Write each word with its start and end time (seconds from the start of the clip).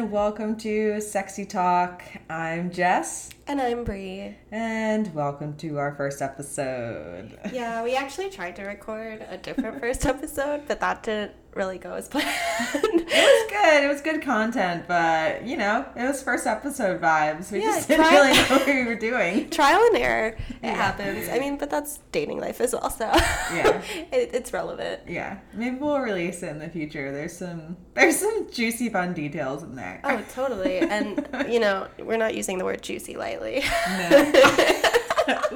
and 0.00 0.10
welcome 0.10 0.56
to 0.56 0.98
Sexy 0.98 1.44
Talk. 1.44 2.02
I'm 2.30 2.70
Jess, 2.70 3.28
And 3.46 3.60
I'm 3.60 3.84
Bri. 3.84 4.34
And 4.52 5.14
welcome 5.14 5.56
to 5.56 5.78
our 5.78 5.94
first 5.94 6.20
episode. 6.22 7.38
Yeah, 7.52 7.82
we 7.82 7.94
actually 7.96 8.30
tried 8.30 8.56
to 8.56 8.62
record 8.64 9.24
a 9.28 9.36
different 9.36 9.80
first 9.80 10.06
episode, 10.06 10.62
but 10.68 10.80
that 10.80 11.02
didn't 11.02 11.32
really 11.54 11.78
go 11.78 11.94
as 11.94 12.08
planned. 12.10 12.28
It 12.32 13.04
was 13.06 13.50
good. 13.50 13.84
It 13.84 13.88
was 13.88 14.00
good 14.02 14.22
content, 14.22 14.84
but 14.86 15.44
you 15.44 15.56
know, 15.56 15.84
it 15.96 16.02
was 16.04 16.22
first 16.22 16.46
episode 16.46 17.00
vibes. 17.00 17.50
We 17.50 17.58
Yeah, 17.60 17.72
just 17.72 17.88
didn't 17.88 18.06
try- 18.06 18.14
really 18.14 18.32
know 18.38 18.44
what 18.56 18.66
we 18.66 18.84
were 18.84 18.94
doing. 18.94 19.50
Trial 19.50 19.80
and 19.82 19.96
error. 19.96 20.26
It 20.28 20.54
Yeah. 20.62 20.74
happens. 20.74 21.28
I 21.28 21.38
mean, 21.40 21.58
but 21.58 21.70
that's 21.70 21.98
dating 22.12 22.38
life 22.40 22.60
as 22.60 22.72
well, 22.72 22.88
so 22.88 23.06
Yeah. 23.52 23.82
it, 24.12 24.30
it's 24.32 24.52
relevant. 24.52 25.02
Yeah, 25.08 25.38
maybe 25.52 25.76
we'll 25.76 25.98
release 25.98 26.42
it 26.44 26.48
in 26.50 26.60
the 26.60 26.68
future. 26.68 27.10
There's 27.12 27.36
some 27.36 27.76
there's 27.94 28.16
some 28.18 28.48
juicy 28.52 28.88
fun 28.88 29.12
details 29.12 29.62
in 29.64 29.74
there. 29.74 30.00
Oh, 30.04 30.22
totally. 30.32 30.78
And, 30.78 31.26
you 31.52 31.58
know, 31.58 31.88
we're 31.98 32.16
not 32.16 32.34
using 32.36 32.58
the 32.58 32.64
word 32.64 32.82
juicy 32.82 33.16
lightly. 33.16 33.64
No. 33.88 34.32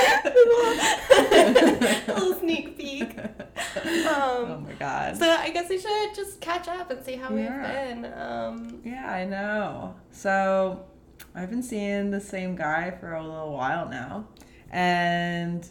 a 0.40 2.04
little 2.08 2.34
sneak 2.40 2.76
peek. 2.76 3.16
oh 3.76 4.46
Um, 4.56 4.64
my 4.64 4.72
god. 4.74 5.16
so 5.16 5.28
I 5.30 5.50
guess 5.50 5.68
we 5.68 5.78
should 5.78 6.14
just 6.14 6.40
catch 6.40 6.68
up 6.68 6.90
and 6.90 7.04
see 7.04 7.16
how 7.16 7.30
we've 7.32 7.46
been. 7.48 8.04
Um, 8.16 8.80
Yeah, 8.84 9.10
I 9.10 9.24
know. 9.24 9.94
So 10.10 10.84
I've 11.34 11.50
been 11.50 11.62
seeing 11.62 12.10
the 12.10 12.20
same 12.20 12.56
guy 12.56 12.90
for 12.90 13.12
a 13.14 13.22
little 13.22 13.52
while 13.52 13.88
now. 13.88 14.26
And 14.70 15.66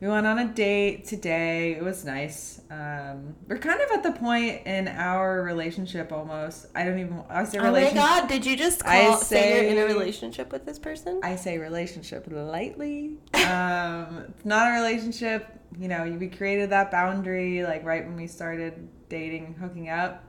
we 0.00 0.06
went 0.06 0.26
on 0.26 0.38
a 0.38 0.46
date 0.46 1.06
today. 1.06 1.72
It 1.72 1.82
was 1.82 2.04
nice. 2.04 2.60
Um, 2.70 3.34
we're 3.48 3.58
kind 3.58 3.80
of 3.80 3.90
at 3.90 4.02
the 4.04 4.12
point 4.12 4.64
in 4.64 4.86
our 4.86 5.42
relationship 5.42 6.12
almost. 6.12 6.66
I 6.74 6.84
don't 6.84 7.00
even 7.00 7.24
I 7.28 7.44
say 7.44 7.58
relationship. 7.58 7.96
oh 7.96 8.06
my 8.06 8.20
god, 8.20 8.28
did 8.28 8.46
you 8.46 8.56
just 8.56 8.84
call, 8.84 9.16
say, 9.16 9.62
you're 9.62 9.72
in 9.72 9.78
a 9.78 9.92
relationship 9.92 10.52
with 10.52 10.64
this 10.64 10.78
person? 10.78 11.20
I 11.24 11.34
say 11.34 11.58
relationship 11.58 12.26
lightly. 12.30 13.16
Um, 13.34 14.26
it's 14.28 14.44
not 14.44 14.68
a 14.68 14.74
relationship. 14.74 15.46
You 15.78 15.88
know, 15.88 16.04
we 16.18 16.28
created 16.28 16.70
that 16.70 16.90
boundary 16.90 17.64
like 17.64 17.84
right 17.84 18.04
when 18.04 18.16
we 18.16 18.28
started 18.28 18.88
dating, 19.08 19.54
hooking 19.54 19.88
up. 19.88 20.24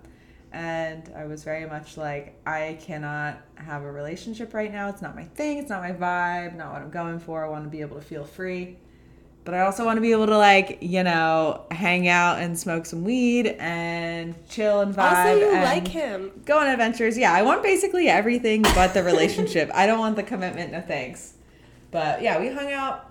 And 0.52 1.12
I 1.16 1.26
was 1.26 1.44
very 1.44 1.68
much 1.68 1.96
like, 1.96 2.40
I 2.48 2.80
cannot 2.82 3.40
have 3.54 3.84
a 3.84 3.92
relationship 3.92 4.56
right 4.56 4.72
now. 4.72 4.90
It's 4.90 5.02
not 5.02 5.16
my 5.16 5.26
thing. 5.26 5.60
It's 5.60 5.70
not 5.70 5.82
my 5.84 5.92
vibe. 5.92 6.56
Not 6.56 6.74
what 6.74 6.82
I'm 6.82 6.90
going 6.90 7.20
for. 7.20 7.46
I 7.46 7.50
want 7.50 7.66
to 7.66 7.70
be 7.70 7.82
able 7.82 7.98
to 7.98 8.02
feel 8.02 8.24
free. 8.26 8.78
But 9.46 9.54
I 9.54 9.62
also 9.62 9.86
want 9.86 9.98
to 9.98 10.02
be 10.02 10.12
able 10.12 10.28
to 10.28 10.38
like, 10.38 10.80
you 10.82 11.04
know, 11.04 11.66
hang 11.72 12.08
out 12.08 12.40
and 12.40 12.60
smoke 12.60 12.86
some 12.86 13.04
weed 13.04 13.48
and 13.60 14.36
chill 14.50 14.82
and 14.82 14.94
vibe. 14.94 15.12
also, 15.12 15.40
you 15.40 15.52
like 15.52 15.88
him. 15.88 16.32
go 16.46 16.60
on 16.60 16.68
adventures. 16.68 17.18
Yeah, 17.18 17.34
I 17.34 17.42
want 17.42 17.64
basically 17.64 18.10
everything 18.10 18.62
but 18.62 18.94
the 18.94 19.04
relationship. 19.04 19.72
I 19.74 19.88
don't 19.88 20.00
want 20.00 20.18
the 20.18 20.24
commitment. 20.24 20.72
No 20.72 20.82
thanks. 20.82 21.34
But 21.92 22.22
yeah, 22.22 22.40
we 22.40 22.50
hung 22.50 22.72
out. 22.72 23.10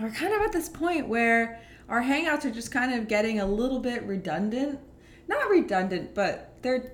We're 0.00 0.10
kind 0.10 0.34
of 0.34 0.42
at 0.42 0.52
this 0.52 0.68
point 0.68 1.08
where 1.08 1.60
our 1.88 2.02
hangouts 2.02 2.44
are 2.44 2.50
just 2.50 2.70
kind 2.70 2.92
of 2.94 3.08
getting 3.08 3.40
a 3.40 3.46
little 3.46 3.78
bit 3.78 4.02
redundant. 4.02 4.80
Not 5.28 5.48
redundant, 5.48 6.14
but 6.14 6.58
they're, 6.62 6.92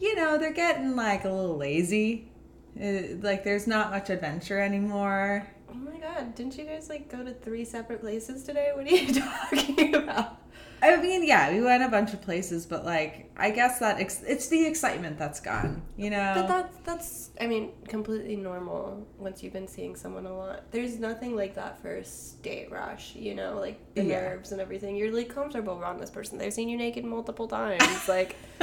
you 0.00 0.14
know, 0.16 0.36
they're 0.36 0.52
getting 0.52 0.96
like 0.96 1.24
a 1.24 1.30
little 1.30 1.56
lazy. 1.56 2.30
Uh, 2.78 3.16
like 3.20 3.44
there's 3.44 3.66
not 3.66 3.90
much 3.90 4.10
adventure 4.10 4.60
anymore. 4.60 5.48
Oh 5.70 5.74
my 5.74 5.98
god, 5.98 6.34
didn't 6.34 6.56
you 6.58 6.64
guys 6.64 6.88
like 6.88 7.08
go 7.10 7.22
to 7.22 7.32
three 7.32 7.64
separate 7.64 8.00
places 8.00 8.42
today? 8.42 8.72
What 8.74 8.86
are 8.86 8.90
you 8.90 9.14
talking 9.20 9.94
about? 9.94 10.38
I 10.82 10.96
mean, 10.96 11.24
yeah, 11.26 11.52
we 11.52 11.60
went 11.60 11.82
a 11.82 11.88
bunch 11.88 12.14
of 12.14 12.22
places, 12.22 12.64
but 12.64 12.86
like, 12.86 13.30
I 13.36 13.50
guess 13.50 13.78
that 13.80 14.00
ex- 14.00 14.22
it's 14.26 14.48
the 14.48 14.64
excitement 14.66 15.18
that's 15.18 15.38
gone. 15.38 15.82
You 15.98 16.08
know. 16.08 16.32
But 16.34 16.48
that's 16.48 16.76
that's 16.84 17.30
I 17.40 17.46
mean 17.46 17.72
completely 17.86 18.34
normal 18.36 19.06
once 19.18 19.42
you've 19.42 19.52
been 19.52 19.68
seeing 19.68 19.94
someone 19.94 20.24
a 20.26 20.34
lot. 20.34 20.70
There's 20.72 20.98
nothing 20.98 21.36
like 21.36 21.54
that 21.56 21.82
first 21.82 22.42
date 22.42 22.72
rush, 22.72 23.14
you 23.14 23.34
know, 23.34 23.58
like 23.60 23.78
the 23.94 24.04
Yeah. 24.04 24.20
nerves 24.22 24.52
and 24.52 24.60
everything. 24.60 24.96
You're 24.96 25.12
like 25.12 25.28
comfortable 25.28 25.78
around 25.78 26.00
this 26.00 26.10
person. 26.10 26.38
They've 26.38 26.52
seen 26.52 26.68
you 26.70 26.78
naked 26.78 27.04
multiple 27.04 27.46
times. 27.46 28.08
Like 28.08 28.36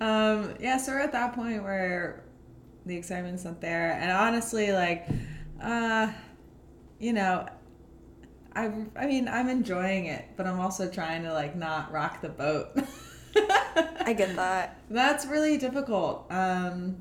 um, 0.00 0.54
yeah, 0.60 0.78
so 0.78 0.92
we're 0.92 1.00
at 1.00 1.12
that 1.12 1.34
point 1.34 1.62
where 1.62 2.24
the 2.90 2.96
excitement's 2.96 3.44
not 3.44 3.60
there, 3.60 3.92
and 3.92 4.10
honestly, 4.10 4.72
like, 4.72 5.06
uh, 5.62 6.10
you 6.98 7.12
know, 7.12 7.46
I, 8.52 8.70
I 8.96 9.06
mean, 9.06 9.28
I'm 9.28 9.48
enjoying 9.48 10.06
it, 10.06 10.26
but 10.36 10.46
I'm 10.46 10.58
also 10.58 10.90
trying 10.90 11.22
to 11.22 11.32
like 11.32 11.54
not 11.56 11.92
rock 11.92 12.20
the 12.20 12.28
boat. 12.28 12.70
I 13.36 14.12
get 14.12 14.34
that. 14.36 14.80
That's 14.90 15.24
really 15.24 15.56
difficult 15.56 16.26
um, 16.30 16.96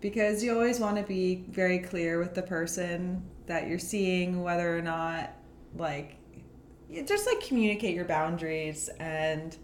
because 0.00 0.44
you 0.44 0.52
always 0.52 0.78
want 0.78 0.98
to 0.98 1.02
be 1.02 1.46
very 1.48 1.78
clear 1.78 2.18
with 2.18 2.34
the 2.34 2.42
person 2.42 3.24
that 3.46 3.66
you're 3.66 3.78
seeing, 3.78 4.42
whether 4.42 4.76
or 4.76 4.82
not, 4.82 5.32
like, 5.76 6.16
you 6.90 7.02
just 7.02 7.26
like 7.26 7.40
communicate 7.40 7.94
your 7.94 8.04
boundaries 8.04 8.90
and 9.00 9.56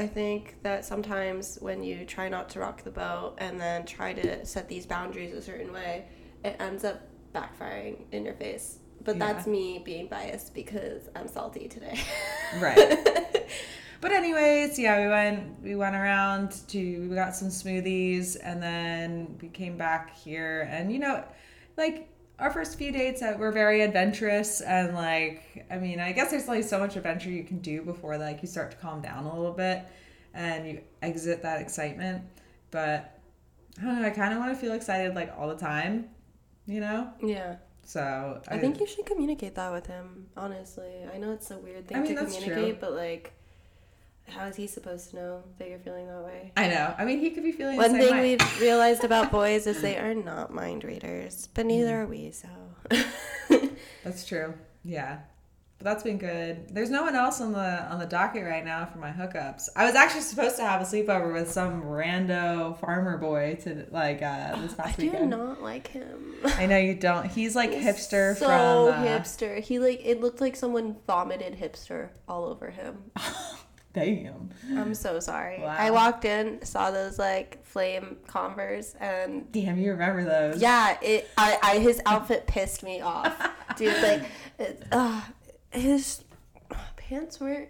I 0.00 0.06
think 0.06 0.56
that 0.62 0.84
sometimes 0.86 1.58
when 1.60 1.82
you 1.82 2.06
try 2.06 2.28
not 2.30 2.48
to 2.50 2.60
rock 2.60 2.82
the 2.84 2.90
boat 2.90 3.34
and 3.38 3.60
then 3.60 3.84
try 3.84 4.14
to 4.14 4.46
set 4.46 4.66
these 4.66 4.86
boundaries 4.86 5.34
a 5.34 5.42
certain 5.42 5.72
way, 5.74 6.06
it 6.42 6.56
ends 6.58 6.84
up 6.84 7.02
backfiring 7.34 8.04
in 8.10 8.24
your 8.24 8.32
face. 8.34 8.78
But 9.04 9.16
Yeah. 9.16 9.32
that's 9.32 9.46
me 9.46 9.80
being 9.84 10.06
biased 10.08 10.54
because 10.54 11.02
I'm 11.14 11.28
salty 11.28 11.68
today. 11.68 11.98
Right. 12.60 12.96
But 14.00 14.12
anyways, 14.12 14.78
yeah, 14.78 14.98
we 15.02 15.08
went 15.08 15.62
we 15.62 15.74
went 15.76 15.94
around 15.94 16.52
to 16.68 17.08
we 17.08 17.14
got 17.14 17.36
some 17.36 17.48
smoothies 17.48 18.36
and 18.42 18.62
then 18.62 19.36
we 19.42 19.48
came 19.48 19.76
back 19.76 20.16
here 20.16 20.66
and 20.70 20.90
you 20.90 20.98
know, 20.98 21.22
like 21.76 22.09
our 22.40 22.50
first 22.50 22.78
few 22.78 22.90
dates 22.90 23.22
uh, 23.22 23.36
were 23.38 23.52
very 23.52 23.82
adventurous 23.82 24.60
and 24.60 24.94
like 24.94 25.66
I 25.70 25.76
mean, 25.78 26.00
I 26.00 26.12
guess 26.12 26.30
there's 26.30 26.48
like 26.48 26.64
so 26.64 26.78
much 26.78 26.96
adventure 26.96 27.30
you 27.30 27.44
can 27.44 27.58
do 27.58 27.82
before 27.82 28.16
like 28.18 28.42
you 28.42 28.48
start 28.48 28.70
to 28.72 28.76
calm 28.78 29.00
down 29.00 29.24
a 29.24 29.36
little 29.36 29.52
bit 29.52 29.84
and 30.34 30.66
you 30.66 30.80
exit 31.02 31.42
that 31.42 31.60
excitement. 31.60 32.24
But 32.70 33.20
I 33.78 33.84
don't 33.84 34.02
know, 34.02 34.08
I 34.08 34.10
kind 34.10 34.32
of 34.32 34.38
want 34.38 34.52
to 34.52 34.58
feel 34.58 34.72
excited 34.72 35.14
like 35.14 35.32
all 35.38 35.48
the 35.48 35.56
time, 35.56 36.08
you 36.66 36.80
know? 36.80 37.10
yeah. 37.22 37.56
So 37.82 38.40
I 38.46 38.58
think 38.58 38.78
you 38.78 38.86
should 38.86 39.04
communicate 39.04 39.56
that 39.56 39.72
with 39.72 39.86
him, 39.86 40.28
honestly. 40.36 40.92
I 41.12 41.18
know 41.18 41.32
it's 41.32 41.50
a 41.50 41.58
weird 41.58 41.88
thing 41.88 41.96
I 41.96 42.00
mean, 42.00 42.14
to 42.14 42.24
communicate, 42.24 42.54
true. 42.54 42.76
but 42.80 42.92
like, 42.92 43.32
how 44.30 44.46
is 44.46 44.56
he 44.56 44.66
supposed 44.66 45.10
to 45.10 45.16
know 45.16 45.42
that 45.58 45.68
you're 45.68 45.78
feeling 45.78 46.06
that 46.06 46.22
way? 46.24 46.52
I 46.56 46.68
know. 46.68 46.94
I 46.98 47.04
mean, 47.04 47.18
he 47.20 47.30
could 47.30 47.44
be 47.44 47.52
feeling 47.52 47.76
One 47.76 47.92
the 47.92 47.98
same 47.98 48.08
thing 48.08 48.16
way. 48.18 48.36
we've 48.36 48.60
realized 48.60 49.04
about 49.04 49.30
boys 49.30 49.66
is 49.66 49.82
they 49.82 49.96
are 49.98 50.14
not 50.14 50.52
mind 50.52 50.84
readers, 50.84 51.48
but 51.54 51.66
neither 51.66 52.02
are 52.02 52.06
we, 52.06 52.30
so. 52.32 52.48
That's 54.04 54.24
true. 54.26 54.54
Yeah. 54.84 55.18
But 55.78 55.84
that's 55.86 56.02
been 56.02 56.18
good. 56.18 56.74
There's 56.74 56.90
no 56.90 57.04
one 57.04 57.16
else 57.16 57.40
on 57.40 57.52
the 57.52 57.58
on 57.90 57.98
the 57.98 58.04
docket 58.04 58.44
right 58.44 58.62
now 58.62 58.84
for 58.84 58.98
my 58.98 59.10
hookups. 59.10 59.70
I 59.74 59.86
was 59.86 59.94
actually 59.94 60.20
supposed 60.20 60.56
to 60.56 60.62
have 60.62 60.82
a 60.82 60.84
sleepover 60.84 61.32
with 61.32 61.50
some 61.50 61.84
rando 61.84 62.78
farmer 62.80 63.16
boy 63.16 63.56
to 63.62 63.86
like 63.90 64.20
uh 64.20 64.56
this 64.60 64.74
past 64.74 64.80
I 64.80 64.82
past 64.88 64.98
do 64.98 65.06
weekend. 65.06 65.30
not 65.30 65.62
like 65.62 65.86
him. 65.86 66.34
I 66.44 66.66
know 66.66 66.76
you 66.76 66.94
don't. 66.94 67.24
He's 67.24 67.56
like 67.56 67.72
He's 67.72 67.82
hipster 67.82 68.36
so 68.36 68.92
from 68.92 69.04
uh, 69.04 69.06
hipster. 69.06 69.58
He 69.62 69.78
like 69.78 70.02
it 70.04 70.20
looked 70.20 70.42
like 70.42 70.54
someone 70.54 70.96
vomited 71.06 71.58
hipster 71.58 72.10
all 72.28 72.44
over 72.44 72.68
him. 72.68 72.98
Damn. 73.94 74.50
I'm 74.76 74.94
so 74.94 75.18
sorry. 75.20 75.60
Wow. 75.60 75.74
I 75.78 75.90
walked 75.90 76.24
in, 76.24 76.64
saw 76.64 76.90
those 76.90 77.18
like 77.18 77.64
flame 77.64 78.18
Converse, 78.28 78.94
and 79.00 79.50
Damn, 79.50 79.78
you 79.78 79.90
remember 79.92 80.24
those? 80.24 80.60
yeah, 80.62 80.96
it. 81.02 81.28
I, 81.36 81.58
I 81.62 81.78
his 81.78 82.00
outfit 82.06 82.46
pissed 82.46 82.82
me 82.84 83.00
off, 83.00 83.36
dude. 83.76 84.00
Like, 84.02 84.22
it, 84.58 84.82
uh, 84.92 85.20
his 85.70 86.22
pants 86.96 87.40
were 87.40 87.68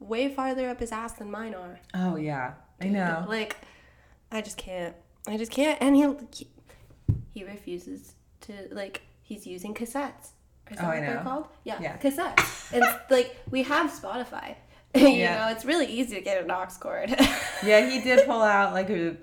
way 0.00 0.28
farther 0.28 0.68
up 0.70 0.80
his 0.80 0.90
ass 0.92 1.12
than 1.14 1.30
mine 1.30 1.54
are. 1.54 1.78
Oh 1.94 2.16
yeah. 2.16 2.54
I 2.80 2.86
know. 2.86 3.26
Like, 3.28 3.56
I 4.32 4.40
just 4.40 4.56
can't. 4.56 4.94
I 5.26 5.36
just 5.36 5.50
can't. 5.50 5.76
And 5.82 5.96
he 5.96 6.46
he, 7.34 7.44
refuses 7.44 8.14
to 8.42 8.52
like. 8.70 9.02
He's 9.22 9.46
using 9.46 9.74
cassettes. 9.74 10.30
Is 10.70 10.78
that 10.78 10.84
Oh, 10.84 10.86
I 10.86 10.94
what 10.94 11.00
they're 11.00 11.14
know. 11.16 11.22
called? 11.22 11.48
Yeah, 11.64 11.78
Yeah. 11.82 11.96
cassettes. 11.98 12.72
and 12.72 12.82
like 13.10 13.36
we 13.50 13.62
have 13.64 13.90
Spotify. 13.90 14.54
you 15.08 15.08
Yeah. 15.08 15.38
know, 15.46 15.52
it's 15.52 15.64
really 15.64 15.86
easy 15.86 16.16
to 16.16 16.20
get 16.22 16.42
an 16.42 16.50
aux 16.50 16.66
cord. 16.80 17.10
Yeah, 17.64 17.88
he 17.90 18.00
did 18.00 18.24
pull 18.26 18.42
out 18.42 18.72
like 18.72 18.88
a 18.90 19.16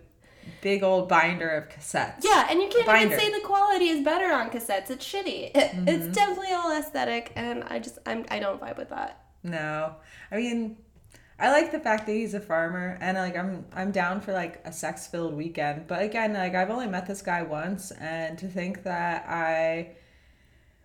big 0.61 0.83
old 0.83 1.07
binder 1.07 1.49
of 1.49 1.69
cassettes. 1.69 2.23
yeah, 2.23 2.47
and 2.49 2.61
you 2.61 2.67
can't 2.67 2.85
Binder. 2.85 3.05
even 3.15 3.19
say 3.19 3.31
the 3.31 3.45
quality 3.45 3.87
is 3.89 4.03
better 4.03 4.31
on 4.33 4.49
cassettes. 4.49 4.89
It's 4.89 5.05
shitty. 5.05 5.51
It, 5.55 5.71
Mm-hmm. 5.71 5.87
It's 5.87 6.07
definitely 6.15 6.51
all 6.53 6.71
aesthetic, 6.77 7.31
and 7.35 7.63
I 7.65 7.79
just 7.79 7.97
I'm 8.05 8.25
I 8.29 8.39
don't 8.39 8.59
vibe 8.59 8.77
with 8.77 8.89
that. 8.89 9.21
No, 9.43 9.95
I 10.31 10.35
mean, 10.37 10.77
I 11.39 11.51
like 11.51 11.71
the 11.71 11.79
fact 11.79 12.05
that 12.07 12.13
he's 12.13 12.33
a 12.33 12.39
farmer, 12.39 12.97
and 12.99 13.17
like 13.17 13.37
I'm 13.37 13.65
I'm 13.73 13.91
down 13.91 14.21
for 14.21 14.33
like 14.33 14.61
a 14.65 14.71
sex 14.73 15.07
filled 15.07 15.33
weekend. 15.35 15.87
But 15.87 16.01
again, 16.01 16.33
like 16.33 16.55
I've 16.55 16.69
only 16.69 16.87
met 16.87 17.05
this 17.05 17.21
guy 17.21 17.41
once, 17.43 17.91
and 17.91 18.37
to 18.39 18.47
think 18.47 18.83
that 18.83 19.25
I 19.29 19.91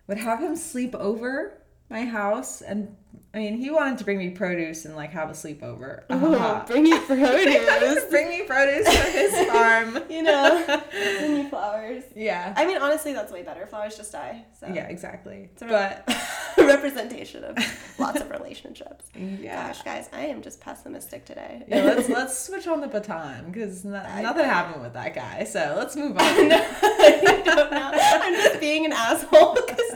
would 0.07 0.17
have 0.17 0.39
him 0.39 0.55
sleep 0.55 0.93
over 0.95 1.60
my 1.91 2.05
house 2.05 2.61
and 2.61 2.95
I 3.33 3.37
mean, 3.37 3.55
he 3.55 3.69
wanted 3.71 3.97
to 3.99 4.03
bring 4.03 4.17
me 4.17 4.31
produce 4.31 4.83
and 4.83 4.93
like 4.95 5.11
have 5.11 5.29
a 5.29 5.33
sleepover. 5.33 6.03
Oh, 6.09 6.33
Uh-huh. 6.35 6.63
bring 6.67 6.85
you 6.85 6.99
produce. 6.99 8.03
bring 8.09 8.27
me 8.29 8.41
produce 8.43 8.85
from 8.93 9.11
his 9.13 9.47
farm. 9.51 9.99
you 10.09 10.21
know, 10.23 10.81
bring 10.91 11.35
me 11.35 11.49
flowers. 11.49 12.03
Yeah. 12.13 12.53
I 12.57 12.65
mean, 12.65 12.77
honestly, 12.77 13.13
that's 13.13 13.31
way 13.31 13.41
better. 13.43 13.65
Flowers 13.67 13.95
just 13.95 14.11
die. 14.11 14.43
So. 14.59 14.67
Yeah, 14.67 14.87
exactly. 14.87 15.49
It's 15.53 15.61
a 15.61 15.65
But 15.65 16.13
representation 16.57 17.45
of 17.45 17.57
lots 17.99 18.19
of 18.19 18.29
relationships. 18.31 19.05
yeah. 19.15 19.67
Gosh, 19.67 19.81
guys, 19.83 20.09
I 20.11 20.25
am 20.25 20.41
just 20.41 20.59
pessimistic 20.59 21.23
today. 21.25 21.63
Yeah, 21.69 21.83
let's 21.83 22.09
let's 22.09 22.37
switch 22.37 22.67
on 22.67 22.81
the 22.81 22.87
baton 22.87 23.45
because 23.51 23.85
I- 23.85 24.21
nothing 24.21 24.43
happened 24.45 24.83
with 24.83 24.93
that 24.93 25.13
guy. 25.15 25.45
So 25.45 25.75
let's 25.77 25.95
move 25.95 26.17
on. 26.17 26.47
no, 26.49 26.57
I 26.81 27.41
don't 27.45 27.71
know. 27.71 27.91
I'm 27.93 28.33
just 28.35 28.59
being 28.59 28.85
an 28.85 28.91
asshole. 28.93 29.55
'cause- 29.55 29.95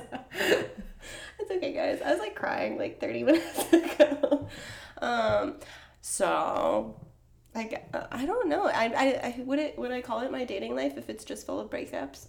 it's 1.45 1.51
okay, 1.57 1.73
guys. 1.73 2.01
I 2.01 2.11
was 2.11 2.19
like 2.19 2.35
crying 2.35 2.77
like 2.77 2.99
30 2.99 3.23
minutes 3.29 3.73
ago. 3.73 4.47
Um, 5.01 5.57
so 6.01 6.99
like 7.53 7.87
I 8.11 8.25
don't 8.25 8.49
know. 8.49 8.67
I, 8.67 8.85
I, 8.85 9.05
I 9.27 9.43
would 9.45 9.59
it 9.59 9.77
would 9.77 9.91
I 9.91 10.01
call 10.01 10.21
it 10.21 10.31
my 10.31 10.43
dating 10.43 10.75
life 10.75 10.97
if 10.97 11.09
it's 11.09 11.23
just 11.23 11.45
full 11.45 11.59
of 11.59 11.69
breakups? 11.69 12.27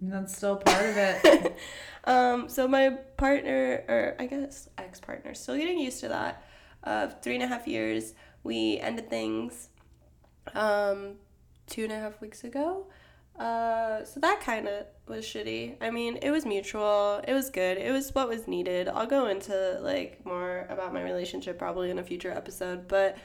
And 0.00 0.12
that's 0.12 0.36
still 0.36 0.56
part 0.56 0.86
of 0.86 0.96
it. 0.96 1.56
um, 2.04 2.48
so 2.48 2.68
my 2.68 2.90
partner, 3.16 3.84
or 3.88 4.16
I 4.18 4.26
guess 4.26 4.68
ex 4.78 5.00
partner, 5.00 5.34
still 5.34 5.56
getting 5.56 5.78
used 5.78 6.00
to 6.00 6.08
that. 6.08 6.44
Of 6.84 7.20
three 7.22 7.34
and 7.34 7.42
a 7.42 7.48
half 7.48 7.66
years, 7.66 8.14
we 8.44 8.78
ended 8.78 9.10
things 9.10 9.68
um, 10.54 11.14
two 11.66 11.82
and 11.82 11.92
a 11.92 11.98
half 11.98 12.20
weeks 12.20 12.44
ago. 12.44 12.86
Uh, 13.36 14.04
so 14.04 14.20
that 14.20 14.40
kind 14.40 14.68
of 14.68 14.86
was 15.08 15.24
shitty. 15.24 15.76
I 15.80 15.90
mean, 15.90 16.18
it 16.22 16.30
was 16.30 16.44
mutual. 16.44 17.22
It 17.26 17.32
was 17.32 17.50
good. 17.50 17.78
It 17.78 17.92
was 17.92 18.14
what 18.14 18.28
was 18.28 18.46
needed. 18.46 18.88
I'll 18.88 19.06
go 19.06 19.26
into 19.26 19.78
like 19.80 20.24
more 20.24 20.66
about 20.68 20.92
my 20.92 21.02
relationship 21.02 21.58
probably 21.58 21.90
in 21.90 21.98
a 21.98 22.04
future 22.04 22.30
episode, 22.30 22.88
but 22.88 23.18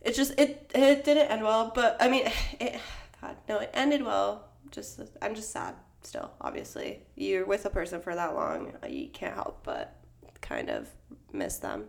it 0.00 0.14
just 0.14 0.32
it 0.38 0.70
it 0.74 1.04
didn't 1.04 1.30
end 1.30 1.42
well. 1.42 1.72
But 1.74 1.96
I 2.00 2.08
mean, 2.08 2.30
it 2.60 2.80
God 3.20 3.36
no, 3.48 3.58
it 3.58 3.70
ended 3.74 4.02
well. 4.02 4.48
Just 4.70 5.00
I'm 5.22 5.34
just 5.34 5.50
sad 5.50 5.74
still. 6.02 6.30
Obviously, 6.40 7.00
you're 7.16 7.46
with 7.46 7.64
a 7.66 7.70
person 7.70 8.00
for 8.00 8.14
that 8.14 8.34
long, 8.34 8.72
you 8.88 9.08
can't 9.08 9.34
help 9.34 9.64
but 9.64 9.96
kind 10.40 10.70
of 10.70 10.88
miss 11.32 11.58
them. 11.58 11.84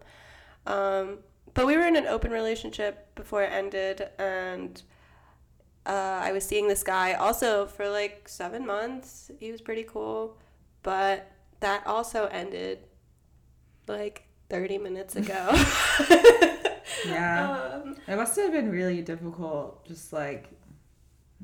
Um, 0.68 1.20
but 1.54 1.66
we 1.66 1.76
were 1.76 1.86
in 1.86 1.96
an 1.96 2.08
open 2.08 2.32
relationship 2.32 3.14
before 3.16 3.44
it 3.44 3.52
ended, 3.52 4.10
and 4.18 4.82
uh, 5.86 6.20
I 6.24 6.32
was 6.32 6.44
seeing 6.46 6.68
this 6.68 6.84
guy 6.84 7.14
also 7.14 7.66
for 7.68 7.90
like 7.90 8.28
seven 8.30 8.66
months. 8.66 9.32
He 9.40 9.52
was 9.52 9.62
pretty 9.62 9.84
cool, 9.84 10.38
but 10.84 11.32
that 11.60 11.86
also 11.88 12.26
ended 12.28 12.80
like 13.88 14.24
30 14.50 14.78
minutes 14.80 15.16
ago. 15.16 15.50
Yeah. 17.08 17.80
Um, 17.84 17.96
It 18.08 18.16
must 18.16 18.36
have 18.36 18.52
been 18.52 18.70
really 18.70 19.02
difficult, 19.02 19.86
just 19.88 20.14
like, 20.14 20.50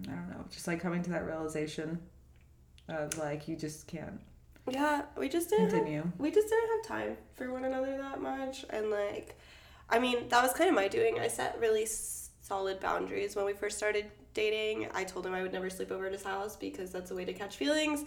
I 0.08 0.12
don't 0.12 0.30
know, 0.30 0.46
just 0.52 0.68
like 0.68 0.80
coming 0.80 1.02
to 1.04 1.10
that 1.12 1.26
realization 1.26 2.00
of 2.88 3.18
like, 3.18 3.48
you 3.48 3.56
just 3.56 3.88
can't 3.88 4.20
yeah, 4.70 5.04
we 5.18 5.30
just 5.30 5.50
didn't 5.50 5.70
have 5.70 5.74
continue. 5.76 6.12
we 6.20 6.30
just 6.30 6.50
didn't 6.50 6.70
have 6.70 6.86
time 7.00 7.18
for 7.36 7.52
one 7.54 7.64
another 7.64 7.98
that 7.98 8.22
much 8.22 8.66
and 8.70 8.90
like 8.92 9.38
i 9.90 9.98
mean 9.98 10.28
that 10.28 10.44
was 10.44 10.52
kind 10.52 10.68
of 10.70 10.76
my 10.76 10.90
doing 10.90 11.18
i 11.22 11.28
set 11.30 11.58
really 11.62 11.86
solid 11.86 12.78
boundaries 12.82 13.34
when 13.34 13.46
we 13.46 13.54
first 13.54 13.78
started 13.78 14.12
dating 14.38 14.88
i 14.94 15.04
told 15.04 15.26
him 15.26 15.34
i 15.34 15.42
would 15.42 15.52
never 15.52 15.70
sleep 15.70 15.92
over 15.92 16.06
at 16.06 16.12
his 16.12 16.24
house 16.24 16.56
because 16.56 16.92
that's 16.92 17.12
a 17.12 17.16
way 17.16 17.26
to 17.26 17.34
catch 17.34 17.58
feelings. 17.58 18.06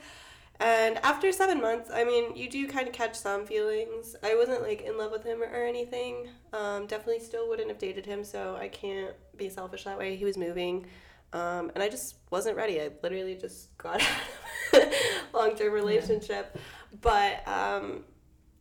And 0.61 0.99
after 0.99 1.33
seven 1.33 1.61
months 1.61 1.91
i 1.93 2.05
mean 2.05 2.37
you 2.37 2.49
do 2.49 2.69
kind 2.69 2.87
of 2.87 2.95
catch 2.95 3.17
some 3.17 3.47
feelings. 3.47 4.15
I 4.23 4.37
wasn't 4.37 4.63
like 4.63 4.83
in 4.83 4.97
love 4.97 5.11
with 5.11 5.25
him 5.25 5.43
or, 5.43 5.47
or 5.47 5.65
anything. 5.65 6.29
Um, 6.53 6.87
definitely 6.87 7.21
still 7.21 7.49
wouldn't 7.49 7.69
have 7.69 7.79
dated 7.79 8.07
him 8.07 8.23
so 8.23 8.57
i 8.61 8.69
can't 8.69 9.15
be 9.37 9.49
selfish 9.49 9.85
that 9.85 9.99
way. 9.99 10.17
He 10.17 10.25
was 10.25 10.37
moving. 10.37 10.87
Um, 11.33 11.71
and 11.75 11.83
i 11.83 11.89
just 11.89 12.17
wasn't 12.31 12.57
ready. 12.57 12.81
I 12.81 12.91
literally 13.03 13.37
just 13.37 13.77
got 13.79 14.01
out 14.75 14.83
of 14.83 14.93
a 15.35 15.37
long-term 15.37 15.73
relationship. 15.73 16.57
But 17.01 17.47
um, 17.49 18.05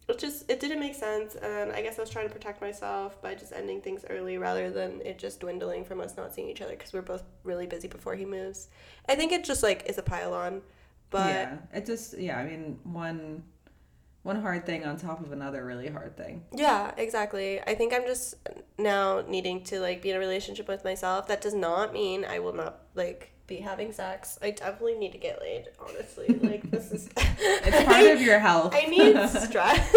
it 0.10 0.20
just 0.20 0.50
it 0.50 0.60
didn't 0.60 0.80
make 0.80 0.96
sense 0.96 1.36
and 1.36 1.72
i 1.72 1.82
guess 1.82 1.98
i 1.98 2.02
was 2.02 2.10
trying 2.10 2.28
to 2.28 2.34
protect 2.34 2.62
myself 2.62 3.22
by 3.22 3.36
just 3.36 3.54
ending 3.54 3.82
things 3.82 4.04
early 4.10 4.38
rather 4.38 4.70
than 4.72 5.02
it 5.06 5.18
just 5.18 5.40
dwindling 5.40 5.84
from 5.86 6.02
us 6.02 6.18
not 6.18 6.34
seeing 6.34 6.50
each 6.50 6.62
other 6.62 6.74
because 6.74 6.92
we're 6.94 7.02
both 7.02 7.24
really 7.44 7.68
busy 7.68 7.88
before 7.88 8.16
he 8.16 8.26
moves 8.26 8.70
i 9.08 9.16
think 9.16 9.32
it 9.32 9.44
just 9.44 9.64
like 9.64 9.84
is 9.88 9.98
a 9.98 10.04
pile 10.04 10.34
on 10.34 10.62
but 11.12 11.30
yeah. 11.30 11.58
It 11.74 11.88
just, 11.88 12.16
yeah, 12.20 12.38
I 12.38 12.46
mean, 12.46 12.80
one. 12.84 13.44
One 14.22 14.42
hard 14.42 14.66
thing 14.66 14.86
on 14.86 14.98
top 14.98 15.22
of 15.26 15.32
another 15.32 15.66
really 15.66 15.88
hard 15.88 16.16
thing. 16.18 16.44
yeah 16.54 16.92
exactly 16.98 17.62
i 17.62 17.74
think 17.74 17.94
i'm 17.94 18.06
just 18.06 18.36
now 18.78 19.22
needing 19.28 19.64
to 19.64 19.80
like 19.80 20.02
be 20.02 20.10
in 20.12 20.18
a 20.18 20.20
relationship 20.20 20.68
with 20.68 20.84
myself 20.84 21.26
that 21.30 21.40
does 21.42 21.54
not 21.54 21.94
mean 21.94 22.26
i 22.26 22.38
will 22.38 22.54
not 22.54 22.82
like 22.96 23.32
be 23.50 23.58
having 23.58 23.92
sex 23.92 24.38
i 24.42 24.52
definitely 24.52 24.96
need 24.96 25.12
to 25.12 25.18
get 25.18 25.42
laid 25.42 25.66
honestly 25.80 26.28
like 26.44 26.70
this 26.72 26.92
is 26.92 27.10
It's 27.16 27.84
part 27.92 28.06
of 28.08 28.22
your 28.22 28.40
health. 28.40 28.74
I 28.76 28.86
need 28.86 29.16
stress. 29.30 29.90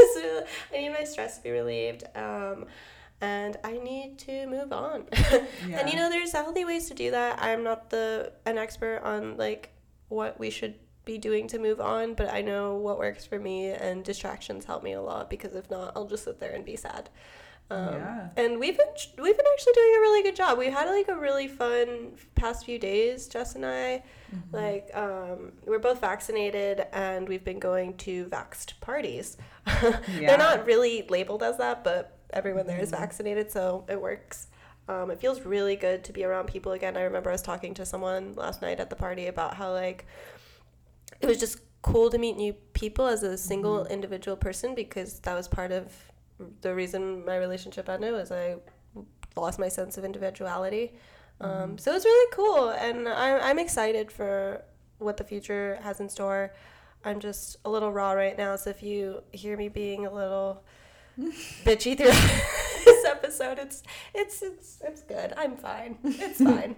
I 0.73 0.79
need 0.79 0.91
my 0.91 1.05
stress 1.05 1.39
to 1.39 1.43
be 1.43 1.51
relieved. 1.51 2.05
Um, 2.15 2.67
and 3.21 3.57
I 3.63 3.79
need 3.79 4.19
to 4.21 4.47
move 4.47 4.73
on. 4.73 5.05
Yeah. 5.13 5.79
And 5.79 5.89
you 5.91 5.97
know, 5.97 6.11
there's 6.11 6.33
healthy 6.33 6.65
ways 6.65 6.89
to 6.89 6.95
do 6.95 7.11
that. 7.13 7.41
I'm 7.41 7.63
not 7.63 7.91
the 7.91 8.33
an 8.47 8.59
expert 8.59 9.01
on 9.05 9.37
like 9.37 9.71
what 10.09 10.39
we 10.41 10.51
should 10.51 10.75
be 11.05 11.19
doing 11.19 11.47
to 11.49 11.59
move 11.59 11.81
on, 11.81 12.15
but 12.15 12.33
I 12.33 12.43
know 12.43 12.77
what 12.77 12.99
works 12.99 13.25
for 13.25 13.39
me, 13.39 13.69
and 13.71 14.05
distractions 14.05 14.65
help 14.65 14.83
me 14.83 14.93
a 14.93 15.03
lot 15.03 15.31
because 15.31 15.55
if 15.55 15.71
not, 15.71 15.93
I'll 15.97 16.07
just 16.07 16.25
sit 16.25 16.41
there 16.41 16.53
and 16.53 16.65
be 16.65 16.77
sad. 16.77 17.11
Um, 17.71 17.95
Yeah. 17.95 18.29
And 18.37 18.59
we've 18.61 18.77
been 18.77 18.87
we've 19.23 19.37
been 19.37 19.47
actually 19.53 19.73
doing 19.75 19.95
a 19.97 20.01
really 20.01 20.23
good 20.23 20.37
job. 20.37 20.59
We 20.59 20.67
had 20.71 20.89
like 20.89 21.09
a 21.09 21.17
really 21.17 21.49
fun 21.49 22.13
past 22.35 22.65
few 22.67 22.79
days, 22.79 23.29
Jess 23.29 23.55
and 23.55 23.65
I. 23.65 24.03
Mm-hmm. 24.35 24.55
Like 24.57 24.91
um, 24.95 25.53
we're 25.67 25.79
both 25.79 26.01
vaccinated, 26.01 26.87
and 26.93 27.29
we've 27.29 27.45
been 27.45 27.59
going 27.59 27.97
to 27.99 28.27
vaxxed 28.27 28.79
parties. 28.81 29.37
Yeah. 29.83 29.99
They're 30.29 30.39
not 30.39 30.67
really 30.67 31.07
labeled 31.09 31.43
as 31.43 31.57
that, 31.59 31.83
but 31.85 32.19
everyone 32.33 32.67
there 32.67 32.81
is 32.81 32.91
Mm-hmm. 32.91 33.01
vaccinated, 33.01 33.51
so 33.51 33.85
it 33.89 34.01
works. 34.01 34.49
Um, 34.89 35.11
it 35.11 35.21
feels 35.21 35.43
really 35.43 35.77
good 35.77 36.03
to 36.05 36.13
be 36.13 36.25
around 36.25 36.47
people 36.49 36.73
again. 36.73 36.97
I 36.97 37.03
remember 37.03 37.31
I 37.31 37.35
was 37.35 37.43
talking 37.43 37.73
to 37.75 37.87
someone 37.87 38.33
last 38.35 38.61
night 38.63 38.81
at 38.81 38.91
the 38.91 38.97
party 38.97 39.29
about 39.29 39.55
how 39.55 39.73
like 39.73 40.05
it 41.21 41.27
was 41.27 41.39
just 41.39 41.59
cool 41.83 42.11
to 42.11 42.19
meet 42.19 42.37
new 42.37 42.53
people 42.75 43.07
as 43.07 43.23
a 43.23 43.37
single 43.39 43.79
Mm-hmm. 43.85 43.93
individual 43.93 44.37
person 44.37 44.75
because 44.75 45.21
that 45.21 45.35
was 45.35 45.47
part 45.49 45.73
of 45.73 45.93
the 46.61 46.75
reason 46.75 47.25
my 47.25 47.37
relationship 47.37 47.89
ended 47.89 48.13
was 48.13 48.33
I 48.33 48.57
lost 49.37 49.59
my 49.59 49.69
sense 49.69 49.99
of 49.99 50.05
individuality. 50.05 50.93
Mm-hmm. 51.41 51.63
Um, 51.63 51.79
so 51.79 51.95
it's 51.95 52.05
really 52.05 52.33
cool, 52.33 52.71
and 52.71 53.09
I'm, 53.09 53.41
I'm 53.43 53.59
excited 53.59 54.13
for 54.13 54.63
what 54.99 55.17
the 55.17 55.25
future 55.25 55.79
has 55.83 56.01
in 56.01 56.09
store. 56.09 56.53
I'm 57.05 57.19
just 57.19 57.57
a 57.65 57.71
little 57.71 57.93
raw 57.93 58.13
right 58.13 58.37
now, 58.37 58.57
so 58.57 58.71
if 58.71 58.83
you 58.83 59.23
hear 59.33 59.57
me 59.57 59.69
being 59.69 60.07
a 60.07 60.13
little 60.13 60.63
bitchy 61.65 61.97
through 61.97 62.07
this 62.85 63.05
episode, 63.05 63.59
it's 63.59 63.83
it's 64.15 64.43
it's 64.43 64.79
it's 64.85 65.03
good. 65.03 65.33
I'm 65.37 65.57
fine. 65.57 65.99
It's 66.05 66.41
fine. 66.43 66.77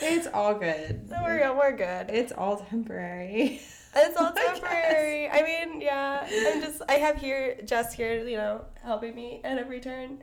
It's 0.00 0.28
all 0.32 0.54
good. 0.54 1.08
we're 1.10 1.52
we're 1.56 1.76
good. 1.76 2.10
It's 2.10 2.32
all 2.32 2.58
temporary. 2.58 3.62
It's 3.96 4.16
all 4.16 4.32
temporary. 4.36 5.28
I 5.28 5.42
mean, 5.42 5.80
yeah. 5.80 6.26
I'm 6.30 6.60
just 6.60 6.82
I 6.88 6.94
have 6.94 7.16
here 7.16 7.58
Jess 7.64 7.94
here, 7.94 8.26
you 8.26 8.36
know, 8.36 8.64
helping 8.82 9.14
me 9.14 9.40
at 9.44 9.58
every 9.58 9.80
turn. 9.80 10.22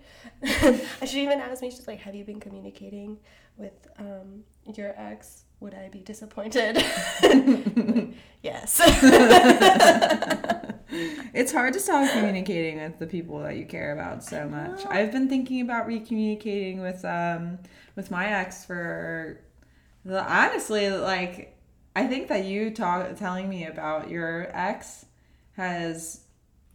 she 1.06 1.24
even 1.24 1.39
asked 1.39 1.62
me, 1.62 1.72
she's 1.72 1.88
like, 1.88 2.00
Have 2.00 2.15
you 2.15 2.24
been 2.24 2.39
communicating 2.39 3.18
with 3.58 3.88
um 3.98 4.44
your 4.75 4.94
ex? 4.98 5.46
Would 5.60 5.74
I 5.74 5.89
be 5.89 6.00
disappointed? 6.00 6.84
Like, 7.24 8.15
yes. 8.42 8.82
It's 11.34 11.51
hard 11.51 11.74
to 11.74 11.80
stop 11.80 12.12
communicating 12.12 12.80
with 12.80 13.00
the 13.00 13.08
people 13.08 13.39
that 13.39 13.56
you 13.56 13.65
care 13.65 13.94
about 13.94 14.24
so 14.24 14.48
much. 14.48 14.86
I've 14.86 15.12
been 15.12 15.27
thinking 15.30 15.62
about 15.62 15.88
recommunicating 15.88 16.82
with 16.82 17.03
um 17.06 17.60
with 17.96 18.12
my 18.12 18.27
ex 18.27 18.65
for 18.65 19.39
honestly 20.08 20.89
like 20.89 21.52
I 21.95 22.07
think 22.07 22.27
that 22.29 22.45
you 22.45 22.71
talk 22.71 23.15
telling 23.17 23.47
me 23.50 23.65
about 23.65 24.09
your 24.09 24.50
ex 24.53 25.05
has 25.53 26.21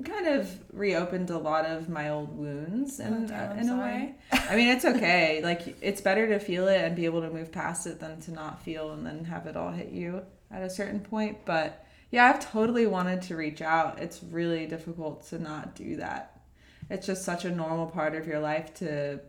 kind 0.04 0.28
of 0.28 0.56
reopened 0.72 1.30
a 1.30 1.38
lot 1.38 1.66
of 1.66 1.88
my 1.88 2.08
old 2.10 2.36
wounds 2.36 3.00
in, 3.00 3.28
Oh, 3.30 3.34
uh, 3.34 3.38
I'm 3.38 3.58
in 3.58 3.68
a 3.68 3.76
way. 3.78 4.14
I 4.32 4.54
mean, 4.54 4.68
it's 4.68 4.84
okay. 4.84 5.40
like 5.42 5.76
it's 5.82 6.00
better 6.00 6.28
to 6.28 6.38
feel 6.38 6.68
it 6.68 6.80
and 6.82 6.94
be 6.94 7.04
able 7.04 7.20
to 7.22 7.30
move 7.30 7.50
past 7.50 7.86
it 7.86 7.98
than 7.98 8.20
to 8.22 8.30
not 8.30 8.62
feel 8.62 8.92
and 8.92 9.04
then 9.04 9.24
have 9.24 9.46
it 9.46 9.56
all 9.56 9.72
hit 9.72 9.90
you 9.90 10.22
at 10.52 10.62
a 10.62 10.70
certain 10.70 11.00
point, 11.00 11.38
but 11.44 11.84
yeah, 12.10 12.26
I've 12.26 12.40
totally 12.40 12.86
wanted 12.86 13.20
to 13.22 13.36
reach 13.36 13.60
out. 13.60 13.98
It's 13.98 14.22
really 14.22 14.66
difficult 14.66 15.26
to 15.28 15.38
not 15.38 15.74
do 15.74 15.96
that. 15.96 16.40
It's 16.88 17.06
just 17.06 17.24
such 17.24 17.44
a 17.44 17.50
normal 17.50 17.86
part 17.86 18.14
of 18.14 18.26
your 18.26 18.38
life 18.38 18.72
to 18.76 19.20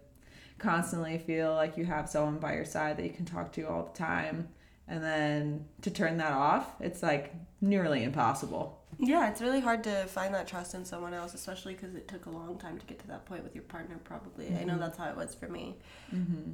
constantly 0.60 1.18
feel 1.18 1.54
like 1.56 1.76
you 1.78 1.86
have 1.86 2.08
someone 2.10 2.38
by 2.38 2.54
your 2.54 2.64
side 2.64 2.98
that 2.98 3.04
you 3.04 3.10
can 3.10 3.26
talk 3.26 3.52
to 3.54 3.64
all 3.64 3.90
the 3.92 3.98
time. 3.98 4.48
And 4.90 5.04
then 5.04 5.66
to 5.84 5.92
turn 5.92 6.18
that 6.18 6.34
off, 6.34 6.68
it's 6.80 7.02
like 7.02 7.34
nearly 7.62 8.04
impossible. 8.04 8.76
Yeah, 9.02 9.30
it's 9.30 9.40
really 9.40 9.62
hard 9.62 9.86
to 9.86 10.06
find 10.08 10.34
that 10.34 10.46
trust 10.46 10.74
in 10.74 10.84
someone 10.84 11.14
else, 11.14 11.34
especially 11.34 11.74
because 11.74 11.96
it 11.96 12.10
took 12.10 12.26
a 12.26 12.30
long 12.30 12.58
time 12.58 12.78
to 12.78 12.86
get 12.86 13.00
to 13.00 13.08
that 13.08 13.26
point 13.26 13.44
with 13.44 13.56
your 13.56 13.64
partner, 13.64 13.98
probably. 14.04 14.54
I 14.60 14.66
know 14.66 14.78
that's 14.78 14.98
how 14.98 15.10
it 15.10 15.16
was 15.16 15.34
for 15.34 15.48
me. 15.48 15.78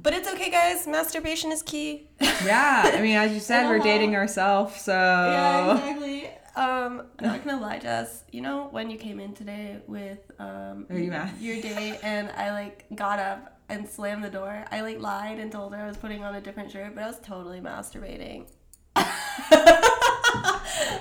But 0.02 0.12
it's 0.14 0.28
okay, 0.32 0.50
guys. 0.50 0.86
Masturbation 0.86 1.50
is 1.50 1.62
key. 1.62 2.08
Yeah, 2.44 2.92
I 2.94 3.00
mean, 3.00 3.16
as 3.16 3.32
you 3.32 3.40
said, 3.40 3.68
we're 3.68 3.78
dating 3.80 4.14
ourselves, 4.14 4.80
so 4.80 4.92
Yeah, 4.92 5.72
exactly. 5.72 6.26
Um, 6.54 7.06
I'm 7.18 7.26
not 7.26 7.44
gonna 7.44 7.60
lie, 7.60 7.78
Jess. 7.78 8.22
You 8.30 8.42
know 8.42 8.68
when 8.70 8.90
you 8.90 8.98
came 8.98 9.18
in 9.20 9.34
today 9.34 9.78
with 9.86 10.30
um 10.38 10.86
you 10.90 11.12
your 11.40 11.60
date, 11.60 11.98
and 12.02 12.30
I 12.30 12.52
like 12.52 12.84
got 12.94 13.18
up 13.18 13.55
and 13.68 13.88
slammed 13.88 14.24
the 14.24 14.30
door. 14.30 14.64
I 14.70 14.80
like 14.80 15.00
lied 15.00 15.38
and 15.38 15.50
told 15.50 15.74
her 15.74 15.82
I 15.82 15.86
was 15.86 15.96
putting 15.96 16.22
on 16.24 16.34
a 16.34 16.40
different 16.40 16.70
shirt, 16.70 16.94
but 16.94 17.04
I 17.04 17.06
was 17.08 17.18
totally 17.20 17.60
masturbating. 17.60 18.46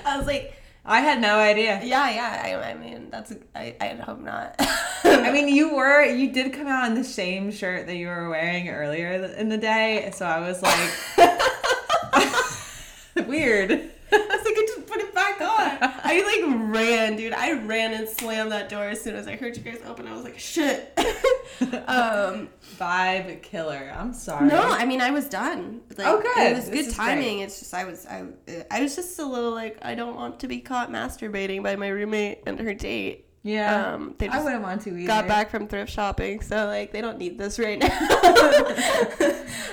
I 0.05 0.15
was 0.17 0.27
like, 0.27 0.53
I 0.85 1.01
had 1.01 1.19
no 1.19 1.39
idea. 1.39 1.81
yeah, 1.83 2.09
yeah. 2.11 2.41
I, 2.45 2.71
I 2.71 2.73
mean, 2.75 3.09
that's 3.09 3.33
I, 3.55 3.75
I 3.81 3.87
hope 3.95 4.19
not. 4.19 4.55
I 5.03 5.31
mean, 5.31 5.47
you 5.47 5.73
were 5.75 6.03
you 6.05 6.31
did 6.31 6.53
come 6.53 6.67
out 6.67 6.87
in 6.87 6.95
the 6.95 7.03
same 7.03 7.51
shirt 7.51 7.87
that 7.87 7.95
you 7.95 8.07
were 8.07 8.29
wearing 8.29 8.69
earlier 8.69 9.13
in 9.13 9.49
the 9.49 9.57
day, 9.57 10.11
so 10.13 10.25
I 10.25 10.39
was 10.41 10.61
like, 10.61 10.91
weird. 13.27 13.71
I 13.71 14.17
was 14.17 14.45
like, 14.45 14.55
I 14.57 14.65
just 14.75 14.87
put 14.87 14.99
it 15.01 15.13
back 15.13 15.41
on. 15.41 15.94
I 16.07 16.21
like 16.45 16.71
ran, 16.75 17.15
dude. 17.15 17.33
I 17.33 17.53
ran 17.53 17.93
and 17.93 18.07
slammed 18.07 18.51
that 18.51 18.69
door 18.69 18.83
as 18.83 19.01
soon 19.01 19.15
as 19.15 19.27
I 19.27 19.35
heard 19.35 19.57
you 19.57 19.63
guys 19.63 19.79
open. 19.87 20.07
I 20.07 20.13
was 20.13 20.23
like, 20.23 20.37
shit. 20.39 20.93
um, 21.87 22.49
Vibe 22.77 23.41
killer. 23.41 23.91
I'm 23.95 24.13
sorry. 24.13 24.47
no, 24.47 24.61
I 24.61 24.85
mean, 24.85 25.01
I 25.01 25.11
was 25.11 25.27
done. 25.27 25.81
Like, 25.97 26.07
Oh, 26.07 26.21
good. 26.21 26.51
It 26.51 26.55
was 26.55 26.69
This 26.69 26.87
good 26.87 26.95
timing. 26.95 27.39
It's 27.39 27.59
just 27.59 27.73
I 27.73 27.85
was 27.85 28.05
I 28.05 28.25
I 28.71 28.81
was 28.81 28.95
just 28.95 29.17
a 29.19 29.25
little 29.25 29.51
like 29.51 29.77
I 29.81 29.95
don't 29.95 30.15
want 30.15 30.39
to 30.41 30.47
be 30.47 30.59
caught 30.59 30.91
masturbating 30.91 31.63
by 31.63 31.75
my 31.75 31.87
roommate 31.87 32.39
and 32.45 32.59
her 32.59 32.73
date. 32.73 33.25
Yeah. 33.43 33.93
Um, 33.93 34.15
they 34.17 34.27
I 34.27 34.33
just 34.33 34.43
wouldn't 34.45 34.63
want 34.63 34.81
to 34.81 34.89
either. 34.97 35.05
got 35.07 35.27
back 35.27 35.49
from 35.51 35.67
thrift 35.67 35.91
shopping, 35.91 36.41
so 36.41 36.65
like 36.65 36.91
they 36.91 37.01
don't 37.01 37.17
need 37.19 37.37
this 37.37 37.59
right 37.59 37.77
now. 37.79 37.89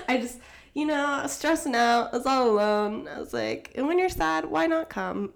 I 0.09 0.19
just, 0.21 0.39
you 0.75 0.85
know, 0.87 1.05
I 1.07 1.23
was 1.23 1.33
stressing 1.33 1.75
out. 1.75 2.13
I 2.13 2.17
was 2.19 2.27
all 2.27 2.51
alone. 2.51 3.09
I 3.09 3.19
was 3.19 3.33
like, 3.33 3.73
and 3.75 3.87
when 3.87 3.99
you're 3.99 4.09
sad, 4.11 4.45
why 4.45 4.67
not 4.67 4.91
come? 4.91 5.33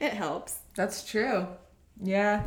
It 0.00 0.12
helps. 0.12 0.58
That's 0.74 1.04
true. 1.08 1.46
Yeah. 2.02 2.42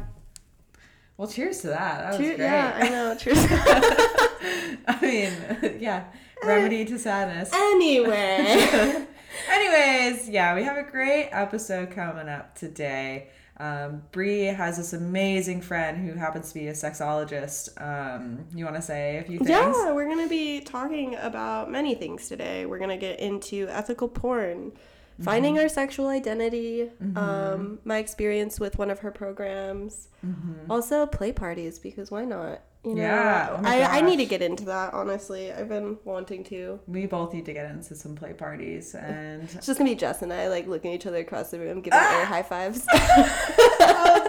Well, 1.18 1.28
cheers 1.28 1.62
to 1.62 1.68
that. 1.68 2.00
That 2.02 2.08
was 2.10 2.18
Cheer- 2.18 2.36
great. 2.38 2.46
yeah, 2.46 2.80
I 2.82 2.90
know. 2.90 3.16
Cheers. 3.16 3.42
To 3.44 3.48
that. 3.48 4.78
I 4.88 5.02
mean, 5.02 5.78
yeah. 5.80 6.06
Remedy 6.44 6.84
to 6.86 6.98
sadness. 7.00 7.54
anyway. 7.54 9.06
Anyways, 9.50 10.30
yeah, 10.30 10.56
we 10.56 10.64
have 10.64 10.78
a 10.78 10.84
great 10.84 11.30
episode 11.32 11.92
coming 11.92 12.28
up 12.28 12.56
today. 12.56 13.30
Um, 13.58 14.02
Bri 14.12 14.46
has 14.46 14.78
this 14.78 14.94
amazing 14.94 15.62
friend 15.62 15.98
who 15.98 16.14
happens 16.18 16.50
to 16.50 16.54
be 16.56 16.68
a 16.68 16.74
sexologist. 16.74 17.80
Um, 17.82 18.46
you 18.54 18.66
want 18.66 18.76
to 18.78 18.82
say 18.82 19.18
a 19.20 19.24
few 19.24 19.38
things? 19.38 19.50
Yeah, 19.50 19.94
we're 19.94 20.06
going 20.06 20.24
to 20.24 20.30
be 20.30 20.60
talking 20.62 21.16
about 21.16 21.72
many 21.72 21.94
things 21.96 22.28
today. 22.28 22.66
We're 22.66 22.80
going 22.80 22.90
to 22.90 22.98
get 22.98 23.20
into 23.20 23.68
ethical 23.70 24.08
porn, 24.08 24.72
Mm-hmm. 25.14 25.24
finding 25.24 25.60
our 25.60 25.70
sexual 25.70 26.08
identity, 26.08 26.90
mm-hmm. 27.02 27.18
um, 27.18 27.80
my 27.86 27.98
experience 27.98 28.60
with 28.60 28.80
one 28.80 28.90
of 28.90 29.00
her 29.00 29.12
programs, 29.12 30.08
mm-hmm. 30.26 30.72
also 30.72 31.06
play 31.06 31.32
parties, 31.32 31.78
because 31.78 32.10
why 32.10 32.26
not? 32.26 32.62
You 32.84 32.96
know, 32.96 33.02
Yeah, 33.02 33.50
oh 33.52 33.62
I, 33.64 34.00
I 34.00 34.02
need 34.02 34.18
to 34.18 34.26
get 34.26 34.42
into 34.42 34.66
that, 34.66 34.94
honestly. 34.94 35.54
I've 35.54 35.70
been 35.70 35.98
wanting 36.04 36.44
to. 36.46 36.80
We 36.88 37.06
both 37.06 37.34
need 37.34 37.46
to 37.46 37.54
get 37.54 37.70
into 37.70 37.96
some 37.96 38.16
play 38.16 38.34
parties 38.34 38.94
and. 38.96 39.44
It's 39.44 39.68
just 39.68 39.78
going 39.78 39.88
to 39.88 39.96
be 39.96 39.96
Jess 39.96 40.22
and 40.22 40.34
I, 40.34 40.50
like, 40.50 40.68
looking 40.68 40.92
at 40.92 40.96
each 40.96 41.06
other 41.06 41.20
across 41.20 41.52
the 41.52 41.60
room, 41.60 41.82
giving 41.82 42.00
ah! 42.02 42.20
air 42.20 42.26
high 42.26 42.44
fives. 42.44 42.86
oh 42.94 44.28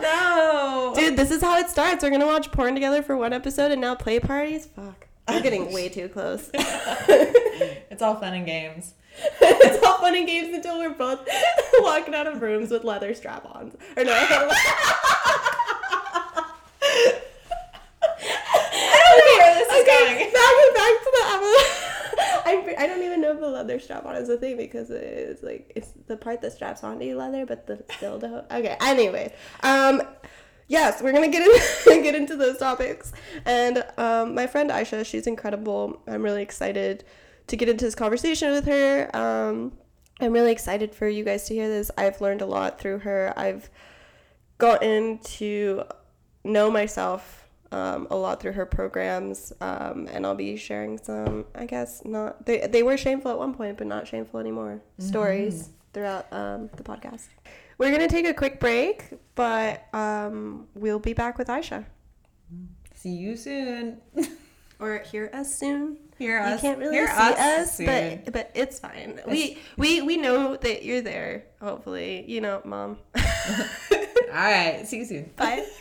no! 0.94 1.00
Dude, 1.00 1.16
this 1.16 1.30
is 1.30 1.42
how 1.42 1.58
it 1.58 1.68
starts. 1.68 2.04
We're 2.04 2.10
going 2.10 2.20
to 2.20 2.26
watch 2.26 2.52
porn 2.52 2.74
together 2.74 3.02
for 3.02 3.16
one 3.16 3.32
episode, 3.32 3.72
and 3.72 3.80
now 3.80 3.94
play 3.94 4.20
parties? 4.20 4.66
Fuck. 4.66 5.08
We're 5.28 5.40
getting 5.40 5.72
way 5.72 5.88
too 5.88 6.08
close. 6.08 6.50
It's 7.90 8.02
all 8.02 8.16
fun 8.16 8.34
and 8.34 8.44
games. 8.44 8.94
it's 9.40 9.84
all 9.84 9.98
fun 9.98 10.16
and 10.16 10.26
games 10.26 10.54
until 10.54 10.78
we're 10.78 10.90
both 10.90 11.28
walking 11.80 12.14
out 12.14 12.26
of 12.26 12.42
rooms 12.42 12.70
with 12.70 12.84
leather 12.84 13.14
strap-ons. 13.14 13.74
Or 13.96 14.04
no. 14.04 14.12
I 14.12 14.26
don't 19.06 19.18
know 19.18 19.36
where 19.38 19.54
this 19.54 19.68
is 19.72 19.86
going. 19.86 20.18
Back, 20.32 20.54
back 20.74 20.94
to 21.02 21.10
the 21.12 21.24
I, 22.46 22.74
I 22.78 22.86
don't 22.86 23.02
even 23.02 23.20
know 23.20 23.32
if 23.32 23.40
the 23.40 23.48
leather 23.48 23.78
strap-on 23.78 24.16
is 24.16 24.28
a 24.28 24.36
thing 24.36 24.56
because 24.56 24.90
it's 24.90 25.42
like 25.42 25.72
it's 25.74 25.92
the 26.06 26.16
part 26.16 26.42
that 26.42 26.52
straps 26.52 26.84
onto 26.84 27.04
you 27.04 27.16
leather, 27.16 27.46
but 27.46 27.66
the 27.66 27.76
dildo. 28.00 28.44
Okay. 28.50 28.76
Anyway, 28.80 29.32
um, 29.62 30.02
yes, 30.68 31.00
we're 31.02 31.12
gonna 31.12 31.28
get 31.28 31.42
in, 31.86 32.02
get 32.02 32.14
into 32.14 32.36
those 32.36 32.58
topics. 32.58 33.12
And 33.44 33.84
um, 33.96 34.34
my 34.34 34.46
friend 34.46 34.70
Ayesha, 34.70 35.04
she's 35.04 35.26
incredible. 35.26 36.02
I'm 36.06 36.22
really 36.22 36.42
excited 36.42 37.04
to 37.46 37.56
get 37.56 37.68
into 37.68 37.84
this 37.84 37.94
conversation 37.94 38.52
with 38.52 38.66
her. 38.66 39.14
Um, 39.16 39.72
I'm 40.20 40.32
really 40.32 40.52
excited 40.52 40.94
for 40.94 41.08
you 41.08 41.24
guys 41.24 41.44
to 41.48 41.54
hear 41.54 41.68
this. 41.68 41.90
I've 41.98 42.20
learned 42.20 42.40
a 42.40 42.46
lot 42.46 42.80
through 42.80 43.00
her. 43.00 43.34
I've 43.36 43.68
gotten 44.58 45.18
to 45.18 45.84
know 46.44 46.70
myself 46.70 47.48
um, 47.72 48.06
a 48.10 48.16
lot 48.16 48.40
through 48.40 48.52
her 48.52 48.66
programs, 48.66 49.52
um, 49.60 50.08
and 50.12 50.24
I'll 50.24 50.36
be 50.36 50.56
sharing 50.56 50.96
some. 50.98 51.44
I 51.54 51.66
guess 51.66 52.04
not. 52.04 52.46
They 52.46 52.66
they 52.68 52.82
were 52.84 52.96
shameful 52.96 53.32
at 53.32 53.38
one 53.38 53.54
point, 53.54 53.78
but 53.78 53.88
not 53.88 54.06
shameful 54.06 54.38
anymore. 54.38 54.80
Stories 54.98 55.70
throughout 55.92 56.32
um, 56.32 56.70
the 56.76 56.84
podcast. 56.84 57.26
We're 57.78 57.90
gonna 57.90 58.08
take 58.08 58.26
a 58.26 58.34
quick 58.34 58.60
break, 58.60 59.04
but 59.34 59.92
um, 59.92 60.68
we'll 60.74 61.00
be 61.00 61.12
back 61.14 61.36
with 61.36 61.50
Ayesha. 61.50 61.84
See 62.94 63.10
you 63.10 63.36
soon. 63.36 64.00
Or 64.80 64.98
hear 64.98 65.30
us 65.32 65.54
soon. 65.54 65.98
Hear 66.18 66.38
You 66.38 66.44
us. 66.44 66.60
can't 66.60 66.78
really 66.78 66.94
hear 66.96 67.06
see 67.08 67.12
us, 67.12 67.38
us, 67.38 67.78
but 68.24 68.32
but 68.32 68.50
it's 68.54 68.78
fine. 68.78 69.20
We 69.26 69.58
we 69.76 70.02
we 70.02 70.16
know 70.16 70.56
that 70.56 70.84
you're 70.84 71.00
there. 71.00 71.44
Hopefully, 71.60 72.24
you 72.28 72.40
know, 72.40 72.60
mom. 72.64 72.98
All 73.16 73.22
right. 74.32 74.86
See 74.86 74.98
you 74.98 75.04
soon. 75.04 75.30
Bye. 75.36 75.66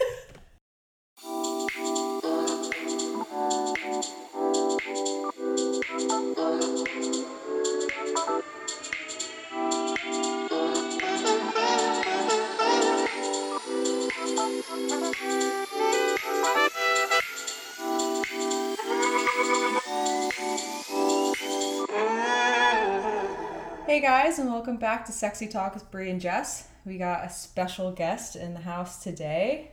Hey 23.86 24.00
guys, 24.00 24.40
and 24.40 24.50
welcome 24.50 24.78
back 24.78 25.06
to 25.08 25.12
Sexy 25.12 25.46
Talk 25.46 25.74
with 25.74 25.92
Bri 25.92 26.10
and 26.10 26.22
Jess. 26.22 26.70
We 26.86 26.98
got 26.98 27.26
a 27.26 27.30
special 27.30 27.92
guest 27.92 28.38
in 28.38 28.54
the 28.54 28.62
house 28.62 29.04
today. 29.04 29.72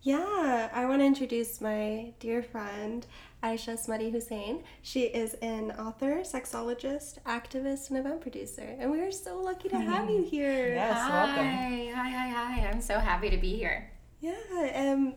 Yeah, 0.00 0.68
I 0.72 0.84
want 0.86 1.00
to 1.00 1.06
introduce 1.06 1.60
my 1.60 2.12
dear 2.18 2.42
friend 2.42 3.06
Ayesha 3.40 3.76
Smutty 3.76 4.10
Hussain. 4.10 4.64
She 4.82 5.02
is 5.02 5.34
an 5.34 5.70
author, 5.78 6.22
sexologist, 6.22 7.22
activist, 7.22 7.90
and 7.90 7.98
event 8.00 8.20
producer, 8.20 8.76
and 8.80 8.90
we 8.90 9.00
are 9.00 9.12
so 9.12 9.40
lucky 9.40 9.68
to 9.68 9.78
have 9.78 10.10
you 10.10 10.24
here. 10.28 10.74
Yes, 10.74 11.08
welcome. 11.08 11.46
Hi, 11.46 11.92
hi, 11.94 12.10
hi, 12.10 12.28
hi. 12.30 12.66
I'm 12.66 12.80
so 12.80 12.98
happy 12.98 13.30
to 13.30 13.36
be 13.36 13.54
here. 13.54 13.92
Yeah. 14.20 14.34
Um. 14.74 15.14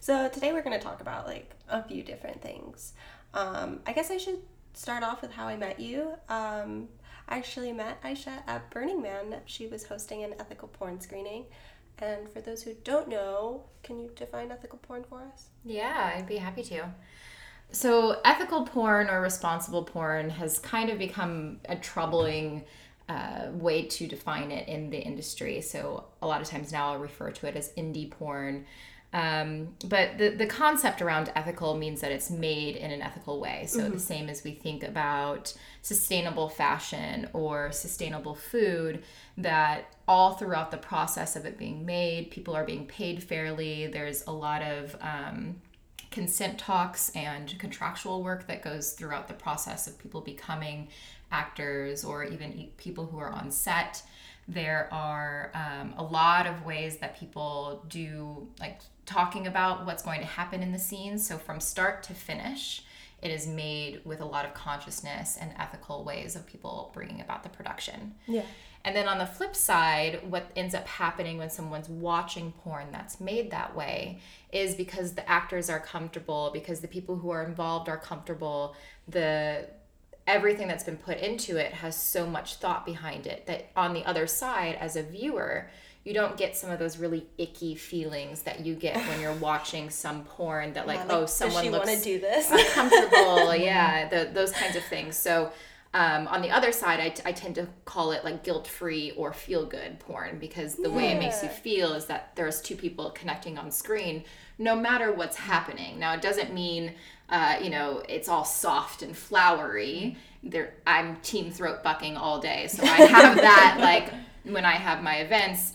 So 0.00 0.28
today 0.28 0.52
we're 0.52 0.62
going 0.62 0.78
to 0.78 0.84
talk 0.84 1.00
about 1.00 1.28
like 1.28 1.54
a 1.68 1.84
few 1.84 2.02
different 2.02 2.42
things. 2.42 2.94
Um, 3.32 3.78
I 3.86 3.92
guess 3.92 4.10
I 4.10 4.16
should 4.16 4.40
start 4.74 5.04
off 5.04 5.22
with 5.22 5.30
how 5.30 5.46
I 5.46 5.56
met 5.56 5.78
you. 5.78 6.14
Um, 6.28 6.88
I 7.28 7.38
actually 7.38 7.72
met 7.72 7.98
Ayesha 8.04 8.42
at 8.46 8.70
Burning 8.70 9.00
Man. 9.00 9.40
She 9.46 9.66
was 9.66 9.86
hosting 9.86 10.24
an 10.24 10.34
ethical 10.38 10.68
porn 10.68 11.00
screening. 11.00 11.46
And 11.98 12.28
for 12.28 12.40
those 12.40 12.62
who 12.62 12.74
don't 12.84 13.08
know, 13.08 13.64
can 13.82 14.00
you 14.00 14.10
define 14.14 14.50
ethical 14.50 14.78
porn 14.78 15.04
for 15.04 15.22
us? 15.22 15.46
Yeah, 15.64 16.12
I'd 16.16 16.26
be 16.26 16.36
happy 16.36 16.62
to. 16.64 16.92
So, 17.70 18.20
ethical 18.24 18.66
porn 18.66 19.08
or 19.08 19.20
responsible 19.20 19.84
porn 19.84 20.30
has 20.30 20.58
kind 20.58 20.90
of 20.90 20.98
become 20.98 21.60
a 21.68 21.76
troubling 21.76 22.64
uh, 23.08 23.46
way 23.52 23.84
to 23.86 24.06
define 24.06 24.50
it 24.50 24.68
in 24.68 24.90
the 24.90 24.98
industry. 24.98 25.60
So, 25.60 26.04
a 26.20 26.26
lot 26.26 26.40
of 26.40 26.48
times 26.48 26.72
now 26.72 26.92
I'll 26.92 26.98
refer 26.98 27.30
to 27.30 27.46
it 27.46 27.56
as 27.56 27.72
indie 27.72 28.10
porn. 28.10 28.66
Um, 29.14 29.76
but 29.84 30.18
the, 30.18 30.30
the 30.30 30.46
concept 30.46 31.00
around 31.00 31.30
ethical 31.36 31.76
means 31.76 32.00
that 32.00 32.10
it's 32.10 32.30
made 32.30 32.74
in 32.74 32.90
an 32.90 33.00
ethical 33.00 33.38
way. 33.38 33.66
So, 33.68 33.88
the 33.88 34.00
same 34.00 34.28
as 34.28 34.42
we 34.42 34.50
think 34.50 34.82
about 34.82 35.54
sustainable 35.82 36.48
fashion 36.48 37.28
or 37.32 37.70
sustainable 37.70 38.34
food, 38.34 39.04
that 39.38 39.94
all 40.08 40.34
throughout 40.34 40.72
the 40.72 40.78
process 40.78 41.36
of 41.36 41.46
it 41.46 41.56
being 41.56 41.86
made, 41.86 42.32
people 42.32 42.56
are 42.56 42.64
being 42.64 42.86
paid 42.86 43.22
fairly. 43.22 43.86
There's 43.86 44.26
a 44.26 44.32
lot 44.32 44.62
of 44.62 44.96
um, 45.00 45.60
consent 46.10 46.58
talks 46.58 47.10
and 47.10 47.56
contractual 47.60 48.20
work 48.20 48.48
that 48.48 48.62
goes 48.62 48.94
throughout 48.94 49.28
the 49.28 49.34
process 49.34 49.86
of 49.86 49.96
people 49.96 50.22
becoming 50.22 50.88
actors 51.30 52.04
or 52.04 52.24
even 52.24 52.68
people 52.78 53.06
who 53.06 53.18
are 53.18 53.30
on 53.30 53.52
set. 53.52 54.02
There 54.48 54.88
are 54.92 55.52
um, 55.54 55.94
a 55.96 56.02
lot 56.02 56.48
of 56.48 56.66
ways 56.66 56.96
that 56.96 57.18
people 57.18 57.84
do, 57.88 58.48
like 58.58 58.80
talking 59.06 59.46
about 59.46 59.86
what's 59.86 60.02
going 60.02 60.20
to 60.20 60.26
happen 60.26 60.62
in 60.62 60.72
the 60.72 60.78
scenes. 60.78 61.26
So, 61.26 61.38
from 61.38 61.60
start 61.60 62.02
to 62.04 62.14
finish, 62.14 62.82
it 63.22 63.30
is 63.30 63.46
made 63.46 64.02
with 64.04 64.20
a 64.20 64.24
lot 64.24 64.44
of 64.44 64.54
consciousness 64.54 65.38
and 65.40 65.52
ethical 65.58 66.04
ways 66.04 66.36
of 66.36 66.46
people 66.46 66.90
bringing 66.92 67.20
about 67.20 67.42
the 67.42 67.48
production. 67.48 68.14
Yeah. 68.26 68.42
And 68.84 68.94
then 68.94 69.08
on 69.08 69.16
the 69.16 69.26
flip 69.26 69.56
side, 69.56 70.20
what 70.28 70.50
ends 70.54 70.74
up 70.74 70.86
happening 70.86 71.38
when 71.38 71.48
someone's 71.48 71.88
watching 71.88 72.52
porn 72.52 72.88
that's 72.92 73.18
made 73.18 73.50
that 73.50 73.74
way 73.74 74.20
is 74.52 74.74
because 74.74 75.14
the 75.14 75.26
actors 75.28 75.70
are 75.70 75.80
comfortable, 75.80 76.50
because 76.52 76.80
the 76.80 76.88
people 76.88 77.16
who 77.16 77.30
are 77.30 77.42
involved 77.44 77.88
are 77.88 77.96
comfortable, 77.96 78.76
the 79.08 79.66
everything 80.26 80.68
that's 80.68 80.84
been 80.84 80.96
put 80.96 81.18
into 81.18 81.56
it 81.56 81.72
has 81.72 82.00
so 82.00 82.26
much 82.26 82.56
thought 82.56 82.84
behind 82.84 83.26
it 83.26 83.46
that 83.46 83.70
on 83.76 83.94
the 83.94 84.04
other 84.04 84.26
side 84.26 84.74
as 84.80 84.96
a 84.96 85.02
viewer, 85.02 85.70
you 86.04 86.12
don't 86.12 86.36
get 86.36 86.54
some 86.56 86.70
of 86.70 86.78
those 86.78 86.98
really 86.98 87.26
icky 87.38 87.74
feelings 87.74 88.42
that 88.42 88.64
you 88.64 88.74
get 88.74 88.96
when 89.08 89.20
you're 89.20 89.32
watching 89.50 89.90
some 89.90 90.24
porn 90.24 90.72
that 90.74 90.86
like, 90.86 90.98
Yeah, 91.00 91.06
oh 91.16 91.26
someone 91.26 91.64
she 91.64 91.70
looks 91.70 91.86
want 91.86 91.98
to 91.98 92.04
do 92.04 92.20
this? 92.20 92.50
uncomfortable. 92.50 93.54
Yeah 93.54 94.08
the, 94.08 94.30
those 94.32 94.52
kinds 94.52 94.76
of 94.76 94.84
things. 94.84 95.16
So 95.16 95.50
um, 95.94 96.26
on 96.26 96.42
the 96.42 96.50
other 96.50 96.72
side 96.72 96.98
I, 97.00 97.08
t- 97.10 97.22
I 97.24 97.32
tend 97.32 97.54
to 97.54 97.68
call 97.84 98.10
it 98.10 98.24
like 98.24 98.42
guilt-free 98.42 99.12
or 99.12 99.32
feel-good 99.32 100.00
porn 100.00 100.38
because 100.40 100.74
the 100.74 100.90
way 100.90 101.12
it 101.12 101.18
makes 101.20 101.42
you 101.42 101.48
feel 101.48 101.92
is 101.92 102.06
that 102.06 102.34
there's 102.34 102.60
two 102.60 102.74
people 102.74 103.10
connecting 103.10 103.58
on 103.58 103.70
screen 103.70 104.24
no 104.58 104.74
matter 104.76 105.12
what's 105.12 105.36
happening. 105.36 105.98
Now 105.98 106.14
it 106.14 106.22
doesn't 106.22 106.52
mean 106.52 106.92
uh, 107.30 107.56
you 107.62 107.70
know 107.70 108.02
it's 108.08 108.28
all 108.28 108.44
soft 108.44 109.02
and 109.02 109.16
flowery. 109.16 110.16
There 110.42 110.74
i'm 110.86 111.16
team 111.22 111.50
throat 111.50 111.82
bucking 111.82 112.18
all 112.18 112.38
day 112.38 112.66
so 112.68 112.82
i 112.82 112.86
have 113.06 113.36
that 113.36 113.76
like 113.80 114.12
when 114.44 114.66
i 114.66 114.72
have 114.72 115.02
my 115.02 115.16
events 115.20 115.72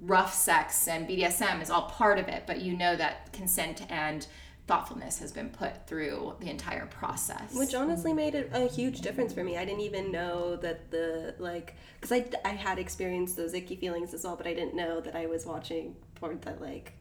rough 0.00 0.34
sex 0.34 0.88
and 0.88 1.08
BDSM 1.08 1.62
is 1.62 1.70
all 1.70 1.82
part 1.82 2.18
of 2.18 2.28
it, 2.28 2.44
but 2.46 2.60
you 2.60 2.76
know 2.76 2.96
that 2.96 3.32
consent 3.32 3.82
and 3.90 4.26
thoughtfulness 4.66 5.18
has 5.18 5.32
been 5.32 5.48
put 5.48 5.86
through 5.86 6.36
the 6.40 6.50
entire 6.50 6.86
process. 6.86 7.54
Which 7.54 7.74
honestly 7.74 8.12
made 8.12 8.34
it 8.34 8.50
a 8.52 8.68
huge 8.68 9.00
difference 9.00 9.32
for 9.32 9.42
me. 9.42 9.56
I 9.56 9.64
didn't 9.64 9.80
even 9.80 10.12
know 10.12 10.56
that 10.56 10.90
the 10.90 11.34
like 11.38 11.74
because 12.00 12.12
I, 12.12 12.26
I 12.44 12.50
had 12.50 12.78
experienced 12.78 13.36
those 13.36 13.54
icky 13.54 13.76
feelings 13.76 14.14
as 14.14 14.24
well, 14.24 14.36
but 14.36 14.46
I 14.46 14.54
didn't 14.54 14.74
know 14.74 15.00
that 15.00 15.16
I 15.16 15.26
was 15.26 15.46
watching 15.46 15.96
porn 16.14 16.38
that 16.42 16.60
like 16.60 16.92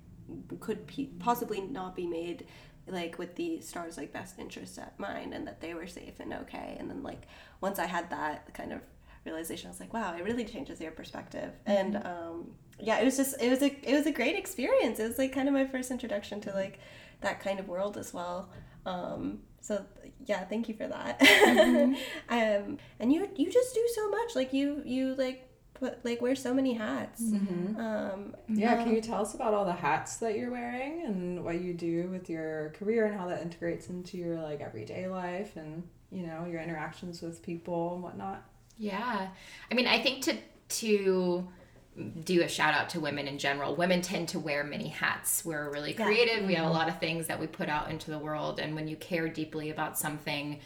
could 0.60 0.88
pe- 0.88 1.10
possibly 1.20 1.62
not 1.62 1.96
be 1.96 2.08
made 2.08 2.48
like 2.88 3.20
with 3.20 3.36
the 3.36 3.60
stars 3.60 3.98
like 3.98 4.14
best 4.14 4.40
interest 4.40 4.78
at 4.80 4.98
mind 4.98 5.34
and 5.34 5.46
that 5.46 5.60
they 5.60 5.74
were 5.74 5.88
safe 5.88 6.20
and 6.20 6.34
okay. 6.34 6.78
And 6.80 6.90
then 6.90 7.04
like 7.04 7.28
once 7.60 7.80
I 7.80 7.86
had 7.86 8.10
that 8.10 8.54
kind 8.54 8.72
of 8.72 8.80
realization, 9.28 9.68
I 9.68 9.72
was 9.72 9.80
like, 9.80 9.94
wow, 9.94 10.16
it 10.18 10.24
really 10.24 10.46
changes 10.46 10.80
your 10.82 10.92
perspective. 10.92 11.52
And 11.66 11.96
um, 11.98 12.52
yeah, 12.80 13.00
it 13.00 13.06
was 13.06 13.18
just 13.18 13.42
it 13.42 13.50
was 13.50 13.62
a 13.62 13.72
it 13.90 13.94
was 13.94 14.06
a 14.06 14.12
great 14.12 14.36
experience. 14.38 15.00
It 15.00 15.08
was 15.08 15.18
like 15.18 15.32
kind 15.34 15.48
of 15.48 15.54
my 15.54 15.66
first 15.68 15.92
introduction 15.92 16.42
to 16.42 16.52
like 16.54 16.80
that 17.22 17.40
kind 17.40 17.60
of 17.60 17.68
world 17.68 17.98
as 17.98 18.14
well. 18.14 18.50
Um, 18.86 19.40
so 19.62 19.86
yeah, 20.26 20.46
thank 20.46 20.70
you 20.70 20.76
for 20.76 20.88
that. 20.88 21.22
um, 22.30 22.78
and 23.00 23.12
you 23.14 23.30
you 23.36 23.52
just 23.52 23.74
do 23.74 23.86
so 23.96 24.10
much. 24.10 24.36
Like 24.36 24.54
you 24.54 24.82
you 24.86 25.16
like 25.16 25.44
put 25.74 26.04
like 26.06 26.22
wear 26.22 26.36
so 26.36 26.54
many 26.54 26.74
hats. 26.74 27.22
Um, 27.78 28.36
Yeah, 28.50 28.76
can 28.84 28.94
you 28.96 29.02
tell 29.02 29.22
us 29.22 29.34
about 29.36 29.54
all 29.54 29.66
the 29.66 29.74
hats 29.74 30.18
that 30.18 30.36
you're 30.38 30.52
wearing 30.52 31.04
and 31.06 31.44
what 31.44 31.62
you 31.62 31.74
do 31.74 32.10
with 32.10 32.30
your 32.30 32.70
career 32.80 33.06
and 33.08 33.16
how 33.20 33.28
that 33.28 33.42
integrates 33.42 33.90
into 33.90 34.18
your 34.18 34.36
like 34.42 34.62
everyday 34.62 35.08
life 35.08 35.56
and 35.56 35.84
you 36.12 36.26
know 36.26 36.46
your 36.52 36.62
interactions 36.62 37.22
with 37.22 37.42
people 37.44 37.96
and 37.96 38.04
whatnot? 38.04 38.44
Yeah. 38.78 39.28
I 39.72 39.74
mean, 39.74 39.88
I 39.88 40.02
think 40.02 40.24
to 40.24 40.38
to 40.70 41.48
do 42.24 42.44
a 42.44 42.48
shout 42.48 42.74
out 42.74 42.90
to 42.92 43.00
women 43.00 43.28
in 43.28 43.40
general. 43.40 43.76
Women 43.76 44.02
tend 44.02 44.30
to 44.30 44.40
wear 44.40 44.64
many 44.64 44.90
hats. 44.90 45.44
We're 45.44 45.72
really 45.72 45.94
Yeah. 45.94 46.06
creative. 46.06 46.46
We 46.46 46.54
have 46.54 46.66
a 46.66 46.68
mm-hmm. 46.68 46.78
lot 46.78 46.90
of 46.90 47.00
things 47.00 47.28
that 47.28 47.40
we 47.40 47.48
put 47.48 47.70
out 47.70 47.90
into 47.90 48.12
the 48.12 48.20
world 48.20 48.60
and 48.60 48.76
when 48.76 48.88
you 48.88 48.96
care 48.96 49.28
deeply 49.28 49.72
about 49.72 49.98
something 49.98 50.60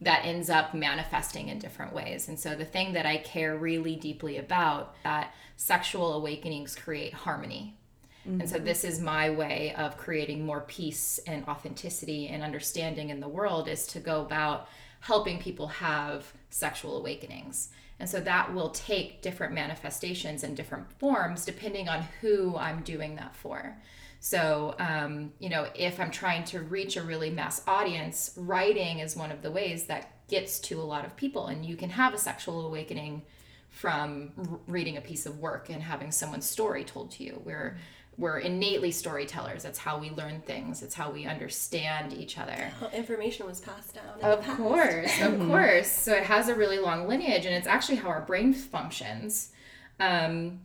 that 0.00 0.24
ends 0.24 0.50
up 0.50 0.74
manifesting 0.74 1.48
in 1.48 1.58
different 1.58 1.92
ways. 1.92 2.28
And 2.28 2.38
so 2.38 2.54
the 2.54 2.64
thing 2.64 2.92
that 2.92 3.06
I 3.06 3.16
care 3.16 3.56
really 3.56 3.96
deeply 3.96 4.36
about 4.36 4.94
that 5.02 5.34
sexual 5.56 6.12
awakenings 6.12 6.76
create 6.76 7.14
harmony. 7.14 7.78
And 8.26 8.48
so 8.48 8.56
mm-hmm. 8.56 8.64
this 8.64 8.82
is 8.82 9.00
my 9.00 9.30
way 9.30 9.72
of 9.78 9.96
creating 9.96 10.44
more 10.44 10.62
peace 10.62 11.20
and 11.26 11.46
authenticity 11.46 12.26
and 12.26 12.42
understanding 12.42 13.10
in 13.10 13.20
the 13.20 13.28
world 13.28 13.68
is 13.68 13.86
to 13.88 14.00
go 14.00 14.20
about 14.20 14.68
helping 15.06 15.38
people 15.38 15.68
have 15.68 16.32
sexual 16.50 16.96
awakenings. 16.96 17.68
And 18.00 18.08
so 18.08 18.18
that 18.20 18.52
will 18.52 18.70
take 18.70 19.22
different 19.22 19.54
manifestations 19.54 20.42
and 20.42 20.56
different 20.56 20.90
forms 20.98 21.44
depending 21.44 21.88
on 21.88 22.02
who 22.20 22.56
I'm 22.56 22.82
doing 22.82 23.14
that 23.14 23.36
for. 23.36 23.76
So, 24.18 24.74
um, 24.80 25.32
you 25.38 25.48
know, 25.48 25.68
if 25.76 26.00
I'm 26.00 26.10
trying 26.10 26.42
to 26.46 26.60
reach 26.60 26.96
a 26.96 27.02
really 27.02 27.30
mass 27.30 27.62
audience, 27.68 28.32
writing 28.36 28.98
is 28.98 29.14
one 29.14 29.30
of 29.30 29.42
the 29.42 29.50
ways 29.52 29.86
that 29.86 30.26
gets 30.26 30.58
to 30.58 30.80
a 30.80 30.82
lot 30.82 31.04
of 31.04 31.16
people. 31.16 31.46
And 31.46 31.64
you 31.64 31.76
can 31.76 31.90
have 31.90 32.12
a 32.12 32.18
sexual 32.18 32.66
awakening 32.66 33.22
from 33.70 34.60
reading 34.66 34.96
a 34.96 35.00
piece 35.00 35.24
of 35.24 35.38
work 35.38 35.70
and 35.70 35.82
having 35.82 36.10
someone's 36.10 36.50
story 36.50 36.82
told 36.82 37.12
to 37.12 37.22
you. 37.22 37.40
We're 37.44 37.78
we're 38.18 38.38
innately 38.38 38.90
storytellers. 38.90 39.62
That's 39.62 39.78
how 39.78 39.98
we 39.98 40.10
learn 40.10 40.40
things. 40.40 40.82
It's 40.82 40.94
how 40.94 41.10
we 41.10 41.26
understand 41.26 42.12
each 42.14 42.38
other. 42.38 42.72
how 42.80 42.88
information 42.88 43.46
was 43.46 43.60
passed 43.60 43.94
down. 43.94 44.18
In 44.18 44.24
Of 44.24 44.38
the 44.40 44.44
past. 44.44 44.56
course, 44.58 45.20
of 45.20 45.38
course. 45.48 45.88
So 45.90 46.12
it 46.14 46.24
has 46.24 46.48
a 46.48 46.54
really 46.54 46.78
long 46.78 47.06
lineage, 47.08 47.44
and 47.46 47.54
it's 47.54 47.66
actually 47.66 47.96
how 47.96 48.08
our 48.08 48.22
brain 48.22 48.54
functions. 48.54 49.52
Um, 50.00 50.60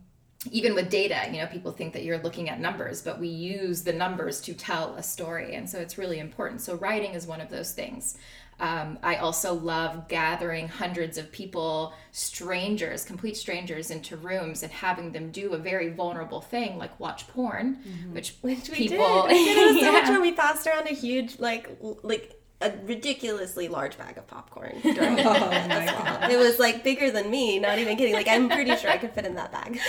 even 0.50 0.74
with 0.74 0.90
data, 0.90 1.30
you 1.30 1.38
know, 1.38 1.46
people 1.46 1.70
think 1.70 1.92
that 1.92 2.02
you're 2.02 2.18
looking 2.18 2.48
at 2.48 2.58
numbers, 2.58 3.00
but 3.00 3.20
we 3.20 3.28
use 3.28 3.82
the 3.82 3.92
numbers 3.92 4.40
to 4.40 4.54
tell 4.54 4.94
a 4.94 5.02
story, 5.02 5.54
and 5.54 5.68
so 5.70 5.78
it's 5.78 5.96
really 5.98 6.18
important. 6.18 6.60
So 6.60 6.74
writing 6.76 7.12
is 7.12 7.26
one 7.26 7.40
of 7.40 7.48
those 7.48 7.72
things. 7.72 8.16
Um, 8.62 8.98
I 9.02 9.16
also 9.16 9.54
love 9.54 10.06
gathering 10.06 10.68
hundreds 10.68 11.18
of 11.18 11.32
people, 11.32 11.92
strangers, 12.12 13.04
complete 13.04 13.36
strangers, 13.36 13.90
into 13.90 14.16
rooms 14.16 14.62
and 14.62 14.70
having 14.70 15.10
them 15.10 15.32
do 15.32 15.52
a 15.54 15.58
very 15.58 15.88
vulnerable 15.90 16.40
thing 16.40 16.78
like 16.78 16.98
watch 17.00 17.26
porn, 17.28 17.78
which, 18.12 18.36
Which 18.40 18.70
we 18.70 18.76
people 18.76 19.26
did. 19.26 19.32
We 19.32 19.44
did 19.44 19.76
it 19.76 19.80
so 19.80 19.92
much 19.92 20.04
Yeah. 20.04 20.10
where 20.10 20.20
we 20.20 20.32
passed 20.32 20.66
around 20.68 20.86
a 20.86 20.94
huge 20.94 21.40
like 21.40 21.68
like 22.04 22.38
a 22.60 22.72
ridiculously 22.86 23.66
large 23.66 23.98
bag 23.98 24.16
of 24.16 24.28
popcorn 24.28 24.78
during 24.82 25.18
it 25.18 25.26
as 25.26 25.92
well. 25.92 26.30
It 26.30 26.36
was 26.38 26.60
like 26.60 26.84
bigger 26.84 27.10
than 27.10 27.28
me, 27.28 27.58
not 27.58 27.80
even 27.80 27.96
kidding. 27.96 28.14
Like 28.14 28.28
I'm 28.28 28.48
pretty 28.48 28.76
sure 28.76 28.88
I 28.90 28.98
could 28.98 29.10
fit 29.10 29.24
in 29.26 29.34
that 29.34 29.50
bag. 29.50 29.80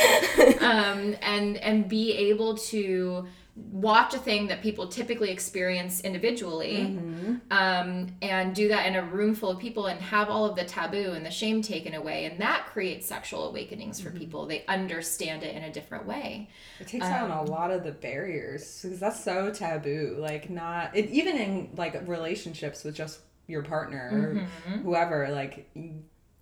um, 0.62 1.16
and 1.22 1.58
and 1.58 1.88
be 1.88 2.14
able 2.14 2.58
to 2.58 3.28
watch 3.56 4.16
a 4.16 4.18
thing 4.18 4.48
that 4.48 4.64
people 4.64 4.88
typically 4.88 5.30
experience 5.30 6.02
individually 6.02 6.88
mm-hmm. 6.90 7.36
um, 7.52 8.08
and 8.22 8.56
do 8.56 8.68
that 8.68 8.88
in 8.88 8.96
a 8.96 9.04
room 9.04 9.36
full 9.36 9.52
of 9.52 9.60
people 9.60 9.86
and 9.86 10.02
have 10.02 10.28
all 10.28 10.46
of 10.46 10.56
the 10.56 10.64
taboo 10.64 11.12
and 11.12 11.24
the 11.24 11.30
shame 11.30 11.62
taken 11.62 11.94
away 11.94 12.26
and 12.26 12.42
that 12.42 12.66
creates 12.66 13.06
sexual 13.06 13.48
awakenings 13.48 14.02
for 14.02 14.10
mm-hmm. 14.10 14.18
people 14.18 14.46
they 14.48 14.66
understand 14.66 15.44
it 15.44 15.56
in 15.56 15.64
a 15.64 15.72
different 15.72 16.08
way 16.08 16.50
It 16.80 16.88
takes 16.88 17.06
down 17.06 17.30
a 17.30 17.42
um, 17.42 17.46
lot 17.46 17.70
of 17.70 17.84
the 17.84 17.92
barriers 17.92 18.82
because 18.82 19.00
that's 19.00 19.24
so 19.24 19.52
taboo. 19.52 20.16
Like 20.20 20.50
not 20.50 20.96
it, 20.96 21.10
even 21.10 21.38
in 21.38 21.70
like 21.76 22.08
relationships 22.08 22.84
with 22.84 22.96
just 22.96 23.20
your 23.48 23.64
partner 23.64 24.10
or 24.12 24.36
mm-hmm. 24.36 24.82
whoever. 24.84 25.30
Like 25.30 25.70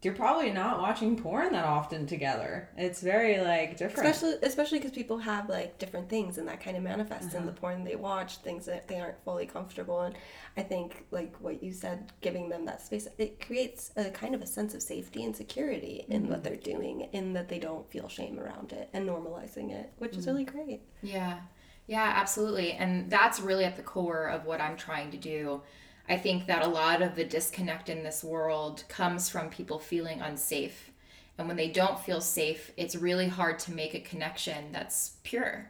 you're 0.02 0.16
probably 0.16 0.52
not 0.52 0.80
watching 0.80 1.16
porn 1.16 1.52
that 1.52 1.64
often 1.64 2.08
together. 2.08 2.70
It's 2.76 3.02
very 3.02 3.40
like 3.40 3.78
different. 3.78 4.10
especially 4.10 4.38
especially 4.42 4.80
because 4.80 4.92
people 4.92 5.20
have 5.20 5.48
like 5.48 5.78
different 5.78 6.10
things 6.10 6.38
and 6.38 6.48
that 6.48 6.60
kind 6.60 6.76
of 6.76 6.84
manifests 6.84 7.36
in 7.36 7.46
the 7.46 7.52
uh-huh. 7.52 7.60
porn 7.62 7.84
they 7.84 7.96
watch 7.96 8.38
things 8.38 8.66
that 8.66 8.88
they 8.88 9.00
aren't 9.00 9.24
fully 9.24 9.46
comfortable 9.46 10.02
and 10.02 10.16
i 10.58 10.62
think 10.62 11.06
like 11.12 11.36
what 11.40 11.62
you 11.62 11.72
said 11.72 12.12
giving 12.22 12.50
them 12.50 12.66
that 12.66 12.82
space 12.82 13.08
it 13.18 13.46
creates 13.46 13.92
a 13.96 14.10
kind 14.10 14.34
of 14.34 14.42
a 14.42 14.48
sense 14.48 14.74
of 14.74 14.82
safety 14.82 15.24
and 15.24 15.36
security 15.36 16.06
in 16.10 16.28
what 16.28 16.40
mm-hmm. 16.40 16.44
they're 16.44 16.56
doing 16.56 17.02
in 17.14 17.34
that 17.34 17.48
they 17.48 17.60
don't 17.60 17.90
feel 17.92 18.08
shame 18.08 18.40
around 18.40 18.74
it 18.74 18.90
and 18.94 19.08
normalizing 19.08 19.72
it 19.72 19.92
which 20.00 20.16
is 20.16 20.26
mm-hmm. 20.26 20.32
really 20.32 20.46
great 20.46 20.82
Yeah, 21.02 21.40
yeah, 21.88 22.14
absolutely. 22.16 22.72
And 22.72 23.10
that's 23.10 23.40
really 23.40 23.66
at 23.66 23.76
the 23.76 23.82
core 23.82 24.28
of 24.28 24.46
what 24.46 24.62
I'm 24.62 24.78
trying 24.78 25.12
to 25.12 25.18
do. 25.18 25.62
I 26.10 26.18
think 26.18 26.48
that 26.48 26.66
a 26.66 26.70
lot 26.70 27.02
of 27.02 27.16
the 27.16 27.24
disconnect 27.24 27.90
in 27.90 28.04
this 28.04 28.24
world 28.24 28.84
comes 28.90 29.30
from 29.30 29.50
people 29.50 29.80
feeling 29.80 30.22
unsafe. 30.22 30.92
And 31.38 31.48
when 31.48 31.58
they 31.58 31.70
don't 31.70 32.00
feel 32.00 32.22
safe, 32.22 32.72
it's 32.78 32.96
really 32.96 33.28
hard 33.28 33.60
to 33.60 33.74
make 33.74 33.94
a 33.94 34.00
connection 34.00 34.72
that's 34.72 35.18
pure, 35.24 35.70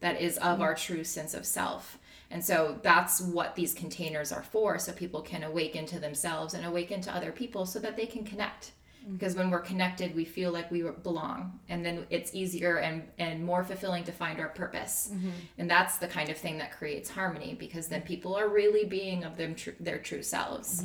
that 0.00 0.20
is 0.20 0.36
of 0.38 0.54
mm-hmm. 0.54 0.62
our 0.62 0.74
true 0.74 1.04
sense 1.04 1.34
of 1.34 1.44
self. 1.44 1.98
And 2.30 2.44
so 2.44 2.78
that's 2.82 3.20
what 3.20 3.56
these 3.56 3.74
containers 3.74 4.30
are 4.30 4.44
for, 4.44 4.78
so 4.78 4.92
people 4.92 5.20
can 5.20 5.42
awaken 5.42 5.84
to 5.86 5.98
themselves 5.98 6.54
and 6.54 6.64
awaken 6.64 7.00
to 7.02 7.14
other 7.14 7.32
people 7.32 7.66
so 7.66 7.80
that 7.80 7.96
they 7.96 8.06
can 8.06 8.24
connect 8.24 8.70
because 9.12 9.34
when 9.34 9.50
we're 9.50 9.60
connected 9.60 10.14
we 10.14 10.24
feel 10.24 10.52
like 10.52 10.70
we 10.70 10.82
belong 11.02 11.58
and 11.68 11.84
then 11.84 12.06
it's 12.10 12.34
easier 12.34 12.76
and 12.78 13.02
and 13.18 13.44
more 13.44 13.64
fulfilling 13.64 14.04
to 14.04 14.12
find 14.12 14.38
our 14.40 14.48
purpose. 14.48 15.10
And 15.58 15.70
that's 15.70 15.98
the 15.98 16.08
kind 16.08 16.28
of 16.28 16.36
thing 16.36 16.58
that 16.58 16.72
creates 16.72 17.10
harmony 17.10 17.56
because 17.58 17.88
then 17.88 18.02
people 18.02 18.34
are 18.36 18.48
really 18.48 18.84
being 18.84 19.24
of 19.24 19.36
them 19.36 19.54
tr- 19.54 19.70
their 19.80 19.98
true 19.98 20.22
selves. 20.22 20.84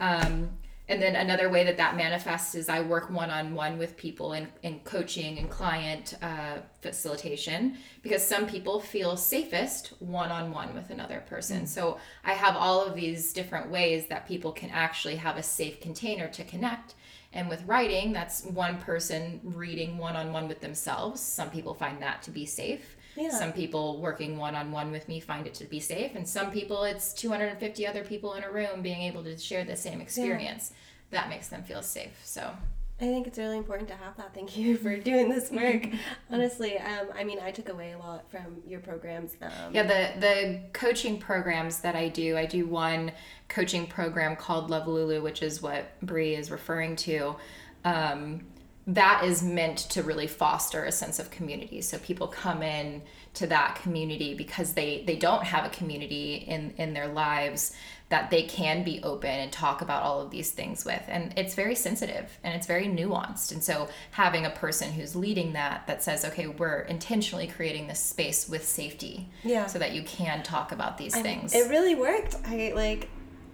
Um, 0.00 0.50
and 0.90 1.00
then 1.00 1.14
another 1.14 1.48
way 1.48 1.62
that 1.64 1.76
that 1.76 1.96
manifests 1.96 2.56
is 2.56 2.68
I 2.68 2.80
work 2.80 3.10
one 3.10 3.30
on 3.30 3.54
one 3.54 3.78
with 3.78 3.96
people 3.96 4.32
in, 4.32 4.48
in 4.64 4.80
coaching 4.80 5.38
and 5.38 5.48
client 5.48 6.14
uh, 6.20 6.56
facilitation 6.80 7.76
because 8.02 8.26
some 8.26 8.44
people 8.48 8.80
feel 8.80 9.16
safest 9.16 9.92
one 10.00 10.32
on 10.32 10.50
one 10.50 10.74
with 10.74 10.90
another 10.90 11.22
person. 11.28 11.64
So 11.68 11.98
I 12.24 12.32
have 12.32 12.56
all 12.56 12.84
of 12.84 12.96
these 12.96 13.32
different 13.32 13.70
ways 13.70 14.08
that 14.08 14.26
people 14.26 14.50
can 14.50 14.70
actually 14.70 15.14
have 15.14 15.36
a 15.36 15.44
safe 15.44 15.80
container 15.80 16.26
to 16.26 16.42
connect. 16.42 16.96
And 17.32 17.48
with 17.48 17.64
writing, 17.64 18.12
that's 18.12 18.44
one 18.44 18.78
person 18.78 19.40
reading 19.44 19.98
one 19.98 20.16
on 20.16 20.32
one 20.32 20.48
with 20.48 20.60
themselves. 20.60 21.20
Some 21.20 21.50
people 21.50 21.74
find 21.74 22.02
that 22.02 22.22
to 22.22 22.30
be 22.30 22.44
safe. 22.44 22.96
Yeah. 23.16 23.30
Some 23.30 23.52
people 23.52 24.00
working 24.00 24.36
one 24.36 24.54
on 24.54 24.72
one 24.72 24.90
with 24.90 25.08
me 25.08 25.20
find 25.20 25.46
it 25.46 25.54
to 25.54 25.64
be 25.64 25.80
safe, 25.80 26.14
and 26.14 26.28
some 26.28 26.50
people 26.50 26.84
it's 26.84 27.12
250 27.14 27.86
other 27.86 28.04
people 28.04 28.34
in 28.34 28.44
a 28.44 28.50
room 28.50 28.82
being 28.82 29.02
able 29.02 29.22
to 29.24 29.36
share 29.36 29.64
the 29.64 29.76
same 29.76 30.00
experience. 30.00 30.72
That 31.10 31.28
makes 31.28 31.48
them 31.48 31.64
feel 31.64 31.82
safe. 31.82 32.20
So, 32.24 32.52
I 33.00 33.04
think 33.04 33.26
it's 33.26 33.38
really 33.38 33.56
important 33.56 33.88
to 33.88 33.94
have 33.94 34.16
that. 34.18 34.34
Thank 34.34 34.58
you 34.58 34.76
for 34.76 34.96
doing 34.98 35.30
this 35.30 35.50
work. 35.52 35.86
Honestly, 36.30 36.76
um, 36.78 37.08
I 37.14 37.24
mean, 37.24 37.38
I 37.40 37.50
took 37.50 37.70
away 37.70 37.92
a 37.92 37.98
lot 37.98 38.30
from 38.30 38.58
your 38.66 38.80
programs. 38.80 39.36
Um, 39.40 39.50
yeah, 39.72 39.84
the 39.84 40.20
the 40.20 40.60
coaching 40.74 41.18
programs 41.18 41.80
that 41.80 41.96
I 41.96 42.08
do, 42.08 42.36
I 42.36 42.44
do 42.44 42.66
one 42.66 43.12
coaching 43.48 43.86
program 43.86 44.36
called 44.36 44.68
Love 44.68 44.86
Lulu, 44.86 45.22
which 45.22 45.42
is 45.42 45.62
what 45.62 45.98
Bri 46.02 46.34
is 46.34 46.50
referring 46.50 46.94
to. 46.96 47.36
Um, 47.84 48.42
that 48.86 49.24
is 49.24 49.42
meant 49.42 49.78
to 49.78 50.02
really 50.02 50.26
foster 50.26 50.84
a 50.84 50.92
sense 50.92 51.18
of 51.18 51.30
community 51.30 51.80
so 51.80 51.98
people 51.98 52.26
come 52.26 52.62
in 52.62 53.02
to 53.34 53.46
that 53.46 53.78
community 53.82 54.34
because 54.34 54.72
they 54.72 55.04
they 55.06 55.16
don't 55.16 55.44
have 55.44 55.64
a 55.64 55.68
community 55.68 56.34
in 56.34 56.72
in 56.76 56.92
their 56.92 57.08
lives 57.08 57.72
that 58.10 58.30
they 58.30 58.42
can 58.42 58.84
be 58.84 59.00
open 59.02 59.30
and 59.30 59.50
talk 59.50 59.80
about 59.82 60.02
all 60.02 60.20
of 60.20 60.30
these 60.30 60.50
things 60.50 60.84
with 60.84 61.02
and 61.08 61.32
it's 61.36 61.54
very 61.54 61.74
sensitive 61.74 62.38
and 62.44 62.54
it's 62.54 62.66
very 62.66 62.86
nuanced 62.86 63.52
and 63.52 63.62
so 63.64 63.88
having 64.10 64.44
a 64.44 64.50
person 64.50 64.92
who's 64.92 65.14
leading 65.16 65.52
that 65.54 65.86
that 65.86 66.02
says 66.02 66.24
okay 66.24 66.46
we're 66.46 66.80
intentionally 66.82 67.46
creating 67.46 67.86
this 67.86 68.00
space 68.00 68.48
with 68.48 68.64
safety 68.66 69.28
Yeah. 69.44 69.66
so 69.66 69.78
that 69.78 69.92
you 69.92 70.02
can 70.02 70.42
talk 70.42 70.72
about 70.72 70.98
these 70.98 71.14
I- 71.16 71.22
things 71.22 71.54
It 71.54 71.70
really 71.70 71.94
worked. 71.94 72.34
I 72.44 72.72
like 72.74 73.08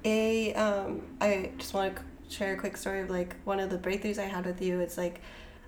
a 0.04 0.52
um 0.54 1.02
I 1.20 1.50
just 1.58 1.74
want 1.74 1.94
to 1.96 2.02
share 2.28 2.54
a 2.54 2.56
quick 2.56 2.76
story 2.76 3.00
of 3.02 3.10
like 3.10 3.36
one 3.44 3.60
of 3.60 3.70
the 3.70 3.78
breakthroughs 3.78 4.18
I 4.18 4.24
had 4.24 4.46
with 4.46 4.60
you. 4.62 4.80
It's 4.80 4.96
like 4.96 5.20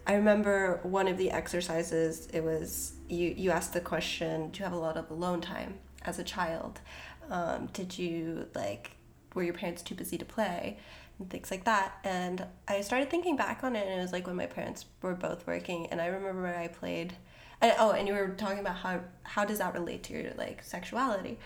I 0.06 0.14
remember 0.14 0.80
one 0.82 1.08
of 1.08 1.18
the 1.18 1.30
exercises 1.30 2.28
it 2.32 2.42
was 2.42 2.94
you 3.08 3.34
you 3.36 3.50
asked 3.50 3.74
the 3.74 3.80
question, 3.80 4.50
do 4.50 4.58
you 4.60 4.64
have 4.64 4.72
a 4.72 4.78
lot 4.78 4.96
of 4.96 5.10
alone 5.10 5.40
time 5.40 5.74
as 6.04 6.18
a 6.18 6.24
child? 6.24 6.80
Um, 7.30 7.68
did 7.72 7.98
you 7.98 8.46
like 8.54 8.92
were 9.34 9.42
your 9.42 9.54
parents 9.54 9.82
too 9.82 9.94
busy 9.94 10.18
to 10.18 10.24
play? 10.24 10.78
And 11.18 11.28
things 11.28 11.50
like 11.50 11.64
that. 11.64 11.98
And 12.04 12.46
I 12.68 12.80
started 12.80 13.10
thinking 13.10 13.36
back 13.36 13.64
on 13.64 13.74
it 13.74 13.86
and 13.86 13.98
it 13.98 14.02
was 14.02 14.12
like 14.12 14.26
when 14.26 14.36
my 14.36 14.46
parents 14.46 14.86
were 15.02 15.14
both 15.14 15.46
working 15.46 15.86
and 15.88 16.00
I 16.00 16.06
remember 16.06 16.46
I 16.46 16.68
played 16.68 17.14
and, 17.60 17.74
oh, 17.78 17.90
and 17.90 18.06
you 18.06 18.14
were 18.14 18.28
talking 18.28 18.60
about 18.60 18.76
how 18.76 19.00
how 19.24 19.44
does 19.44 19.58
that 19.58 19.74
relate 19.74 20.04
to 20.04 20.12
your 20.12 20.32
like 20.36 20.62
sexuality? 20.62 21.38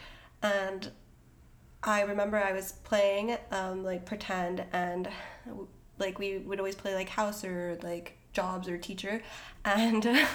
And 0.43 0.91
I 1.83 2.03
remember 2.03 2.37
I 2.37 2.53
was 2.53 2.73
playing 2.73 3.37
um, 3.51 3.83
like 3.83 4.05
pretend 4.05 4.65
and 4.73 5.09
like 5.99 6.19
we 6.19 6.39
would 6.39 6.59
always 6.59 6.75
play 6.75 6.95
like 6.95 7.09
house 7.09 7.45
or 7.45 7.79
like 7.83 8.19
jobs 8.33 8.69
or 8.69 8.79
teacher 8.79 9.23
and 9.65 10.07
oh 10.07 10.29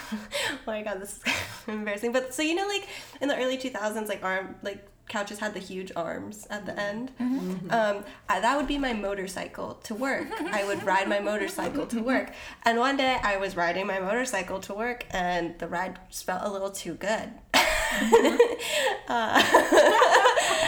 my 0.67 0.83
god 0.83 1.01
this 1.01 1.17
is 1.17 1.23
embarrassing 1.67 2.11
but 2.11 2.33
so 2.33 2.43
you 2.43 2.53
know 2.53 2.67
like 2.67 2.87
in 3.21 3.27
the 3.27 3.35
early 3.35 3.57
2000s 3.57 4.07
like 4.07 4.23
arm 4.23 4.55
like 4.61 4.87
couches 5.07 5.39
had 5.39 5.53
the 5.53 5.59
huge 5.59 5.91
arms 5.95 6.47
at 6.49 6.65
the 6.65 6.77
end. 6.79 7.11
Um, 7.69 8.03
I, 8.29 8.39
that 8.39 8.57
would 8.57 8.67
be 8.67 8.77
my 8.77 8.93
motorcycle 8.93 9.75
to 9.83 9.95
work. 9.95 10.27
I 10.51 10.65
would 10.65 10.83
ride 10.93 11.07
my 11.07 11.19
motorcycle 11.19 11.85
to 11.87 12.01
work. 12.01 12.31
And 12.63 12.77
one 12.77 12.97
day 12.97 13.17
i 13.23 13.37
was 13.37 13.55
riding 13.55 13.87
my 13.87 13.99
motorcycle 13.99 14.59
to 14.61 14.73
work 14.73 15.05
and 15.11 15.57
the 15.59 15.67
ride 15.67 15.99
felt 16.11 16.43
a 16.43 16.51
little 16.51 16.71
too 16.71 16.93
good. 16.95 17.31
Uh, 19.09 19.41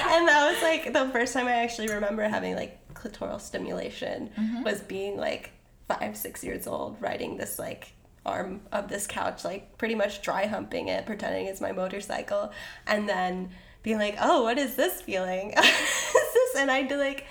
and 0.10 0.28
that 0.28 0.50
was 0.50 0.62
like 0.64 0.94
the 0.94 1.10
first 1.12 1.34
time 1.34 1.48
I 1.48 1.56
actually 1.56 1.90
remember 1.90 2.24
having 2.24 2.56
like 2.56 2.80
clitoral 2.94 3.42
stimulation 3.42 4.30
was 4.64 4.80
being 4.80 5.18
like 5.18 5.52
five, 5.90 6.16
six 6.16 6.42
years 6.42 6.66
old, 6.66 6.96
riding 7.02 7.36
this 7.36 7.60
like 7.60 7.94
arm 8.26 8.62
of 8.72 8.88
this 8.88 9.08
couch, 9.08 9.44
like 9.44 9.78
pretty 9.78 9.96
much 9.96 10.22
dry 10.22 10.46
humping 10.46 10.88
it, 10.88 11.06
pretending 11.06 11.48
it's 11.48 11.60
my 11.60 11.72
motorcycle, 11.72 12.52
and 12.88 13.10
then 13.10 13.50
being 13.84 13.98
like, 13.98 14.18
oh, 14.20 14.44
what 14.44 14.58
is 14.58 14.76
this 14.76 15.02
feeling? 15.02 15.54
is 15.58 16.34
this? 16.34 16.56
And 16.58 16.70
I 16.70 16.84
do 16.84 16.98
like, 16.98 17.26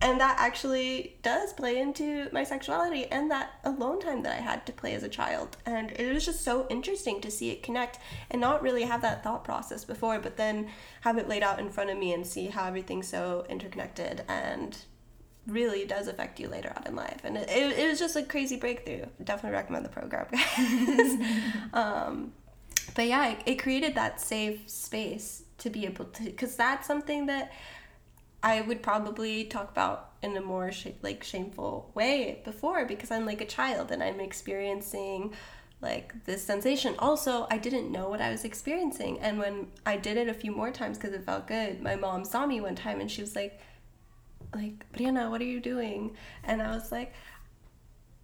and 0.00 0.20
that 0.20 0.36
actually 0.38 1.16
does 1.22 1.52
play 1.52 1.78
into 1.78 2.28
my 2.32 2.44
sexuality 2.44 3.06
and 3.06 3.30
that 3.30 3.52
alone 3.64 4.00
time 4.00 4.22
that 4.22 4.36
I 4.36 4.40
had 4.40 4.66
to 4.66 4.72
play 4.72 4.94
as 4.94 5.02
a 5.02 5.08
child. 5.08 5.56
And 5.64 5.92
it 5.92 6.12
was 6.12 6.24
just 6.24 6.42
so 6.42 6.66
interesting 6.68 7.20
to 7.20 7.30
see 7.30 7.50
it 7.50 7.62
connect 7.62 7.98
and 8.30 8.40
not 8.40 8.62
really 8.62 8.82
have 8.82 9.02
that 9.02 9.22
thought 9.22 9.44
process 9.44 9.84
before, 9.84 10.18
but 10.18 10.36
then 10.36 10.68
have 11.02 11.18
it 11.18 11.28
laid 11.28 11.42
out 11.42 11.60
in 11.60 11.70
front 11.70 11.90
of 11.90 11.98
me 11.98 12.12
and 12.12 12.26
see 12.26 12.46
how 12.46 12.66
everything's 12.66 13.08
so 13.08 13.46
interconnected 13.48 14.24
and 14.28 14.76
really 15.46 15.84
does 15.84 16.08
affect 16.08 16.38
you 16.38 16.48
later 16.48 16.72
on 16.76 16.86
in 16.86 16.96
life. 16.96 17.20
And 17.24 17.36
it, 17.36 17.48
it, 17.48 17.78
it 17.78 17.88
was 17.88 17.98
just 17.98 18.16
a 18.16 18.22
crazy 18.22 18.56
breakthrough. 18.56 19.06
Definitely 19.22 19.56
recommend 19.56 19.84
the 19.84 19.88
program, 19.88 20.26
guys. 20.32 21.16
um, 21.72 22.32
but 22.94 23.06
yeah, 23.06 23.30
it, 23.30 23.38
it 23.46 23.54
created 23.56 23.94
that 23.94 24.20
safe 24.20 24.68
space 24.68 25.41
to 25.62 25.70
be 25.70 25.86
able 25.86 26.04
to, 26.06 26.24
because 26.24 26.56
that's 26.56 26.86
something 26.86 27.26
that 27.26 27.52
I 28.42 28.60
would 28.60 28.82
probably 28.82 29.44
talk 29.44 29.70
about 29.70 30.10
in 30.22 30.36
a 30.36 30.40
more 30.40 30.72
sh- 30.72 30.88
like 31.00 31.22
shameful 31.22 31.90
way 31.94 32.40
before 32.44 32.84
because 32.84 33.10
I'm 33.10 33.24
like 33.24 33.40
a 33.40 33.46
child 33.46 33.92
and 33.92 34.02
I'm 34.02 34.20
experiencing 34.20 35.32
like 35.80 36.24
this 36.24 36.44
sensation. 36.44 36.94
Also, 36.98 37.46
I 37.50 37.58
didn't 37.58 37.90
know 37.90 38.08
what 38.08 38.20
I 38.20 38.30
was 38.30 38.44
experiencing, 38.44 39.18
and 39.20 39.38
when 39.38 39.68
I 39.84 39.96
did 39.96 40.16
it 40.16 40.28
a 40.28 40.34
few 40.34 40.52
more 40.52 40.70
times 40.70 40.96
because 40.96 41.12
it 41.12 41.24
felt 41.24 41.48
good, 41.48 41.82
my 41.82 41.96
mom 41.96 42.24
saw 42.24 42.46
me 42.46 42.60
one 42.60 42.76
time 42.76 43.00
and 43.00 43.10
she 43.10 43.20
was 43.20 43.34
like, 43.34 43.60
"Like 44.54 44.86
Brianna, 44.92 45.30
what 45.30 45.40
are 45.40 45.44
you 45.44 45.60
doing?" 45.60 46.16
And 46.44 46.62
I 46.62 46.74
was 46.74 46.90
like. 46.92 47.12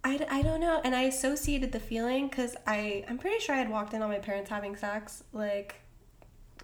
I, 0.01 0.25
I 0.31 0.41
don't 0.43 0.61
know 0.61 0.79
and 0.85 0.95
i 0.95 1.01
associated 1.01 1.73
the 1.73 1.79
feeling 1.81 2.29
because 2.29 2.55
i 2.65 3.03
i'm 3.09 3.17
pretty 3.17 3.39
sure 3.39 3.53
i 3.53 3.57
had 3.57 3.69
walked 3.69 3.93
in 3.93 4.01
on 4.01 4.07
my 4.07 4.19
parents 4.19 4.49
having 4.49 4.77
sex 4.77 5.25
like 5.33 5.75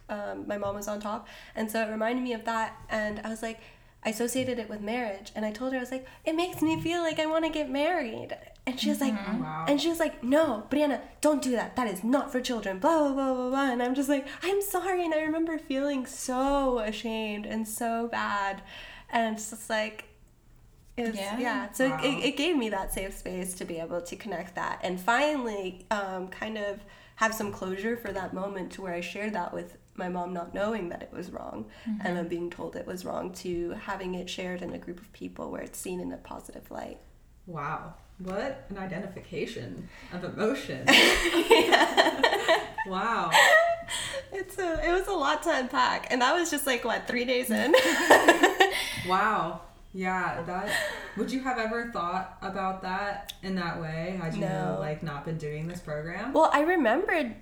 um, 0.10 0.46
my 0.48 0.58
mom 0.58 0.76
was 0.76 0.88
on 0.88 1.00
top. 1.00 1.28
And 1.56 1.70
so 1.72 1.82
it 1.82 1.90
reminded 1.90 2.24
me 2.24 2.34
of 2.34 2.46
that. 2.46 2.76
And 2.90 3.20
i 3.24 3.30
was 3.30 3.42
like 3.42 3.60
i 4.06 4.10
associated 4.10 4.60
it 4.60 4.70
with 4.70 4.82
marriage. 4.82 5.32
And 5.36 5.46
i 5.46 5.52
told 5.52 5.72
her 5.74 5.78
i 5.78 5.82
was 5.82 5.92
like 5.92 6.06
it 6.26 6.36
makes 6.36 6.62
me 6.62 6.80
feel 6.80 7.02
like 7.02 7.20
i 7.20 7.26
want 7.26 7.44
to 7.46 7.52
get 7.52 7.70
married. 7.70 8.38
And 8.68 8.80
she 8.80 8.90
was 8.90 9.00
like 9.02 9.14
Wow. 9.14 9.66
and 9.68 9.80
she 9.82 9.90
was 9.90 10.00
like 10.00 10.24
no 10.24 10.66
brianna 10.70 11.02
don't 11.22 11.42
do 11.42 11.52
that. 11.52 11.76
That 11.76 11.88
is 11.88 12.04
not 12.04 12.32
for 12.32 12.40
children. 12.42 12.80
Blah 12.80 12.98
blah 13.00 13.14
blah 13.14 13.34
blah 13.34 13.50
blah. 13.50 13.72
And 13.72 13.82
i'm 13.82 13.96
just 13.96 14.10
like 14.10 14.28
i'm 14.44 14.62
sorry. 14.62 15.04
And 15.06 15.14
i 15.14 15.22
remember 15.22 15.58
feeling 15.58 16.06
so 16.06 16.80
ashamed 16.80 17.46
and 17.46 17.68
so 17.68 18.08
bad. 18.12 18.62
And 19.10 19.36
it's 19.38 19.50
just 19.50 19.70
like 19.70 20.06
it 20.98 21.08
was, 21.08 21.16
yeah. 21.18 21.38
Yeah. 21.40 21.72
So 21.74 21.90
Wow. 21.90 22.00
it, 22.04 22.24
it 22.30 22.38
gave 22.38 22.56
me 22.56 22.70
that 22.70 22.94
safe 22.94 23.18
space 23.18 23.54
to 23.56 23.66
be 23.66 23.80
able 23.80 24.02
to 24.02 24.16
connect 24.16 24.56
that. 24.56 24.80
And 24.82 25.00
finally 25.00 25.86
um, 25.92 26.30
kind 26.30 26.58
of 26.58 26.80
have 27.18 27.34
some 27.34 27.52
closure 27.52 27.98
for 27.98 28.12
that 28.14 28.34
moment 28.34 28.72
to 28.74 28.82
where 28.82 28.94
I 28.94 29.02
shared 29.02 29.34
that 29.34 29.54
with 29.54 29.78
my 29.98 30.10
mom 30.10 30.34
not 30.34 30.54
knowing 30.54 30.90
that 30.90 31.02
it 31.02 31.12
was 31.12 31.32
wrong 31.32 31.66
and 31.86 32.00
mm-hmm. 32.00 32.16
then 32.16 32.28
being 32.28 32.50
told 32.50 32.76
it 32.76 32.86
was 32.86 33.06
wrong 33.06 33.32
to 33.32 33.72
having 33.72 34.16
it 34.16 34.30
shared 34.30 34.62
in 34.62 34.74
a 34.74 34.78
group 34.78 35.00
of 35.00 35.12
people 35.14 35.52
where 35.52 35.62
it's 35.62 35.80
seen 35.80 36.00
in 36.00 36.12
a 36.12 36.18
positive 36.18 36.70
light. 36.70 37.00
Wow. 37.46 37.94
What 38.20 38.66
an 38.70 38.78
identification 38.78 39.90
of 40.14 40.24
emotion. 40.24 40.86
wow. 42.88 43.32
It's 44.32 44.58
a, 44.58 44.88
it 44.88 44.92
was 44.92 45.08
a 45.08 45.14
lot 45.14 45.44
to 45.44 45.58
unpack 45.58 46.08
and 46.12 46.22
that 46.22 46.34
was 46.34 46.52
just 46.52 46.66
like 46.66 46.84
what 46.84 47.08
three 47.08 47.26
days 47.26 47.50
in. 47.50 47.74
Wow. 49.08 49.62
Yeah, 49.94 50.42
that 50.42 50.70
would 51.16 51.32
you 51.32 51.40
have 51.42 51.58
ever 51.58 51.90
thought 51.92 52.38
about 52.42 52.82
that 52.82 53.34
in 53.44 53.56
that 53.56 53.80
way 53.80 54.20
had 54.22 54.36
you 54.36 54.42
No. 54.42 54.78
like 54.80 55.04
not 55.04 55.26
been 55.26 55.38
doing 55.38 55.68
this 55.68 55.80
program? 55.80 56.34
Well, 56.34 56.50
I 56.52 56.62
remembered 56.62 57.36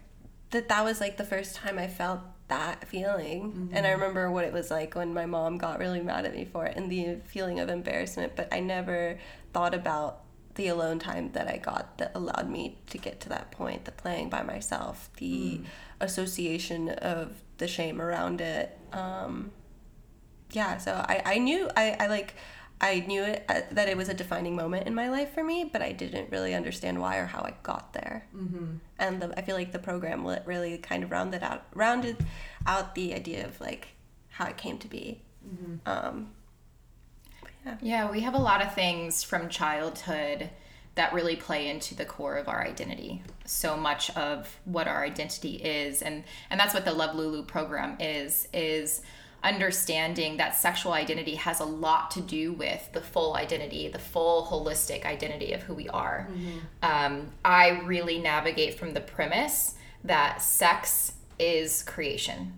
that 0.51 0.69
that 0.69 0.83
was 0.83 0.99
like 0.99 1.17
the 1.17 1.23
first 1.23 1.55
time 1.55 1.79
I 1.79 1.87
felt 1.87 2.19
that 2.47 2.88
feeling. 2.88 3.69
And 3.73 3.88
I 3.88 3.91
remember 3.91 4.29
what 4.32 4.45
it 4.45 4.53
was 4.53 4.69
like 4.69 4.95
when 4.95 5.13
my 5.13 5.25
mom 5.25 5.58
got 5.58 5.79
really 5.79 6.01
mad 6.01 6.25
at 6.25 6.34
me 6.34 6.45
for 6.45 6.65
it 6.65 6.75
and 6.75 6.91
the 6.91 7.17
feeling 7.25 7.60
of 7.60 7.69
embarrassment, 7.69 8.36
but 8.36 8.47
I 8.51 8.60
never 8.60 9.19
thought 9.53 9.73
about 9.73 10.21
the 10.56 10.67
alone 10.67 10.99
time 10.99 11.32
that 11.32 11.47
I 11.47 11.58
got 11.58 11.97
that 11.97 12.12
allowed 12.13 12.49
me 12.49 12.77
to 12.88 12.97
get 12.97 13.19
to 13.21 13.29
that 13.29 13.51
point, 13.51 13.86
the 13.86 13.91
playing 13.91 14.29
by 14.29 14.43
myself, 14.43 15.10
the 15.17 15.62
association 15.99 16.89
of 16.89 17.41
the 17.58 17.67
shame 17.67 18.01
around 18.01 18.39
it. 18.39 18.77
Um, 18.91 19.51
yeah, 20.51 20.77
so 20.77 20.93
I, 20.93 21.21
I 21.25 21.38
knew 21.39 21.69
I, 21.75 21.97
I 21.99 22.08
like 22.08 22.36
I 22.83 22.99
knew 23.07 23.23
it 23.23 23.45
uh, 23.47 23.61
that 23.71 23.87
it 23.87 23.95
was 23.95 24.09
a 24.09 24.13
defining 24.13 24.57
moment 24.57 24.87
in 24.87 24.93
my 24.93 25.09
life 25.09 25.33
for 25.33 25.41
me, 25.41 25.69
but 25.71 25.81
I 25.81 25.93
didn't 25.93 26.29
really 26.31 26.53
understand 26.53 26.99
why 26.99 27.15
or 27.15 27.25
how 27.25 27.39
I 27.39 27.53
got 27.63 27.93
there. 27.93 28.27
Mm-hmm. 28.35 28.75
And 28.99 29.21
the, 29.21 29.39
I 29.39 29.41
feel 29.41 29.55
like 29.55 29.71
the 29.71 29.79
program 29.79 30.27
really 30.45 30.77
kind 30.79 31.01
of 31.01 31.09
rounded 31.09 31.43
out 31.43 31.65
rounded 31.73 32.17
out 32.67 32.93
the 32.93 33.13
idea 33.13 33.47
of 33.47 33.59
like 33.61 33.87
how 34.27 34.47
it 34.47 34.57
came 34.57 34.77
to 34.79 34.89
be. 34.89 35.21
Um, 35.85 36.31
yeah. 37.65 37.75
Yeah, 37.81 38.11
we 38.11 38.19
have 38.19 38.33
a 38.33 38.39
lot 38.39 38.61
of 38.61 38.75
things 38.75 39.23
from 39.23 39.47
childhood 39.47 40.49
that 40.95 41.13
really 41.13 41.37
play 41.37 41.69
into 41.69 41.95
the 41.95 42.05
core 42.05 42.35
of 42.35 42.49
our 42.49 42.61
identity. 42.61 43.23
So 43.45 43.77
much 43.77 44.09
of 44.17 44.59
what 44.65 44.89
our 44.89 45.05
identity 45.05 45.55
is 45.55 46.01
and 46.01 46.25
and 46.49 46.59
that's 46.59 46.73
what 46.73 46.83
the 46.83 46.93
Love 46.93 47.15
Lulu 47.15 47.45
program 47.45 47.95
is 48.01 48.49
is 48.53 49.01
understanding 49.43 50.38
that 50.38 50.56
sexual 50.56 50.93
identity 50.93 51.36
has 51.36 51.60
a 51.60 51.65
lot 51.65 52.12
to 52.12 52.21
do 52.21 52.53
with 52.53 52.89
the 52.93 53.01
full 53.01 53.36
identity, 53.36 53.88
the 53.89 53.99
full 53.99 54.45
holistic 54.45 55.06
identity 55.06 55.53
of 55.53 55.62
who 55.63 55.73
we 55.73 55.89
are. 55.89 56.29
Um, 56.82 57.32
I 57.43 57.82
really 57.84 58.19
navigate 58.19 58.79
from 58.79 58.93
the 58.93 59.01
premise 59.01 59.75
that 60.03 60.41
sex 60.41 61.13
is 61.39 61.84
creation. 61.84 62.53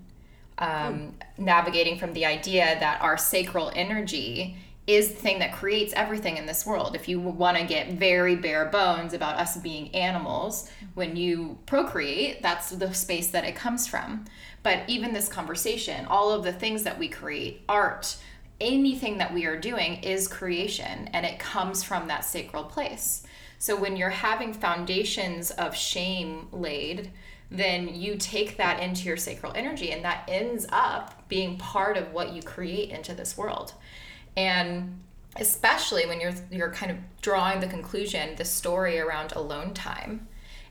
Um, 0.58 1.16
Navigating 1.38 1.98
from 1.98 2.14
the 2.14 2.26
idea 2.26 2.78
that 2.80 3.02
our 3.02 3.18
sacral 3.18 3.72
energy 3.76 4.58
is 4.88 5.10
the 5.10 5.16
thing 5.16 5.40
that 5.40 5.52
creates 5.52 5.94
everything 5.94 6.38
in 6.38 6.46
this 6.46 6.66
world. 6.66 6.96
If 6.96 7.10
you 7.10 7.20
want 7.20 7.58
to 7.58 7.64
get 7.66 7.94
very 7.94 8.36
bare 8.36 8.66
bones 8.66 9.14
about 9.14 9.38
us 9.38 9.58
being 9.58 9.94
animals, 9.96 10.70
when 10.94 11.16
you 11.16 11.58
procreate, 11.66 12.44
that's 12.44 12.70
the 12.70 12.94
space 12.94 13.28
that 13.30 13.44
it 13.44 13.56
comes 13.56 13.88
from. 13.88 14.26
But 14.66 14.82
even 14.88 15.14
this 15.14 15.28
conversation, 15.28 16.08
all 16.08 16.32
of 16.32 16.44
the 16.44 16.52
things 16.52 16.82
that 16.86 16.98
we 16.98 17.08
create, 17.08 17.62
art, 17.70 18.18
anything 18.60 19.20
that 19.20 19.32
we 19.32 19.46
are 19.46 19.60
doing 19.60 20.02
is 20.02 20.28
creation 20.28 21.08
and 21.14 21.24
it 21.24 21.38
comes 21.38 21.84
from 21.84 22.08
that 22.08 22.26
sacral 22.26 22.64
place. 22.64 23.22
So 23.60 23.76
when 23.76 23.96
you're 23.96 24.10
having 24.10 24.54
foundations 24.54 25.52
of 25.52 25.76
shame 25.76 26.48
laid, 26.52 27.12
then 27.52 27.94
you 27.94 28.16
take 28.16 28.58
that 28.58 28.80
into 28.82 29.04
your 29.04 29.18
sacral 29.18 29.54
energy 29.54 29.92
and 29.92 30.04
that 30.04 30.28
ends 30.28 30.66
up 30.70 31.30
being 31.30 31.60
part 31.60 31.96
of 31.96 32.12
what 32.12 32.34
you 32.34 32.42
create 32.42 32.90
into 32.90 33.14
this 33.14 33.38
world 33.38 33.76
and 34.36 35.00
especially 35.38 36.08
when 36.08 36.20
you're 36.20 36.34
you're 36.50 36.72
kind 36.72 36.92
of 36.92 36.98
drawing 37.22 37.60
the 37.60 37.68
conclusion 37.68 38.36
the 38.38 38.44
story 38.44 39.00
around 39.00 39.32
alone 39.34 39.76
time 39.76 40.28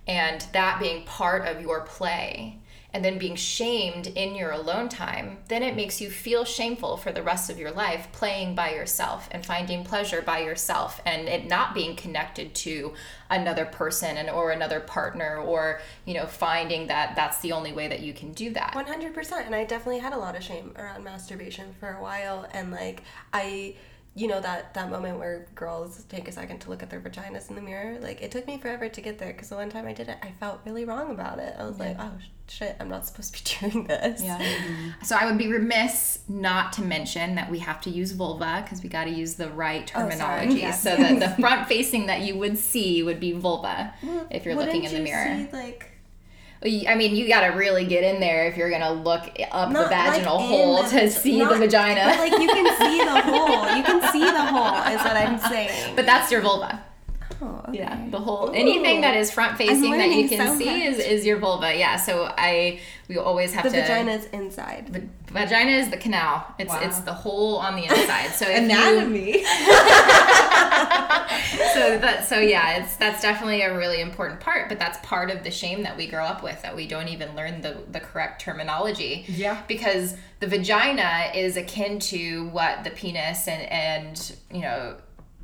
and 0.09 0.47
that 0.53 0.81
being 0.81 1.05
part 1.05 1.47
of 1.47 1.63
your 1.63 1.83
play 1.83 2.59
and 2.95 3.05
then 3.05 3.19
being 3.19 3.35
shamed 3.35 4.07
in 4.07 4.35
your 4.35 4.53
alone 4.53 4.89
time 4.89 5.37
then 5.49 5.63
it 5.63 5.77
makes 5.77 6.01
you 6.01 6.09
feel 6.09 6.45
shameful 6.45 6.97
for 6.97 7.13
the 7.13 7.23
rest 7.23 7.51
of 7.51 7.59
your 7.59 7.73
life 7.73 8.07
playing 8.13 8.55
by 8.55 8.71
yourself 8.71 9.29
and 9.33 9.45
finding 9.45 9.85
pleasure 9.85 10.23
by 10.23 10.39
yourself 10.39 11.01
and 11.05 11.29
it 11.29 11.47
not 11.47 11.75
being 11.75 11.97
connected 11.97 12.55
to 12.55 12.95
another 13.31 13.65
person 13.65 14.17
and 14.17 14.31
or 14.31 14.53
another 14.53 14.81
partner 14.81 15.37
or 15.39 15.81
you 16.05 16.15
know 16.15 16.25
finding 16.25 16.87
that 16.87 17.15
that's 17.17 17.41
the 17.41 17.53
only 17.53 17.73
way 17.73 17.89
that 17.89 18.01
you 18.01 18.13
can 18.13 18.33
do 18.33 18.51
that. 18.51 18.73
100% 18.75 19.47
and 19.47 19.55
i 19.55 19.65
definitely 19.65 19.99
had 19.99 20.13
a 20.13 20.19
lot 20.19 20.37
of 20.37 20.43
shame 20.43 20.73
around 20.77 21.03
masturbation 21.03 21.75
for 21.81 21.91
a 21.91 22.03
while 22.03 22.47
and 22.53 22.71
like 22.71 23.03
i 23.33 23.75
you 24.17 24.29
know 24.29 24.41
that 24.41 24.73
that 24.75 24.91
moment 24.91 25.19
where 25.19 25.47
girls 25.55 26.05
take 26.05 26.29
a 26.29 26.33
second 26.33 26.61
to 26.61 26.71
look 26.71 26.83
at 26.83 26.91
their 26.91 27.01
vaginas 27.01 27.49
in 27.49 27.57
the 27.57 27.61
mirror 27.63 27.99
like 28.01 28.23
it 28.23 28.31
took 28.31 28.47
me 28.47 28.57
forever 28.59 28.89
to 28.89 29.01
get 29.01 29.19
there 29.19 29.33
because 29.33 29.49
the 29.49 29.57
one 29.57 29.69
time 29.69 29.87
i 29.87 29.93
did 29.93 30.09
it 30.09 30.17
i 30.23 30.31
felt 30.39 30.61
really 30.65 30.85
wrong 30.85 31.11
about 31.11 31.39
it 31.39 31.55
i 31.59 31.65
was 31.65 31.79
like 31.81 31.97
oh 31.99 32.13
shit 32.49 32.77
i'm 32.79 32.89
not 32.89 33.07
supposed 33.07 33.35
to 33.35 33.61
be 33.61 33.71
doing 33.71 33.87
this 33.87 34.23
Yeah. 34.23 34.41
So 35.03 35.17
I 35.17 35.27
would 35.27 35.37
be 35.39 35.49
remiss 35.49 36.21
not 36.29 36.73
to 36.75 36.83
mention 36.83 37.35
that 37.35 37.51
we 37.51 37.59
have 37.59 37.81
to 37.83 37.91
use 37.91 38.13
vulva 38.13 38.63
because 38.65 38.83
we 38.83 38.89
got 38.89 39.05
to 39.05 39.11
use 39.11 39.35
the 39.35 39.51
right 39.51 39.91
oh, 39.95 39.99
sorry. 39.99 40.11
terminology. 40.11 40.61
Yes. 40.61 40.83
So 40.83 40.97
that 40.97 41.21
the 41.21 41.43
front 41.43 41.69
facing 41.69 42.07
that 42.07 42.21
you 42.21 42.39
would 42.39 42.57
see 42.57 43.03
would 43.03 43.21
be 43.21 43.33
vulva 43.33 43.93
if 44.31 44.45
you're 44.47 44.55
looking 44.55 44.83
Wouldn't 44.83 44.95
in 44.95 45.05
the 45.05 45.11
mirror. 45.11 45.47
see, 45.51 45.57
like 45.57 45.91
I 46.67 46.95
mean, 46.95 47.15
you 47.15 47.29
got 47.29 47.43
to 47.43 47.49
really 47.49 47.85
get 47.85 48.05
in 48.05 48.21
there 48.21 48.47
if 48.47 48.57
you're 48.57 48.71
gonna 48.71 48.93
look 48.93 49.23
up 49.53 49.71
Not, 49.71 49.85
the 49.85 49.89
vaginal 49.91 50.37
like, 50.39 50.47
hole 50.49 50.83
the- 50.83 50.89
to 50.89 51.11
see 51.11 51.39
not- 51.39 51.53
the 51.53 51.59
vagina. 51.59 52.05
But 52.07 52.19
like 52.19 52.33
you 52.41 52.49
can 52.49 52.77
see 52.79 53.05
the 53.05 53.21
hole. 53.31 53.77
You 53.77 53.83
can 53.83 54.01
see 54.13 54.21
the 54.21 54.45
hole 54.45 54.75
is 54.93 54.99
what 55.03 55.17
I'm 55.17 55.39
saying. 55.39 55.95
but 55.95 56.07
that's 56.07 56.31
your 56.33 56.41
vulva. 56.41 56.83
Oh, 57.45 57.65
okay. 57.69 57.79
Yeah, 57.79 58.07
the 58.11 58.19
whole 58.19 58.51
anything 58.55 59.01
that 59.03 59.17
is 59.17 59.31
front 59.31 59.57
facing 59.59 59.91
that 59.93 60.11
you 60.11 60.29
can 60.29 60.47
so 60.47 60.59
see 60.59 60.85
is, 60.85 60.99
is 60.99 61.27
your 61.27 61.39
vulva. 61.39 61.77
Yeah, 61.77 61.97
so 61.97 62.25
I 62.37 62.81
we 63.09 63.19
always 63.19 63.53
have 63.53 63.65
The 63.65 63.71
to. 63.71 63.81
vagina 63.83 64.13
is 64.13 64.25
inside. 64.27 64.93
The 64.93 65.03
vagina 65.33 65.73
is 65.73 65.91
the 65.91 65.97
canal. 65.99 66.47
It's 66.59 66.71
Wow. 66.71 66.81
it's 66.83 66.99
the 67.01 67.13
hole 67.13 67.57
on 67.59 67.77
the 67.77 67.85
inside. 67.85 68.31
So 68.31 68.47
if 68.49 68.59
you, 68.59 68.65
Anatomy. 68.65 69.45
so 71.75 71.99
that 71.99 72.25
so 72.27 72.39
yeah 72.39 72.79
it's 72.79 72.97
that's 72.97 73.21
definitely 73.23 73.63
a 73.63 73.77
really 73.77 74.01
important 74.01 74.41
part 74.41 74.69
but 74.69 74.79
that's 74.79 74.99
part 75.07 75.31
of 75.31 75.43
the 75.45 75.51
shame 75.51 75.83
that 75.83 75.97
we 75.97 76.07
grow 76.07 76.25
up 76.25 76.43
with 76.43 76.61
that 76.63 76.75
we 76.75 76.87
don't 76.87 77.09
even 77.09 77.35
learn 77.37 77.61
the 77.61 77.77
the 77.91 78.01
correct 78.01 78.41
terminology 78.41 79.25
Yeah. 79.29 79.61
because 79.69 80.17
the 80.41 80.47
vagina 80.47 81.31
is 81.35 81.57
akin 81.57 81.99
to 82.01 82.49
what 82.49 82.85
the 82.85 82.91
penis 82.91 83.47
and 83.49 83.63
and 83.71 84.37
you 84.53 84.61
know 84.63 84.97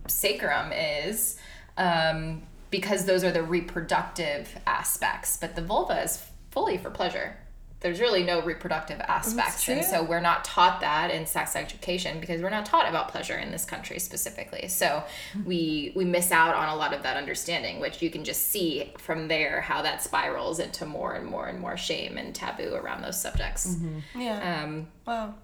sacrum 0.06 0.72
is 0.72 1.36
um, 1.76 2.42
because 2.70 3.04
those 3.04 3.24
are 3.24 3.32
the 3.32 3.42
reproductive 3.42 4.58
aspects 4.66 5.36
but 5.36 5.56
the 5.56 5.62
vulva 5.62 6.02
is 6.02 6.24
fully 6.50 6.76
for 6.78 6.90
pleasure. 6.90 7.36
There's 7.80 7.98
really 7.98 8.22
no 8.24 8.42
reproductive 8.42 9.00
aspects 9.00 9.66
and 9.66 9.82
so 9.82 10.02
we're 10.02 10.20
not 10.20 10.44
taught 10.44 10.82
that 10.82 11.10
in 11.10 11.24
sex 11.24 11.56
education 11.56 12.20
because 12.20 12.42
we're 12.42 12.50
not 12.50 12.66
taught 12.66 12.86
about 12.86 13.08
pleasure 13.08 13.38
in 13.38 13.50
this 13.50 13.64
country 13.64 13.98
specifically. 13.98 14.68
So 14.68 15.02
we 15.46 15.92
we 15.96 16.04
miss 16.04 16.30
out 16.30 16.54
on 16.54 16.68
a 16.68 16.76
lot 16.76 16.92
of 16.92 17.02
that 17.04 17.16
understanding 17.16 17.80
which 17.80 18.02
you 18.02 18.10
can 18.10 18.22
just 18.22 18.48
see 18.48 18.92
from 18.98 19.28
there 19.28 19.62
how 19.62 19.80
that 19.80 20.02
spirals 20.02 20.58
into 20.58 20.84
more 20.84 21.14
and 21.14 21.24
more 21.26 21.46
and 21.46 21.58
more 21.58 21.78
shame 21.78 22.18
and 22.18 22.34
taboo 22.34 22.74
around 22.74 23.00
those 23.02 23.18
subjects. 23.18 23.74
Yeah. 24.14 24.62
um 24.62 24.88
wow. 25.06 25.34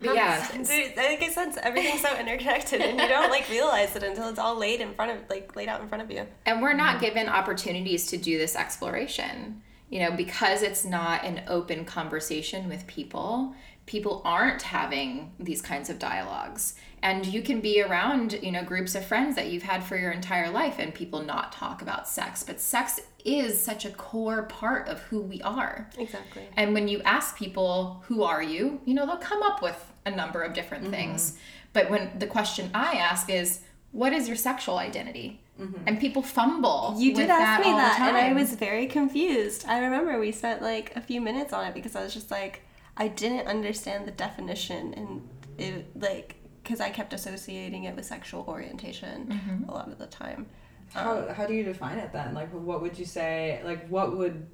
But 0.00 0.14
yeah 0.14 0.46
Dude, 0.52 0.94
that 0.96 1.18
makes 1.20 1.34
sense. 1.34 1.56
Everything's 1.62 2.00
so 2.00 2.16
interconnected, 2.18 2.80
and 2.80 3.00
you 3.00 3.08
don't 3.08 3.30
like 3.30 3.48
realize 3.48 3.94
it 3.96 4.02
until 4.02 4.28
it's 4.28 4.38
all 4.38 4.58
laid 4.58 4.80
in 4.80 4.94
front 4.94 5.12
of, 5.12 5.30
like, 5.30 5.54
laid 5.56 5.68
out 5.68 5.80
in 5.80 5.88
front 5.88 6.02
of 6.02 6.10
you. 6.10 6.26
and 6.46 6.60
we're 6.62 6.72
not 6.74 6.96
mm-hmm. 6.96 7.04
given 7.04 7.28
opportunities 7.28 8.06
to 8.06 8.16
do 8.16 8.38
this 8.38 8.56
exploration 8.56 9.62
you 9.90 10.00
know 10.00 10.10
because 10.10 10.62
it's 10.62 10.84
not 10.84 11.24
an 11.24 11.42
open 11.48 11.84
conversation 11.84 12.68
with 12.68 12.86
people 12.86 13.54
people 13.86 14.22
aren't 14.24 14.62
having 14.62 15.32
these 15.38 15.60
kinds 15.60 15.90
of 15.90 15.98
dialogues 15.98 16.74
and 17.04 17.24
you 17.26 17.42
can 17.42 17.60
be 17.60 17.80
around 17.80 18.32
you 18.42 18.50
know 18.50 18.64
groups 18.64 18.96
of 18.96 19.04
friends 19.04 19.36
that 19.36 19.46
you've 19.46 19.62
had 19.62 19.84
for 19.84 19.96
your 19.96 20.10
entire 20.10 20.50
life 20.50 20.80
and 20.80 20.92
people 20.92 21.22
not 21.22 21.52
talk 21.52 21.82
about 21.82 22.08
sex 22.08 22.42
but 22.42 22.60
sex 22.60 23.00
is 23.24 23.60
such 23.60 23.84
a 23.84 23.90
core 23.90 24.42
part 24.44 24.88
of 24.88 25.00
who 25.02 25.20
we 25.20 25.40
are 25.42 25.88
Exactly. 25.96 26.48
and 26.56 26.74
when 26.74 26.88
you 26.88 27.00
ask 27.02 27.36
people, 27.36 28.02
who 28.06 28.22
are 28.22 28.42
you? 28.42 28.80
You 28.84 28.94
know, 28.94 29.06
they'll 29.06 29.16
come 29.16 29.42
up 29.42 29.62
with 29.62 29.92
a 30.04 30.10
number 30.10 30.42
of 30.42 30.52
different 30.52 30.84
mm-hmm. 30.84 30.92
things. 30.92 31.38
But 31.72 31.90
when 31.90 32.18
the 32.18 32.26
question 32.26 32.70
I 32.74 32.94
ask 32.94 33.30
is, 33.30 33.60
what 33.92 34.12
is 34.12 34.28
your 34.28 34.36
sexual 34.36 34.78
identity? 34.78 35.40
Mm-hmm. 35.60 35.82
And 35.86 36.00
people 36.00 36.22
fumble. 36.22 36.94
You 36.98 37.12
with 37.12 37.22
did 37.22 37.30
ask 37.30 37.64
me 37.64 37.70
that, 37.72 38.00
and 38.00 38.16
I 38.16 38.32
was 38.32 38.54
very 38.54 38.86
confused. 38.86 39.64
I 39.68 39.78
remember 39.78 40.18
we 40.18 40.32
spent 40.32 40.62
like 40.62 40.94
a 40.96 41.00
few 41.00 41.20
minutes 41.20 41.52
on 41.52 41.64
it 41.66 41.74
because 41.74 41.94
I 41.94 42.02
was 42.02 42.12
just 42.12 42.30
like, 42.30 42.62
I 42.96 43.08
didn't 43.08 43.46
understand 43.46 44.06
the 44.06 44.10
definition, 44.10 44.94
and 44.94 45.28
it 45.58 45.86
like 45.94 46.36
because 46.64 46.80
I 46.80 46.90
kept 46.90 47.12
associating 47.12 47.84
it 47.84 47.94
with 47.94 48.06
sexual 48.06 48.44
orientation 48.48 49.26
mm-hmm. 49.26 49.68
a 49.68 49.74
lot 49.74 49.88
of 49.88 49.98
the 49.98 50.06
time. 50.06 50.46
How, 50.92 51.18
um, 51.18 51.28
how 51.28 51.46
do 51.46 51.54
you 51.54 51.62
define 51.62 51.98
it 51.98 52.12
then? 52.12 52.34
Like, 52.34 52.50
what 52.50 52.80
would 52.82 52.98
you 52.98 53.04
say? 53.04 53.60
Like, 53.64 53.86
what 53.88 54.16
would, 54.16 54.46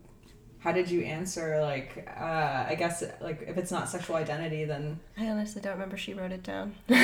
how 0.58 0.72
did 0.72 0.90
you 0.90 1.02
answer? 1.02 1.60
Like, 1.60 2.08
uh, 2.18 2.64
I 2.68 2.74
guess, 2.78 3.04
like, 3.20 3.44
if 3.46 3.56
it's 3.56 3.70
not 3.70 3.88
sexual 3.88 4.16
identity, 4.16 4.64
then. 4.64 4.98
I 5.18 5.28
honestly 5.28 5.62
don't 5.62 5.74
remember. 5.74 5.96
She 5.96 6.14
wrote 6.14 6.32
it 6.32 6.42
down. 6.42 6.74
and 6.88 6.96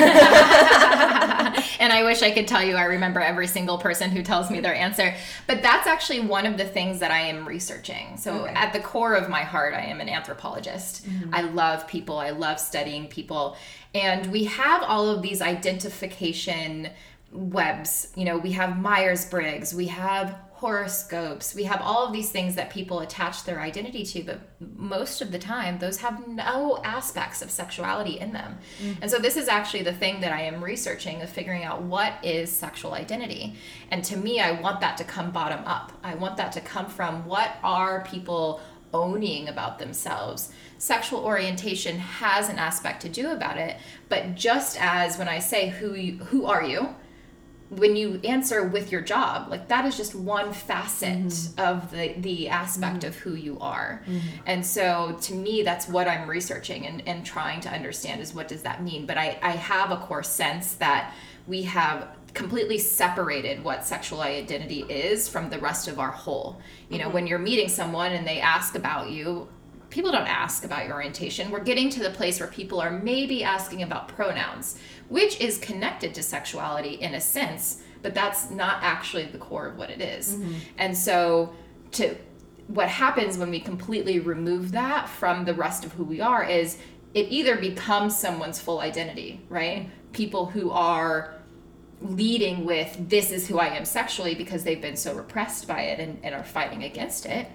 I 1.93 2.03
wish 2.05 2.23
I 2.23 2.31
could 2.31 2.49
tell 2.49 2.63
you 2.63 2.75
I 2.75 2.85
remember 2.85 3.21
every 3.21 3.47
single 3.47 3.79
person 3.79 4.11
who 4.11 4.23
tells 4.23 4.51
me 4.51 4.61
their 4.61 4.75
answer. 4.75 5.15
But 5.47 5.63
that's 5.63 5.87
actually 5.87 6.21
one 6.21 6.47
of 6.47 6.57
the 6.57 6.65
things 6.65 6.99
that 7.01 7.11
I 7.11 7.21
am 7.21 7.47
researching. 7.47 8.17
So, 8.17 8.45
Okay. 8.45 8.55
at 8.55 8.73
the 8.73 8.81
core 8.81 9.15
of 9.15 9.29
my 9.29 9.43
heart, 9.43 9.75
I 9.75 9.83
am 9.83 10.01
an 10.01 10.09
anthropologist. 10.09 11.07
Mm-hmm. 11.07 11.35
I 11.35 11.43
love 11.43 11.87
people, 11.87 12.19
I 12.19 12.31
love 12.31 12.59
studying 12.59 13.07
people. 13.07 13.57
And 13.97 14.31
we 14.31 14.45
have 14.45 14.83
all 14.83 15.09
of 15.09 15.23
these 15.23 15.41
identification 15.41 16.91
webs. 17.33 18.13
You 18.15 18.27
know, 18.27 18.37
we 18.37 18.53
have 18.53 18.79
Myers 18.79 19.25
Briggs, 19.25 19.75
we 19.75 19.87
have 19.87 20.39
horoscopes, 20.53 21.55
we 21.55 21.65
have 21.65 21.81
all 21.83 22.07
of 22.07 22.13
these 22.13 22.31
things 22.31 22.55
that 22.57 22.71
people 22.71 23.01
attach 23.01 23.45
their 23.45 23.61
identity 23.61 24.05
to, 24.05 24.23
but 24.23 24.41
most 24.77 25.23
of 25.23 25.33
the 25.33 25.39
time, 25.39 25.79
those 25.79 25.99
have 25.99 26.29
no 26.29 26.79
aspects 26.85 27.41
of 27.41 27.51
sexuality 27.51 28.19
in 28.21 28.33
them. 28.33 28.59
Mm-hmm. 28.83 29.03
And 29.03 29.11
so, 29.11 29.19
this 29.19 29.37
is 29.37 29.49
actually 29.49 29.83
the 29.83 29.95
thing 29.95 30.21
that 30.21 30.33
I 30.33 30.43
am 30.43 30.63
researching 30.63 31.23
of 31.23 31.31
figuring 31.31 31.65
out 31.65 31.83
what 31.83 32.15
is 32.23 32.51
sexual 32.51 32.93
identity. 32.93 33.55
And 33.91 34.05
to 34.05 34.17
me, 34.17 34.41
I 34.41 34.61
want 34.61 34.81
that 34.81 34.99
to 34.99 35.05
come 35.05 35.31
bottom 35.31 35.65
up. 35.65 35.93
I 36.03 36.15
want 36.15 36.37
that 36.37 36.53
to 36.53 36.61
come 36.61 36.87
from 36.87 37.25
what 37.25 37.57
are 37.63 38.05
people 38.05 38.61
owning 38.93 39.49
about 39.49 39.79
themselves. 39.79 40.53
Sexual 40.79 41.21
orientation 41.21 41.99
has 41.99 42.49
an 42.49 42.59
aspect 42.59 43.03
to 43.03 43.09
do 43.09 43.31
about 43.31 43.57
it, 43.57 43.77
but 44.09 44.35
just 44.35 44.81
as 44.81 45.19
when 45.19 45.29
I 45.29 45.39
say 45.39 45.69
who 45.69 45.95
you, 45.95 46.19
who 46.19 46.47
are 46.47 46.63
you, 46.63 46.95
when 47.69 47.97
you 47.97 48.21
answer 48.23 48.63
with 48.63 48.93
your 48.93 49.01
job 49.01 49.51
like 49.51 49.69
that 49.69 49.85
is 49.85 49.97
just 49.97 50.15
one 50.15 50.53
facet 50.53 51.19
mm-hmm. 51.19 51.61
of 51.61 51.91
the 51.91 52.15
the 52.19 52.49
aspect 52.49 52.99
mm-hmm. 52.99 53.09
of 53.09 53.17
who 53.17 53.35
you 53.35 53.59
are 53.61 54.03
mm-hmm. 54.07 54.21
and 54.47 54.65
so 54.65 55.17
to 55.21 55.35
me 55.35 55.63
that's 55.63 55.89
what 55.89 56.07
i'm 56.07 56.29
researching 56.29 56.87
and, 56.87 57.03
and 57.09 57.27
trying 57.27 57.61
to 57.61 57.69
understand 57.69 58.21
is 58.21 58.33
what 58.33 58.47
does 58.47 58.63
that 58.63 58.83
mean 58.83 59.05
but 59.05 59.19
i 59.19 59.37
i 59.43 59.51
have 59.51 59.91
a 59.91 59.97
core 59.97 60.23
sense 60.23 60.75
that 60.75 61.13
we 61.49 61.63
have 61.63 62.09
completely 62.35 62.79
separated 62.79 63.65
what 63.65 63.85
sexual 63.85 64.21
identity 64.21 64.83
is 64.83 65.29
from 65.29 65.51
the 65.51 65.59
rest 65.59 65.89
of 65.89 65.99
our 65.99 66.13
whole 66.13 66.61
you 66.89 66.99
know 66.99 67.07
mm-hmm. 67.07 67.15
when 67.15 67.27
you're 67.27 67.39
meeting 67.39 67.69
someone 67.69 68.13
and 68.13 68.27
they 68.27 68.41
ask 68.41 68.77
about 68.77 69.11
you 69.11 69.49
people 69.91 70.13
don't 70.13 70.27
ask 70.27 70.65
about 70.65 70.87
your 70.87 70.95
orientation. 70.95 71.51
We're 71.51 71.65
getting 71.65 71.91
to 71.91 72.03
the 72.03 72.11
place 72.11 72.41
where 72.41 72.49
people 72.49 72.81
are 72.81 72.91
maybe 72.91 73.45
asking 73.45 73.83
about 73.83 74.09
pronouns, 74.09 74.79
which 75.09 75.41
is 75.41 75.59
connected 75.59 76.15
to 76.15 76.23
sexuality 76.23 76.95
in 76.95 77.15
a 77.15 77.21
sense, 77.21 77.83
but 78.03 78.15
that's 78.15 78.51
not 78.51 78.79
actually 78.83 79.27
the 79.27 79.39
core 79.39 79.67
of 79.69 79.77
what 79.77 79.91
it 79.91 80.01
is. 80.01 80.35
Mm-hmm. 80.35 80.55
And 80.79 80.97
so 80.97 81.55
to 81.93 82.17
what 82.69 82.89
happens 82.89 83.39
when 83.39 83.51
we 83.51 83.61
completely 83.61 84.19
remove 84.19 84.73
that 84.73 85.09
from 85.09 85.45
the 85.45 85.55
rest 85.55 85.85
of 85.85 85.93
who 85.93 86.05
we 86.05 86.21
are 86.21 86.45
is 86.45 86.79
it 87.15 87.29
either 87.31 87.57
becomes 87.57 88.17
someone's 88.19 88.61
full 88.61 88.81
identity, 88.81 89.41
right? 89.49 89.89
People 90.13 90.47
who 90.47 90.71
are 90.71 91.35
leading 92.03 92.65
with 92.67 93.09
this 93.09 93.31
is 93.31 93.49
who 93.49 93.59
I 93.59 93.69
am 93.69 93.85
sexually 93.85 94.35
because 94.35 94.65
they've 94.65 94.83
been 94.83 94.97
so 94.97 95.15
repressed 95.15 95.67
by 95.67 95.83
it 95.83 96.01
and, 96.01 96.19
and 96.23 96.35
are 96.35 96.45
fighting 96.45 96.85
against 96.85 97.25
it 97.25 97.47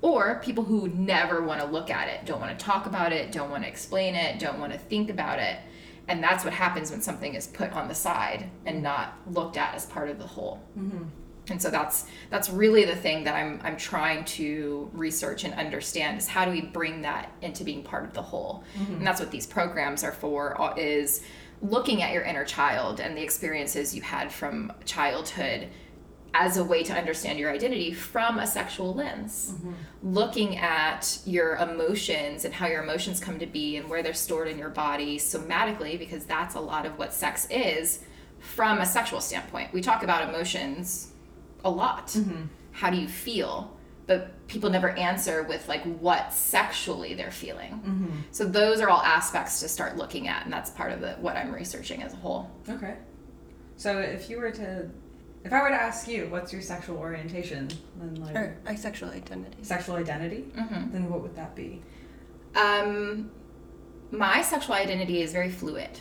or 0.00 0.40
people 0.42 0.64
who 0.64 0.88
never 0.88 1.42
want 1.42 1.60
to 1.60 1.66
look 1.66 1.90
at 1.90 2.08
it, 2.08 2.24
don't 2.24 2.40
want 2.40 2.56
to 2.56 2.64
talk 2.64 2.86
about 2.86 3.12
it, 3.12 3.32
don't 3.32 3.50
want 3.50 3.64
to 3.64 3.68
explain 3.68 4.14
it, 4.14 4.38
don't 4.38 4.60
want 4.60 4.72
to 4.72 4.78
think 4.78 5.10
about 5.10 5.38
it. 5.38 5.58
And 6.06 6.22
that's 6.22 6.44
what 6.44 6.54
happens 6.54 6.90
when 6.90 7.02
something 7.02 7.34
is 7.34 7.46
put 7.46 7.72
on 7.72 7.88
the 7.88 7.94
side 7.94 8.48
and 8.64 8.82
not 8.82 9.18
looked 9.26 9.56
at 9.56 9.74
as 9.74 9.86
part 9.86 10.08
of 10.08 10.18
the 10.18 10.26
whole. 10.26 10.62
Mm-hmm. 10.78 11.04
And 11.50 11.60
so 11.60 11.70
that's 11.70 12.06
that's 12.30 12.50
really 12.50 12.84
the 12.84 12.96
thing 12.96 13.24
that 13.24 13.34
I'm 13.34 13.60
I'm 13.62 13.76
trying 13.76 14.24
to 14.24 14.90
research 14.92 15.44
and 15.44 15.54
understand 15.54 16.18
is 16.18 16.28
how 16.28 16.44
do 16.44 16.50
we 16.50 16.60
bring 16.60 17.02
that 17.02 17.32
into 17.42 17.64
being 17.64 17.82
part 17.82 18.04
of 18.04 18.12
the 18.12 18.22
whole. 18.22 18.64
Mm-hmm. 18.78 18.94
And 18.94 19.06
that's 19.06 19.20
what 19.20 19.30
these 19.30 19.46
programs 19.46 20.04
are 20.04 20.12
for 20.12 20.60
uh, 20.60 20.74
is 20.76 21.24
looking 21.60 22.02
at 22.02 22.12
your 22.12 22.22
inner 22.22 22.44
child 22.44 23.00
and 23.00 23.16
the 23.16 23.22
experiences 23.22 23.94
you 23.94 24.02
had 24.02 24.32
from 24.32 24.72
childhood 24.84 25.68
as 26.34 26.56
a 26.56 26.64
way 26.64 26.82
to 26.82 26.92
understand 26.92 27.38
your 27.38 27.50
identity 27.50 27.92
from 27.92 28.38
a 28.38 28.46
sexual 28.46 28.94
lens. 28.94 29.52
Mm-hmm. 29.54 29.72
Looking 30.02 30.56
at 30.58 31.18
your 31.24 31.56
emotions 31.56 32.44
and 32.44 32.54
how 32.54 32.66
your 32.66 32.82
emotions 32.82 33.18
come 33.18 33.38
to 33.38 33.46
be 33.46 33.76
and 33.76 33.88
where 33.88 34.02
they're 34.02 34.14
stored 34.14 34.48
in 34.48 34.58
your 34.58 34.68
body 34.68 35.18
somatically, 35.18 35.98
because 35.98 36.24
that's 36.24 36.54
a 36.54 36.60
lot 36.60 36.86
of 36.86 36.98
what 36.98 37.12
sex 37.12 37.46
is 37.50 38.04
from 38.38 38.78
a 38.78 38.86
sexual 38.86 39.20
standpoint. 39.20 39.72
We 39.72 39.80
talk 39.80 40.02
about 40.02 40.28
emotions 40.28 41.12
a 41.64 41.70
lot. 41.70 42.08
Mm-hmm. 42.08 42.44
How 42.72 42.90
do 42.90 42.96
you 42.96 43.08
feel? 43.08 43.76
But 44.06 44.46
people 44.46 44.70
never 44.70 44.90
answer 44.90 45.42
with 45.42 45.68
like 45.68 45.82
what 45.98 46.32
sexually 46.32 47.14
they're 47.14 47.30
feeling. 47.30 47.72
Mm-hmm. 47.72 48.16
So 48.30 48.44
those 48.44 48.80
are 48.80 48.88
all 48.88 49.02
aspects 49.02 49.60
to 49.60 49.68
start 49.68 49.96
looking 49.96 50.28
at, 50.28 50.44
and 50.44 50.52
that's 50.52 50.70
part 50.70 50.92
of 50.92 51.00
the, 51.00 51.12
what 51.14 51.36
I'm 51.36 51.52
researching 51.52 52.02
as 52.02 52.12
a 52.12 52.16
whole. 52.16 52.50
Okay. 52.68 52.96
So 53.76 53.98
if 53.98 54.30
you 54.30 54.38
were 54.38 54.50
to 54.52 54.88
if 55.48 55.54
I 55.54 55.62
were 55.62 55.70
to 55.70 55.74
ask 55.74 56.06
you, 56.06 56.26
what's 56.28 56.52
your 56.52 56.60
sexual 56.60 56.98
orientation? 56.98 57.70
Then 57.96 58.16
like 58.16 58.36
or 58.36 58.58
my 58.66 58.74
sexual 58.74 59.08
identity. 59.08 59.56
Sexual 59.62 59.96
identity. 59.96 60.44
Mm-hmm. 60.54 60.92
Then 60.92 61.08
what 61.08 61.22
would 61.22 61.34
that 61.36 61.56
be? 61.56 61.80
Um, 62.54 63.30
my 64.10 64.42
sexual 64.42 64.74
identity 64.74 65.22
is 65.22 65.32
very 65.32 65.48
fluid. 65.48 66.00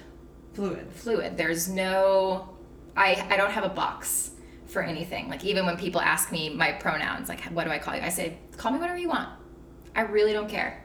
Fluid. 0.52 0.92
Fluid. 0.92 1.38
There's 1.38 1.70
no. 1.70 2.58
I 2.98 3.26
I 3.30 3.38
don't 3.38 3.52
have 3.52 3.64
a 3.64 3.70
box 3.70 4.32
for 4.66 4.82
anything. 4.82 5.30
Like 5.30 5.46
even 5.46 5.66
when 5.66 5.78
people 5.78 6.02
ask 6.02 6.30
me 6.30 6.50
my 6.50 6.74
pronouns, 6.74 7.30
like 7.30 7.40
what 7.46 7.64
do 7.64 7.72
I 7.72 7.80
call 7.80 7.96
you? 7.96 8.02
I 8.02 8.10
say 8.10 8.40
call 8.58 8.74
me 8.74 8.80
whatever 8.80 8.98
you 8.98 9.08
want. 9.08 9.30
I 9.96 10.02
really 10.02 10.34
don't 10.34 10.50
care. 10.50 10.84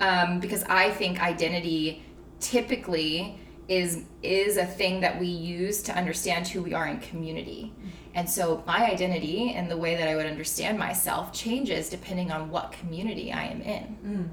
Um, 0.00 0.40
because 0.40 0.64
I 0.64 0.90
think 0.90 1.22
identity 1.22 2.02
typically 2.40 3.38
is 3.68 4.02
is 4.22 4.56
a 4.56 4.66
thing 4.66 5.00
that 5.00 5.18
we 5.18 5.26
use 5.26 5.82
to 5.82 5.96
understand 5.96 6.46
who 6.48 6.62
we 6.62 6.74
are 6.74 6.86
in 6.86 7.00
community. 7.00 7.72
And 8.14 8.28
so 8.28 8.62
my 8.66 8.88
identity 8.90 9.52
and 9.54 9.70
the 9.70 9.76
way 9.76 9.96
that 9.96 10.08
I 10.08 10.14
would 10.14 10.26
understand 10.26 10.78
myself 10.78 11.32
changes 11.32 11.88
depending 11.88 12.30
on 12.30 12.50
what 12.50 12.72
community 12.72 13.32
I 13.32 13.44
am 13.46 13.62
in. 13.62 13.98
Mm. 14.06 14.28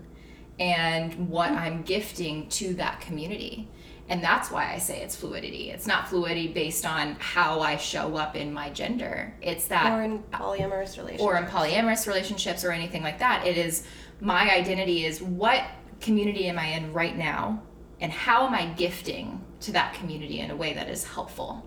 And 0.59 1.29
what 1.29 1.51
I'm 1.51 1.81
gifting 1.81 2.47
to 2.49 2.75
that 2.75 3.01
community. 3.01 3.67
And 4.09 4.21
that's 4.21 4.51
why 4.51 4.73
I 4.73 4.77
say 4.77 5.01
it's 5.01 5.15
fluidity. 5.15 5.71
It's 5.71 5.87
not 5.87 6.09
fluidity 6.09 6.49
based 6.49 6.85
on 6.85 7.15
how 7.19 7.61
I 7.61 7.77
show 7.77 8.17
up 8.17 8.35
in 8.35 8.53
my 8.53 8.69
gender. 8.69 9.33
It's 9.41 9.65
that 9.67 9.91
or 9.91 10.03
in 10.03 10.19
polyamorous 10.23 10.97
relationships. 10.97 11.21
Or 11.23 11.37
in 11.37 11.45
polyamorous 11.45 12.05
relationships 12.07 12.63
or 12.63 12.71
anything 12.71 13.01
like 13.01 13.19
that. 13.19 13.47
It 13.47 13.57
is 13.57 13.87
my 14.19 14.53
identity 14.53 15.05
is 15.05 15.21
what 15.21 15.63
community 16.01 16.47
am 16.47 16.59
I 16.59 16.67
in 16.67 16.93
right 16.93 17.17
now? 17.17 17.63
And 18.01 18.11
how 18.11 18.47
am 18.47 18.53
I 18.53 18.65
gifting 18.65 19.43
to 19.61 19.71
that 19.73 19.93
community 19.93 20.39
in 20.39 20.51
a 20.51 20.55
way 20.55 20.73
that 20.73 20.89
is 20.89 21.03
helpful? 21.03 21.65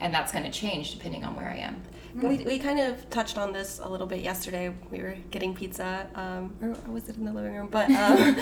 And 0.00 0.12
that's 0.12 0.32
going 0.32 0.44
to 0.44 0.50
change 0.50 0.92
depending 0.92 1.24
on 1.24 1.36
where 1.36 1.48
I 1.48 1.56
am. 1.56 1.82
We, 2.14 2.38
we 2.38 2.58
kind 2.58 2.80
of 2.80 3.08
touched 3.10 3.36
on 3.36 3.52
this 3.52 3.78
a 3.82 3.88
little 3.88 4.06
bit 4.06 4.20
yesterday. 4.20 4.74
We 4.90 5.00
were 5.00 5.16
getting 5.30 5.54
pizza, 5.54 6.08
um, 6.14 6.54
or 6.62 6.92
was 6.92 7.08
it 7.10 7.16
in 7.16 7.26
the 7.26 7.32
living 7.32 7.54
room? 7.54 7.68
But 7.70 7.90
um, 7.90 8.36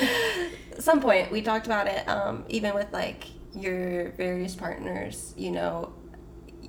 at 0.73 0.79
some 0.83 1.01
point 1.01 1.33
we 1.33 1.43
talked 1.43 1.67
about 1.67 1.89
it, 1.89 2.09
um, 2.09 2.45
even 2.49 2.73
with 2.75 2.93
like 2.93 3.25
your 3.53 4.11
various 4.13 4.55
partners, 4.55 5.35
you 5.37 5.51
know, 5.51 5.93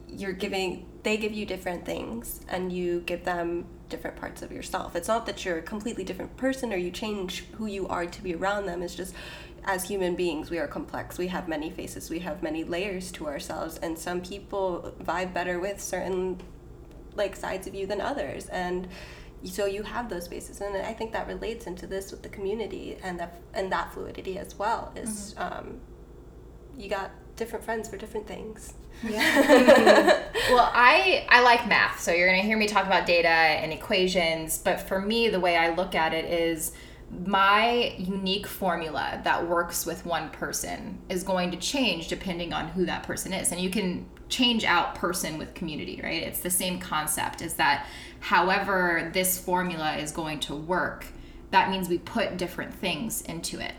you're 0.07 0.33
giving, 0.33 0.88
they 1.03 1.17
give 1.17 1.31
you 1.31 1.45
different 1.45 1.85
things 1.85 2.41
and 2.49 2.71
you 2.71 3.01
give 3.01 3.23
them 3.23 3.65
different 3.89 4.17
parts 4.17 4.41
of 4.41 4.51
yourself. 4.51 4.95
It's 4.95 5.07
not 5.07 5.25
that 5.27 5.45
you're 5.45 5.57
a 5.59 5.61
completely 5.61 6.03
different 6.03 6.35
person 6.38 6.73
or 6.73 6.77
you 6.77 6.91
change 6.91 7.45
who 7.53 7.67
you 7.67 7.88
are 7.88 8.05
to 8.05 8.21
be 8.21 8.33
around 8.33 8.65
them. 8.65 8.81
It's 8.81 8.95
just 8.95 9.13
as 9.65 9.84
human 9.84 10.15
beings, 10.15 10.49
we 10.49 10.60
are 10.60 10.67
complex. 10.67 11.17
We 11.17 11.28
have 11.28 11.47
many 11.47 11.69
faces, 11.69 12.10
we 12.10 12.19
have 12.19 12.41
many 12.43 12.63
layers 12.63 13.12
to 13.13 13.28
ourselves, 13.28 13.78
and 13.78 13.97
some 13.97 14.21
people 14.21 14.93
vibe 15.04 15.34
better 15.34 15.60
with 15.60 15.82
certain 15.82 16.39
like 17.15 17.36
sides 17.36 17.65
of 17.65 17.73
you 17.73 17.88
than 17.88 17.99
others. 17.99 18.47
And 18.47 18.88
so 19.43 19.65
you 19.65 19.84
have 19.84 20.10
those 20.10 20.25
spaces, 20.25 20.62
and 20.62 20.75
I 20.78 20.93
think 20.93 21.12
that 21.13 21.28
relates 21.28 21.65
into 21.67 21.88
this 21.88 22.12
with 22.12 22.21
the 22.21 22.30
community 22.30 22.97
and 23.04 23.19
that 23.19 23.41
and 23.54 23.71
that 23.71 23.93
fluidity 23.93 24.38
as 24.38 24.58
well. 24.58 24.91
Is 24.95 25.34
mm-hmm. 25.38 25.60
um, 25.60 25.80
you 26.78 26.89
got 26.89 27.12
different 27.36 27.65
friends 27.65 27.89
for 27.89 27.97
different 27.97 28.28
things. 28.28 28.73
Yeah. 29.04 29.41
well, 30.51 30.71
I 30.73 31.25
I 31.30 31.41
like 31.41 31.67
math, 31.67 31.99
so 31.99 32.12
you're 32.12 32.28
gonna 32.28 32.43
hear 32.43 32.58
me 32.58 32.67
talk 32.67 32.86
about 32.86 33.06
data 33.08 33.28
and 33.28 33.73
equations. 33.73 34.60
But 34.60 34.80
for 34.80 35.01
me, 35.01 35.30
the 35.30 35.39
way 35.39 35.58
I 35.58 35.73
look 35.73 35.95
at 35.95 36.13
it 36.13 36.25
is 36.25 36.71
my 37.25 37.93
unique 37.97 38.47
formula 38.47 39.21
that 39.23 39.47
works 39.47 39.85
with 39.85 40.05
one 40.05 40.29
person 40.31 40.99
is 41.09 41.23
going 41.23 41.51
to 41.51 41.57
change 41.57 42.07
depending 42.07 42.51
on 42.53 42.67
who 42.69 42.85
that 42.85 43.03
person 43.03 43.33
is. 43.33 43.51
And 43.51 43.61
you 43.61 43.69
can 43.69 44.05
change 44.27 44.63
out 44.63 44.95
person 44.95 45.37
with 45.37 45.53
community, 45.53 45.99
right? 46.03 46.23
It's 46.23 46.39
the 46.39 46.49
same 46.49 46.79
concept 46.79 47.41
is 47.41 47.53
that 47.55 47.87
however 48.19 49.11
this 49.13 49.39
formula 49.39 49.97
is 49.97 50.11
going 50.11 50.39
to 50.41 50.55
work, 50.55 51.05
that 51.51 51.69
means 51.69 51.87
we 51.87 51.99
put 51.99 52.37
different 52.37 52.73
things 52.73 53.21
into 53.21 53.59
it. 53.59 53.73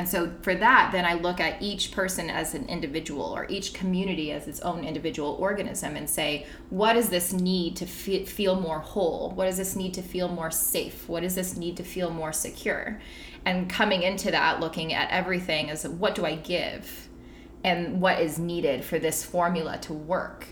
And 0.00 0.08
so 0.08 0.32
for 0.40 0.54
that, 0.54 0.92
then 0.92 1.04
I 1.04 1.12
look 1.12 1.40
at 1.40 1.60
each 1.60 1.92
person 1.92 2.30
as 2.30 2.54
an 2.54 2.66
individual 2.70 3.36
or 3.36 3.44
each 3.50 3.74
community 3.74 4.32
as 4.32 4.48
its 4.48 4.58
own 4.60 4.82
individual 4.82 5.36
organism 5.38 5.94
and 5.94 6.08
say, 6.08 6.46
what 6.70 6.94
does 6.94 7.10
this 7.10 7.34
need 7.34 7.76
to 7.76 7.84
fe- 7.84 8.24
feel 8.24 8.58
more 8.58 8.78
whole? 8.78 9.32
What 9.32 9.44
does 9.44 9.58
this 9.58 9.76
need 9.76 9.92
to 9.92 10.00
feel 10.00 10.28
more 10.28 10.50
safe? 10.50 11.06
What 11.06 11.20
does 11.20 11.34
this 11.34 11.54
need 11.54 11.76
to 11.76 11.82
feel 11.82 12.08
more 12.08 12.32
secure? 12.32 12.98
And 13.44 13.68
coming 13.68 14.02
into 14.02 14.30
that, 14.30 14.58
looking 14.58 14.94
at 14.94 15.10
everything 15.10 15.68
as 15.68 15.86
what 15.86 16.14
do 16.14 16.24
I 16.24 16.36
give 16.36 17.10
and 17.62 18.00
what 18.00 18.20
is 18.20 18.38
needed 18.38 18.82
for 18.82 18.98
this 18.98 19.22
formula 19.22 19.76
to 19.82 19.92
work 19.92 20.46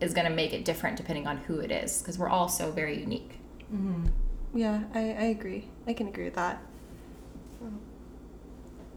is 0.00 0.12
going 0.12 0.26
to 0.26 0.34
make 0.34 0.52
it 0.52 0.64
different 0.64 0.96
depending 0.96 1.28
on 1.28 1.36
who 1.36 1.60
it 1.60 1.70
is 1.70 2.02
because 2.02 2.18
we're 2.18 2.28
all 2.28 2.48
so 2.48 2.72
very 2.72 2.98
unique. 2.98 3.38
Mm-hmm. 3.72 4.06
Yeah, 4.58 4.82
I, 4.92 4.98
I 4.98 5.24
agree. 5.26 5.68
I 5.86 5.92
can 5.92 6.08
agree 6.08 6.24
with 6.24 6.34
that. 6.34 6.60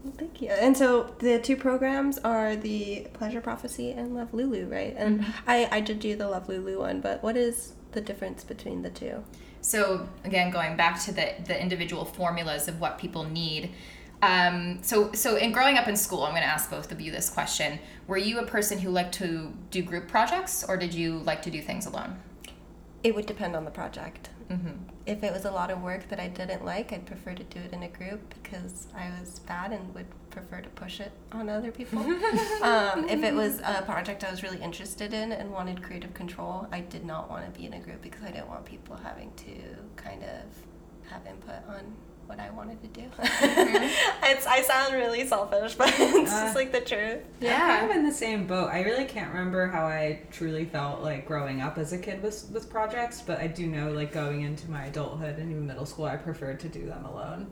Well, 0.02 0.14
thank 0.18 0.42
you. 0.42 0.48
And 0.48 0.76
so 0.76 1.14
the 1.18 1.38
two 1.38 1.56
programs 1.56 2.18
are 2.18 2.56
the 2.56 3.06
Pleasure 3.12 3.40
Prophecy 3.40 3.92
and 3.92 4.14
Love 4.14 4.34
Lulu, 4.34 4.66
right? 4.66 4.94
And 4.96 5.20
mm-hmm. 5.20 5.50
I, 5.50 5.68
I 5.70 5.80
did 5.80 6.00
do 6.00 6.16
the 6.16 6.28
Love 6.28 6.48
Lulu 6.48 6.80
one, 6.80 7.00
but 7.00 7.22
what 7.22 7.36
is 7.36 7.74
the 7.92 8.00
difference 8.00 8.42
between 8.42 8.82
the 8.82 8.90
two? 8.90 9.22
So 9.60 10.08
again, 10.24 10.50
going 10.50 10.76
back 10.76 11.00
to 11.04 11.12
the 11.12 11.34
the 11.46 11.60
individual 11.60 12.04
formulas 12.04 12.66
of 12.66 12.80
what 12.80 12.98
people 12.98 13.24
need. 13.24 13.70
Um, 14.20 14.82
so 14.82 15.12
so 15.12 15.36
in 15.36 15.52
growing 15.52 15.78
up 15.78 15.86
in 15.86 15.96
school, 15.96 16.24
I'm 16.24 16.32
going 16.32 16.42
to 16.42 16.48
ask 16.48 16.68
both 16.68 16.90
of 16.90 17.00
you 17.00 17.12
this 17.12 17.30
question: 17.30 17.78
Were 18.08 18.16
you 18.18 18.40
a 18.40 18.46
person 18.46 18.78
who 18.78 18.90
liked 18.90 19.14
to 19.14 19.52
do 19.70 19.82
group 19.82 20.08
projects, 20.08 20.64
or 20.64 20.76
did 20.76 20.92
you 20.92 21.18
like 21.18 21.42
to 21.42 21.50
do 21.50 21.62
things 21.62 21.86
alone? 21.86 22.20
It 23.04 23.14
would 23.14 23.26
depend 23.26 23.54
on 23.54 23.64
the 23.64 23.70
project. 23.70 24.30
If 25.06 25.22
it 25.24 25.32
was 25.32 25.44
a 25.44 25.50
lot 25.50 25.70
of 25.70 25.82
work 25.82 26.08
that 26.08 26.20
I 26.20 26.28
didn't 26.28 26.64
like, 26.64 26.92
I'd 26.92 27.06
prefer 27.06 27.34
to 27.34 27.42
do 27.42 27.60
it 27.60 27.72
in 27.72 27.82
a 27.82 27.88
group 27.88 28.34
because 28.42 28.86
I 28.94 29.10
was 29.18 29.40
bad 29.40 29.72
and 29.72 29.94
would 29.94 30.06
prefer 30.30 30.60
to 30.60 30.68
push 30.70 31.00
it 31.00 31.12
on 31.32 31.48
other 31.48 31.70
people. 31.70 31.98
um, 32.62 33.08
if 33.08 33.22
it 33.22 33.34
was 33.34 33.60
a 33.60 33.82
project 33.82 34.24
I 34.24 34.30
was 34.30 34.42
really 34.42 34.60
interested 34.60 35.12
in 35.12 35.32
and 35.32 35.50
wanted 35.50 35.82
creative 35.82 36.14
control, 36.14 36.66
I 36.72 36.80
did 36.80 37.04
not 37.04 37.28
want 37.28 37.52
to 37.52 37.58
be 37.58 37.66
in 37.66 37.74
a 37.74 37.80
group 37.80 38.02
because 38.02 38.22
I 38.22 38.30
didn't 38.30 38.48
want 38.48 38.64
people 38.64 38.96
having 38.96 39.32
to 39.36 39.52
kind 39.96 40.22
of 40.22 41.10
have 41.10 41.26
input 41.26 41.68
on 41.68 41.94
what 42.26 42.38
I 42.40 42.50
wanted 42.50 42.80
to 42.82 42.88
do. 42.88 43.02
it's, 44.22 44.46
I 44.46 44.62
sound 44.62 44.94
really 44.94 45.26
selfish, 45.26 45.74
but 45.74 45.88
it's 45.98 46.30
just 46.30 46.54
like 46.54 46.72
the 46.72 46.80
truth. 46.80 47.20
Yeah, 47.40 47.62
I'm 47.62 47.78
kind 47.80 47.90
of 47.90 47.96
in 47.98 48.04
the 48.04 48.12
same 48.12 48.46
boat. 48.46 48.68
I 48.72 48.82
really 48.82 49.04
can't 49.04 49.32
remember 49.32 49.66
how 49.66 49.86
I 49.86 50.20
truly 50.30 50.64
felt 50.64 51.02
like 51.02 51.26
growing 51.26 51.60
up 51.60 51.78
as 51.78 51.92
a 51.92 51.98
kid 51.98 52.22
with 52.22 52.50
with 52.52 52.70
projects, 52.70 53.20
but 53.20 53.38
I 53.38 53.46
do 53.46 53.66
know 53.66 53.92
like 53.92 54.12
going 54.12 54.42
into 54.42 54.70
my 54.70 54.86
adulthood 54.86 55.38
and 55.38 55.50
even 55.50 55.66
middle 55.66 55.86
school, 55.86 56.06
I 56.06 56.16
preferred 56.16 56.60
to 56.60 56.68
do 56.68 56.86
them 56.86 57.04
alone. 57.04 57.50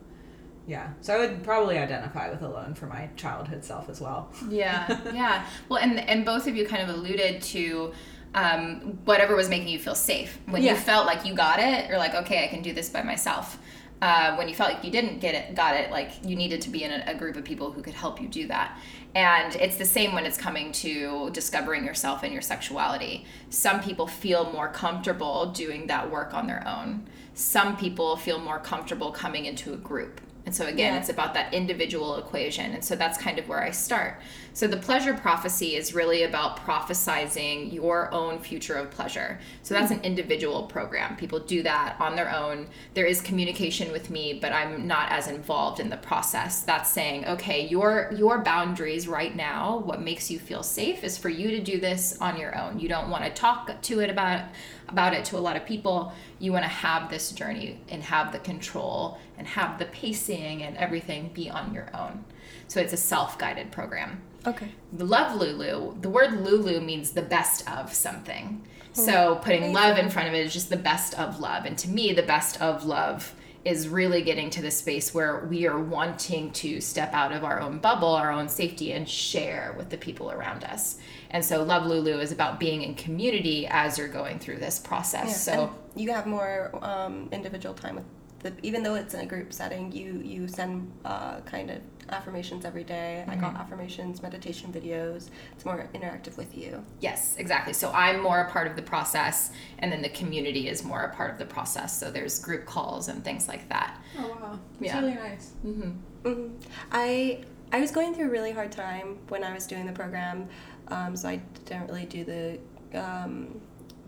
Yeah, 0.67 0.91
so 1.01 1.15
I 1.15 1.19
would 1.19 1.43
probably 1.43 1.79
identify 1.79 2.31
with 2.31 2.43
alone 2.43 2.75
for 2.75 2.87
my 2.87 3.09
childhood 3.17 3.65
self 3.65 3.89
as 3.89 4.01
well. 4.01 4.31
Yeah, 4.49 5.01
yeah. 5.13 5.47
Well, 5.69 5.81
and 5.81 5.99
and 6.01 6.25
both 6.25 6.47
of 6.47 6.55
you 6.55 6.67
kind 6.67 6.89
of 6.89 6.95
alluded 6.97 7.43
to 7.43 7.93
um, 8.35 8.99
whatever 9.05 9.35
was 9.35 9.49
making 9.49 9.69
you 9.69 9.79
feel 9.81 9.97
safe. 9.97 10.39
When 10.47 10.63
Yeah. 10.63 10.73
you 10.73 10.77
felt 10.79 11.07
like 11.07 11.25
you 11.27 11.35
got 11.35 11.59
it, 11.59 11.89
you're 11.89 11.99
like, 11.99 12.15
okay, 12.15 12.45
I 12.45 12.47
can 12.47 12.63
do 12.63 12.73
this 12.73 12.89
by 12.89 13.03
myself. 13.03 13.59
Uh, 14.03 14.35
when 14.37 14.49
you 14.49 14.55
felt 14.55 14.73
like 14.73 14.83
you 14.83 14.91
didn't 14.91 15.19
get 15.19 15.35
it, 15.35 15.55
got 15.55 15.75
it, 15.75 15.91
like 15.91 16.13
you 16.25 16.35
needed 16.35 16.63
to 16.63 16.71
be 16.71 16.85
in 16.85 16.91
a, 16.91 17.05
a 17.09 17.15
group 17.15 17.37
of 17.37 17.45
people 17.45 17.71
who 17.71 17.83
could 17.83 17.93
help 17.93 18.21
you 18.21 18.29
do 18.29 18.47
that. 18.47 18.79
And 19.15 19.55
it's 19.57 19.77
the 19.77 19.85
same 19.85 20.15
when 20.15 20.25
it's 20.25 20.39
coming 20.39 20.73
to 20.73 21.31
discovering 21.31 21.85
yourself 21.85 22.23
and 22.23 22.33
your 22.33 22.43
sexuality. 22.43 23.27
Some 23.51 23.81
people 23.83 24.07
feel 24.07 24.51
more 24.53 24.69
comfortable 24.69 25.47
doing 25.53 25.87
that 25.89 26.11
work 26.11 26.33
on 26.33 26.47
their 26.47 26.67
own. 26.67 27.07
Some 27.35 27.77
people 27.77 28.17
feel 28.17 28.39
more 28.39 28.59
comfortable 28.59 29.11
coming 29.11 29.45
into 29.45 29.75
a 29.75 29.77
group. 29.77 30.21
And 30.47 30.55
so 30.55 30.67
again, 30.67 30.95
Yeah. 30.95 31.01
it's 31.01 31.09
about 31.11 31.35
that 31.35 31.53
individual 31.53 32.17
equation. 32.17 32.73
And 32.73 32.83
so 32.85 32.97
that's 32.97 33.19
kind 33.19 33.39
of 33.39 33.49
where 33.49 33.63
I 33.63 33.71
start. 33.71 34.21
So 34.53 34.67
the 34.67 34.79
pleasure 34.79 35.15
prophecy 35.15 35.77
is 35.77 35.95
really 35.95 36.25
about 36.25 36.57
prophesizing 36.67 37.73
your 37.73 38.13
own 38.13 38.41
future 38.41 38.75
of 38.75 38.91
pleasure. 38.91 39.39
So 39.63 39.75
that's 39.75 39.93
an 39.93 40.01
individual 40.03 40.65
program. 40.65 41.17
People 41.17 41.39
do 41.39 41.63
that 41.63 41.97
on 42.01 42.17
their 42.17 42.35
own. 42.35 42.67
There 42.95 43.07
is 43.07 43.21
communication 43.21 43.93
with 43.93 44.11
me, 44.11 44.39
but 44.41 44.53
I'm 44.53 44.87
not 44.89 45.13
as 45.13 45.29
involved 45.29 45.79
in 45.79 45.89
the 45.89 45.97
process. 45.99 46.63
That's 46.63 46.91
saying, 46.91 47.27
okay, 47.27 47.67
your 47.67 48.11
your 48.17 48.39
boundaries 48.39 49.07
right 49.07 49.37
now, 49.37 49.79
what 49.79 50.01
makes 50.03 50.31
you 50.31 50.39
feel 50.39 50.63
safe 50.63 51.05
is 51.05 51.17
for 51.17 51.29
you 51.29 51.51
to 51.53 51.61
do 51.61 51.79
this 51.79 52.19
on 52.21 52.37
your 52.39 52.59
own. 52.59 52.81
You 52.81 52.89
don't 52.89 53.09
want 53.09 53.25
to 53.25 53.31
talk 53.31 53.81
to 53.83 54.01
it 54.01 54.11
about 54.11 54.47
about 54.91 55.15
it 55.15 55.25
to 55.27 55.37
a 55.37 55.41
lot 55.41 55.57
of 55.57 55.65
people. 55.65 56.13
You 56.39 56.53
want 56.53 56.65
to 56.65 56.69
have 56.69 57.11
this 57.11 57.33
journey 57.33 57.81
and 57.89 58.03
have 58.03 58.33
the 58.33 58.39
control 58.39 59.19
and 59.39 59.47
have 59.47 59.79
the 59.79 59.87
pacing 59.87 60.63
and 60.63 60.77
everything 60.77 61.31
be 61.33 61.49
on 61.49 61.73
your 61.73 61.89
own. 61.95 62.25
So 62.69 62.81
it's 62.81 62.93
a 62.93 62.99
self-guided 62.99 63.73
program. 63.73 64.23
Okay. 64.47 64.69
The 64.93 65.05
love 65.05 65.39
Lulu, 65.39 66.01
the 66.01 66.09
word 66.09 66.45
Lulu 66.45 66.81
means 66.81 67.11
the 67.11 67.23
best 67.23 67.69
of 67.71 67.93
something. 67.93 68.67
So 68.93 69.37
oh, 69.37 69.41
putting 69.43 69.73
love 69.73 69.99
in 69.99 70.11
front 70.11 70.29
of 70.29 70.35
it 70.35 70.45
is 70.45 70.53
just 70.53 70.69
the 70.69 70.77
best 70.77 71.19
of 71.19 71.39
love. 71.39 71.65
And 71.65 71.79
to 71.79 71.89
me, 71.89 72.13
the 72.13 72.23
best 72.23 72.61
of 72.61 72.85
love 72.85 73.35
is 73.65 73.89
really 73.89 74.23
getting 74.23 74.49
to 74.51 74.63
the 74.63 74.71
space 74.71 75.13
where 75.13 75.47
we 75.51 75.67
are 75.67 75.79
wanting 75.79 76.51
to 76.53 76.81
step 76.81 77.13
out 77.13 77.33
of 77.33 77.45
our 77.45 77.61
own 77.61 77.79
bubble, 77.79 78.09
our 78.09 78.31
own 78.31 78.49
safety, 78.49 78.93
and 78.93 79.09
share 79.09 79.75
with 79.77 79.91
the 79.91 79.99
people 79.99 80.31
around 80.31 80.65
us. 80.65 80.97
And 81.31 81.45
so, 81.45 81.63
Love 81.63 81.87
Lulu 81.87 82.19
is 82.19 82.33
about 82.33 82.59
being 82.59 82.83
in 82.83 82.95
community 82.95 83.67
as 83.67 83.99
you're 83.99 84.09
going 84.09 84.39
through 84.39 84.59
this 84.59 84.79
process. 84.79 85.45
So, 85.45 85.53
And 85.93 86.03
you 86.03 86.11
have 86.13 86.27
more 86.27 86.71
um, 86.83 87.29
individual 87.33 87.75
time 87.75 87.97
with 87.97 88.05
the, 88.41 88.53
even 88.63 88.83
though 88.83 88.95
it's 88.95 89.15
in 89.15 89.21
a 89.21 89.27
group 89.27 89.53
setting, 89.53 89.93
you 89.93 90.21
you 90.25 90.49
send 90.49 90.91
uh, 91.05 91.41
kind 91.41 91.71
of 91.71 91.79
affirmations 92.09 92.65
every 92.65 92.85
day. 92.85 93.25
I 93.29 93.33
Mm-hmm. 93.33 93.41
got 93.41 93.55
affirmations, 93.57 94.23
meditation 94.23 94.73
videos. 94.73 95.29
It's 95.53 95.65
more 95.65 95.89
interactive 95.95 96.37
with 96.37 96.57
you. 96.57 96.83
Yes, 97.01 97.37
exactly. 97.39 97.73
So 97.73 97.91
I'm 97.93 98.21
more 98.23 98.41
a 98.41 98.51
part 98.51 98.67
of 98.67 98.77
the 98.77 98.83
process, 98.83 99.51
and 99.79 99.93
then 99.93 100.03
the 100.03 100.09
community 100.09 100.69
is 100.69 100.83
more 100.83 101.03
a 101.03 101.15
part 101.15 101.31
of 101.33 101.39
the 101.39 101.47
process. 101.47 101.97
So 101.99 102.11
there's 102.11 102.39
group 102.41 102.65
calls 102.67 103.09
and 103.09 103.23
things 103.25 103.47
like 103.47 103.69
that. 103.69 104.01
Oh 104.19 104.29
wow, 104.29 104.59
It's 104.81 104.93
Yeah. 104.93 105.01
really 105.01 105.15
nice. 105.15 105.53
hmm 105.63 106.49
I 106.93 107.45
I 107.73 107.81
was 107.81 107.91
going 107.93 108.15
through 108.15 108.27
a 108.27 108.31
really 108.31 108.53
hard 108.53 108.73
time 108.73 109.19
when 109.29 109.45
I 109.45 109.53
was 109.55 109.67
doing 109.67 109.87
the 109.87 109.93
program, 109.93 110.49
um, 110.89 111.15
so 111.17 111.29
I 111.29 111.37
didn't 111.67 111.87
really 111.89 112.07
do 112.07 112.25
the 112.25 112.59
um, 112.99 113.61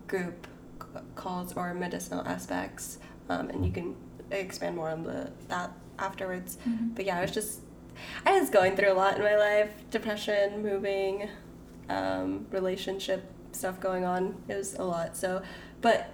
group 0.07 0.47
calls 1.15 1.53
or 1.53 1.73
medicinal 1.73 2.27
aspects, 2.27 2.97
um, 3.29 3.49
and 3.49 3.65
you 3.65 3.71
can 3.71 3.95
expand 4.39 4.75
more 4.75 4.89
on 4.89 5.03
the 5.03 5.31
that 5.47 5.71
afterwards. 5.99 6.57
But 6.95 7.05
yeah, 7.05 7.17
I 7.17 7.21
was 7.21 7.31
just 7.31 7.61
I 8.25 8.39
was 8.39 8.49
going 8.49 8.75
through 8.75 8.91
a 8.91 8.93
lot 8.93 9.17
in 9.17 9.23
my 9.23 9.35
life: 9.35 9.71
depression, 9.91 10.61
moving, 10.61 11.29
um, 11.89 12.47
relationship 12.51 13.29
stuff 13.51 13.79
going 13.79 14.03
on. 14.03 14.41
It 14.47 14.55
was 14.55 14.75
a 14.75 14.83
lot. 14.83 15.15
So, 15.15 15.41
but 15.81 16.11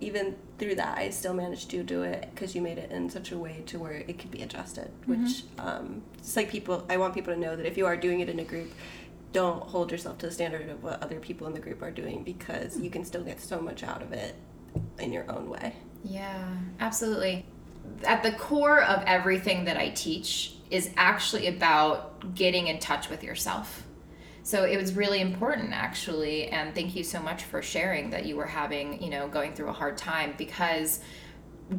even 0.00 0.36
through 0.58 0.74
that, 0.76 0.98
I 0.98 1.10
still 1.10 1.34
managed 1.34 1.70
to 1.70 1.82
do 1.82 2.02
it 2.02 2.28
because 2.34 2.54
you 2.54 2.60
made 2.60 2.78
it 2.78 2.90
in 2.90 3.08
such 3.08 3.32
a 3.32 3.38
way 3.38 3.62
to 3.66 3.78
where 3.78 3.92
it 3.92 4.18
could 4.18 4.30
be 4.30 4.42
adjusted. 4.42 4.90
Which, 5.06 5.44
um, 5.58 6.02
it's 6.18 6.36
like 6.36 6.50
people. 6.50 6.84
I 6.88 6.96
want 6.96 7.14
people 7.14 7.32
to 7.32 7.38
know 7.38 7.56
that 7.56 7.66
if 7.66 7.76
you 7.76 7.86
are 7.86 7.96
doing 7.96 8.20
it 8.20 8.28
in 8.28 8.38
a 8.38 8.44
group, 8.44 8.72
don't 9.32 9.62
hold 9.62 9.90
yourself 9.90 10.18
to 10.18 10.26
the 10.26 10.32
standard 10.32 10.68
of 10.68 10.82
what 10.82 11.02
other 11.02 11.18
people 11.18 11.46
in 11.46 11.54
the 11.54 11.60
group 11.60 11.82
are 11.82 11.90
doing 11.90 12.22
because 12.22 12.78
you 12.78 12.90
can 12.90 13.04
still 13.04 13.22
get 13.22 13.40
so 13.40 13.60
much 13.60 13.82
out 13.82 14.02
of 14.02 14.12
it 14.12 14.34
in 14.98 15.12
your 15.12 15.30
own 15.30 15.48
way. 15.48 15.74
Yeah, 16.04 16.56
absolutely. 16.80 17.46
At 18.04 18.22
the 18.22 18.32
core 18.32 18.82
of 18.82 19.02
everything 19.06 19.64
that 19.64 19.76
I 19.76 19.90
teach 19.90 20.54
is 20.70 20.90
actually 20.96 21.48
about 21.48 22.34
getting 22.34 22.68
in 22.68 22.78
touch 22.78 23.08
with 23.10 23.22
yourself. 23.22 23.86
So 24.44 24.64
it 24.64 24.76
was 24.76 24.94
really 24.94 25.20
important 25.20 25.72
actually 25.72 26.48
and 26.48 26.74
thank 26.74 26.96
you 26.96 27.04
so 27.04 27.20
much 27.20 27.44
for 27.44 27.62
sharing 27.62 28.10
that 28.10 28.26
you 28.26 28.36
were 28.36 28.46
having, 28.46 29.00
you 29.02 29.10
know, 29.10 29.28
going 29.28 29.54
through 29.54 29.68
a 29.68 29.72
hard 29.72 29.96
time 29.96 30.34
because 30.36 31.00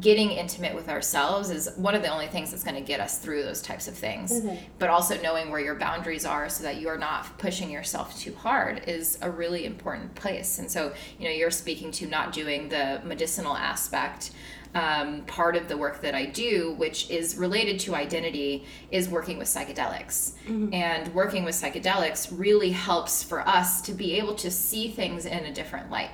getting 0.00 0.30
intimate 0.30 0.74
with 0.74 0.88
ourselves 0.88 1.50
is 1.50 1.70
one 1.76 1.94
of 1.94 2.02
the 2.02 2.08
only 2.08 2.26
things 2.26 2.50
that's 2.50 2.64
going 2.64 2.74
to 2.74 2.80
get 2.80 3.00
us 3.00 3.18
through 3.18 3.42
those 3.42 3.62
types 3.62 3.86
of 3.86 3.94
things. 3.94 4.32
Mm-hmm. 4.32 4.56
But 4.78 4.90
also 4.90 5.20
knowing 5.20 5.50
where 5.50 5.60
your 5.60 5.74
boundaries 5.74 6.24
are 6.24 6.48
so 6.48 6.64
that 6.64 6.80
you're 6.80 6.98
not 6.98 7.38
pushing 7.38 7.70
yourself 7.70 8.18
too 8.18 8.34
hard 8.34 8.84
is 8.88 9.18
a 9.22 9.30
really 9.30 9.64
important 9.64 10.14
place. 10.14 10.58
And 10.58 10.70
so, 10.70 10.92
you 11.18 11.24
know, 11.24 11.30
you're 11.30 11.50
speaking 11.50 11.90
to 11.92 12.06
not 12.06 12.32
doing 12.32 12.68
the 12.68 13.02
medicinal 13.04 13.56
aspect. 13.56 14.32
Um, 14.74 15.22
part 15.26 15.54
of 15.54 15.68
the 15.68 15.76
work 15.76 16.00
that 16.00 16.16
I 16.16 16.26
do, 16.26 16.74
which 16.78 17.08
is 17.08 17.36
related 17.36 17.78
to 17.80 17.94
identity, 17.94 18.64
is 18.90 19.08
working 19.08 19.38
with 19.38 19.46
psychedelics. 19.46 20.32
And 20.72 21.14
working 21.14 21.44
with 21.44 21.54
psychedelics 21.54 22.28
really 22.36 22.70
helps 22.70 23.22
for 23.22 23.46
us 23.46 23.80
to 23.82 23.92
be 23.92 24.18
able 24.18 24.34
to 24.34 24.50
see 24.50 24.88
things 24.88 25.26
in 25.26 25.44
a 25.44 25.52
different 25.54 25.92
light 25.92 26.10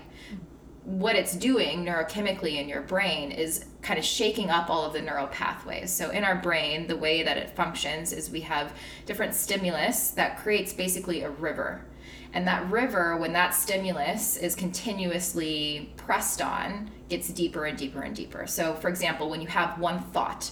what 0.84 1.14
it's 1.14 1.36
doing 1.36 1.84
neurochemically 1.84 2.56
in 2.56 2.68
your 2.68 2.82
brain 2.82 3.30
is 3.30 3.66
kind 3.82 3.98
of 3.98 4.04
shaking 4.04 4.50
up 4.50 4.70
all 4.70 4.84
of 4.84 4.92
the 4.92 5.00
neural 5.00 5.28
pathways. 5.28 5.92
So, 5.92 6.10
in 6.10 6.24
our 6.24 6.36
brain, 6.36 6.86
the 6.86 6.96
way 6.96 7.22
that 7.22 7.36
it 7.36 7.50
functions 7.50 8.12
is 8.12 8.30
we 8.30 8.40
have 8.40 8.72
different 9.06 9.34
stimulus 9.34 10.10
that 10.10 10.38
creates 10.38 10.72
basically 10.72 11.22
a 11.22 11.30
river. 11.30 11.84
And 12.32 12.46
that 12.46 12.70
river, 12.70 13.16
when 13.16 13.32
that 13.34 13.54
stimulus 13.54 14.36
is 14.36 14.54
continuously 14.54 15.92
pressed 15.96 16.40
on, 16.40 16.90
gets 17.10 17.28
deeper 17.28 17.66
and 17.66 17.76
deeper 17.76 18.00
and 18.00 18.14
deeper. 18.14 18.46
So, 18.46 18.74
for 18.74 18.88
example, 18.88 19.28
when 19.28 19.40
you 19.40 19.48
have 19.48 19.78
one 19.78 20.00
thought, 20.00 20.50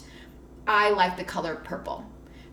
I 0.66 0.90
like 0.90 1.16
the 1.16 1.24
color 1.24 1.56
purple. 1.56 2.04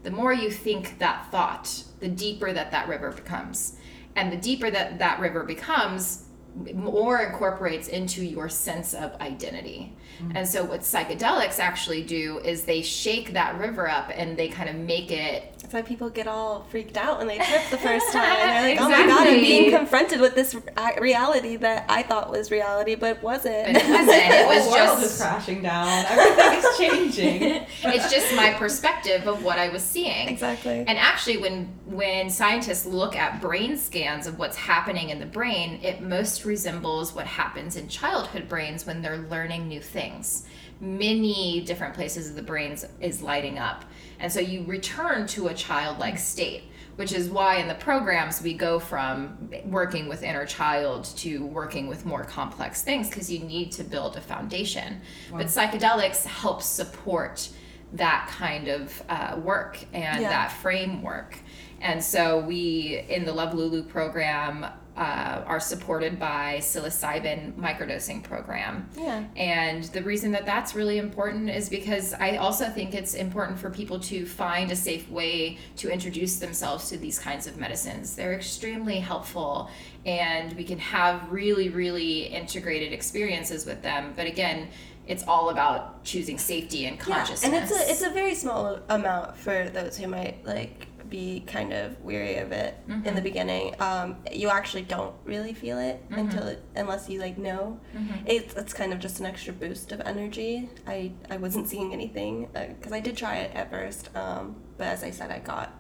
The 0.04 0.12
more 0.12 0.32
you 0.32 0.50
think 0.52 1.00
that 1.00 1.30
thought, 1.32 1.84
the 2.00 2.08
deeper 2.08 2.54
that 2.54 2.72
that 2.72 2.88
river 2.88 3.12
becomes. 3.12 3.78
And 4.16 4.32
the 4.32 4.38
deeper 4.38 4.72
that 4.72 5.00
that 5.00 5.20
river 5.20 5.44
becomes, 5.44 6.26
more 6.74 7.20
incorporates 7.20 7.88
into 7.90 8.24
your 8.24 8.48
sense 8.48 8.94
of 8.94 9.14
identity. 9.20 9.94
Mm-hmm. 10.20 10.38
And 10.38 10.48
so, 10.48 10.64
what 10.64 10.82
psychedelics 10.82 11.60
actually 11.60 12.04
do 12.04 12.40
is 12.40 12.64
they 12.64 12.82
shake 12.82 13.34
that 13.34 13.58
river 13.60 13.90
up 13.90 14.12
and 14.14 14.38
they 14.38 14.48
kind 14.48 14.70
of 14.70 14.76
make 14.76 15.12
it 15.12 15.55
That's 15.66 15.74
why 15.74 15.82
people 15.82 16.12
get 16.12 16.28
all 16.28 16.62
freaked 16.70 16.96
out 16.96 17.18
when 17.18 17.26
they 17.26 17.38
trip 17.38 17.64
the 17.72 17.78
first 17.80 18.06
time. 18.12 18.22
And 18.24 18.52
they're 18.52 18.76
like, 18.76 18.82
oh 18.82 18.88
my 18.88 19.08
god, 19.08 19.26
I'm 19.26 19.40
being 19.42 19.72
confronted 19.72 20.22
with 20.22 20.36
this 20.36 20.56
reality 21.02 21.56
that 21.56 21.86
I 21.90 22.04
thought 22.04 22.30
was 22.30 22.52
reality, 22.52 22.94
but 22.94 23.24
wasn't. 23.24 23.74
But 23.74 23.84
it 23.84 23.90
wasn't. 23.90 24.12
It 24.36 24.48
was 24.48 24.66
the 24.66 24.72
world 24.72 25.00
just- 25.00 25.16
is 25.16 25.22
crashing 25.22 25.64
down. 25.64 26.06
Everything 26.08 26.60
is 26.60 26.78
changing. 26.78 27.66
it's 27.84 28.12
just 28.14 28.36
my 28.36 28.54
perspective 28.54 29.26
of 29.28 29.44
what 29.44 29.58
I 29.58 29.70
was 29.70 29.82
seeing. 29.82 30.28
Exactly. 30.30 30.86
And 30.88 31.00
actually 31.00 31.38
when 31.38 31.66
when 31.88 32.30
scientists 32.30 32.86
look 32.86 33.16
at 33.16 33.42
brain 33.42 33.76
scans 33.76 34.28
of 34.28 34.38
what's 34.38 34.58
happening 34.58 35.10
in 35.10 35.18
the 35.20 35.26
brain, 35.26 35.80
it 35.82 36.00
most 36.00 36.46
resembles 36.46 37.16
what 37.16 37.26
happens 37.26 37.76
in 37.76 37.88
childhood 37.88 38.48
brains 38.48 38.86
when 38.86 39.02
they're 39.02 39.18
learning 39.18 39.68
new 39.68 39.82
things. 39.82 40.46
Many 40.80 41.62
different 41.62 41.96
places 41.96 42.30
of 42.30 42.36
the 42.36 42.44
brains 42.44 42.86
is 43.00 43.22
lighting 43.24 43.58
up. 43.58 43.84
And 44.26 44.34
so 44.34 44.40
you 44.40 44.64
return 44.64 45.28
to 45.28 45.50
a 45.50 45.54
childlike 45.54 46.18
state 46.18 46.64
which 46.96 47.12
is 47.12 47.30
why 47.30 47.58
in 47.58 47.68
the 47.68 47.76
programs 47.76 48.42
we 48.42 48.54
go 48.54 48.80
from 48.80 49.52
working 49.66 50.08
with 50.08 50.24
inner 50.24 50.46
child 50.46 51.04
to 51.18 51.46
working 51.46 51.88
with 51.88 52.06
more 52.06 52.24
complex 52.24 52.82
things 52.82 53.10
because 53.10 53.30
you 53.30 53.40
need 53.40 53.70
to 53.74 53.84
build 53.84 54.16
a 54.16 54.22
foundation. 54.22 55.02
But 55.30 55.48
psychedelics 55.48 56.24
help 56.26 56.62
support 56.62 57.50
that 57.94 58.30
kind 58.32 58.70
of 58.70 59.04
uh, 59.10 59.38
work 59.44 59.78
and 59.94 60.22
Yeah. 60.22 60.30
that 60.30 60.54
framework. 60.54 61.38
And 61.82 62.02
so 62.02 62.40
we, 62.40 63.04
in 63.10 63.26
the 63.26 63.34
Love 63.34 63.54
Lulu 63.54 63.84
program, 63.84 64.66
uh, 64.98 65.44
are 65.46 65.60
supported 65.60 66.18
by 66.18 66.58
psilocybin 66.60 67.54
microdosing 67.54 68.24
program. 68.24 68.90
Yeah. 68.98 69.26
And 69.36 69.84
the 69.86 70.02
reason 70.02 70.32
that 70.32 70.46
that's 70.46 70.74
really 70.74 70.98
important 70.98 71.50
is 71.50 71.68
because 71.68 72.14
I 72.14 72.38
also 72.38 72.70
think 72.70 72.94
it's 72.94 73.14
important 73.14 73.60
for 73.60 73.70
people 73.70 74.00
to 74.02 74.26
find 74.26 74.72
a 74.72 74.76
safe 74.76 75.10
way 75.10 75.58
to 75.78 75.92
introduce 75.92 76.40
themselves 76.40 76.90
to 76.90 76.98
these 76.98 77.20
kinds 77.20 77.46
of 77.46 77.58
medicines. 77.58 78.16
They're 78.16 78.36
extremely 78.36 79.00
helpful 79.00 79.70
and 80.06 80.54
we 80.54 80.64
can 80.64 80.80
have 80.80 81.32
really, 81.32 81.70
really 81.70 82.28
integrated 82.28 82.94
experiences 82.94 83.66
with 83.66 83.82
them. 83.82 84.14
But 84.16 84.28
again, 84.28 84.70
it's 85.08 85.24
all 85.28 85.50
about 85.50 86.04
choosing 86.04 86.38
safety 86.38 86.86
and 86.86 87.00
consciousness. 87.00 87.44
Yeah, 87.44 87.60
and 87.60 87.64
it's 87.64 87.72
a 87.72 87.92
it's 87.92 88.02
a 88.02 88.10
very 88.10 88.34
small 88.34 88.80
amount 88.90 89.38
for 89.38 89.70
those 89.70 89.98
who 89.98 90.08
might 90.08 90.44
like 90.46 90.88
be 91.10 91.42
kind 91.48 91.74
of 91.74 92.00
weary 92.02 92.38
of 92.38 92.52
it 92.52 92.78
in 92.88 93.02
Mm-hmm. 93.02 93.16
the 93.16 93.22
beginning. 93.22 93.76
Um, 93.82 94.18
you 94.32 94.50
actually 94.50 94.84
don't 94.84 95.16
really 95.24 95.54
feel 95.54 95.78
it 95.80 96.02
Mm-hmm. 96.10 96.20
until 96.20 96.48
it, 96.48 96.64
unless 96.76 97.10
you 97.10 97.20
like 97.20 97.38
know. 97.38 97.80
It's 98.26 98.56
it's 98.56 98.74
kind 98.74 98.94
of 98.94 99.00
just 99.00 99.20
an 99.20 99.26
extra 99.26 99.54
boost 99.54 99.92
of 99.92 100.02
energy. 100.02 100.70
I 100.88 101.12
I 101.30 101.38
wasn't 101.38 101.68
seeing 101.68 101.94
anything 101.94 102.50
because 102.54 102.92
I 102.92 103.00
did 103.00 103.16
try 103.18 103.38
it 103.38 103.56
at 103.56 103.70
first, 103.70 104.10
um, 104.16 104.56
but 104.78 104.88
as 104.88 105.04
I 105.04 105.12
said, 105.12 105.32
I 105.32 105.40
got 105.40 105.74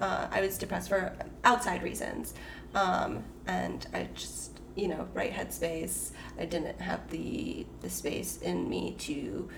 uh, 0.00 0.28
I 0.30 0.40
was 0.40 0.58
depressed 0.58 0.88
for 0.88 1.14
outside 1.44 1.82
reasons, 1.82 2.34
um, 2.74 3.24
and 3.46 3.86
I 3.94 4.08
just 4.14 4.60
you 4.76 4.88
know 4.88 5.08
right 5.14 5.32
headspace. 5.32 6.12
I 6.38 6.44
didn't 6.44 6.80
have 6.80 7.08
the 7.10 7.66
the 7.80 7.88
space 7.90 8.38
in 8.42 8.68
me 8.68 8.94
to 8.98 9.48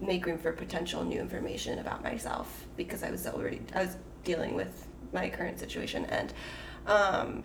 make 0.00 0.26
room 0.26 0.38
for 0.38 0.52
potential 0.52 1.04
new 1.04 1.20
information 1.20 1.78
about 1.78 2.02
myself 2.02 2.66
because 2.76 3.02
I 3.02 3.10
was 3.10 3.26
already 3.26 3.60
I 3.74 3.82
was 3.82 3.96
dealing 4.24 4.54
with 4.54 4.86
my 5.12 5.28
current 5.30 5.58
situation 5.58 6.04
and 6.06 6.32
um, 6.86 7.44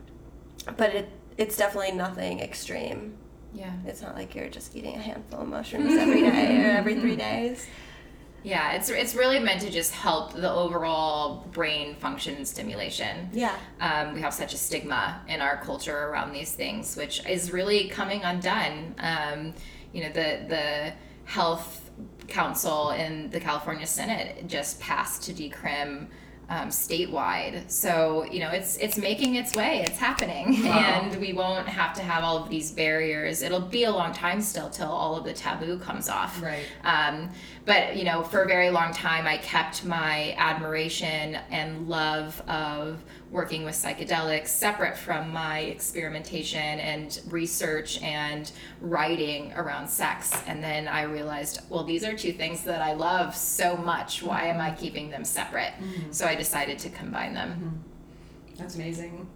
but 0.78 0.94
it 0.96 1.10
it's 1.38 1.56
definitely 1.56 1.94
nothing 1.94 2.40
extreme. 2.42 3.16
yeah. 3.54 3.72
It's 3.86 4.02
not 4.02 4.16
like 4.16 4.36
you're 4.36 4.50
just 4.50 4.76
eating 4.76 4.96
a 4.96 5.00
handful 5.00 5.40
of 5.42 5.48
mushrooms 5.48 5.94
every 5.98 6.22
day 6.22 6.62
or 6.66 6.72
every 6.72 6.96
three 7.00 7.16
days. 7.30 7.66
Yeah, 8.44 8.72
it's 8.74 8.90
it's 8.90 9.16
really 9.16 9.40
meant 9.40 9.62
to 9.62 9.70
just 9.70 9.94
help 9.94 10.34
the 10.34 10.52
overall 10.52 11.46
brain 11.52 11.96
function 11.96 12.46
stimulation. 12.46 13.30
Yeah. 13.34 13.56
Um, 13.82 14.14
we 14.14 14.22
have 14.22 14.34
such 14.34 14.54
a 14.54 14.58
stigma 14.58 15.22
in 15.28 15.42
our 15.42 15.58
culture 15.58 16.08
around 16.08 16.32
these 16.34 16.52
things, 16.54 16.96
which 16.98 17.26
is 17.28 17.52
really 17.52 17.90
coming 17.90 18.24
undone. 18.24 18.96
Um, 19.00 19.54
you 19.94 20.04
know, 20.04 20.10
the 20.10 20.46
the 20.48 20.94
health 21.26 21.90
council 22.28 22.92
in 22.92 23.30
the 23.30 23.40
California 23.40 23.86
Senate 23.88 24.48
just 24.48 24.80
passed 24.80 25.24
to 25.24 25.34
decrim 25.34 26.08
um, 26.50 26.70
statewide. 26.70 27.70
So 27.70 28.26
you 28.32 28.40
know, 28.40 28.50
it's 28.50 28.78
it's 28.78 28.98
making 28.98 29.36
its 29.36 29.56
way. 29.56 29.84
It's 29.86 29.98
happening, 29.98 30.66
and 30.66 31.16
we 31.18 31.34
won't 31.34 31.68
have 31.68 31.94
to 31.96 32.02
have 32.02 32.24
all 32.24 32.38
of 32.38 32.50
these 32.50 32.72
barriers. 32.72 33.42
It'll 33.42 33.60
be 33.60 33.84
a 33.84 33.92
long 33.92 34.14
time 34.14 34.42
still 34.42 34.70
till 34.70 34.90
all 34.90 35.16
of 35.16 35.24
the 35.24 35.34
taboo 35.34 35.80
comes 35.80 36.10
off. 36.10 36.42
Right. 36.42 36.66
Um, 36.84 37.30
but 37.66 37.96
you 37.96 38.04
know, 38.04 38.24
for 38.24 38.42
a 38.42 38.48
very 38.48 38.72
long 38.72 38.92
time, 38.94 39.28
I 39.28 39.38
kept 39.38 39.86
my 39.86 40.36
admiration 40.38 41.38
and 41.52 41.88
love 41.88 42.42
of 42.48 43.04
working 43.32 43.64
with 43.64 43.76
psychedelics 43.76 44.48
separate 44.48 44.98
from 44.98 45.32
my 45.32 45.60
experimentation 45.60 46.80
and 46.80 47.22
research 47.30 48.02
and 48.02 48.52
writing 48.82 49.54
around 49.54 49.88
sex. 49.88 50.32
And 50.48 50.64
then 50.64 50.88
I 50.88 51.04
realized, 51.04 51.62
well, 51.70 51.84
these 51.84 52.04
are 52.04 52.16
two 52.18 52.34
things 52.34 52.64
that 52.64 52.82
I 52.82 52.94
love 52.94 53.36
so 53.36 53.78
much. 53.78 54.24
Why 54.24 54.46
am 54.48 54.60
I 54.60 54.72
keeping 54.72 55.10
them 55.12 55.24
separate? 55.24 55.74
So 56.12 56.26
I 56.26 56.36
decided 56.36 56.80
to 56.80 56.90
combine 56.90 57.34
them. 57.34 57.84
That's 58.58 58.76
amazing. 58.76 59.28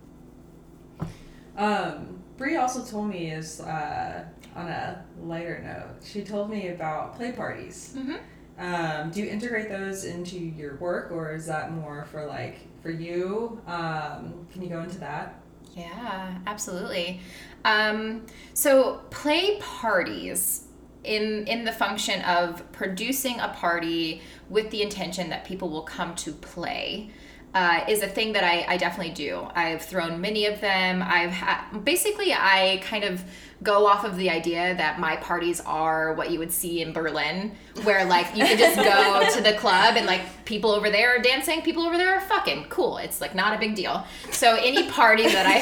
Um, 1.55 2.19
Bri 2.37 2.57
also 2.57 2.83
told 2.83 3.09
me 3.09 3.29
is 3.31 3.61
uh, 3.61 4.25
on 4.55 4.67
a 4.67 5.05
lighter 5.21 5.61
note. 5.63 6.03
She 6.03 6.23
told 6.23 6.49
me 6.49 6.69
about 6.69 7.15
play 7.15 7.31
parties. 7.31 7.93
Mhm. 7.95 8.19
Um, 8.57 9.09
do 9.09 9.21
you 9.21 9.29
integrate 9.29 9.69
those 9.69 10.05
into 10.05 10.37
your 10.37 10.75
work, 10.77 11.11
or 11.11 11.33
is 11.33 11.45
that 11.47 11.71
more 11.71 12.05
for 12.05 12.25
like 12.25 12.59
for 12.81 12.91
you? 12.91 13.61
Um, 13.65 14.47
can 14.51 14.61
you 14.61 14.69
go 14.69 14.81
into 14.81 14.99
that? 14.99 15.41
Yeah, 15.75 16.37
absolutely. 16.45 17.21
Um, 17.65 18.25
so 18.53 19.01
play 19.09 19.57
parties 19.59 20.65
in 21.03 21.47
in 21.47 21.65
the 21.65 21.71
function 21.71 22.21
of 22.21 22.71
producing 22.71 23.39
a 23.39 23.49
party 23.49 24.21
with 24.49 24.69
the 24.69 24.81
intention 24.81 25.29
that 25.29 25.45
people 25.45 25.69
will 25.69 25.83
come 25.83 26.15
to 26.15 26.31
play. 26.31 27.09
Uh, 27.53 27.85
is 27.87 28.01
a 28.01 28.07
thing 28.07 28.33
that 28.33 28.43
I, 28.43 28.65
I 28.67 28.77
definitely 28.77 29.13
do. 29.13 29.47
I've 29.53 29.83
thrown 29.83 30.19
many 30.19 30.47
of 30.47 30.59
them. 30.59 31.03
I've 31.03 31.29
had 31.29 31.85
basically 31.85 32.33
I 32.33 32.81
kind 32.83 33.03
of 33.03 33.23
go 33.63 33.87
off 33.87 34.03
of 34.03 34.17
the 34.17 34.29
idea 34.29 34.75
that 34.75 34.99
my 34.99 35.15
parties 35.17 35.61
are 35.61 36.13
what 36.13 36.29
you 36.29 36.39
would 36.39 36.51
see 36.51 36.81
in 36.81 36.91
Berlin, 36.91 37.55
where 37.83 38.05
like 38.05 38.35
you 38.35 38.43
can 38.43 38.57
just 38.57 38.75
go 38.75 39.29
to 39.35 39.41
the 39.41 39.57
club 39.57 39.95
and 39.95 40.05
like 40.05 40.21
people 40.45 40.71
over 40.71 40.89
there 40.89 41.17
are 41.17 41.21
dancing, 41.21 41.61
people 41.61 41.83
over 41.83 41.97
there 41.97 42.15
are 42.15 42.21
fucking 42.21 42.65
cool. 42.65 42.97
It's 42.97 43.21
like 43.21 43.33
not 43.33 43.55
a 43.55 43.59
big 43.59 43.75
deal. 43.75 44.05
So 44.31 44.55
any 44.55 44.89
party 44.89 45.23
that 45.23 45.45
I 45.45 45.61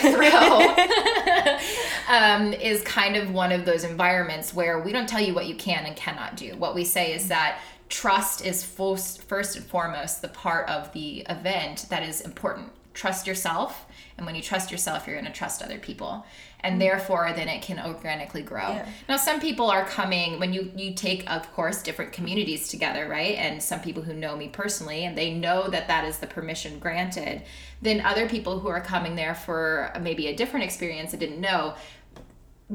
throw 2.07 2.15
um, 2.15 2.53
is 2.53 2.81
kind 2.81 3.15
of 3.15 3.31
one 3.31 3.51
of 3.51 3.65
those 3.65 3.83
environments 3.83 4.53
where 4.53 4.79
we 4.81 4.91
don't 4.91 5.07
tell 5.07 5.21
you 5.21 5.33
what 5.33 5.45
you 5.45 5.55
can 5.55 5.85
and 5.85 5.95
cannot 5.95 6.35
do. 6.35 6.55
What 6.55 6.73
we 6.73 6.83
say 6.83 7.13
is 7.13 7.27
that 7.27 7.59
trust 7.91 8.43
is 8.43 8.63
first, 8.63 9.21
first 9.23 9.55
and 9.55 9.65
foremost 9.65 10.21
the 10.21 10.29
part 10.29 10.67
of 10.69 10.91
the 10.93 11.19
event 11.29 11.85
that 11.89 12.01
is 12.01 12.21
important. 12.21 12.71
Trust 12.93 13.27
yourself, 13.27 13.85
and 14.17 14.25
when 14.25 14.35
you 14.35 14.41
trust 14.41 14.71
yourself, 14.71 15.05
you're 15.05 15.15
going 15.15 15.31
to 15.31 15.37
trust 15.37 15.61
other 15.61 15.77
people, 15.77 16.25
and 16.59 16.75
mm. 16.75 16.79
therefore, 16.79 17.31
then 17.33 17.47
it 17.47 17.61
can 17.61 17.79
organically 17.79 18.41
grow. 18.41 18.69
Yeah. 18.69 18.89
Now, 19.07 19.15
some 19.15 19.39
people 19.39 19.71
are 19.71 19.85
coming 19.85 20.39
when 20.39 20.51
you 20.51 20.71
you 20.75 20.93
take, 20.93 21.29
of 21.31 21.49
course, 21.53 21.81
different 21.81 22.11
communities 22.11 22.67
together, 22.67 23.07
right? 23.07 23.35
And 23.37 23.63
some 23.63 23.79
people 23.79 24.03
who 24.03 24.13
know 24.13 24.35
me 24.35 24.49
personally, 24.49 25.05
and 25.05 25.17
they 25.17 25.33
know 25.33 25.69
that 25.69 25.87
that 25.87 26.03
is 26.03 26.19
the 26.19 26.27
permission 26.27 26.79
granted. 26.79 27.43
Then 27.81 28.01
other 28.01 28.27
people 28.27 28.59
who 28.59 28.67
are 28.67 28.81
coming 28.81 29.15
there 29.15 29.35
for 29.35 29.93
maybe 30.01 30.27
a 30.27 30.35
different 30.35 30.65
experience 30.65 31.11
that 31.11 31.19
didn't 31.21 31.39
know 31.39 31.75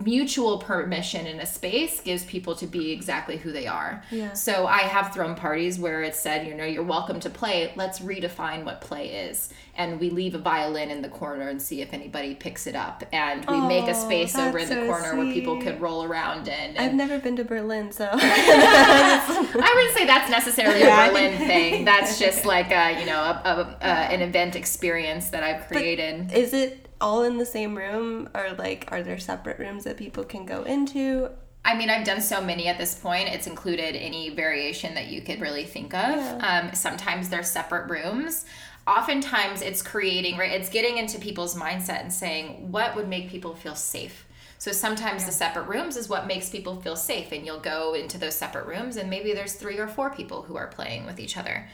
mutual 0.05 0.59
permission 0.59 1.26
in 1.26 1.40
a 1.40 1.47
space 1.47 2.01
gives 2.01 2.24
people 2.24 2.55
to 2.57 2.66
be 2.66 2.92
exactly 2.92 3.36
who 3.38 3.51
they 3.51 3.66
are. 3.66 4.03
Yeah. 4.11 4.32
So 4.34 4.66
I 4.66 4.80
have 4.80 5.12
thrown 5.14 5.34
parties 5.34 5.78
where 5.78 6.03
it 6.03 6.14
said, 6.14 6.47
you 6.47 6.55
know, 6.55 6.64
you're 6.64 6.82
welcome 6.82 7.18
to 7.20 7.30
play. 7.30 7.72
Let's 7.76 8.01
redefine 8.01 8.64
what 8.64 8.80
play 8.80 9.09
is. 9.09 9.49
And 9.74 9.99
we 10.01 10.09
leave 10.11 10.34
a 10.34 10.38
violin 10.38 10.90
in 10.90 11.03
the 11.03 11.09
corner 11.09 11.49
and 11.49 11.61
see 11.61 11.82
if 11.82 11.92
anybody 11.92 12.34
picks 12.34 12.66
it 12.66 12.74
up. 12.74 13.05
And 13.12 13.44
we 13.47 13.61
make 13.61 13.84
a 13.88 13.90
Oh, 13.90 13.92
space 13.92 14.36
over 14.36 14.59
in 14.59 14.68
the 14.68 14.74
so 14.74 14.86
corner 14.86 15.16
where 15.16 15.32
people 15.32 15.57
sweet. 15.61 15.64
could 15.72 15.80
roll 15.80 16.05
around 16.05 16.49
in. 16.49 16.76
I've 16.78 16.94
never 16.94 17.18
been 17.18 17.36
to 17.36 17.44
Berlin, 17.44 17.92
so 17.92 18.09
I 18.12 19.72
wouldn't 19.74 19.97
say 19.97 20.07
that's 20.07 20.30
necessarily 20.30 20.80
Yeah. 20.80 21.07
a 21.07 21.09
Berlin 21.09 21.38
thing. 21.38 21.84
That's 21.84 22.18
just 22.26 22.44
like 22.44 22.70
a, 22.70 22.99
you 23.01 23.07
know, 23.07 23.20
a, 23.20 23.42
a, 23.44 23.76
a, 23.80 23.86
an 23.86 24.20
event 24.22 24.57
experience 24.57 25.30
that 25.30 25.42
I've 25.42 25.66
created. 25.68 26.32
is 26.32 26.53
it 26.53 26.86
all 27.01 27.22
in 27.22 27.38
the 27.38 27.47
same 27.47 27.76
room 27.76 28.28
or 28.34 28.53
like 28.59 28.88
are 28.90 29.03
there 29.03 29.18
separate 29.18 29.59
rooms 29.59 29.84
that 29.84 29.97
people 29.97 30.24
can 30.24 30.47
go 30.47 30.62
into? 30.62 31.30
I 31.64 31.76
mean, 31.76 31.90
I've 31.90 32.07
done 32.07 32.20
so 32.20 32.40
many 32.40 32.68
at 32.68 32.78
this 32.78 32.94
point. 32.94 33.28
It's 33.28 33.49
included 33.49 33.97
any 33.97 34.30
variation 34.30 34.94
that 34.94 35.09
you 35.09 35.20
could 35.20 35.40
really 35.40 35.64
think 35.64 35.92
of. 35.94 36.16
Yeah. 36.16 36.68
Um, 36.68 36.74
sometimes 36.74 37.28
they're 37.28 37.42
separate 37.42 37.90
rooms. 37.90 38.44
Oftentimes, 38.86 39.62
it's 39.62 39.82
creating, 39.82 40.36
right? 40.36 40.53
It's 40.53 40.68
getting 40.68 40.97
into 40.97 41.18
people's 41.18 41.57
mindset 41.57 42.03
and 42.03 42.12
saying, 42.12 42.70
what 42.70 42.94
would 42.94 43.09
make 43.09 43.28
people 43.28 43.57
feel 43.57 43.74
safe? 43.74 44.26
So 44.59 44.70
sometimes 44.70 45.24
the 45.24 45.32
separate 45.32 45.64
rooms 45.64 45.97
is 45.97 46.09
what 46.09 46.28
makes 46.28 46.49
people 46.49 46.80
feel 46.80 46.94
safe, 46.94 47.32
and 47.32 47.44
you'll 47.44 47.59
go 47.59 47.94
into 47.94 48.16
those 48.16 48.36
separate 48.36 48.66
rooms, 48.66 48.97
and 48.97 49.11
maybe 49.11 49.34
there's 49.34 49.55
three 49.55 49.78
or 49.78 49.88
four 49.88 50.11
people 50.11 50.42
who 50.42 50.57
are 50.57 50.68
playing 50.68 51.05
with 51.05 51.18
each 51.18 51.36
other. 51.36 51.68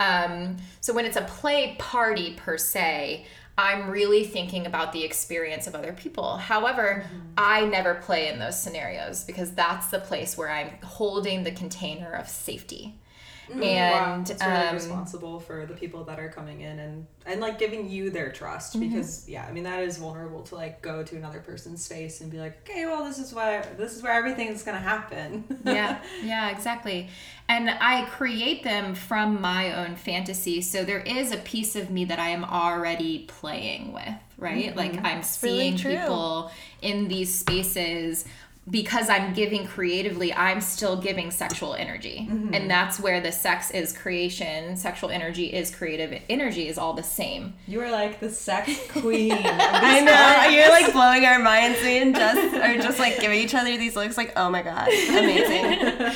Um, 0.00 0.56
so 0.80 0.92
when 0.92 1.04
it's 1.04 1.16
a 1.16 1.22
play 1.22 1.76
party 1.78 2.32
per 2.34 2.56
se, 2.56 3.26
I'm 3.56 3.88
really 3.88 4.24
thinking 4.24 4.66
about 4.66 4.92
the 4.92 5.04
experience 5.04 5.66
of 5.66 5.74
other 5.74 5.92
people. 5.92 6.38
However, 6.38 7.04
mm-hmm. 7.04 7.18
I 7.38 7.64
never 7.66 7.94
play 7.94 8.28
in 8.28 8.38
those 8.38 8.60
scenarios 8.60 9.24
because 9.24 9.52
that's 9.52 9.88
the 9.88 10.00
place 10.00 10.36
where 10.36 10.50
I'm 10.50 10.70
holding 10.82 11.44
the 11.44 11.52
container 11.52 12.12
of 12.12 12.28
safety. 12.28 12.98
And 13.50 13.60
wow, 13.60 14.20
it's 14.20 14.42
really 14.42 14.66
um, 14.66 14.74
responsible 14.74 15.40
for 15.40 15.66
the 15.66 15.74
people 15.74 16.04
that 16.04 16.18
are 16.18 16.28
coming 16.28 16.62
in 16.62 16.78
and 16.78 17.06
and 17.26 17.40
like 17.40 17.58
giving 17.58 17.88
you 17.88 18.10
their 18.10 18.30
trust 18.30 18.74
Mm-hmm. 18.74 18.88
because 18.90 19.28
yeah, 19.28 19.46
I 19.48 19.52
mean 19.52 19.64
that 19.64 19.80
is 19.80 19.98
vulnerable 19.98 20.42
to 20.44 20.54
like 20.54 20.80
go 20.82 21.02
to 21.02 21.16
another 21.16 21.40
person's 21.40 21.84
space 21.84 22.20
and 22.20 22.30
be 22.30 22.38
like, 22.38 22.68
okay, 22.68 22.86
well 22.86 23.04
this 23.04 23.18
is 23.18 23.32
why 23.34 23.62
this 23.76 23.94
is 23.94 24.02
where 24.02 24.12
everything's 24.12 24.62
gonna 24.62 24.78
happen. 24.78 25.44
yeah, 25.64 26.00
yeah, 26.22 26.50
exactly. 26.50 27.08
And 27.48 27.68
I 27.68 28.06
create 28.06 28.64
them 28.64 28.94
from 28.94 29.40
my 29.40 29.74
own 29.84 29.96
fantasy. 29.96 30.62
So 30.62 30.84
there 30.84 31.00
is 31.00 31.30
a 31.32 31.36
piece 31.38 31.76
of 31.76 31.90
me 31.90 32.06
that 32.06 32.18
I 32.18 32.28
am 32.30 32.44
already 32.44 33.26
playing 33.26 33.92
with, 33.92 34.14
right? 34.38 34.74
Like 34.74 34.96
I'm 35.04 35.16
really 35.18 35.22
seeing 35.22 35.76
true. 35.76 35.90
people 35.96 36.50
in 36.80 37.08
these 37.08 37.34
spaces 37.34 38.24
because 38.70 39.10
I'm 39.10 39.34
giving 39.34 39.66
creatively, 39.66 40.32
I'm 40.32 40.62
still 40.62 40.96
giving 40.96 41.30
sexual 41.30 41.74
energy. 41.74 42.26
Mm-hmm. 42.30 42.54
And 42.54 42.70
that's 42.70 42.98
where 42.98 43.20
the 43.20 43.30
sex 43.30 43.70
is 43.70 43.92
creation, 43.92 44.74
sexual 44.78 45.10
energy 45.10 45.52
is 45.52 45.70
creative 45.74 46.18
energy 46.30 46.68
is 46.68 46.78
all 46.78 46.94
the 46.94 47.02
same. 47.02 47.52
you 47.66 47.78
are 47.82 47.90
like 47.90 48.20
the 48.20 48.30
sex 48.30 48.72
queen. 48.88 49.32
I 49.38 50.00
know 50.00 50.48
you're 50.56 50.70
like 50.70 50.92
blowing 50.94 51.26
our 51.26 51.38
minds. 51.40 51.82
Me 51.82 51.98
and 52.00 52.14
Jess 52.14 52.54
are 52.54 52.82
just 52.82 52.98
like 52.98 53.20
giving 53.20 53.38
each 53.38 53.54
other 53.54 53.76
these 53.76 53.96
looks, 53.96 54.16
like, 54.16 54.32
"Oh 54.36 54.48
my 54.48 54.62
god, 54.62 54.88
amazing!" 54.88 55.64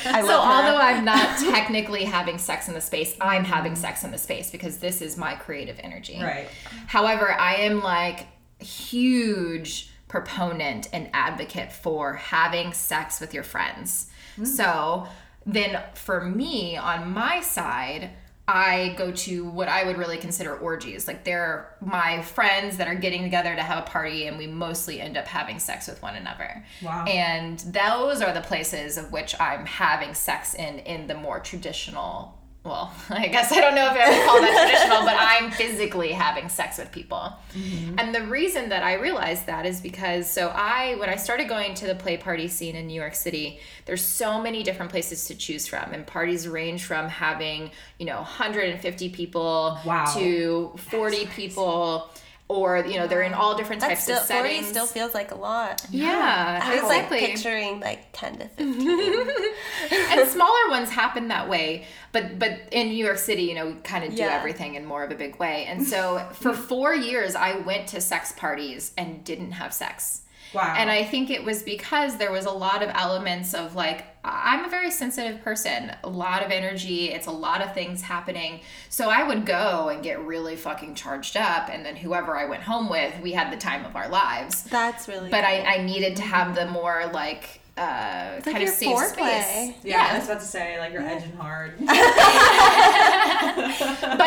I 0.07 0.21
So 0.21 0.27
love 0.27 0.45
her. 0.45 0.51
although 0.51 0.77
I'm 0.79 1.05
not 1.05 1.37
technically 1.51 2.03
having 2.05 2.39
sex 2.39 2.67
in 2.67 2.73
the 2.73 2.81
space, 2.81 3.15
I'm 3.21 3.43
having 3.43 3.75
sex 3.75 4.03
in 4.03 4.09
the 4.09 4.17
space 4.17 4.49
because 4.49 4.77
this 4.77 5.03
is 5.03 5.17
my 5.17 5.35
creative 5.35 5.79
energy. 5.83 6.19
right. 6.19 6.47
However, 6.87 7.31
I 7.31 7.55
am 7.57 7.83
like 7.83 8.25
huge 8.59 9.91
proponent 10.09 10.89
and 10.91 11.09
advocate 11.13 11.71
for 11.71 12.15
having 12.15 12.73
sex 12.73 13.21
with 13.21 13.33
your 13.33 13.43
friends. 13.43 14.09
Hmm. 14.35 14.43
So 14.43 15.07
then 15.45 15.81
for 15.93 16.25
me 16.25 16.75
on 16.75 17.13
my 17.13 17.39
side, 17.39 18.09
I 18.47 18.95
go 18.97 19.11
to 19.11 19.45
what 19.47 19.67
I 19.67 19.83
would 19.83 19.97
really 19.97 20.17
consider 20.17 20.55
orgies. 20.55 21.07
Like 21.07 21.23
they're 21.23 21.75
my 21.81 22.23
friends 22.23 22.77
that 22.77 22.87
are 22.87 22.95
getting 22.95 23.21
together 23.21 23.55
to 23.55 23.61
have 23.61 23.83
a 23.83 23.87
party 23.87 24.25
and 24.25 24.39
we 24.39 24.47
mostly 24.47 24.99
end 24.99 25.17
up 25.17 25.27
having 25.27 25.59
sex 25.59 25.87
with 25.87 26.01
one 26.01 26.15
another. 26.15 26.65
Wow. 26.81 27.05
And 27.05 27.59
those 27.59 28.23
are 28.23 28.33
the 28.33 28.41
places 28.41 28.97
of 28.97 29.11
which 29.11 29.39
I'm 29.39 29.67
having 29.67 30.15
sex 30.15 30.55
in 30.55 30.79
in 30.79 31.05
the 31.05 31.13
more 31.13 31.39
traditional 31.39 32.38
well, 32.63 32.93
I 33.09 33.27
guess 33.27 33.51
I 33.51 33.61
don't 33.61 33.73
know 33.73 33.85
if 33.85 33.93
I 33.93 34.09
would 34.09 34.27
call 34.27 34.41
that 34.41 34.67
traditional, 34.67 35.03
but 35.05 35.15
I'm 35.17 35.49
physically 35.51 36.11
having 36.11 36.49
sex 36.49 36.77
with 36.77 36.91
people. 36.91 37.33
Mm-hmm. 37.53 37.95
And 37.97 38.13
the 38.13 38.23
reason 38.23 38.69
that 38.69 38.83
I 38.83 38.95
realized 38.95 39.45
that 39.45 39.65
is 39.65 39.79
because 39.79 40.29
so 40.29 40.49
I 40.49 40.95
when 40.95 41.09
I 41.09 41.15
started 41.15 41.47
going 41.47 41.73
to 41.75 41.87
the 41.87 41.95
play 41.95 42.17
party 42.17 42.47
scene 42.47 42.75
in 42.75 42.87
New 42.87 42.99
York 42.99 43.15
City, 43.15 43.59
there's 43.85 44.03
so 44.03 44.41
many 44.41 44.63
different 44.63 44.91
places 44.91 45.25
to 45.25 45.35
choose 45.35 45.67
from 45.67 45.93
and 45.93 46.05
parties 46.05 46.47
range 46.47 46.83
from 46.83 47.07
having, 47.07 47.71
you 47.97 48.05
know, 48.05 48.17
150 48.17 49.09
people 49.09 49.79
Wow. 49.85 50.05
to 50.15 50.73
40 50.77 51.27
people 51.27 52.09
or 52.49 52.79
you 52.85 52.97
know, 52.97 53.07
they're 53.07 53.21
in 53.21 53.33
all 53.33 53.55
different 53.55 53.79
That 53.81 53.89
types 53.89 54.03
still 54.03 54.17
of 54.17 54.25
forty 54.27 54.49
settings. 54.49 54.67
still 54.67 54.85
feels 54.87 55.13
like 55.13 55.31
a 55.31 55.35
lot. 55.35 55.85
yeah, 55.91 56.59
I 56.61 56.69
was 56.75 56.83
exactly. 56.83 57.21
like 57.21 57.29
picturing 57.31 57.79
like 57.79 58.07
ten 58.11 58.37
to 58.39 58.47
fifteen. 58.49 59.29
and 60.11 60.27
smaller 60.29 60.69
ones 60.69 60.89
happen 60.89 61.27
that 61.29 61.47
way 61.49 61.85
but 62.11 62.37
but 62.39 62.59
in 62.71 62.87
new 62.89 63.05
york 63.05 63.17
city 63.17 63.43
you 63.43 63.55
know 63.55 63.67
we 63.67 63.73
kind 63.75 64.03
of 64.03 64.11
do 64.11 64.17
Yeah. 64.17 64.35
everything 64.37 64.75
in 64.75 64.85
more 64.85 65.03
of 65.03 65.11
a 65.11 65.15
big 65.15 65.37
way 65.37 65.65
and 65.65 65.85
so 65.85 66.27
for 66.33 66.53
four 66.71 66.93
years 66.93 67.35
i 67.35 67.55
went 67.57 67.87
to 67.89 68.01
sex 68.01 68.33
parties 68.35 68.91
and 68.97 69.23
didn't 69.23 69.51
have 69.53 69.73
sex 69.73 70.21
Wow. 70.53 70.75
and 70.77 70.89
i 70.89 71.03
think 71.03 71.29
it 71.29 71.43
was 71.43 71.61
because 71.63 72.17
there 72.17 72.31
was 72.31 72.45
a 72.45 72.51
lot 72.51 72.81
of 72.83 72.89
elements 72.93 73.53
of 73.53 73.75
like 73.75 74.08
i'm 74.23 74.65
a 74.65 74.69
very 74.69 74.91
sensitive 74.91 75.41
person 75.41 75.95
a 76.03 76.09
lot 76.09 76.43
of 76.43 76.51
energy 76.51 77.11
it's 77.11 77.27
a 77.27 77.31
lot 77.31 77.61
of 77.61 77.73
things 77.73 78.01
happening 78.01 78.59
so 78.89 79.09
i 79.09 79.23
would 79.23 79.45
go 79.45 79.89
and 79.89 80.03
get 80.03 80.19
really 80.25 80.55
fucking 80.55 80.93
charged 80.93 81.37
up 81.37 81.69
and 81.69 81.85
then 81.85 81.95
whoever 81.95 82.37
i 82.37 82.45
went 82.45 82.63
home 82.63 82.89
with 82.89 83.13
we 83.21 83.31
had 83.31 83.51
the 83.51 83.57
time 83.57 83.85
of 83.85 83.95
our 83.95 84.09
lives 84.09 84.63
That's 84.63 85.07
really. 85.07 85.29
but 85.29 85.43
I, 85.43 85.61
I 85.61 85.83
needed 85.83 86.17
to 86.17 86.23
have 86.23 86.55
the 86.55 86.65
more 86.67 87.09
like 87.13 87.61
uh, 87.79 88.31
like 88.35 88.43
kind 88.43 88.57
of 88.57 88.63
your 88.63 88.71
safe 88.73 88.97
foreplay. 88.97 89.71
space. 89.71 89.75
yeah, 89.83 90.09
I 90.11 90.17
was 90.17 90.25
about 90.25 90.41
to 90.41 90.45
say 90.45 90.77
like 90.79 90.91
you're 90.91 91.01
edging 91.01 91.31
hard. 91.37 91.75
but 91.79 91.93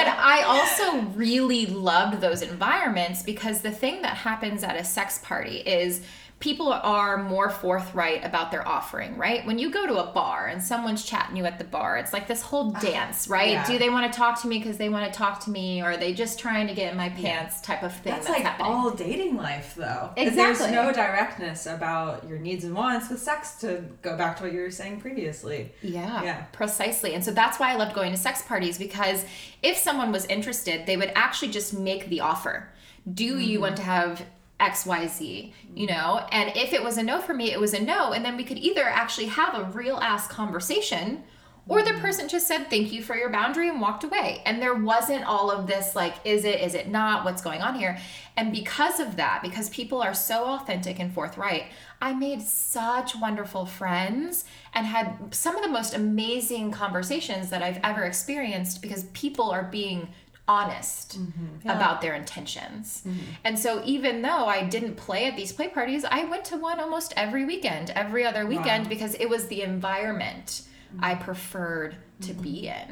I 0.06 0.42
also 0.46 1.02
really 1.10 1.66
loved 1.66 2.22
those 2.22 2.40
environments 2.40 3.22
because 3.22 3.60
the 3.60 3.70
thing 3.70 4.00
that 4.02 4.16
happens 4.16 4.64
at 4.64 4.76
a 4.76 4.84
sex 4.84 5.18
party 5.18 5.58
is 5.58 6.00
people 6.42 6.72
are 6.72 7.22
more 7.22 7.48
forthright 7.48 8.24
about 8.24 8.50
their 8.50 8.66
offering, 8.66 9.16
right? 9.16 9.46
When 9.46 9.60
you 9.60 9.70
go 9.70 9.86
to 9.86 9.98
a 9.98 10.12
bar 10.12 10.48
and 10.48 10.60
someone's 10.60 11.04
chatting 11.04 11.36
you 11.36 11.44
at 11.44 11.56
the 11.56 11.64
bar, 11.64 11.98
it's 11.98 12.12
like 12.12 12.26
this 12.26 12.42
whole 12.42 12.72
ah, 12.74 12.80
dance, 12.80 13.28
right? 13.28 13.52
yeah. 13.52 13.64
Do 13.64 13.78
they 13.78 13.88
want 13.88 14.12
to 14.12 14.18
talk 14.18 14.42
to 14.42 14.48
me 14.48 14.58
because 14.58 14.76
they 14.76 14.88
want 14.88 15.10
to 15.10 15.16
talk 15.16 15.38
to 15.44 15.50
me, 15.50 15.80
or 15.80 15.92
are 15.92 15.96
they 15.96 16.12
just 16.12 16.40
trying 16.40 16.66
to 16.66 16.74
get 16.74 16.90
in 16.90 16.98
my 16.98 17.10
pants 17.10 17.60
type 17.60 17.84
of 17.84 17.92
thing 17.92 18.12
That's, 18.12 18.26
that's, 18.26 18.38
like 18.38 18.44
happening? 18.44 18.72
all 18.72 18.90
dating 18.90 19.36
life, 19.36 19.76
though. 19.76 20.10
Exactly. 20.16 20.66
There's 20.66 20.72
no 20.72 20.92
directness 20.92 21.66
about 21.66 22.28
your 22.28 22.40
needs 22.40 22.64
and 22.64 22.74
wants 22.74 23.08
with 23.08 23.20
sex. 23.20 23.54
To 23.60 23.84
go 24.02 24.16
back 24.16 24.36
to 24.38 24.42
what 24.42 24.52
you 24.52 24.62
were 24.62 24.70
saying 24.72 25.00
previously. 25.00 25.70
Yeah, 25.80 26.24
Yeah. 26.24 26.42
precisely. 26.50 27.14
And 27.14 27.24
so 27.24 27.30
that's 27.30 27.60
why 27.60 27.70
I 27.72 27.76
loved 27.76 27.94
going 27.94 28.10
to 28.10 28.18
sex 28.18 28.42
parties 28.42 28.78
because 28.78 29.24
if 29.62 29.76
someone 29.76 30.10
was 30.10 30.26
interested, 30.26 30.86
they 30.86 30.96
would 30.96 31.12
actually 31.14 31.52
just 31.52 31.72
make 31.72 32.08
the 32.08 32.20
offer. 32.20 32.68
Do 33.12 33.24
you 33.24 33.34
mm-hmm. 33.34 33.62
want 33.62 33.76
to 33.76 33.82
have 33.82 34.26
XYZ? 34.62 35.52
You 35.74 35.86
mm-hmm. 35.86 35.94
know? 35.94 36.26
And 36.30 36.56
if 36.56 36.72
it 36.72 36.82
was 36.82 36.96
a 36.96 37.02
no 37.02 37.20
for 37.20 37.34
me, 37.34 37.52
it 37.52 37.60
was 37.60 37.74
a 37.74 37.82
no. 37.82 38.12
And 38.12 38.24
then 38.24 38.36
we 38.36 38.44
could 38.44 38.58
either 38.58 38.84
actually 38.84 39.26
have 39.26 39.54
a 39.54 39.64
real 39.64 39.96
ass 39.98 40.26
conversation 40.26 41.24
or 41.68 41.82
the 41.82 41.90
mm-hmm. 41.90 42.00
person 42.00 42.28
just 42.28 42.48
said 42.48 42.68
thank 42.68 42.92
you 42.92 43.02
for 43.02 43.16
your 43.16 43.30
boundary 43.30 43.68
and 43.68 43.80
walked 43.80 44.04
away 44.04 44.42
and 44.46 44.60
there 44.60 44.74
wasn't 44.74 45.24
all 45.24 45.50
of 45.50 45.66
this 45.66 45.94
like 45.94 46.14
is 46.24 46.44
it 46.44 46.60
is 46.60 46.74
it 46.74 46.88
not 46.88 47.24
what's 47.24 47.42
going 47.42 47.60
on 47.60 47.74
here 47.74 47.96
and 48.36 48.52
because 48.52 48.98
of 48.98 49.16
that 49.16 49.40
because 49.42 49.68
people 49.70 50.02
are 50.02 50.14
so 50.14 50.44
authentic 50.44 50.98
and 50.98 51.12
forthright 51.12 51.66
i 52.00 52.12
made 52.12 52.42
such 52.42 53.14
wonderful 53.16 53.64
friends 53.64 54.44
and 54.74 54.86
had 54.86 55.16
some 55.32 55.54
of 55.54 55.62
the 55.62 55.68
most 55.68 55.94
amazing 55.94 56.70
conversations 56.70 57.50
that 57.50 57.62
i've 57.62 57.78
ever 57.84 58.02
experienced 58.02 58.82
because 58.82 59.04
people 59.12 59.50
are 59.50 59.64
being 59.64 60.08
honest 60.52 61.08
mm-hmm. 61.18 61.68
about 61.68 62.00
their 62.02 62.14
intentions. 62.14 63.02
Mm-hmm. 63.06 63.18
And 63.44 63.58
so 63.58 63.70
even 63.84 64.22
though 64.22 64.44
I 64.46 64.58
didn't 64.74 64.96
play 64.96 65.22
at 65.26 65.36
these 65.36 65.52
play 65.52 65.68
parties, 65.68 66.04
I 66.04 66.24
went 66.24 66.44
to 66.46 66.56
one 66.56 66.78
almost 66.78 67.14
every 67.16 67.44
weekend, 67.44 67.90
every 67.90 68.24
other 68.30 68.44
weekend 68.46 68.84
Wow. 68.84 68.94
because 68.94 69.14
it 69.14 69.28
was 69.34 69.46
the 69.46 69.62
environment 69.62 70.62
I 71.00 71.14
mm-hmm. 71.14 71.24
preferred 71.24 71.96
to 72.26 72.32
be 72.34 72.56
in. 72.68 72.88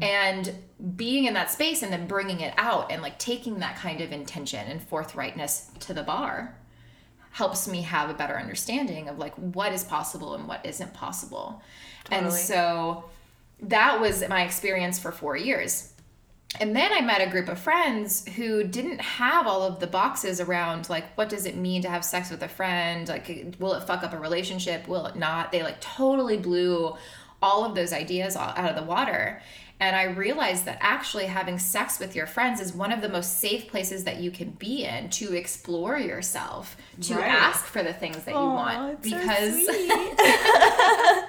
And 0.00 0.44
being 1.04 1.24
in 1.26 1.34
that 1.34 1.50
space 1.50 1.82
and 1.82 1.92
then 1.92 2.06
bringing 2.06 2.40
it 2.40 2.54
out 2.56 2.90
and 2.90 3.02
like 3.02 3.18
taking 3.18 3.58
that 3.58 3.76
kind 3.76 4.00
of 4.00 4.10
intention 4.10 4.66
and 4.72 4.80
forthrightness 4.80 5.52
to 5.80 5.92
the 5.92 6.02
bar 6.02 6.56
helps 7.32 7.68
me 7.68 7.82
have 7.82 8.08
a 8.08 8.14
better 8.14 8.38
understanding 8.38 9.08
of 9.10 9.18
like 9.18 9.34
what 9.34 9.72
is 9.72 9.84
possible 9.84 10.34
and 10.34 10.48
what 10.48 10.64
isn't 10.64 10.94
possible. 10.94 11.60
And 12.10 12.32
so 12.32 13.04
that 13.60 14.00
was 14.00 14.26
my 14.28 14.42
experience 14.44 14.98
for 14.98 15.12
4 15.12 15.36
years. 15.36 15.92
And 16.60 16.74
then 16.74 16.92
I 16.92 17.00
met 17.00 17.20
a 17.20 17.30
group 17.30 17.48
of 17.48 17.58
friends 17.58 18.26
who 18.36 18.64
didn't 18.64 19.00
have 19.00 19.46
all 19.46 19.62
of 19.62 19.80
the 19.80 19.86
boxes 19.86 20.40
around 20.40 20.88
like 20.88 21.04
what 21.16 21.28
does 21.28 21.46
it 21.46 21.56
mean 21.56 21.82
to 21.82 21.88
have 21.88 22.04
sex 22.04 22.30
with 22.30 22.42
a 22.42 22.48
friend? 22.48 23.08
Like 23.08 23.54
will 23.58 23.74
it 23.74 23.84
fuck 23.84 24.02
up 24.02 24.12
a 24.12 24.18
relationship? 24.18 24.88
Will 24.88 25.06
it 25.06 25.16
not? 25.16 25.52
They 25.52 25.62
like 25.62 25.80
totally 25.80 26.36
blew 26.36 26.96
all 27.42 27.64
of 27.64 27.74
those 27.74 27.92
ideas 27.92 28.36
out 28.36 28.58
of 28.58 28.76
the 28.76 28.82
water. 28.82 29.42
And 29.78 29.94
I 29.94 30.04
realized 30.04 30.64
that 30.64 30.78
actually 30.80 31.26
having 31.26 31.58
sex 31.58 31.98
with 31.98 32.16
your 32.16 32.26
friends 32.26 32.60
is 32.60 32.72
one 32.72 32.92
of 32.92 33.02
the 33.02 33.10
most 33.10 33.38
safe 33.40 33.68
places 33.68 34.04
that 34.04 34.16
you 34.16 34.30
can 34.30 34.52
be 34.52 34.84
in 34.84 35.10
to 35.10 35.34
explore 35.34 35.98
yourself, 35.98 36.78
to 37.02 37.14
Right. 37.16 37.26
ask 37.28 37.62
for 37.66 37.82
the 37.82 37.92
things 37.92 38.22
that 38.24 38.30
you 38.30 38.40
want. 38.40 39.04
so 39.04 39.10
Because 39.10 39.52
sweet. 39.66 39.92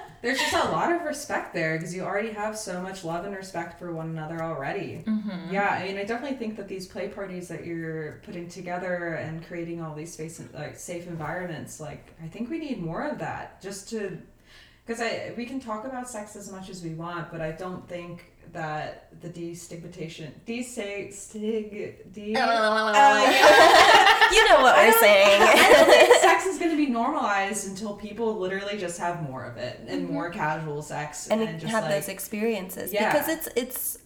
There's 0.20 0.38
just 0.38 0.52
a 0.52 0.70
lot 0.70 0.92
of 0.92 1.02
respect 1.02 1.54
there 1.54 1.76
because 1.76 1.94
you 1.94 2.02
already 2.02 2.32
have 2.32 2.58
so 2.58 2.80
much 2.82 3.04
love 3.04 3.24
and 3.24 3.36
respect 3.36 3.78
for 3.78 3.92
one 3.92 4.10
another 4.10 4.42
already. 4.42 5.04
Mm-hmm. 5.06 5.52
Yeah, 5.52 5.68
I 5.68 5.84
mean, 5.84 5.96
I 5.96 6.04
definitely 6.04 6.36
think 6.36 6.56
that 6.56 6.66
these 6.66 6.86
play 6.86 7.08
parties 7.08 7.48
that 7.48 7.64
you're 7.64 8.20
putting 8.24 8.48
together 8.48 9.14
and 9.14 9.46
creating 9.46 9.80
all 9.80 9.94
these 9.94 10.12
space 10.12 10.42
like 10.52 10.76
safe 10.76 11.06
environments, 11.06 11.78
like 11.80 12.14
I 12.22 12.26
think 12.26 12.50
we 12.50 12.58
need 12.58 12.82
more 12.82 13.06
of 13.06 13.18
that 13.20 13.62
just 13.62 13.88
to 13.90 14.18
because 14.84 15.02
I 15.02 15.34
we 15.36 15.44
can 15.44 15.60
talk 15.60 15.84
about 15.84 16.08
sex 16.08 16.34
as 16.34 16.50
much 16.50 16.68
as 16.70 16.82
we 16.82 16.94
want, 16.94 17.30
but 17.30 17.40
I 17.40 17.52
don't 17.52 17.86
think 17.88 18.24
that 18.52 19.08
the 19.20 19.28
destigmatization, 19.28 20.30
destig, 20.46 21.12
stig, 21.12 22.12
de, 22.12 22.36
uh, 22.36 23.32
you 24.32 24.48
know 24.48 24.62
what 24.62 24.76
we're 24.76 24.92
saying. 24.92 25.42
I 25.42 25.72
don't 25.72 25.86
think 25.86 26.14
sex 26.20 26.46
is 26.46 26.58
going 26.58 26.70
to 26.70 26.76
be 26.76 26.86
normalized 26.86 27.68
until 27.68 27.94
people 27.94 28.38
literally 28.38 28.78
just 28.78 28.98
have 28.98 29.22
more 29.22 29.44
of 29.44 29.56
it 29.56 29.80
and 29.86 30.04
mm-hmm. 30.04 30.12
more 30.12 30.30
casual 30.30 30.82
sex 30.82 31.28
and, 31.28 31.42
and, 31.42 31.60
just 31.60 31.72
have 31.72 31.84
like, 31.84 31.94
those 31.94 32.08
experiences. 32.08 32.92
Yeah. 32.92 33.12
because 33.12 33.28
it's 33.28 33.48
it's 33.56 33.98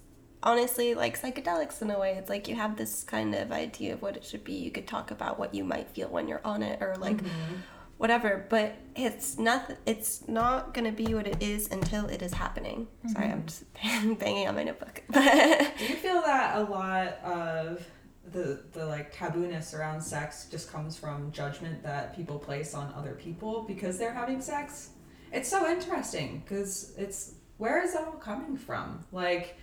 honestly 0.43 0.95
like 0.95 1.21
psychedelics 1.21 1.81
in 1.83 1.91
a 1.91 1.99
way 1.99 2.15
it's 2.15 2.29
like 2.29 2.49
you 2.49 2.57
have 2.57 2.77
this 2.77 3.05
kind 3.05 3.33
of 3.33 3.53
idea 3.53 3.93
of 3.95 4.03
what 4.03 4.17
it 4.17 4.25
should 4.25 4.45
be. 4.45 4.55
You 4.55 4.71
could 4.71 4.87
talk 4.87 5.11
about 5.11 5.39
what 5.39 5.55
you 5.55 5.65
might 5.65 5.89
feel 5.89 6.09
when 6.09 6.29
you're 6.29 6.45
on 6.45 6.63
it 6.63 6.83
or 6.83 6.97
like 6.97 7.19
mm-hmm. 7.19 7.55
Whatever. 8.03 8.45
But 8.49 8.75
it's 8.97 9.39
not. 9.39 9.71
It's 9.87 10.27
not 10.29 10.75
gonna 10.75 10.93
be 10.93 11.15
what 11.15 11.27
it 11.29 11.41
is 11.41 11.71
until 11.71 12.07
it 12.07 12.21
is 12.21 12.35
happening. 12.35 12.89
Sorry, 13.07 13.27
I'm 13.27 13.45
mm-hmm. 13.45 13.47
just 13.47 14.19
banging 14.19 14.49
on 14.49 14.57
my 14.57 14.65
notebook. 14.65 15.03
Do 15.13 15.21
you 15.21 15.95
feel 15.95 16.21
that 16.23 16.59
a 16.59 16.65
lot 16.65 17.21
of 17.25 17.87
the 18.33 18.65
the 18.73 18.85
like 18.85 19.15
tabooness 19.15 19.73
around 19.73 20.03
sex 20.03 20.49
just 20.51 20.71
comes 20.71 20.99
from 20.99 21.31
judgment 21.31 21.83
that 21.85 22.15
people 22.17 22.39
place 22.39 22.75
on 22.75 22.93
other 22.97 23.13
people 23.13 23.63
because 23.63 23.99
they're 23.99 24.13
having 24.13 24.43
sex? 24.43 24.91
It's 25.31 25.49
so 25.49 25.71
interesting 25.71 26.43
because 26.45 26.93
it's 26.99 27.37
where 27.59 27.83
is 27.85 27.95
that 27.95 28.05
all 28.05 28.15
coming 28.15 28.57
from? 28.57 29.07
Like 29.13 29.57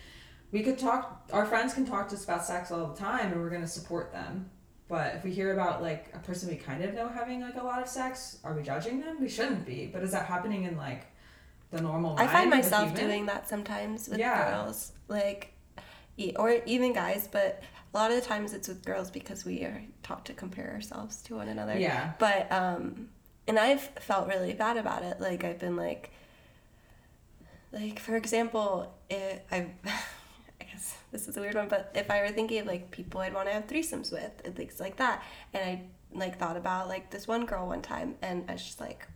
we 0.51 0.63
could 0.63 0.79
talk 0.79 1.29
our 1.33 1.45
friends 1.45 1.73
can 1.73 1.85
talk 1.85 2.07
to 2.07 2.15
us 2.15 2.23
about 2.23 2.45
sex 2.45 2.71
all 2.71 2.87
the 2.87 2.97
time 2.97 3.33
and 3.33 3.41
we're 3.41 3.49
going 3.49 3.61
to 3.61 3.67
support 3.67 4.13
them. 4.13 4.49
But 4.89 5.15
if 5.15 5.23
we 5.23 5.31
hear 5.31 5.53
about 5.53 5.81
like 5.83 6.11
a 6.15 6.19
person 6.19 6.49
we 6.49 6.55
kind 6.55 6.83
of 6.83 6.93
know 6.95 7.07
having 7.07 7.41
like 7.41 7.55
a 7.55 7.63
lot 7.63 7.81
of 7.81 7.87
sex, 7.87 8.39
are 8.43 8.53
we 8.55 8.63
judging 8.63 8.99
them? 8.99 9.21
We 9.21 9.29
shouldn't 9.29 9.65
be. 9.65 9.85
But 9.85 10.01
is 10.01 10.11
that 10.11 10.25
happening 10.25 10.63
in 10.63 10.75
like 10.75 11.05
the 11.71 11.79
normal 11.79 12.15
I 12.19 12.25
find 12.25 12.49
mind 12.49 12.65
of 12.65 12.71
a 12.71 12.71
myself 12.71 12.95
doing 12.99 13.27
that 13.27 13.47
sometimes 13.47 14.09
with 14.09 14.17
Yeah. 14.17 14.49
girls, 14.63 14.91
like, 15.07 15.53
or 16.35 16.57
even 16.65 16.91
guys. 16.93 17.29
But 17.31 17.61
a 17.93 17.97
lot 17.97 18.09
of 18.09 18.19
the 18.19 18.25
times 18.25 18.53
it's 18.53 18.67
with 18.67 18.83
girls 18.83 19.11
because 19.11 19.45
we 19.45 19.61
are 19.63 19.83
taught 20.01 20.25
to 20.25 20.33
compare 20.33 20.71
ourselves 20.71 21.21
to 21.23 21.35
one 21.35 21.47
another. 21.49 21.77
Yeah. 21.77 22.13
But 22.17 22.51
um, 22.51 23.09
and 23.47 23.59
I've 23.59 23.81
felt 23.81 24.27
really 24.27 24.53
bad 24.53 24.77
about 24.77 25.03
it. 25.03 25.21
Like 25.21 25.43
I've 25.43 25.59
been 25.59 25.75
like, 25.75 26.11
like 27.71 27.99
for 27.99 28.15
example, 28.15 28.91
it, 29.09 29.45
I, 29.51 29.67
This 31.11 31.27
is 31.27 31.37
a 31.37 31.41
weird 31.41 31.55
one, 31.55 31.67
but 31.67 31.91
if 31.95 32.09
I 32.11 32.21
were 32.21 32.29
thinking 32.29 32.59
of 32.59 32.67
like 32.67 32.91
people 32.91 33.21
I'd 33.21 33.33
want 33.33 33.47
to 33.47 33.53
have 33.53 33.67
threesomes 33.67 34.11
with 34.11 34.31
and 34.45 34.55
things 34.55 34.79
like 34.79 34.97
that, 34.97 35.23
and 35.53 35.63
I 35.63 35.81
like 36.13 36.37
thought 36.37 36.57
about 36.57 36.87
like 36.87 37.11
this 37.11 37.27
one 37.27 37.45
girl 37.45 37.67
one 37.67 37.81
time, 37.81 38.15
and 38.21 38.45
I 38.49 38.53
was 38.53 38.63
just 38.63 38.79
like, 38.79 39.07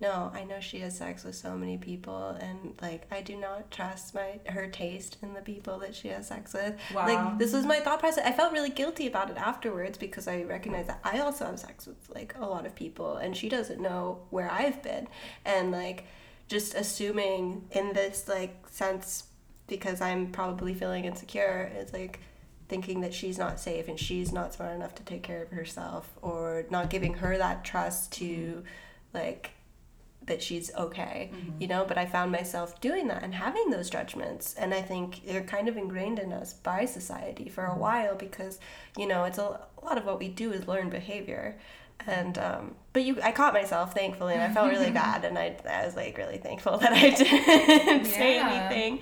no, 0.00 0.30
I 0.32 0.44
know 0.44 0.60
she 0.60 0.78
has 0.80 0.96
sex 0.96 1.24
with 1.24 1.34
so 1.34 1.56
many 1.56 1.76
people, 1.76 2.36
and 2.40 2.74
like 2.80 3.06
I 3.10 3.20
do 3.20 3.36
not 3.36 3.70
trust 3.70 4.14
my 4.14 4.38
her 4.46 4.68
taste 4.68 5.16
in 5.22 5.34
the 5.34 5.40
people 5.40 5.78
that 5.80 5.94
she 5.94 6.08
has 6.08 6.28
sex 6.28 6.52
with. 6.54 6.76
Wow. 6.94 7.06
Like 7.06 7.38
this 7.38 7.52
was 7.52 7.64
my 7.64 7.80
thought 7.80 8.00
process. 8.00 8.24
I 8.24 8.32
felt 8.32 8.52
really 8.52 8.70
guilty 8.70 9.06
about 9.06 9.30
it 9.30 9.36
afterwards 9.36 9.98
because 9.98 10.28
I 10.28 10.42
recognize 10.42 10.86
that 10.86 11.00
I 11.02 11.18
also 11.18 11.46
have 11.46 11.58
sex 11.58 11.86
with 11.86 12.08
like 12.14 12.34
a 12.38 12.46
lot 12.46 12.66
of 12.66 12.74
people, 12.74 13.16
and 13.16 13.36
she 13.36 13.48
doesn't 13.48 13.80
know 13.80 14.20
where 14.30 14.50
I've 14.50 14.82
been, 14.82 15.08
and 15.44 15.72
like 15.72 16.04
just 16.46 16.74
assuming 16.74 17.66
in 17.72 17.92
this 17.92 18.26
like 18.28 18.68
sense 18.68 19.24
because 19.68 20.00
I'm 20.00 20.32
probably 20.32 20.74
feeling 20.74 21.04
insecure. 21.04 21.70
It's 21.76 21.92
like 21.92 22.20
thinking 22.68 23.00
that 23.00 23.14
she's 23.14 23.38
not 23.38 23.58
safe 23.58 23.88
and 23.88 23.98
she's 23.98 24.32
not 24.32 24.54
smart 24.54 24.74
enough 24.74 24.94
to 24.96 25.02
take 25.02 25.22
care 25.22 25.42
of 25.42 25.50
herself 25.50 26.10
or 26.20 26.64
not 26.70 26.90
giving 26.90 27.14
her 27.14 27.38
that 27.38 27.64
trust 27.64 28.12
to 28.12 28.24
mm-hmm. 28.24 28.60
like 29.14 29.52
that 30.26 30.42
she's 30.42 30.70
okay 30.74 31.30
mm-hmm. 31.32 31.62
you 31.62 31.66
know? 31.66 31.86
But 31.88 31.96
i 31.96 32.04
found 32.04 32.30
myself 32.30 32.80
doing 32.80 33.08
that 33.08 33.22
and 33.22 33.34
having 33.34 33.70
those 33.70 33.88
judgments 33.88 34.54
and 34.54 34.74
i 34.74 34.82
think 34.82 35.24
they're 35.26 35.42
kind 35.42 35.68
of 35.68 35.76
ingrained 35.78 36.18
in 36.18 36.32
us 36.32 36.52
by 36.52 36.84
society 36.84 37.48
for 37.48 37.64
a 37.64 37.70
mm-hmm. 37.70 37.80
while 37.80 38.14
because 38.14 38.60
you 38.96 39.06
know 39.06 39.24
it's 39.24 39.38
a, 39.38 39.42
a 39.82 39.84
lot 39.84 39.96
of 39.96 40.04
what 40.04 40.18
we 40.18 40.28
do 40.28 40.52
is 40.52 40.68
learned 40.68 40.90
behavior. 40.90 41.58
And 42.06 42.38
um, 42.38 42.74
but 42.92 43.02
you 43.02 43.20
i 43.22 43.32
caught 43.32 43.52
myself 43.52 43.92
thankfully 43.92 44.34
and 44.34 44.42
i 44.42 44.52
felt 44.54 44.70
really 44.70 44.90
bad 45.04 45.24
and 45.24 45.36
I, 45.36 45.56
I 45.68 45.84
was 45.84 45.96
like 45.96 46.16
really 46.16 46.38
thankful 46.38 46.78
that 46.82 46.92
i 46.92 47.10
didn't 47.10 48.04
say 48.04 48.38
anything 48.38 49.00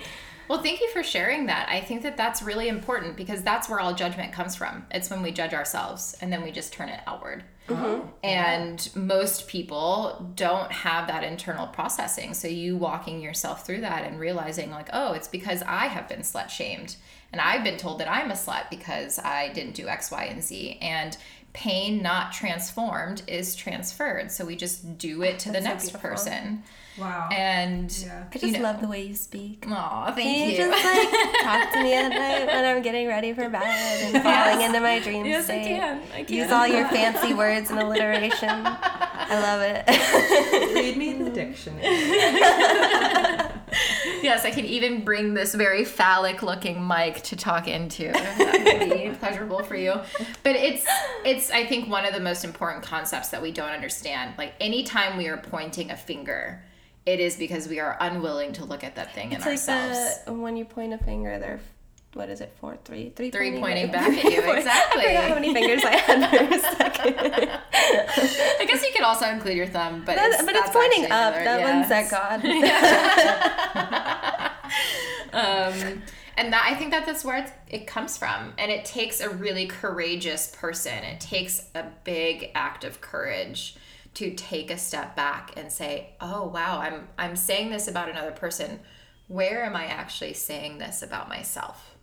Well, 0.48 0.62
thank 0.62 0.80
you 0.80 0.90
for 0.90 1.02
sharing 1.02 1.46
that. 1.46 1.68
I 1.68 1.80
think 1.80 2.02
that 2.02 2.16
that's 2.16 2.42
really 2.42 2.68
important 2.68 3.16
because 3.16 3.42
that's 3.42 3.68
where 3.68 3.80
all 3.80 3.94
judgment 3.94 4.32
comes 4.32 4.54
from. 4.54 4.86
It's 4.90 5.10
when 5.10 5.22
we 5.22 5.32
judge 5.32 5.54
ourselves 5.54 6.16
and 6.20 6.32
then 6.32 6.42
we 6.42 6.52
just 6.52 6.72
turn 6.72 6.88
it 6.88 7.00
outward. 7.06 7.44
Mm-hmm. 7.68 8.08
And 8.22 8.88
most 8.94 9.48
people 9.48 10.32
don't 10.36 10.70
have 10.70 11.08
that 11.08 11.24
internal 11.24 11.66
processing. 11.66 12.32
So 12.34 12.46
you 12.46 12.76
walking 12.76 13.20
yourself 13.20 13.66
through 13.66 13.80
that 13.80 14.04
and 14.04 14.20
realizing, 14.20 14.70
like, 14.70 14.88
oh, 14.92 15.14
it's 15.14 15.28
because 15.28 15.62
I 15.62 15.86
have 15.86 16.08
been 16.08 16.20
slut 16.20 16.48
shamed. 16.48 16.96
And 17.32 17.40
I've 17.40 17.64
been 17.64 17.76
told 17.76 17.98
that 17.98 18.10
I'm 18.10 18.30
a 18.30 18.34
slut 18.34 18.70
because 18.70 19.18
I 19.18 19.52
didn't 19.52 19.74
do 19.74 19.88
X, 19.88 20.12
Y, 20.12 20.24
and 20.24 20.42
Z. 20.42 20.78
And 20.80 21.16
pain 21.54 22.02
not 22.02 22.32
transformed 22.32 23.22
is 23.26 23.56
transferred. 23.56 24.30
So 24.30 24.44
we 24.44 24.54
just 24.54 24.98
do 24.98 25.22
it 25.22 25.40
to 25.40 25.48
the 25.48 25.54
That's 25.54 25.64
so 25.64 25.70
next 25.70 25.84
beautiful. 25.84 26.10
person. 26.10 26.62
Wow. 26.98 27.28
And 27.30 27.90
Yeah. 28.04 28.24
i 28.30 28.32
just 28.38 28.44
you 28.44 28.52
know, 28.52 28.60
love 28.62 28.80
the 28.80 28.88
way 28.88 29.02
you 29.02 29.14
speak 29.14 29.66
Aw, 29.68 30.12
thank 30.12 30.16
Can 30.28 30.44
you, 30.44 30.50
you. 30.52 30.56
just 30.56 30.84
like 30.84 31.42
talk 31.42 31.72
to 31.72 31.82
me 31.82 31.94
at 31.94 32.08
night 32.08 32.46
when 32.46 32.64
I'm 32.64 32.82
getting 32.82 33.06
ready 33.06 33.32
for 33.34 33.48
bed 33.48 33.62
and 34.14 34.22
falling 34.22 34.62
into 34.64 34.80
my 34.80 34.98
dream 35.00 35.26
Yes, 35.26 35.48
I 35.50 35.58
can. 35.62 36.02
I 36.14 36.24
can. 36.24 36.34
Use 36.36 36.50
all 36.50 36.66
your 36.66 36.88
fancy 36.88 37.34
words 37.34 37.70
and 37.70 37.78
alliteration. 37.80 38.48
I 38.48 39.40
love 39.40 39.60
it. 39.62 40.74
Read 40.74 40.96
me 40.96 41.10
in 41.10 41.24
the 41.24 41.30
dictionary. 41.30 41.82
Yes, 44.22 44.44
I 44.44 44.50
can 44.50 44.64
even 44.64 45.04
bring 45.04 45.34
this 45.34 45.54
very 45.54 45.84
phallic 45.84 46.42
looking 46.42 46.86
mic 46.86 47.22
to 47.24 47.36
talk 47.36 47.68
into. 47.68 48.10
That 48.10 48.78
would 48.88 48.90
be 48.90 49.10
pleasurable 49.18 49.62
for 49.62 49.76
you. 49.76 49.92
But 50.42 50.56
it's 50.56 50.84
it's 51.24 51.50
I 51.50 51.66
think 51.66 51.88
one 51.88 52.04
of 52.06 52.14
the 52.14 52.20
most 52.20 52.42
important 52.44 52.82
concepts 52.82 53.28
that 53.28 53.42
we 53.42 53.52
don't 53.52 53.68
understand. 53.70 54.34
Like 54.38 54.54
anytime 54.60 55.16
we 55.16 55.28
are 55.28 55.36
pointing 55.36 55.90
a 55.90 55.96
finger, 55.96 56.62
it 57.06 57.20
is 57.20 57.36
because 57.36 57.68
we 57.68 57.78
are 57.80 57.96
unwilling 58.00 58.52
to 58.54 58.64
look 58.64 58.82
at 58.84 58.96
that 58.96 59.14
thing 59.14 59.32
in 59.32 59.38
like 59.40 59.46
ourselves. 59.48 60.24
the 60.24 60.32
when 60.32 60.56
you 60.56 60.64
point 60.64 60.92
a 60.92 60.98
finger, 60.98 61.38
they're 61.38 61.60
what 62.14 62.28
is 62.30 62.40
it? 62.40 62.50
Four, 62.60 62.78
three, 62.82 63.10
three, 63.10 63.30
Three 63.30 63.60
pointing 63.60 63.90
back 63.92 64.08
at 64.08 64.24
you, 64.24 64.40
exactly. 64.52 65.02
I 65.02 65.06
forgot 65.08 65.24
how 65.28 65.34
many 65.34 65.52
fingers 65.52 65.84
I 65.84 65.96
had 65.96 66.30
for 66.30 66.54
a 66.54 66.58
second. 66.76 67.18
I 68.58 68.64
guess 68.66 68.82
you 68.82 68.90
could 68.94 69.02
also 69.04 69.26
include 69.28 69.54
your 69.58 69.66
thumb, 69.66 70.02
but 70.06 70.16
That- 70.16 70.30
it's, 70.32 70.42
but 70.42 70.56
it's 70.56 70.70
pointing 70.70 71.04
up. 71.04 71.34
another- 71.34 71.44
That 71.44 71.60
yes. 71.60 71.90
one's 71.90 71.90
at 71.92 72.10
God. 72.10 72.40
um, 75.94 76.02
and 76.38 76.52
that 76.54 76.66
I 76.70 76.74
think 76.74 76.90
that 76.92 77.04
that's 77.06 77.22
where 77.24 77.36
it's, 77.38 77.52
it 77.68 77.86
comes 77.86 78.16
from, 78.16 78.54
and 78.56 78.70
it 78.70 78.84
takes 78.86 79.20
a 79.20 79.28
really 79.28 79.66
courageous 79.66 80.54
person. 80.58 81.04
It 81.04 81.20
takes 81.20 81.66
a 81.74 81.84
big 82.04 82.50
act 82.54 82.84
of 82.84 83.00
courage 83.02 83.76
to 84.16 84.34
take 84.34 84.70
a 84.70 84.78
step 84.78 85.14
back 85.14 85.52
and 85.56 85.70
say, 85.70 86.14
"Oh 86.20 86.46
wow, 86.48 86.80
I'm 86.80 87.08
I'm 87.18 87.36
saying 87.36 87.70
this 87.70 87.88
about 87.88 88.08
another 88.08 88.32
person. 88.32 88.80
Where 89.28 89.64
am 89.64 89.76
I 89.76 89.86
actually 89.86 90.34
saying 90.34 90.78
this 90.78 91.02
about 91.02 91.28
myself?" 91.28 91.96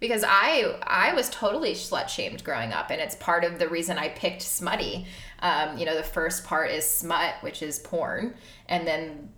because 0.00 0.24
I 0.26 0.78
I 0.82 1.14
was 1.14 1.30
totally 1.30 1.72
slut 1.72 2.08
shamed 2.08 2.44
growing 2.44 2.72
up, 2.72 2.90
and 2.90 3.00
it's 3.00 3.14
part 3.16 3.44
of 3.44 3.58
the 3.58 3.68
reason 3.68 3.98
I 3.98 4.08
picked 4.08 4.42
smutty. 4.42 5.06
Um, 5.40 5.76
you 5.76 5.84
know, 5.84 5.96
the 5.96 6.02
first 6.02 6.44
part 6.44 6.70
is 6.70 6.88
smut, 6.88 7.34
which 7.40 7.62
is 7.62 7.78
porn, 7.78 8.34
and 8.68 8.86
then 8.86 9.28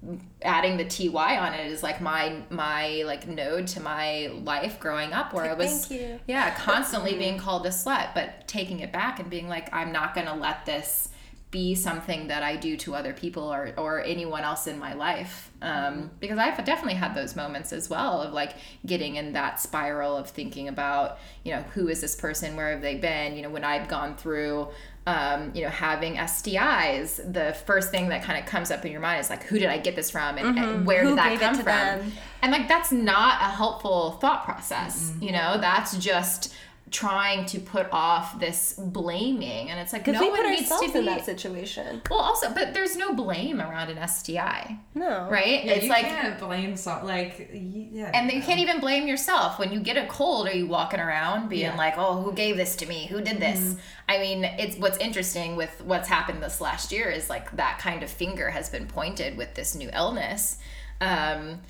adding 0.43 0.77
the 0.77 0.85
ty 0.85 1.39
on 1.39 1.55
it 1.55 1.67
is 1.67 1.83
like 1.83 2.01
my 2.01 2.43
my 2.51 3.03
like 3.07 3.27
node 3.29 3.67
to 3.69 3.81
my 3.81 4.31
life 4.43 4.79
growing 4.81 5.13
up, 5.13 5.33
where 5.33 5.45
I 5.45 5.55
was 5.55 5.87
Thank 5.87 6.01
you. 6.01 6.21
yeah 6.27 6.55
constantly 6.57 7.15
being 7.19 7.39
called 7.39 7.67
a 7.67 7.71
slut, 7.71 8.15
but 8.15 8.47
taking 8.49 8.81
it 8.81 8.93
back 8.93 9.21
and 9.21 9.31
being 9.31 9.49
like 9.49 9.73
I'm 9.73 9.93
not 9.93 10.15
gonna 10.15 10.37
let 10.37 10.65
this 10.67 11.09
be 11.51 11.75
something 11.75 12.29
that 12.29 12.43
I 12.43 12.57
do 12.57 12.77
to 12.77 12.95
other 12.95 13.15
people 13.15 13.43
or, 13.51 13.73
or 13.79 14.03
anyone 14.03 14.43
else 14.43 14.67
in 14.67 14.79
my 14.79 14.93
life. 14.93 15.51
Um, 15.63 16.11
because 16.21 16.39
I've 16.39 16.63
definitely 16.65 16.95
had 16.95 17.15
those 17.15 17.35
moments 17.37 17.73
as 17.73 17.89
well 17.89 18.21
of 18.21 18.35
like 18.35 18.55
getting 18.85 19.17
in 19.17 19.33
that 19.33 19.59
spiral 19.59 20.15
of 20.15 20.29
thinking 20.29 20.69
about, 20.69 21.19
you 21.45 21.53
know, 21.53 21.63
who 21.75 21.89
is 21.89 22.03
this 22.03 22.15
person? 22.15 22.55
Where 22.55 22.71
have 22.73 22.83
they 22.83 22.97
been? 22.97 23.35
You 23.35 23.43
know, 23.43 23.51
when 23.51 23.65
I've 23.65 23.89
gone 23.89 24.15
through, 24.15 24.69
um, 25.07 25.51
you 25.55 25.63
know, 25.63 25.71
having 25.71 26.17
STIs, 26.17 27.33
the 27.33 27.55
first 27.65 27.91
thing 27.91 28.11
that 28.11 28.23
kind 28.23 28.39
of 28.39 28.45
comes 28.45 28.71
up 28.71 28.85
in 28.85 28.93
your 28.93 29.01
mind 29.01 29.21
is 29.21 29.31
like, 29.31 29.45
who 29.45 29.59
did 29.59 29.69
I 29.69 29.79
get 29.79 29.97
this 29.97 30.11
from? 30.11 30.37
And, 30.37 30.59
and 30.59 30.87
where 30.87 31.03
Who 31.05 31.11
did 31.11 31.19
that 31.19 31.41
come 31.41 31.55
from? 31.55 31.65
them? 31.65 32.13
And 32.43 32.53
like, 32.53 32.69
that's 32.69 32.93
not 32.93 33.41
a 33.41 33.47
helpful 33.47 34.13
thought 34.21 34.45
process. 34.45 35.15
You 35.19 35.33
know, 35.33 35.57
that's 35.59 35.97
just 35.97 36.55
trying 36.91 37.45
to 37.47 37.59
put 37.61 37.87
off 37.93 38.39
this 38.41 38.73
blaming 38.75 39.69
and 39.71 39.79
it's 39.79 39.93
like 39.93 40.07
no 40.07 40.21
we 40.21 40.31
one 40.31 40.41
put 40.43 40.51
needs 40.51 40.63
ourselves 40.63 40.87
to 40.87 40.93
be 40.93 40.99
in 41.01 41.05
that 41.05 41.25
situation. 41.25 42.01
well, 42.11 42.21
also, 42.21 42.53
but 42.55 42.73
there's 42.75 42.97
no 42.97 43.13
blame 43.15 43.61
around 43.61 43.91
an 43.91 44.09
STI, 44.09 44.79
No. 44.95 45.29
right? 45.31 45.65
Yeah, 45.65 45.73
it's 45.73 45.85
you 45.85 45.91
like, 45.91 46.05
can't 46.07 46.39
blame 46.39 46.77
some 46.77 47.05
like 47.05 47.51
yeah. 47.53 48.11
and 48.15 48.31
you 48.33 48.41
can't 48.43 48.61
even 48.61 48.81
blame 48.81 49.07
yourself 49.07 49.59
when 49.59 49.73
you 49.73 49.81
get 49.81 49.97
a 49.97 50.07
cold. 50.07 50.49
Are 50.49 50.53
you 50.57 50.67
walking 50.67 51.01
around 51.01 51.49
being 51.49 51.63
Yeah. 51.63 51.77
like, 51.77 51.95
"Oh, 51.97 52.23
who 52.23 52.33
gave 52.33 52.57
this 52.57 52.77
to 52.77 52.87
me? 52.87 53.07
Who 53.07 53.21
did 53.21 53.39
this?" 53.41 53.77
I 54.09 54.19
mean, 54.19 54.45
it's 54.45 54.77
what's 54.77 54.99
interesting 54.99 55.57
with 55.57 55.83
what's 55.85 56.09
happened 56.09 56.43
this 56.43 56.61
last 56.61 56.93
year 56.93 57.11
is 57.11 57.29
like 57.29 57.55
that 57.57 57.79
kind 57.81 58.03
of 58.03 58.11
finger 58.11 58.51
has 58.51 58.71
been 58.71 58.87
pointed 58.87 59.37
with 59.37 59.55
this 59.55 59.75
new 59.75 59.91
illness, 59.93 60.59
um, 61.01 61.61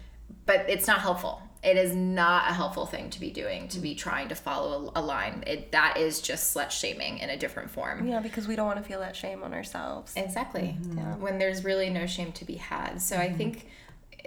but 0.46 0.66
it's 0.68 0.86
not 0.86 1.00
helpful. 1.00 1.42
It 1.62 1.76
is 1.76 1.94
not 1.94 2.50
a 2.50 2.54
helpful 2.54 2.86
thing 2.86 3.10
to 3.10 3.20
be 3.20 3.30
doing 3.30 3.68
to 3.68 3.80
be 3.80 3.94
trying 3.94 4.28
to 4.28 4.34
follow 4.34 4.92
a, 4.94 5.00
a 5.00 5.02
line. 5.02 5.42
It 5.46 5.72
that 5.72 5.96
is 5.96 6.20
just 6.20 6.54
slut 6.54 6.70
shaming 6.70 7.18
in 7.18 7.30
a 7.30 7.36
different 7.36 7.70
form. 7.70 8.06
Yeah, 8.06 8.20
because 8.20 8.46
we 8.46 8.54
don't 8.54 8.66
want 8.66 8.78
to 8.78 8.84
feel 8.84 9.00
that 9.00 9.16
shame 9.16 9.42
on 9.42 9.52
ourselves. 9.52 10.12
Exactly. 10.16 10.76
Mm-hmm. 10.80 10.98
Yeah. 10.98 11.16
When 11.16 11.38
there's 11.38 11.64
really 11.64 11.90
no 11.90 12.06
shame 12.06 12.32
to 12.32 12.44
be 12.44 12.54
had. 12.54 13.02
So 13.02 13.16
I 13.16 13.26
mm-hmm. 13.26 13.36
think 13.36 13.66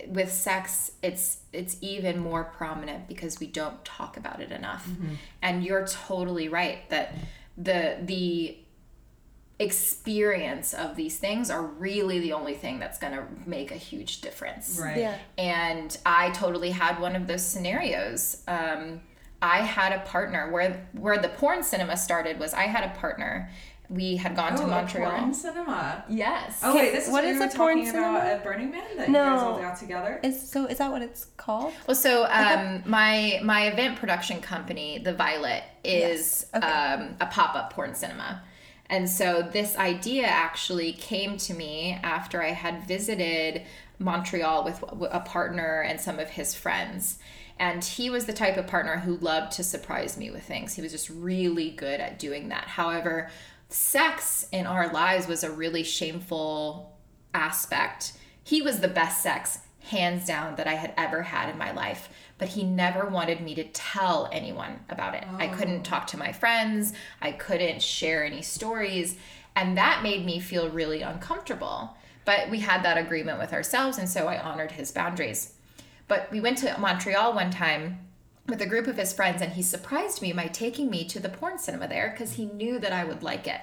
with 0.08 0.32
sex 0.32 0.92
it's 1.02 1.40
it's 1.54 1.78
even 1.82 2.20
more 2.20 2.44
prominent 2.44 3.08
because 3.08 3.40
we 3.40 3.48
don't 3.48 3.84
talk 3.86 4.18
about 4.18 4.42
it 4.42 4.52
enough. 4.52 4.88
Mm-hmm. 4.88 5.14
And 5.42 5.64
you're 5.64 5.88
totally 5.88 6.50
right 6.50 6.90
that 6.90 7.16
the 7.58 7.98
the 8.02 8.58
experience 9.62 10.74
of 10.74 10.96
these 10.96 11.18
things 11.18 11.50
are 11.50 11.62
really 11.64 12.20
the 12.20 12.34
only 12.34 12.54
thing 12.54 12.80
that's 12.80 12.98
going 12.98 13.14
to 13.14 13.24
make 13.46 13.72
a 13.72 13.76
huge 13.76 14.22
difference. 14.22 14.80
Right. 14.82 14.98
Yeah. 14.98 15.18
And 15.38 15.96
I 16.06 16.32
totally 16.32 16.72
had 16.72 17.00
one 17.00 17.16
of 17.16 17.28
those 17.28 17.46
scenarios. 17.46 18.44
Um, 18.48 19.02
I 19.42 19.58
had 19.60 19.92
a 19.94 20.00
partner 20.06 20.52
where 20.52 20.88
where 20.94 21.18
the 21.18 21.30
porn 21.30 21.64
cinema 21.64 21.98
started 21.98 22.40
was 22.40 22.54
I 22.54 22.64
had 22.64 22.84
a 22.84 23.00
partner. 23.00 23.50
We 23.90 24.16
had 24.16 24.38
gone 24.38 24.56
to 24.56 24.64
Oh, 24.64 24.68
a 24.68 24.70
Montreal. 24.70 25.12
porn 25.12 25.34
cinema. 25.34 26.06
Yes. 26.08 26.60
Oh 26.64 26.74
wait, 26.76 26.92
this 26.94 27.08
is 27.08 27.12
what 27.12 27.24
what, 27.26 27.34
is 27.34 27.40
we 27.40 27.46
a 27.46 27.50
porn 27.50 27.78
talking 27.78 27.90
about 27.90 28.22
cinema? 28.22 28.36
at 28.36 28.44
Burning 28.44 28.72
Man 28.72 28.98
that 28.98 29.10
No. 29.10 29.24
you 29.26 29.30
guys 29.32 29.44
all 29.44 29.60
got 29.60 29.78
together. 29.78 30.20
Is 30.24 30.50
so 30.50 30.66
is 30.68 30.78
that 30.78 30.92
what 30.92 31.02
it's 31.02 31.26
called? 31.38 31.74
Well, 31.88 31.96
so 31.96 32.26
um, 32.26 32.84
my 32.86 33.40
my 33.44 33.68
event 33.68 33.98
production 33.98 34.40
company, 34.42 35.00
The 35.00 35.14
Violet, 35.14 35.64
is 35.84 36.46
Yes. 36.54 36.64
Okay. 36.64 36.68
um, 36.68 37.16
a 37.20 37.26
pop 37.26 37.56
up 37.56 37.74
porn 37.74 37.94
cinema, 37.96 38.44
and 38.92 39.10
so 39.10 39.42
this 39.42 39.78
idea 39.78 40.28
actually 40.28 40.92
came 40.92 41.38
to 41.38 41.54
me 41.54 41.98
after 42.04 42.44
I 42.44 42.50
had 42.50 42.86
visited 42.86 43.64
Montreal 44.00 44.66
with 44.66 44.84
a 45.10 45.22
partner 45.22 45.82
and 45.82 46.00
some 46.00 46.20
of 46.20 46.30
his 46.30 46.54
friends. 46.54 47.18
And 47.58 47.86
he 47.86 48.10
was 48.10 48.26
the 48.26 48.34
type 48.34 48.58
of 48.58 48.68
partner 48.68 48.98
who 48.98 49.16
loved 49.18 49.54
to 49.54 49.64
surprise 49.64 50.18
me 50.18 50.30
with 50.30 50.44
things. 50.44 50.74
He 50.74 50.82
was 50.82 50.92
just 50.92 51.10
really 51.10 51.70
good 51.70 52.02
at 52.02 52.20
doing 52.20 52.50
that. 52.50 52.66
However, 52.66 53.30
sex 53.70 54.48
in 54.52 54.66
our 54.66 54.92
lives 54.92 55.26
was 55.26 55.46
a 55.46 55.52
really 55.52 55.84
shameful 55.84 56.98
aspect. 57.34 58.12
He 58.44 58.62
was 58.62 58.82
the 58.82 58.90
best 58.90 59.24
sex, 59.24 59.60
hands 59.84 60.26
down, 60.26 60.56
that 60.56 60.68
I 60.68 60.74
had 60.74 60.94
ever 60.98 61.22
had 61.22 61.50
in 61.50 61.58
my 61.58 61.72
life. 61.72 62.10
But 62.42 62.50
he 62.50 62.64
never 62.64 63.06
wanted 63.06 63.40
me 63.42 63.54
to 63.54 63.64
tell 63.66 64.28
anyone 64.32 64.80
about 64.90 65.14
it. 65.14 65.24
I 65.38 65.48
couldn't 65.48 65.84
talk 65.84 66.08
to 66.08 66.18
my 66.18 66.32
friends, 66.32 66.92
I 67.22 67.34
couldn't 67.34 67.84
share 67.84 68.26
any 68.26 68.42
stories. 68.42 69.16
And 69.56 69.78
that 69.78 70.02
made 70.02 70.26
me 70.26 70.40
feel 70.40 70.68
really 70.68 71.04
uncomfortable. 71.04 71.96
But 72.26 72.50
we 72.50 72.58
had 72.62 72.82
that 72.82 72.98
agreement 72.98 73.38
with 73.38 73.54
ourselves, 73.54 74.00
and 74.00 74.10
so 74.10 74.28
I 74.28 74.42
honored 74.42 74.72
his 74.72 74.92
boundaries. 74.92 75.54
But 76.08 76.32
we 76.32 76.42
went 76.42 76.58
to 76.60 76.76
Montreal 76.80 77.36
one 77.36 77.52
time 77.52 78.00
with 78.48 78.60
a 78.60 78.66
group 78.66 78.88
of 78.88 78.98
his 78.98 79.14
friends, 79.14 79.44
and 79.44 79.54
he 79.54 79.62
surprised 79.62 80.24
me 80.24 80.34
by 80.34 80.48
taking 80.48 80.90
me 80.90 81.06
to 81.10 81.20
the 81.20 81.30
porn 81.30 81.60
cinema 81.60 81.88
there 81.88 82.10
because 82.10 82.34
he 82.34 82.48
knew 82.48 82.80
that 82.80 82.92
I 82.92 83.04
would 83.04 83.22
like 83.22 83.46
it. 83.46 83.62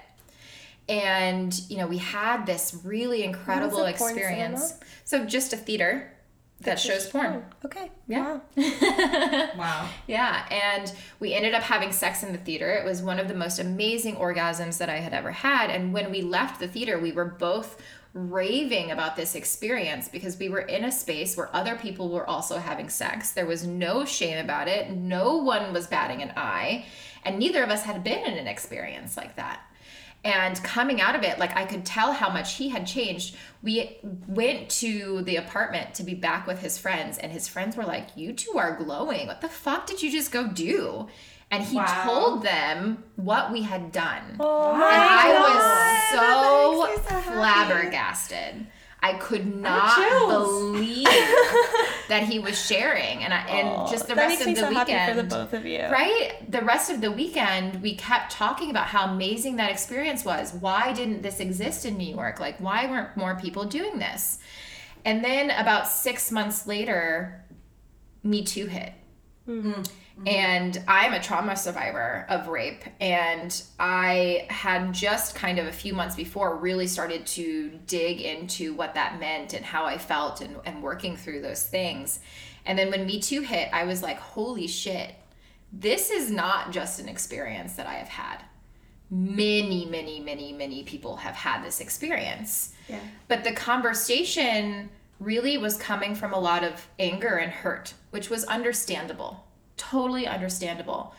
And, 0.88 1.52
you 1.68 1.78
know, 1.78 1.88
we 1.88 1.98
had 1.98 2.46
this 2.46 2.78
really 2.84 3.24
incredible 3.24 3.86
experience. 3.86 4.74
So, 5.02 5.26
just 5.26 5.52
a 5.52 5.56
theater 5.56 6.12
that 6.60 6.80
shows 6.80 7.06
porn. 7.06 7.44
Okay. 7.64 7.90
Yeah. 8.08 8.40
Wow. 8.56 9.50
wow. 9.56 9.88
Yeah, 10.08 10.44
and 10.50 10.92
we 11.20 11.32
ended 11.32 11.54
up 11.54 11.62
having 11.62 11.92
sex 11.92 12.24
in 12.24 12.32
the 12.32 12.38
theater. 12.38 12.72
It 12.72 12.84
was 12.84 13.00
one 13.00 13.20
of 13.20 13.28
the 13.28 13.34
most 13.34 13.60
amazing 13.60 14.16
orgasms 14.16 14.78
that 14.78 14.88
I 14.88 14.96
had 14.96 15.14
ever 15.14 15.30
had. 15.30 15.70
And 15.70 15.92
when 15.92 16.10
we 16.10 16.20
left 16.20 16.58
the 16.58 16.66
theater, 16.66 16.98
we 16.98 17.12
were 17.12 17.24
both 17.24 17.80
raving 18.12 18.90
about 18.90 19.14
this 19.14 19.34
experience 19.36 20.08
because 20.08 20.38
we 20.38 20.48
were 20.48 20.60
in 20.60 20.84
a 20.84 20.90
space 20.90 21.36
where 21.36 21.54
other 21.54 21.76
people 21.76 22.08
were 22.08 22.26
also 22.26 22.58
having 22.58 22.88
sex. 22.88 23.30
There 23.30 23.46
was 23.46 23.66
no 23.66 24.04
shame 24.04 24.38
about 24.38 24.66
it, 24.66 24.90
no 24.90 25.36
one 25.36 25.72
was 25.72 25.86
batting 25.86 26.22
an 26.22 26.32
eye, 26.36 26.86
and 27.24 27.38
neither 27.38 27.62
of 27.62 27.70
us 27.70 27.84
had 27.84 28.02
been 28.02 28.24
in 28.24 28.38
an 28.38 28.48
experience 28.48 29.16
like 29.16 29.36
that. 29.36 29.60
And 30.24 30.60
coming 30.64 31.00
out 31.00 31.14
of 31.14 31.22
it, 31.22 31.38
like 31.38 31.56
I 31.56 31.64
could 31.64 31.84
tell 31.86 32.12
how 32.12 32.28
much 32.28 32.54
he 32.56 32.68
had 32.70 32.86
changed. 32.86 33.36
We 33.62 33.98
went 34.26 34.68
to 34.70 35.22
the 35.22 35.36
apartment 35.36 35.94
to 35.94 36.02
be 36.02 36.14
back 36.14 36.46
with 36.46 36.60
his 36.60 36.76
friends, 36.76 37.18
and 37.18 37.30
his 37.32 37.46
friends 37.48 37.76
were 37.76 37.84
like, 37.84 38.08
You 38.16 38.32
two 38.32 38.58
are 38.58 38.76
glowing. 38.76 39.28
What 39.28 39.40
the 39.40 39.48
fuck 39.48 39.86
did 39.86 40.02
you 40.02 40.10
just 40.10 40.32
go 40.32 40.48
do? 40.48 41.06
And 41.50 41.62
he 41.64 41.76
Wow. 41.76 42.02
told 42.04 42.42
them 42.42 43.04
what 43.16 43.50
we 43.52 43.62
had 43.62 43.90
done. 43.92 44.36
Oh 44.40 44.72
and 44.74 45.02
I 45.02 45.32
God, 45.32 46.84
was 46.84 46.98
so 47.06 47.08
so 47.08 47.20
flabbergasted. 47.32 48.66
I 49.00 49.12
could 49.14 49.46
not 49.46 49.96
believe 50.28 51.04
that 52.08 52.24
he 52.28 52.40
was 52.40 52.60
sharing, 52.60 53.22
and 53.22 53.32
I, 53.32 53.38
and 53.46 53.88
just 53.88 54.08
the 54.08 54.16
rest 54.16 54.40
of 54.40 54.46
the 54.48 54.56
so 54.56 54.68
weekend. 54.70 55.16
for 55.16 55.22
the 55.22 55.28
both 55.28 55.52
of 55.52 55.64
you. 55.64 55.82
Right? 55.82 56.32
The 56.48 56.62
rest 56.62 56.90
of 56.90 57.00
the 57.00 57.12
weekend, 57.12 57.80
we 57.80 57.94
kept 57.94 58.32
talking 58.32 58.70
about 58.70 58.86
how 58.86 59.12
amazing 59.12 59.56
that 59.56 59.70
experience 59.70 60.24
was. 60.24 60.52
Why 60.52 60.92
didn't 60.92 61.22
this 61.22 61.38
exist 61.38 61.84
in 61.84 61.96
New 61.96 62.12
York? 62.12 62.40
Like, 62.40 62.58
why 62.58 62.86
weren't 62.86 63.16
more 63.16 63.36
people 63.36 63.66
doing 63.66 63.98
this? 63.98 64.40
And 65.04 65.24
then 65.24 65.50
about 65.50 65.86
six 65.86 66.32
months 66.32 66.66
later, 66.66 67.44
Me 68.24 68.44
Too 68.44 68.66
hit. 68.66 68.92
Hmm. 69.46 69.82
Mm-hmm. 70.18 70.28
And 70.28 70.84
I'm 70.88 71.12
a 71.12 71.22
trauma 71.22 71.56
survivor 71.56 72.26
of 72.28 72.48
rape. 72.48 72.82
And 73.00 73.62
I 73.78 74.46
had 74.50 74.92
just 74.92 75.34
kind 75.34 75.58
of 75.58 75.66
a 75.66 75.72
few 75.72 75.94
months 75.94 76.16
before 76.16 76.56
really 76.56 76.88
started 76.88 77.24
to 77.26 77.70
dig 77.86 78.20
into 78.20 78.74
what 78.74 78.94
that 78.94 79.20
meant 79.20 79.54
and 79.54 79.64
how 79.64 79.84
I 79.84 79.96
felt 79.96 80.40
and, 80.40 80.56
and 80.64 80.82
working 80.82 81.16
through 81.16 81.42
those 81.42 81.62
things. 81.62 82.20
And 82.66 82.78
then 82.78 82.90
when 82.90 83.06
Me 83.06 83.20
Too 83.20 83.42
hit, 83.42 83.68
I 83.72 83.84
was 83.84 84.02
like, 84.02 84.18
holy 84.18 84.66
shit, 84.66 85.14
this 85.72 86.10
is 86.10 86.30
not 86.30 86.72
just 86.72 86.98
an 86.98 87.08
experience 87.08 87.74
that 87.74 87.86
I 87.86 87.94
have 87.94 88.08
had. 88.08 88.42
Many, 89.10 89.86
many, 89.86 90.20
many, 90.20 90.52
many 90.52 90.82
people 90.82 91.16
have 91.16 91.34
had 91.34 91.64
this 91.64 91.80
experience. 91.80 92.74
Yeah. 92.88 93.00
But 93.28 93.44
the 93.44 93.52
conversation 93.52 94.90
really 95.20 95.58
was 95.58 95.76
coming 95.76 96.14
from 96.14 96.32
a 96.32 96.38
lot 96.38 96.62
of 96.64 96.86
anger 96.98 97.36
and 97.36 97.50
hurt, 97.50 97.94
which 98.10 98.30
was 98.30 98.44
understandable, 98.44 99.44
totally 99.78 100.26
understandable. 100.26 101.14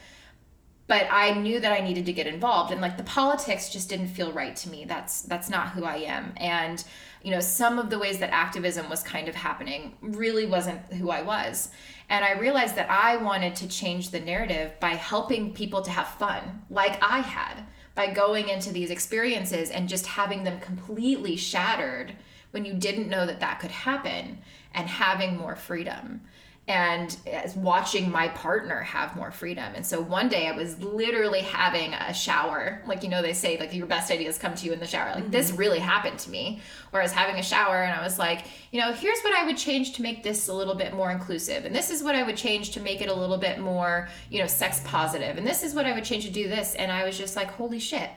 But 0.87 1.07
I 1.11 1.33
knew 1.33 1.59
that 1.59 1.71
I 1.71 1.85
needed 1.85 2.07
to 2.07 2.13
get 2.13 2.25
involved 2.25 2.71
and 2.71 2.81
like 2.81 2.97
the 2.97 3.03
politics 3.03 3.69
just 3.69 3.89
didn't 3.89 4.07
feel 4.07 4.31
right 4.31 4.55
to 4.55 4.69
me. 4.69 4.85
That's 4.85 5.21
that's 5.21 5.49
not 5.49 5.69
who 5.69 5.83
I 5.83 5.97
am. 5.97 6.33
And 6.37 6.83
you 7.21 7.31
know, 7.31 7.41
some 7.41 7.77
of 7.77 7.89
the 7.89 7.99
ways 7.99 8.17
that 8.19 8.31
activism 8.31 8.89
was 8.89 9.03
kind 9.03 9.27
of 9.27 9.35
happening 9.35 9.95
really 10.01 10.45
wasn't 10.45 10.81
who 10.93 11.11
I 11.11 11.21
was. 11.21 11.69
And 12.09 12.25
I 12.25 12.39
realized 12.39 12.75
that 12.75 12.89
I 12.89 13.17
wanted 13.17 13.55
to 13.57 13.67
change 13.67 14.09
the 14.09 14.19
narrative 14.19 14.71
by 14.79 14.91
helping 14.91 15.53
people 15.53 15.81
to 15.83 15.91
have 15.91 16.07
fun, 16.07 16.63
like 16.69 16.97
I 17.03 17.19
had, 17.19 17.65
by 17.93 18.11
going 18.11 18.49
into 18.49 18.71
these 18.71 18.89
experiences 18.89 19.69
and 19.69 19.89
just 19.89 20.07
having 20.07 20.43
them 20.43 20.59
completely 20.59 21.35
shattered 21.35 22.15
when 22.51 22.65
you 22.65 22.73
didn't 22.73 23.09
know 23.09 23.27
that 23.27 23.41
that 23.41 23.59
could 23.59 23.69
happen 23.69 24.39
and 24.73 24.87
having 24.87 25.37
more 25.37 25.55
freedom 25.55 26.21
and 26.69 27.17
as 27.25 27.55
watching 27.55 28.11
my 28.11 28.27
partner 28.27 28.81
have 28.81 29.15
more 29.15 29.31
freedom. 29.31 29.73
And 29.75 29.83
so 29.83 29.99
one 29.99 30.29
day 30.29 30.47
I 30.47 30.51
was 30.51 30.79
literally 30.79 31.41
having 31.41 31.95
a 31.95 32.13
shower. 32.13 32.83
Like, 32.85 33.01
you 33.01 33.09
know, 33.09 33.23
they 33.23 33.33
say, 33.33 33.57
like, 33.57 33.73
your 33.73 33.87
best 33.87 34.11
ideas 34.11 34.37
come 34.37 34.53
to 34.53 34.65
you 34.67 34.71
in 34.71 34.79
the 34.79 34.85
shower. 34.85 35.15
Like, 35.15 35.31
this 35.31 35.49
mm-hmm. 35.49 35.59
really 35.59 35.79
happened 35.79 36.19
to 36.19 36.29
me, 36.29 36.61
where 36.91 37.01
I 37.01 37.05
was 37.05 37.11
having 37.11 37.37
a 37.37 37.43
shower 37.43 37.81
and 37.81 37.99
I 37.99 38.03
was 38.03 38.19
like, 38.19 38.45
you 38.71 38.79
know, 38.79 38.93
here's 38.93 39.19
what 39.21 39.33
I 39.33 39.47
would 39.47 39.57
change 39.57 39.93
to 39.93 40.03
make 40.03 40.21
this 40.21 40.47
a 40.47 40.53
little 40.53 40.75
bit 40.75 40.93
more 40.93 41.09
inclusive. 41.09 41.65
And 41.65 41.75
this 41.75 41.89
is 41.89 42.03
what 42.03 42.13
I 42.13 42.21
would 42.21 42.37
change 42.37 42.69
to 42.71 42.79
make 42.79 43.01
it 43.01 43.09
a 43.09 43.15
little 43.15 43.37
bit 43.37 43.57
more, 43.57 44.07
you 44.29 44.39
know, 44.39 44.47
sex 44.47 44.79
positive. 44.85 45.39
And 45.39 45.47
this 45.47 45.63
is 45.63 45.73
what 45.73 45.87
I 45.87 45.93
would 45.93 46.03
change 46.03 46.25
to 46.25 46.31
do 46.31 46.47
this. 46.47 46.75
And 46.75 46.91
I 46.91 47.03
was 47.03 47.17
just 47.17 47.35
like, 47.35 47.49
holy 47.49 47.79
shit, 47.79 48.11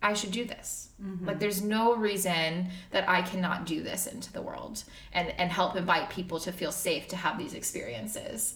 I 0.00 0.14
should 0.14 0.30
do 0.30 0.44
this. 0.44 0.85
Mm-hmm. 1.02 1.26
Like 1.26 1.38
there's 1.38 1.62
no 1.62 1.94
reason 1.94 2.68
that 2.90 3.08
I 3.08 3.22
cannot 3.22 3.66
do 3.66 3.82
this 3.82 4.06
into 4.06 4.32
the 4.32 4.40
world 4.40 4.82
and 5.12 5.28
and 5.38 5.50
help 5.50 5.76
invite 5.76 6.08
people 6.08 6.40
to 6.40 6.52
feel 6.52 6.72
safe 6.72 7.06
to 7.08 7.16
have 7.16 7.38
these 7.38 7.54
experiences. 7.54 8.54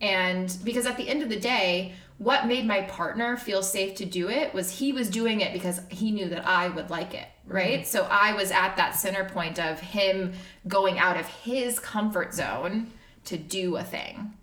And 0.00 0.56
because 0.64 0.86
at 0.86 0.96
the 0.96 1.08
end 1.08 1.22
of 1.22 1.28
the 1.28 1.40
day, 1.40 1.94
what 2.18 2.46
made 2.46 2.66
my 2.66 2.82
partner 2.82 3.36
feel 3.36 3.62
safe 3.62 3.96
to 3.96 4.04
do 4.04 4.28
it 4.28 4.52
was 4.54 4.78
he 4.78 4.92
was 4.92 5.08
doing 5.08 5.40
it 5.40 5.52
because 5.52 5.80
he 5.88 6.10
knew 6.10 6.28
that 6.28 6.46
I 6.46 6.68
would 6.68 6.90
like 6.90 7.14
it, 7.14 7.26
mm-hmm. 7.46 7.54
right? 7.54 7.86
So 7.86 8.06
I 8.10 8.34
was 8.34 8.50
at 8.50 8.76
that 8.76 8.94
center 8.94 9.24
point 9.24 9.58
of 9.58 9.80
him 9.80 10.32
going 10.66 10.98
out 10.98 11.16
of 11.16 11.26
his 11.26 11.80
comfort 11.80 12.34
zone 12.34 12.92
to 13.24 13.36
do 13.36 13.76
a 13.76 13.82
thing. 13.82 14.34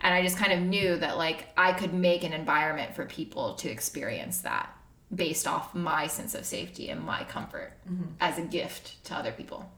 And 0.00 0.14
I 0.14 0.22
just 0.22 0.36
kind 0.36 0.52
of 0.52 0.60
knew 0.60 0.96
that 0.98 1.16
like 1.16 1.48
I 1.56 1.72
could 1.72 1.92
make 1.92 2.24
an 2.24 2.32
environment 2.32 2.94
for 2.94 3.04
people 3.04 3.54
to 3.54 3.70
experience 3.70 4.42
that 4.42 4.70
based 5.14 5.46
off 5.46 5.74
my 5.74 6.06
sense 6.06 6.34
of 6.34 6.44
safety 6.44 6.90
and 6.90 7.00
my 7.02 7.24
comfort 7.24 7.72
as 8.20 8.38
a 8.38 8.42
gift 8.42 9.02
to 9.04 9.14
other 9.14 9.32
people. 9.32 9.70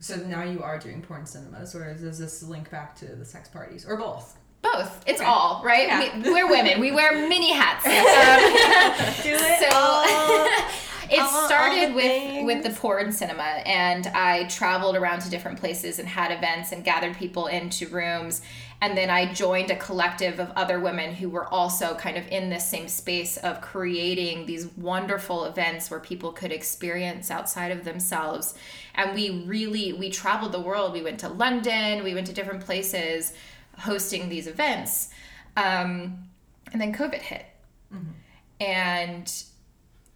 So 0.00 0.16
now 0.16 0.42
you 0.42 0.62
are 0.62 0.78
doing 0.78 1.00
porn 1.02 1.24
cinemas, 1.26 1.74
or 1.74 1.94
does 1.94 2.18
this 2.18 2.42
link 2.42 2.70
back 2.70 2.94
to 2.96 3.06
the 3.06 3.24
sex 3.24 3.48
parties, 3.48 3.86
or 3.86 3.96
both? 3.96 4.36
Both. 4.62 5.02
It's 5.06 5.20
all, 5.20 5.62
right? 5.64 5.86
Yeah. 5.88 6.18
We, 6.22 6.32
we're 6.32 6.48
women. 6.50 6.80
We 6.80 6.90
wear 6.92 7.28
mini 7.28 7.52
hats. 7.52 7.84
Um, 7.86 9.22
Do 9.22 9.30
it 9.34 9.60
so 9.70 9.76
all. 9.76 10.04
it 11.10 11.20
all- 11.20 11.28
all 11.28 11.46
started 11.46 11.90
the 11.90 11.94
with 11.94 12.46
with 12.46 12.62
the 12.64 12.70
porn 12.80 13.12
cinema 13.12 13.42
and 13.42 14.06
i 14.14 14.44
traveled 14.44 14.96
around 14.96 15.20
to 15.20 15.28
different 15.28 15.60
places 15.60 15.98
and 15.98 16.08
had 16.08 16.30
events 16.32 16.72
and 16.72 16.82
gathered 16.82 17.14
people 17.16 17.46
into 17.46 17.86
rooms 17.88 18.40
and 18.84 18.98
then 18.98 19.08
i 19.08 19.32
joined 19.32 19.70
a 19.70 19.76
collective 19.76 20.38
of 20.38 20.50
other 20.56 20.78
women 20.78 21.14
who 21.14 21.30
were 21.30 21.46
also 21.46 21.94
kind 21.94 22.18
of 22.18 22.28
in 22.28 22.50
this 22.50 22.68
same 22.68 22.86
space 22.86 23.38
of 23.38 23.62
creating 23.62 24.44
these 24.44 24.66
wonderful 24.76 25.46
events 25.46 25.90
where 25.90 26.00
people 26.00 26.32
could 26.32 26.52
experience 26.52 27.30
outside 27.30 27.72
of 27.72 27.84
themselves. 27.84 28.54
And 28.94 29.14
we 29.14 29.44
really 29.46 29.92
we 29.92 30.10
traveled 30.10 30.52
the 30.52 30.60
world. 30.60 30.92
We 30.92 31.02
went 31.02 31.20
to 31.20 31.28
london. 31.28 32.04
We 32.04 32.14
went 32.14 32.26
to 32.26 32.32
different 32.32 32.64
places 32.64 33.32
hosting 33.78 34.28
these 34.28 34.46
events. 34.46 35.10
Um, 35.56 36.28
and 36.72 36.80
then 36.80 36.92
covid 36.92 37.20
hit. 37.20 37.46
And 38.60 39.32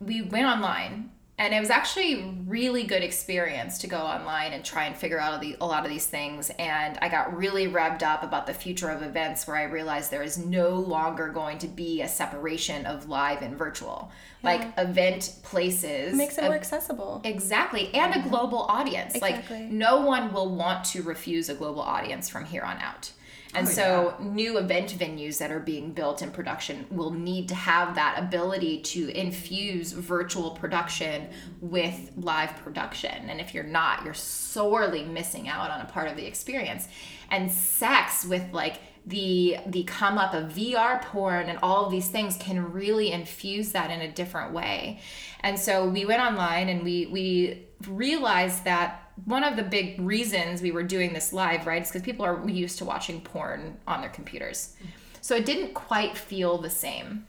we 0.01 0.23
went 0.23 0.47
online 0.47 1.11
and 1.39 1.55
it 1.55 1.61
was 1.61 1.71
actually 1.71 2.35
really 2.47 2.83
good 2.83 3.03
experience 3.03 3.79
to 3.79 3.87
go 3.87 3.99
online 3.99 4.53
and 4.53 4.65
try 4.65 4.85
and 4.85 4.97
figure 4.97 5.21
out 5.21 5.45
a 5.45 5.67
lot 5.67 5.85
of 5.85 5.91
these 5.91 6.07
things 6.07 6.51
and 6.59 6.99
i 7.01 7.09
got 7.09 7.37
really 7.37 7.69
revved 7.69 8.03
up 8.03 8.23
about 8.23 8.47
the 8.47 8.55
future 8.55 8.91
of 8.91 9.03
events 9.03 9.47
where 9.47 9.57
i 9.57 9.63
realized 9.63 10.11
there 10.11 10.23
is 10.23 10.39
no 10.39 10.71
longer 10.71 11.29
going 11.29 11.59
to 11.59 11.69
be 11.69 12.03
a 12.03 12.09
separation 12.09 12.85
of 12.87 13.09
live 13.09 13.43
and 13.43 13.57
virtual 13.57 14.11
like 14.43 14.73
event 14.79 15.37
places 15.43 16.13
It 16.13 16.17
makes 16.17 16.39
it 16.39 16.45
more 16.45 16.55
accessible. 16.55 17.21
Exactly. 17.25 17.93
And 17.95 18.15
a 18.15 18.29
global 18.29 18.61
audience. 18.61 19.15
Exactly. 19.15 19.63
Like 19.63 19.71
no 19.71 20.03
one 20.03 20.33
will 20.33 20.55
want 20.55 20.85
to 20.87 21.03
refuse 21.03 21.49
a 21.49 21.55
global 21.55 21.83
audience 21.83 22.29
from 22.29 22.45
here 22.45 22.63
on 22.63 22.79
out. 22.79 23.11
And 23.55 23.67
Oh, 23.67 23.71
so 23.71 24.15
new 24.21 24.59
event 24.59 24.91
venues 24.91 25.39
that 25.39 25.51
are 25.51 25.61
being 25.61 25.93
built 25.93 26.21
in 26.21 26.31
production 26.31 26.87
will 26.91 27.11
need 27.11 27.49
to 27.49 27.55
have 27.55 27.95
that 27.95 28.19
ability 28.19 28.81
to 28.81 29.09
infuse 29.19 29.93
virtual 29.93 30.51
production 30.51 31.29
with 31.61 32.13
live 32.17 32.55
production. 32.57 33.31
And 33.31 33.41
if 33.41 33.55
you're 33.55 33.65
not, 33.65 34.05
you're 34.05 34.15
sorely 34.15 35.05
missing 35.05 35.49
out 35.49 35.71
on 35.71 35.81
a 35.81 35.87
part 35.87 36.09
of 36.09 36.17
the 36.17 36.27
experience. 36.27 36.89
And 37.31 37.51
sex 37.51 38.25
with 38.25 38.45
like 38.53 38.81
the 39.07 39.57
the 39.67 39.85
come 39.85 40.19
up 40.19 40.35
of 40.35 40.53
VR 40.53 41.01
porn 41.01 41.49
and 41.49 41.59
all 41.63 41.87
of 41.87 41.91
these 41.91 42.09
things 42.09 42.37
can 42.37 42.73
really 42.73 43.11
infuse 43.11 43.73
that 43.73 43.91
in 43.91 44.03
a 44.03 44.13
different 44.13 44.53
way. 44.53 45.01
And 45.41 45.59
so 45.59 45.89
we 45.89 46.05
went 46.05 46.21
online 46.21 46.69
and 46.69 46.83
we 46.83 47.07
we 47.07 47.67
realized 47.87 48.65
that 48.65 49.08
one 49.25 49.45
of 49.45 49.57
the 49.57 49.63
big 49.63 50.01
reasons 50.01 50.63
we 50.63 50.71
were 50.71 50.83
doing 50.83 51.13
this 51.13 51.33
live, 51.33 51.67
right, 51.67 51.83
is 51.83 51.89
because 51.89 52.03
people 52.03 52.25
are 52.25 52.49
used 52.49 52.79
to 52.79 52.85
watching 52.85 53.21
porn 53.21 53.77
on 53.87 54.01
their 54.01 54.11
computers. 54.11 54.75
So 55.21 55.35
it 55.35 55.47
didn't 55.47 55.75
quite 55.75 56.17
feel 56.17 56.59
the 56.59 56.71
same. 56.71 57.27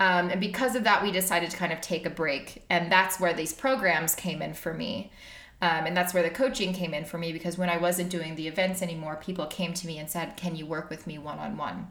Um, 0.00 0.30
and 0.30 0.40
because 0.40 0.74
of 0.74 0.84
that, 0.84 1.02
we 1.02 1.12
decided 1.12 1.50
to 1.50 1.56
kind 1.56 1.72
of 1.72 1.80
take 1.80 2.06
a 2.06 2.10
break. 2.10 2.64
And 2.68 2.90
that's 2.90 3.20
where 3.20 3.32
these 3.32 3.52
programs 3.52 4.14
came 4.14 4.42
in 4.42 4.54
for 4.54 4.74
me. 4.74 5.12
Um, 5.60 5.86
and 5.86 5.96
that's 5.96 6.12
where 6.12 6.24
the 6.24 6.30
coaching 6.30 6.72
came 6.72 6.92
in 6.92 7.04
for 7.04 7.18
me 7.18 7.32
because 7.32 7.56
when 7.56 7.70
I 7.70 7.76
wasn't 7.76 8.10
doing 8.10 8.34
the 8.34 8.48
events 8.48 8.82
anymore, 8.82 9.20
people 9.22 9.46
came 9.46 9.72
to 9.74 9.86
me 9.86 9.98
and 9.98 10.10
said, 10.10 10.36
Can 10.36 10.56
you 10.56 10.66
work 10.66 10.90
with 10.90 11.06
me 11.06 11.18
one 11.18 11.38
on 11.38 11.56
one? 11.56 11.86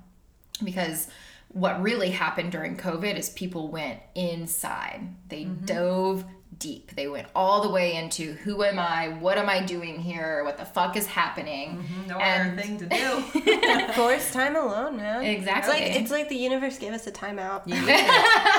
Because 0.61 1.07
what 1.47 1.81
really 1.81 2.09
happened 2.09 2.51
during 2.51 2.75
COVID 2.75 3.17
is 3.17 3.29
people 3.29 3.69
went 3.69 3.99
inside, 4.13 5.01
they 5.29 5.45
dove 5.45 6.25
deep. 6.57 6.93
They 6.95 7.07
went 7.07 7.27
all 7.35 7.61
the 7.63 7.69
way 7.69 7.95
into 7.95 8.33
who 8.33 8.63
am 8.63 8.77
I? 8.77 9.09
What 9.19 9.37
am 9.37 9.49
I 9.49 9.63
doing 9.63 9.99
here? 9.99 10.43
What 10.43 10.57
the 10.57 10.65
fuck 10.65 10.95
is 10.97 11.07
happening? 11.07 11.83
No 12.07 12.17
And- 12.19 12.51
other 12.59 12.61
thing 12.61 12.77
to 12.77 12.85
do. 12.85 13.93
Forced 13.93 14.33
time 14.33 14.55
alone, 14.55 14.97
man. 14.97 15.23
Exactly. 15.23 15.75
It's 15.77 15.91
like 15.93 16.01
it's 16.01 16.11
like 16.11 16.29
the 16.29 16.35
universe 16.35 16.77
gave 16.77 16.93
us 16.93 17.07
a 17.07 17.11
timeout. 17.11 17.65
You 17.67 17.73
needed 17.81 17.89
it. 17.89 18.05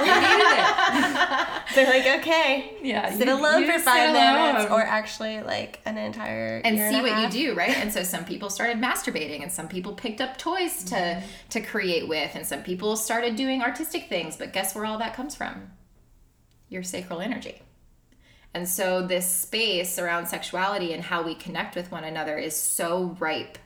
You 0.06 0.12
it. 0.14 1.62
They're 1.74 1.86
like, 1.86 2.20
okay, 2.20 2.74
Yeah, 2.82 3.10
sit 3.12 3.28
you- 3.28 3.34
alone 3.34 3.62
you 3.62 3.72
for 3.72 3.78
five 3.78 4.08
sit 4.08 4.12
minutes, 4.14 4.70
or 4.70 4.80
actually 4.82 5.42
like 5.42 5.80
an 5.86 5.96
entire 5.98 6.60
and 6.64 6.76
year 6.76 6.90
see 6.90 6.98
a 6.98 7.02
what 7.02 7.12
half. 7.12 7.34
you 7.34 7.48
do 7.50 7.54
right 7.54 7.76
and 7.76 7.92
so 7.92 8.02
some 8.02 8.24
people 8.24 8.50
started 8.50 8.78
masturbating 8.78 9.42
and 9.42 9.50
some 9.52 9.68
people 9.68 9.92
picked 9.94 10.20
up 10.20 10.36
toys 10.38 10.84
to 10.84 10.94
Mm-hmm. 10.94 11.26
to 11.50 11.60
create 11.60 12.08
with 12.08 12.34
and 12.34 12.46
some 12.46 12.62
people 12.62 12.96
started 12.96 13.36
doing 13.36 13.60
artistic 13.62 14.08
things 14.08 14.36
but 14.36 14.52
guess 14.52 14.74
where 14.74 14.84
all 14.86 14.98
that 14.98 15.14
comes 15.14 15.34
from 15.34 15.70
your 16.68 16.82
sacral 16.82 17.20
energy 17.20 17.60
and 18.54 18.68
so 18.68 19.06
this 19.06 19.30
space 19.30 19.98
around 19.98 20.26
sexuality 20.26 20.92
and 20.92 21.02
how 21.02 21.22
we 21.22 21.34
connect 21.34 21.74
with 21.74 21.90
one 21.90 22.04
another 22.04 22.36
is 22.36 22.54
so 22.54 23.16
ripe 23.18 23.58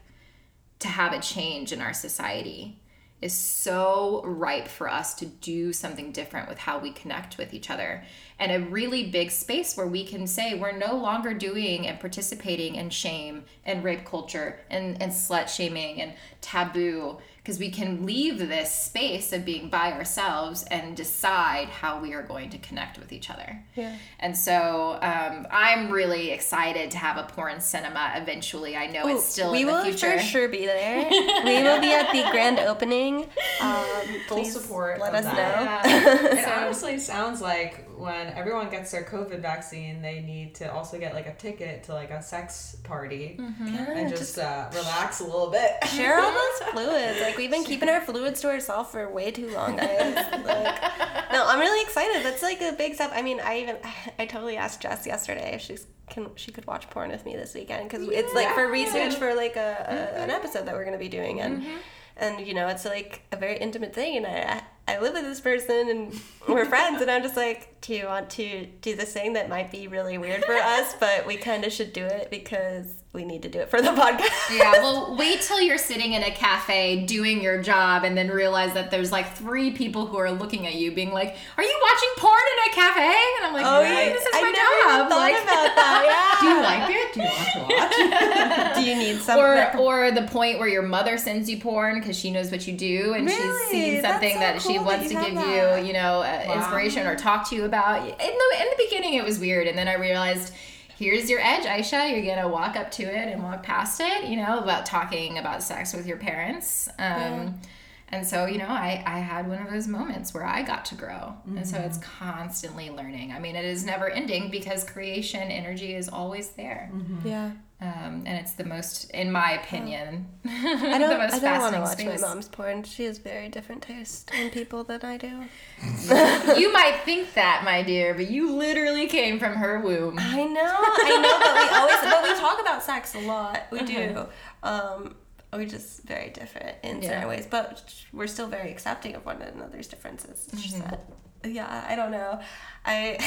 to 0.79 0.89
have 0.89 1.13
a 1.13 1.21
change 1.21 1.73
in 1.73 1.81
our 1.81 1.95
society. 1.95 2.81
Is 3.23 3.33
so 3.33 4.23
ripe 4.25 4.69
for 4.69 4.91
us 4.91 5.15
to 5.15 5.27
do 5.27 5.73
something 5.73 6.13
different 6.13 6.51
with 6.51 6.59
how 6.59 6.79
we 6.79 6.93
connect 6.93 7.39
with 7.39 7.55
each 7.55 7.71
other 7.71 8.05
and 8.39 8.53
a 8.53 8.69
really 8.69 9.05
big 9.11 9.31
space 9.31 9.77
where 9.77 9.87
we 9.87 10.05
can 10.05 10.27
say 10.27 10.59
we're 10.59 10.77
no 10.77 10.95
longer 10.95 11.33
doing 11.33 11.87
and 11.87 11.99
participating 11.99 12.75
in 12.75 12.91
shame 12.91 13.45
and 13.65 13.83
rape 13.83 14.05
culture 14.05 14.59
and, 14.71 15.01
and 15.03 15.11
slut 15.13 15.49
shaming 15.49 16.01
and 16.03 16.13
taboo 16.43 17.17
because 17.39 17.59
we 17.61 17.71
can 17.71 18.05
leave 18.05 18.39
this 18.39 18.73
space 18.73 19.33
of 19.33 19.45
being 19.45 19.71
by 19.71 19.93
ourselves 19.93 20.65
and 20.65 20.97
decide 20.97 21.69
how 21.69 22.01
we 22.01 22.13
are 22.13 22.23
going 22.23 22.51
to 22.51 22.59
connect 22.59 22.99
with 22.99 23.13
each 23.13 23.31
other 23.31 23.63
Yeah. 23.75 23.97
and 24.21 24.37
so 24.37 24.99
um, 25.01 25.47
i'm 25.51 25.91
really 25.91 26.31
excited 26.31 26.91
to 26.91 26.99
have 26.99 27.17
a 27.17 27.23
porn 27.25 27.61
cinema 27.61 28.13
eventually 28.17 28.77
i 28.77 28.87
know 28.87 29.09
it's 29.09 29.25
still 29.25 29.51
we 29.53 29.61
in 29.63 29.67
the 29.67 29.73
will 29.73 29.83
future 29.85 30.19
for 30.19 30.23
sure 30.23 30.49
be 30.49 30.67
there. 30.67 31.05
we 31.11 31.63
will 31.63 31.81
be 31.81 31.93
at 31.93 32.13
the 32.13 32.31
grand 32.31 32.59
opening. 32.59 33.29
Um, 33.61 33.85
Full 34.29 34.39
please 34.39 34.53
support 34.53 35.01
Let 35.01 35.15
us 35.15 35.25
that. 35.25 35.85
know. 35.85 36.31
It 36.31 36.47
honestly 36.59 36.99
sounds 36.99 37.41
like 37.41 37.86
when 37.99 38.29
everyone 38.29 38.71
gets 38.71 38.91
their 38.91 39.05
COVID 39.05 39.41
vaccine, 39.41 40.03
they 40.03 40.21
need 40.21 40.55
to 40.57 40.73
also 40.73 40.99
get 40.99 41.15
like 41.15 41.27
a 41.27 41.35
ticket 41.35 41.85
to 41.85 41.95
like 41.95 42.11
a 42.11 42.23
sex 42.23 42.77
party 42.85 43.37
mm-hmm. 43.39 43.75
and 43.75 44.11
just 44.11 44.39
uh, 44.39 44.69
relax 44.75 45.21
a 45.21 45.25
little 45.25 45.51
bit. 45.51 45.73
Share 45.89 46.21
all 46.21 46.33
those 46.33 46.69
fluids. 46.73 47.21
Like 47.21 47.37
we've 47.37 47.51
been 47.51 47.65
keeping 47.65 47.89
our 47.89 48.01
fluids 48.01 48.41
to 48.43 48.49
ourselves 48.49 48.91
for 48.91 49.09
way 49.09 49.31
too 49.31 49.51
long, 49.51 49.77
guys. 49.77 50.15
Like, 50.15 51.33
no, 51.33 51.47
I'm 51.47 51.59
really 51.59 51.83
excited. 51.83 52.25
That's 52.25 52.43
like 52.43 52.61
a 52.61 52.73
big 52.73 52.95
step. 52.95 53.13
I 53.15 53.23
mean, 53.23 53.41
I 53.41 53.61
even 53.61 53.77
I 54.19 54.27
totally 54.27 54.57
asked 54.57 54.83
Jess 54.83 55.07
yesterday 55.07 55.55
if 55.55 55.63
she's 55.63 55.87
can 56.09 56.29
she 56.37 56.53
could 56.53 56.67
watch 56.67 56.89
porn 56.91 57.11
with 57.11 57.25
me 57.25 57.35
this 57.35 57.53
weekend 57.55 57.89
because 57.89 58.07
it's 58.09 58.33
like 58.33 58.49
for 58.55 58.71
research 58.71 59.15
for 59.15 59.35
like 59.35 59.57
a, 59.57 59.61
a 59.61 60.21
an 60.23 60.29
mm-hmm. 60.29 60.31
episode 60.31 60.65
that 60.67 60.75
we're 60.75 60.85
gonna 60.85 60.99
be 60.99 61.09
doing 61.09 61.41
and 61.41 61.63
mm-hmm. 61.63 61.77
and 62.19 62.47
you 62.47 62.55
know 62.55 62.69
it's 62.69 62.85
like 62.85 63.23
a 63.33 63.37
very 63.37 63.59
intimate 63.59 63.93
thing 63.93 64.17
and 64.17 64.25
I 64.25 64.63
I 64.89 65.01
live 65.01 65.15
with 65.15 65.25
this 65.25 65.41
person 65.41 65.89
and 65.89 66.21
we're 66.49 66.65
friends 66.65 67.03
and 67.03 67.11
I'm 67.11 67.23
just 67.23 67.37
like 67.37 67.81
do 67.81 67.95
you 67.95 68.07
want 68.07 68.31
to 68.31 68.67
do 68.81 68.95
this 68.95 69.13
thing 69.13 69.33
that 69.33 69.49
might 69.49 69.71
be 69.71 69.89
really 69.89 70.17
weird 70.17 70.45
for 70.45 70.55
us 70.55 70.95
but 70.99 71.27
we 71.27 71.37
kind 71.37 71.65
of 71.65 71.73
should 71.73 71.93
do 71.93 72.05
it 72.05 72.31
because 72.31 72.93
we 73.13 73.25
need 73.25 73.43
to 73.43 73.49
do 73.49 73.61
it 73.61 73.71
for 73.71 73.81
the 73.81 73.89
podcast. 73.93 74.55
yeah, 74.55 74.73
well, 74.73 75.17
wait 75.17 75.41
till 75.41 75.59
you're 75.61 75.79
sitting 75.79 76.13
in 76.13 76.23
a 76.23 76.31
cafe 76.31 77.07
doing 77.07 77.41
your 77.43 77.63
job 77.63 78.05
and 78.05 78.15
then 78.17 78.29
realize 78.29 78.75
that 78.75 78.91
there's 78.91 79.11
like 79.11 79.33
three 79.37 79.71
people 79.71 80.05
who 80.07 80.19
are 80.19 80.31
looking 80.31 80.67
at 80.67 80.75
you 80.75 80.93
being 80.93 81.13
like, 81.13 81.35
Are 81.57 81.63
you 81.65 81.81
watching 81.83 82.09
porn 82.19 82.41
in 82.53 82.73
a 82.73 82.75
cafe? 82.75 83.15
And 83.39 83.47
I'm 83.47 83.53
like, 83.55 83.65
Oh, 83.65 83.81
"Right, 83.81 84.09
yeah. 84.09 84.13
this 84.13 84.23
is 84.23 84.29
I 84.35 84.41
my 84.43 84.53
job. 84.53 85.09
thought 85.09 85.19
like, 85.19 85.43
about 85.43 85.77
that. 85.77 86.39
Do 86.43 86.47
you 86.49 86.61
like 86.61 86.91
it? 86.91 87.15
Do 87.15 87.21
you 87.21 87.27
want 87.27 87.49
to 87.55 87.61
watch? 87.75 88.75
It? 88.75 88.75
Do 88.85 88.91
you 88.91 88.97
need 88.97 89.23
something? 89.23 89.81
or, 89.81 90.07
or 90.07 90.11
the 90.11 90.23
point 90.25 90.59
where 90.59 90.69
your 90.69 90.83
mother 90.83 91.17
sends 91.17 91.49
you 91.49 91.59
porn 91.59 91.99
because 91.99 92.19
she 92.19 92.31
knows 92.31 92.51
what 92.51 92.67
you 92.67 92.75
do 92.75 93.15
and 93.15 93.29
she's 93.31 93.39
Really? 93.39 93.71
seen 93.73 94.03
something 94.03 94.35
so 94.35 94.41
that 94.41 94.61
she 94.61 94.75
cool 94.77 94.85
that 94.85 94.99
wants 94.99 95.11
you 95.13 95.19
to 95.19 95.25
give 95.25 95.35
that. 95.37 95.81
you, 95.81 95.87
you 95.87 95.93
know, 95.95 96.21
uh, 96.21 96.45
Wow. 96.49 96.55
inspiration 96.59 97.07
or 97.07 97.17
talk 97.17 97.49
to 97.49 97.57
you 97.57 97.65
about. 97.65 98.03
In 98.07 98.09
the 98.15 98.21
in 98.61 98.67
the 98.77 98.85
beginning, 98.87 99.15
it 99.15 99.25
was 99.25 99.39
weird, 99.39 99.67
and 99.67 99.79
then 99.79 99.89
I 99.89 99.95
realized. 99.95 100.53
Here's 100.97 101.29
your 101.29 101.41
edge, 101.41 101.67
Ayesha. 101.67 102.09
You're 102.11 102.35
gonna 102.35 102.49
walk 102.49 102.75
up 102.77 102.91
to 102.93 103.03
it 103.03 103.29
and 103.33 103.43
walk 103.43 103.63
past 103.63 104.01
it, 104.01 104.25
you 104.25 104.37
know, 104.37 104.59
about 104.59 104.87
talking 104.87 105.39
about 105.39 105.63
sex 105.63 105.93
with 105.93 106.07
your 106.07 106.17
parents. 106.17 106.89
Um, 106.99 107.61
And 108.09 108.25
so, 108.25 108.47
you 108.47 108.59
know, 108.59 108.69
I, 108.69 109.03
I 109.05 109.19
had 109.19 109.49
one 109.49 109.61
of 109.61 109.69
those 109.69 109.89
moments 109.89 110.33
where 110.33 110.45
I 110.45 110.63
got 110.63 110.85
to 110.87 110.95
grow. 110.95 111.35
And 111.45 111.67
so 111.67 111.77
it's 111.79 111.99
constantly 111.99 112.89
learning. 112.89 113.33
I 113.33 113.41
mean, 113.41 113.57
it 113.57 113.65
is 113.65 113.85
never 113.85 114.09
ending 114.09 114.49
because 114.49 114.85
creation 114.85 115.43
energy 115.51 115.93
is 115.93 116.09
always 116.09 116.51
there. 116.51 116.89
yeah. 117.25 117.51
Um, 117.79 118.23
and 118.25 118.29
it's 118.39 118.53
the 118.53 118.65
most, 118.65 119.11
in 119.11 119.31
my 119.31 119.51
opinion, 119.53 120.27
I 120.47 120.49
don't. 120.99 121.11
the 121.11 121.19
most 121.19 121.35
I 121.35 121.39
don't 121.41 121.61
want 121.61 121.75
to 121.75 121.81
fascinating 121.81 121.81
watch 121.83 121.93
space. 121.99 122.21
my 122.23 122.29
mom's 122.29 122.49
porn. 122.49 122.83
She 122.85 123.05
has 123.05 123.19
very 123.19 123.51
different 123.51 123.83
taste 123.83 124.31
in 124.35 124.49
people 124.49 124.83
than 124.83 125.03
I 125.03 125.19
do. 125.19 125.45
you 126.59 126.73
might 126.73 127.01
think 127.05 127.35
that, 127.35 127.65
my 127.67 127.83
dear, 127.83 128.15
but 128.15 128.31
you 128.31 128.51
literally 128.57 129.07
came 129.09 129.39
from 129.39 129.53
her 129.57 129.81
womb. 129.81 130.17
I 130.19 130.45
know. 130.45 130.63
I 130.75 131.19
know. 131.21 131.39
But 131.39 131.55
we 131.55 131.77
always. 131.77 132.15
But 132.15 132.23
we 132.23 132.41
talk 132.41 132.61
about 132.63 132.83
sex 132.83 133.15
a 133.15 133.21
lot. 133.21 133.65
We 133.71 133.83
do. 133.83 134.27
Um, 134.63 135.15
we're 135.53 135.67
just 135.67 136.03
very 136.05 136.31
different 136.31 136.77
in 136.83 137.03
Yeah. 137.03 137.11
certain 137.11 137.29
ways, 137.29 137.47
but 137.51 137.95
we're 138.11 138.27
still 138.27 138.47
very 138.49 138.71
accepting 138.71 139.15
of 139.17 139.27
one 139.27 139.43
another's 139.43 139.87
differences. 139.87 140.47
That. 140.79 141.05
Yeah. 141.45 141.85
I 141.87 141.95
don't 141.95 142.11
know. 142.11 142.41
I. 142.87 143.19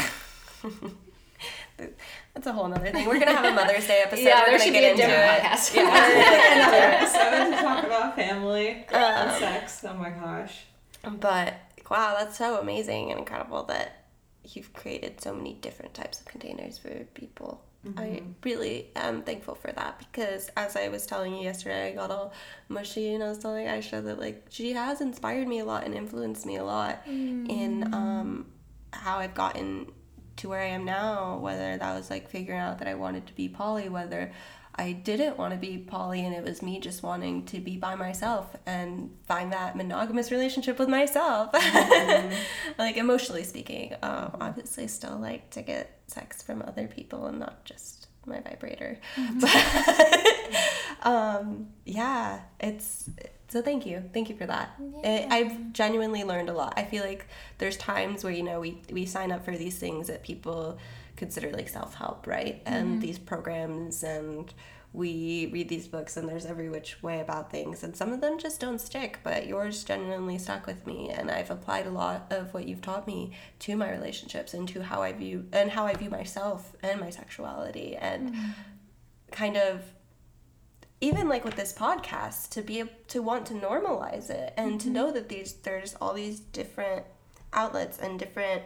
That's 2.34 2.48
a 2.48 2.54
whole 2.54 2.68
nother 2.68 2.92
thing. 2.92 3.08
We're 3.08 3.20
gonna 3.20 3.36
have 3.36 3.46
a 3.46 3.54
Mother's 3.54 3.88
Day 3.88 4.04
episode. 4.06 4.24
Yeah, 4.24 4.40
We're 4.42 4.46
there 4.46 4.58
gonna 4.58 4.64
should 4.64 4.74
be 4.74 4.80
get 4.80 4.84
a 4.84 4.92
into 4.92 5.02
different 5.02 5.38
it. 5.38 5.44
podcast. 5.44 6.54
Another 6.54 6.78
episode 6.96 7.56
to 7.56 7.62
talk 7.62 7.84
about 7.86 8.16
family 8.16 8.86
and 8.92 9.30
um, 9.30 9.40
sex. 9.40 9.86
Oh 9.88 9.94
my 9.94 10.10
gosh. 10.10 10.66
But 11.04 11.56
wow, 11.90 12.16
that's 12.18 12.38
so 12.38 12.60
amazing 12.60 13.12
and 13.12 13.20
incredible 13.20 13.64
that 13.64 14.06
you've 14.44 14.74
created 14.74 15.22
so 15.22 15.34
many 15.34 15.54
different 15.54 15.94
types 15.94 16.20
of 16.20 16.26
containers 16.26 16.78
for 16.78 16.90
people. 17.14 17.62
I 17.96 18.02
mm-hmm. 18.02 18.32
really 18.44 18.88
am 18.98 19.22
thankful 19.22 19.56
for 19.56 19.72
that 19.72 20.00
because 20.00 20.50
as 20.58 20.76
I 20.76 20.90
was 20.90 21.06
telling 21.06 21.34
you 21.34 21.44
yesterday, 21.44 21.88
I 21.88 21.96
got 21.96 22.12
all 22.12 22.34
mushy 22.68 23.14
and 23.14 23.24
I 23.24 23.30
was 23.30 23.38
telling 23.38 23.70
Ayesha 23.70 24.02
that 24.02 24.20
like 24.20 24.48
she 24.50 24.74
has 24.74 25.00
inspired 25.00 25.48
me 25.48 25.60
a 25.60 25.66
lot 25.66 25.86
and 25.86 25.96
influenced 25.96 26.46
me 26.46 26.58
a 26.58 26.64
lot 26.64 27.02
in 27.08 27.86
mm. 27.86 27.94
um, 27.94 28.48
how 28.92 29.20
I've 29.20 29.34
gotten 29.34 29.90
to 30.40 30.50
where 30.50 30.62
I 30.62 30.68
am 30.68 30.86
now, 30.86 31.38
whether 31.38 31.78
that 31.78 31.96
was 31.96 32.10
like 32.10 32.30
figuring 32.30 32.60
out 32.60 32.80
that 32.80 32.88
I 32.88 32.96
wanted 32.96 33.28
to 33.28 33.34
be 33.34 33.48
poly, 33.50 33.90
whether 33.90 34.32
I 34.76 34.94
didn't 34.94 35.38
want 35.38 35.54
to 35.54 35.60
be 35.60 35.78
poly 35.78 36.26
and 36.26 36.34
it 36.34 36.42
was 36.44 36.62
me 36.62 36.80
just 36.80 37.04
wanting 37.04 37.46
to 37.48 37.60
be 37.60 37.76
by 37.76 37.96
myself 37.96 38.56
and 38.66 39.14
find 39.26 39.52
that 39.52 39.76
monogamous 39.76 40.32
relationship 40.32 40.80
with 40.80 40.88
myself. 40.88 41.52
Mm-hmm. 41.52 42.34
like 42.78 42.96
emotionally 42.96 43.44
speaking. 43.44 43.94
Um, 44.02 44.38
obviously 44.40 44.88
still 44.88 45.18
like 45.18 45.50
to 45.52 45.62
get 45.62 46.00
sex 46.08 46.42
from 46.42 46.62
other 46.62 46.88
people 46.88 47.26
and 47.26 47.40
not 47.40 47.66
just 47.66 48.08
my 48.26 48.40
vibrator. 48.40 49.00
Mm-hmm. 49.16 49.40
But 51.02 51.06
um, 51.08 51.68
yeah, 51.86 52.42
it's 52.60 53.10
so 53.50 53.62
thank 53.62 53.86
you 53.86 54.04
thank 54.14 54.30
you 54.30 54.36
for 54.36 54.45
that 54.45 54.74
yeah. 55.04 55.10
it, 55.10 55.32
i've 55.32 55.74
genuinely 55.74 56.24
learned 56.24 56.50
a 56.50 56.54
lot 56.54 56.74
i 56.78 56.84
feel 56.84 57.04
like 57.04 57.28
there's 57.58 57.78
times 57.78 58.24
where 58.24 58.34
you 58.34 58.43
know 58.43 58.60
we, 58.60 58.82
we 58.91 59.06
sign 59.06 59.32
up 59.32 59.43
for 59.43 59.56
these 59.58 59.78
things 59.78 60.08
that 60.08 60.24
people 60.24 60.78
consider 61.16 61.52
like 61.52 61.68
self-help 61.68 62.26
right 62.26 62.64
mm-hmm. 62.64 62.74
and 62.74 63.02
these 63.02 63.20
programs 63.20 64.04
and 64.04 64.54
we 64.91 65.50
read 65.54 65.70
these 65.70 65.88
books 65.88 66.18
and 66.18 66.28
there's 66.28 66.47
every 66.47 66.68
which 66.68 67.02
way 67.04 67.20
about 67.20 67.52
things 67.52 67.84
and 67.84 67.95
some 67.95 68.12
of 68.12 68.22
them 68.22 68.39
just 68.39 68.60
don't 68.60 68.82
stick 68.82 69.20
but 69.24 69.45
yours 69.45 69.84
genuinely 69.84 70.38
stuck 70.38 70.66
with 70.66 70.88
me 70.88 71.10
and 71.10 71.30
i've 71.30 71.52
applied 71.52 71.86
a 71.86 71.91
lot 71.91 72.26
of 72.32 72.54
what 72.54 72.68
you've 72.68 72.82
taught 72.82 73.06
me 73.06 73.32
to 73.60 73.76
my 73.76 73.91
relationships 73.91 74.54
and 74.54 74.68
to 74.68 74.82
how 74.82 75.04
i 75.04 75.12
view 75.12 75.45
and 75.52 75.70
how 75.72 75.86
i 75.86 75.93
view 75.93 76.10
myself 76.10 76.76
and 76.82 77.00
my 77.00 77.10
sexuality 77.10 77.95
and 77.97 78.34
mm-hmm. 78.34 78.52
kind 79.32 79.58
of 79.58 79.82
even 81.02 81.30
like 81.30 81.45
with 81.45 81.56
this 81.56 81.74
podcast 81.74 82.50
to 82.50 82.62
be 82.62 82.84
to 83.08 83.22
want 83.22 83.45
to 83.47 83.54
normalize 83.54 84.30
it 84.30 84.54
and 84.58 84.72
mm-hmm. 84.72 84.78
to 84.78 84.89
know 84.89 85.12
that 85.12 85.30
these 85.30 85.54
there's 85.54 85.95
all 86.02 86.14
these 86.14 86.39
different 86.39 87.06
outlets 87.54 87.97
and 88.00 88.20
different 88.20 88.62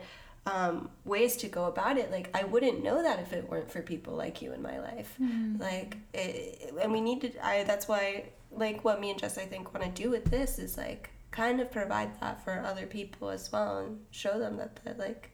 um, 0.46 0.90
ways 1.06 1.38
to 1.38 1.48
go 1.48 1.66
about 1.66 1.98
it 1.98 2.12
like 2.12 2.30
i 2.34 2.44
wouldn't 2.44 2.84
know 2.84 3.02
that 3.02 3.20
if 3.20 3.32
it 3.32 3.50
weren't 3.50 3.72
for 3.72 3.82
people 3.82 4.14
like 4.14 4.42
you 4.42 4.52
in 4.52 4.62
my 4.62 4.80
life 4.80 5.16
mm-hmm. 5.22 5.62
like 5.62 5.98
it, 6.14 6.74
and 6.82 6.92
we 6.92 7.00
need 7.00 7.22
to 7.22 7.46
i 7.46 7.64
that's 7.64 7.88
why 7.88 8.26
like 8.52 8.84
what 8.84 9.00
me 9.00 9.12
and 9.12 9.20
jess 9.20 9.38
i 9.38 9.46
think 9.46 9.74
want 9.74 9.96
to 9.96 10.04
do 10.04 10.10
with 10.10 10.26
this 10.26 10.60
is 10.60 10.78
like 10.78 11.12
kind 11.32 11.62
of 11.62 11.72
provide 11.72 12.20
that 12.20 12.44
for 12.44 12.60
other 12.60 12.86
people 12.86 13.30
as 13.30 13.52
well 13.52 13.80
and 13.80 14.00
show 14.12 14.38
them 14.38 14.58
that 14.58 14.80
that 14.84 15.00
like 15.00 15.30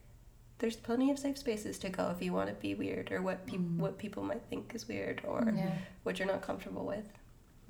there's 0.59 0.75
plenty 0.75 1.09
of 1.09 1.17
safe 1.17 1.37
spaces 1.37 1.79
to 1.79 1.89
go 1.89 2.11
if 2.15 2.21
you 2.21 2.33
want 2.33 2.49
to 2.49 2.55
be 2.55 2.75
weird 2.75 3.11
or 3.11 3.21
what 3.21 3.45
people 3.45 3.65
mm-hmm. 3.65 3.79
what 3.79 3.97
people 3.97 4.23
might 4.23 4.41
think 4.49 4.73
is 4.75 4.87
weird 4.87 5.21
or 5.25 5.51
yeah. 5.55 5.71
what 6.03 6.19
you're 6.19 6.27
not 6.27 6.41
comfortable 6.41 6.85
with. 6.85 7.07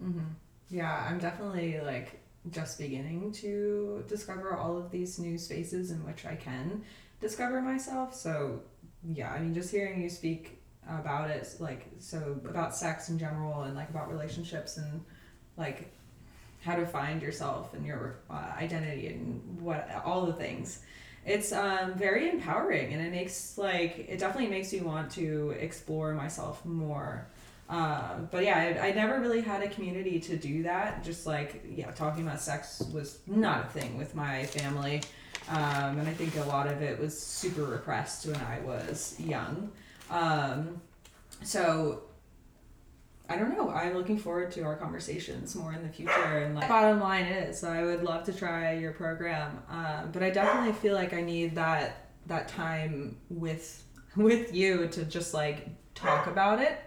Mm-hmm. 0.04 0.26
Yeah, 0.70 1.08
I'm 1.10 1.20
definitely 1.20 1.80
like 1.82 2.20
just 2.52 2.80
beginning 2.80 3.32
to 3.34 4.04
discover 4.08 4.56
all 4.56 4.78
of 4.78 4.92
these 4.92 5.20
new 5.20 5.38
spaces 5.38 5.92
in 5.92 6.04
which 6.06 6.26
I 6.26 6.36
can 6.36 6.84
discover 7.22 7.62
myself. 7.62 8.16
So 8.16 8.62
yeah, 9.04 9.32
I 9.32 9.40
mean, 9.40 9.54
just 9.54 9.72
hearing 9.72 10.02
you 10.02 10.10
speak 10.10 10.62
about 10.88 11.30
it, 11.30 11.48
like 11.60 11.86
so 12.00 12.40
about 12.44 12.76
sex 12.76 13.10
in 13.10 13.20
general 13.20 13.64
and 13.64 13.76
like 13.76 13.90
about 13.90 14.10
relationships 14.10 14.78
and 14.78 15.04
like 15.58 15.92
how 16.62 16.76
to 16.76 16.86
find 16.86 17.22
yourself 17.22 17.74
and 17.74 17.86
your 17.86 18.20
uh, 18.30 18.52
identity 18.58 19.08
and 19.08 19.62
what 19.62 19.90
all 20.04 20.26
the 20.26 20.34
things 20.34 20.82
it's 21.30 21.52
um, 21.52 21.94
very 21.94 22.30
empowering 22.30 22.92
and 22.92 23.06
it 23.06 23.12
makes 23.12 23.58
like 23.58 24.08
it 24.10 24.18
definitely 24.18 24.50
makes 24.50 24.74
you 24.74 24.84
want 24.84 25.12
to 25.12 25.52
explore 25.60 26.14
myself 26.14 26.66
more. 26.66 27.28
Uh, 27.70 28.18
but 28.32 28.44
yeah 28.44 28.80
I, 28.82 28.88
I 28.88 28.92
never 28.94 29.20
really 29.20 29.42
had 29.42 29.62
a 29.62 29.70
community 29.70 30.20
to 30.22 30.36
do 30.36 30.64
that. 30.64 31.04
Just 31.04 31.28
like 31.28 31.64
yeah 31.70 31.92
talking 31.92 32.24
about 32.24 32.42
sex 32.42 32.82
was 32.92 33.20
not 33.28 33.66
a 33.66 33.68
thing 33.68 33.98
with 33.98 34.16
my 34.16 34.46
family. 34.46 35.02
Um, 35.50 36.00
and 36.00 36.08
i 36.08 36.14
think 36.14 36.36
a 36.38 36.44
lot 36.44 36.68
of 36.68 36.82
it 36.84 37.00
was 37.00 37.20
super 37.20 37.64
repressed 37.64 38.26
when 38.26 38.36
i 38.38 38.60
was 38.62 39.16
young. 39.20 39.72
Um, 40.10 40.82
so 41.44 42.04
I 43.30 43.38
don't 43.38 43.56
know. 43.56 43.70
I'm 43.70 43.94
looking 43.94 44.18
forward 44.18 44.52
to 44.54 44.64
our 44.64 44.76
conversations 44.76 45.56
more 45.56 45.72
in 45.74 45.84
the 45.84 45.90
future. 45.90 46.40
And 46.40 46.56
like, 46.56 46.68
bottom 46.68 47.00
line 47.00 47.26
is, 47.26 47.64
I 47.64 47.84
would 47.84 48.04
love 48.04 48.24
to 48.26 48.34
try 48.34 48.74
your 48.74 48.92
program, 48.92 49.62
um, 49.70 50.10
but 50.12 50.24
I 50.24 50.32
definitely 50.32 50.74
feel 50.74 50.96
like 50.96 51.14
I 51.14 51.22
need 51.22 51.56
that 51.56 52.08
that 52.26 52.48
time 52.48 53.18
with 53.30 53.84
with 54.16 54.54
you 54.54 54.88
to 54.88 55.06
just 55.06 55.34
like 55.34 55.68
talk 55.94 56.28
about 56.28 56.60
it. 56.60 56.80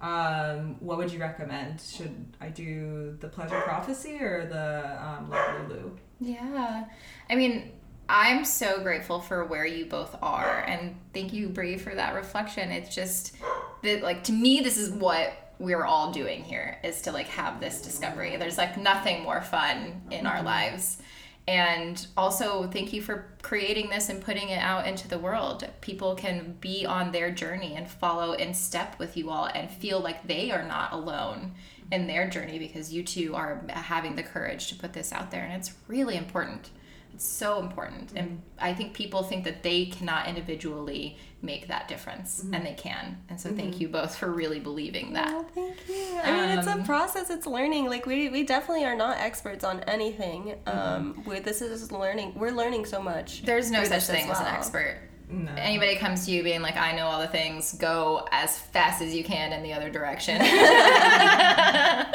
Um, 0.00 0.76
what 0.80 0.98
would 0.98 1.12
you 1.12 1.20
recommend? 1.20 1.80
Should 1.80 2.36
I 2.40 2.48
do 2.48 3.16
the 3.20 3.28
Pleasure 3.28 3.60
Prophecy 3.60 4.18
or 4.20 4.46
the 4.46 5.00
um, 5.00 5.30
Lulu? 5.30 5.96
Yeah, 6.20 6.86
I 7.30 7.36
mean, 7.36 7.70
I'm 8.08 8.44
so 8.44 8.82
grateful 8.82 9.20
for 9.20 9.44
where 9.44 9.64
you 9.64 9.86
both 9.86 10.16
are, 10.20 10.64
and 10.66 10.96
thank 11.14 11.32
you, 11.32 11.48
Bri, 11.48 11.78
for 11.78 11.94
that 11.94 12.14
reflection. 12.14 12.72
It's 12.72 12.92
just 12.92 13.36
that, 13.82 14.02
like, 14.02 14.24
to 14.24 14.32
me, 14.32 14.60
this 14.60 14.76
is 14.76 14.90
what 14.90 15.32
we're 15.62 15.84
all 15.84 16.10
doing 16.10 16.42
here 16.42 16.76
is 16.82 17.02
to 17.02 17.12
like 17.12 17.28
have 17.28 17.60
this 17.60 17.80
discovery. 17.80 18.36
There's 18.36 18.58
like 18.58 18.76
nothing 18.76 19.22
more 19.22 19.40
fun 19.40 20.02
in 20.10 20.26
our 20.26 20.36
mm-hmm. 20.36 20.46
lives. 20.46 20.98
And 21.46 22.04
also, 22.16 22.68
thank 22.68 22.92
you 22.92 23.00
for 23.00 23.26
creating 23.42 23.88
this 23.88 24.08
and 24.08 24.20
putting 24.22 24.48
it 24.48 24.58
out 24.58 24.88
into 24.88 25.06
the 25.06 25.18
world. 25.18 25.68
People 25.80 26.16
can 26.16 26.56
be 26.60 26.84
on 26.84 27.12
their 27.12 27.30
journey 27.30 27.74
and 27.76 27.88
follow 27.88 28.32
in 28.32 28.54
step 28.54 28.98
with 28.98 29.16
you 29.16 29.30
all 29.30 29.46
and 29.46 29.70
feel 29.70 30.00
like 30.00 30.26
they 30.26 30.50
are 30.50 30.66
not 30.66 30.92
alone 30.92 31.52
in 31.92 32.08
their 32.08 32.28
journey 32.28 32.58
because 32.58 32.92
you 32.92 33.04
two 33.04 33.34
are 33.36 33.64
having 33.68 34.16
the 34.16 34.22
courage 34.22 34.66
to 34.68 34.74
put 34.74 34.92
this 34.92 35.12
out 35.12 35.30
there. 35.30 35.44
And 35.44 35.54
it's 35.54 35.74
really 35.86 36.16
important. 36.16 36.70
It's 37.14 37.24
so 37.24 37.60
important. 37.60 38.12
And 38.16 38.42
I 38.58 38.74
think 38.74 38.94
people 38.94 39.22
think 39.22 39.44
that 39.44 39.62
they 39.62 39.86
cannot 39.86 40.26
individually 40.26 41.18
make 41.42 41.66
that 41.68 41.88
difference 41.88 42.40
mm-hmm. 42.40 42.54
and 42.54 42.64
they 42.64 42.74
can. 42.74 43.18
And 43.28 43.40
so 43.40 43.48
mm-hmm. 43.48 43.58
thank 43.58 43.80
you 43.80 43.88
both 43.88 44.16
for 44.16 44.30
really 44.30 44.60
believing 44.60 45.12
that. 45.14 45.32
Oh, 45.32 45.44
thank 45.54 45.76
you. 45.88 46.20
I 46.22 46.32
mean, 46.32 46.58
it's 46.58 46.68
a 46.68 46.72
um, 46.72 46.84
process, 46.84 47.30
it's 47.30 47.46
learning. 47.46 47.86
Like 47.86 48.06
we, 48.06 48.28
we 48.28 48.44
definitely 48.44 48.84
are 48.84 48.96
not 48.96 49.18
experts 49.18 49.64
on 49.64 49.80
anything. 49.80 50.54
Mm-hmm. 50.66 50.78
Um, 50.78 51.22
we, 51.26 51.40
this 51.40 51.60
is 51.60 51.90
learning. 51.90 52.34
We're 52.36 52.52
learning 52.52 52.86
so 52.86 53.02
much. 53.02 53.42
There's 53.42 53.70
no 53.70 53.84
such 53.84 54.04
thing 54.04 54.24
as, 54.24 54.28
well. 54.28 54.40
as 54.40 54.46
an 54.46 54.54
expert. 54.54 54.98
No. 55.28 55.52
Anybody 55.56 55.96
comes 55.96 56.26
to 56.26 56.32
you 56.32 56.42
being 56.42 56.60
like, 56.60 56.76
I 56.76 56.94
know 56.94 57.06
all 57.06 57.20
the 57.20 57.26
things, 57.26 57.72
go 57.72 58.28
as 58.30 58.58
fast 58.58 59.00
as 59.00 59.14
you 59.14 59.24
can 59.24 59.54
in 59.54 59.62
the 59.62 59.72
other 59.72 59.88
direction. 59.88 60.36
I 60.42 62.10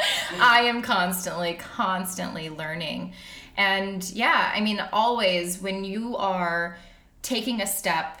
am 0.64 0.82
constantly, 0.82 1.54
constantly 1.54 2.48
learning. 2.48 3.14
And 3.56 4.08
yeah, 4.12 4.52
I 4.54 4.60
mean, 4.60 4.80
always 4.92 5.60
when 5.60 5.82
you 5.82 6.16
are 6.16 6.78
taking 7.22 7.60
a 7.60 7.66
step 7.66 8.17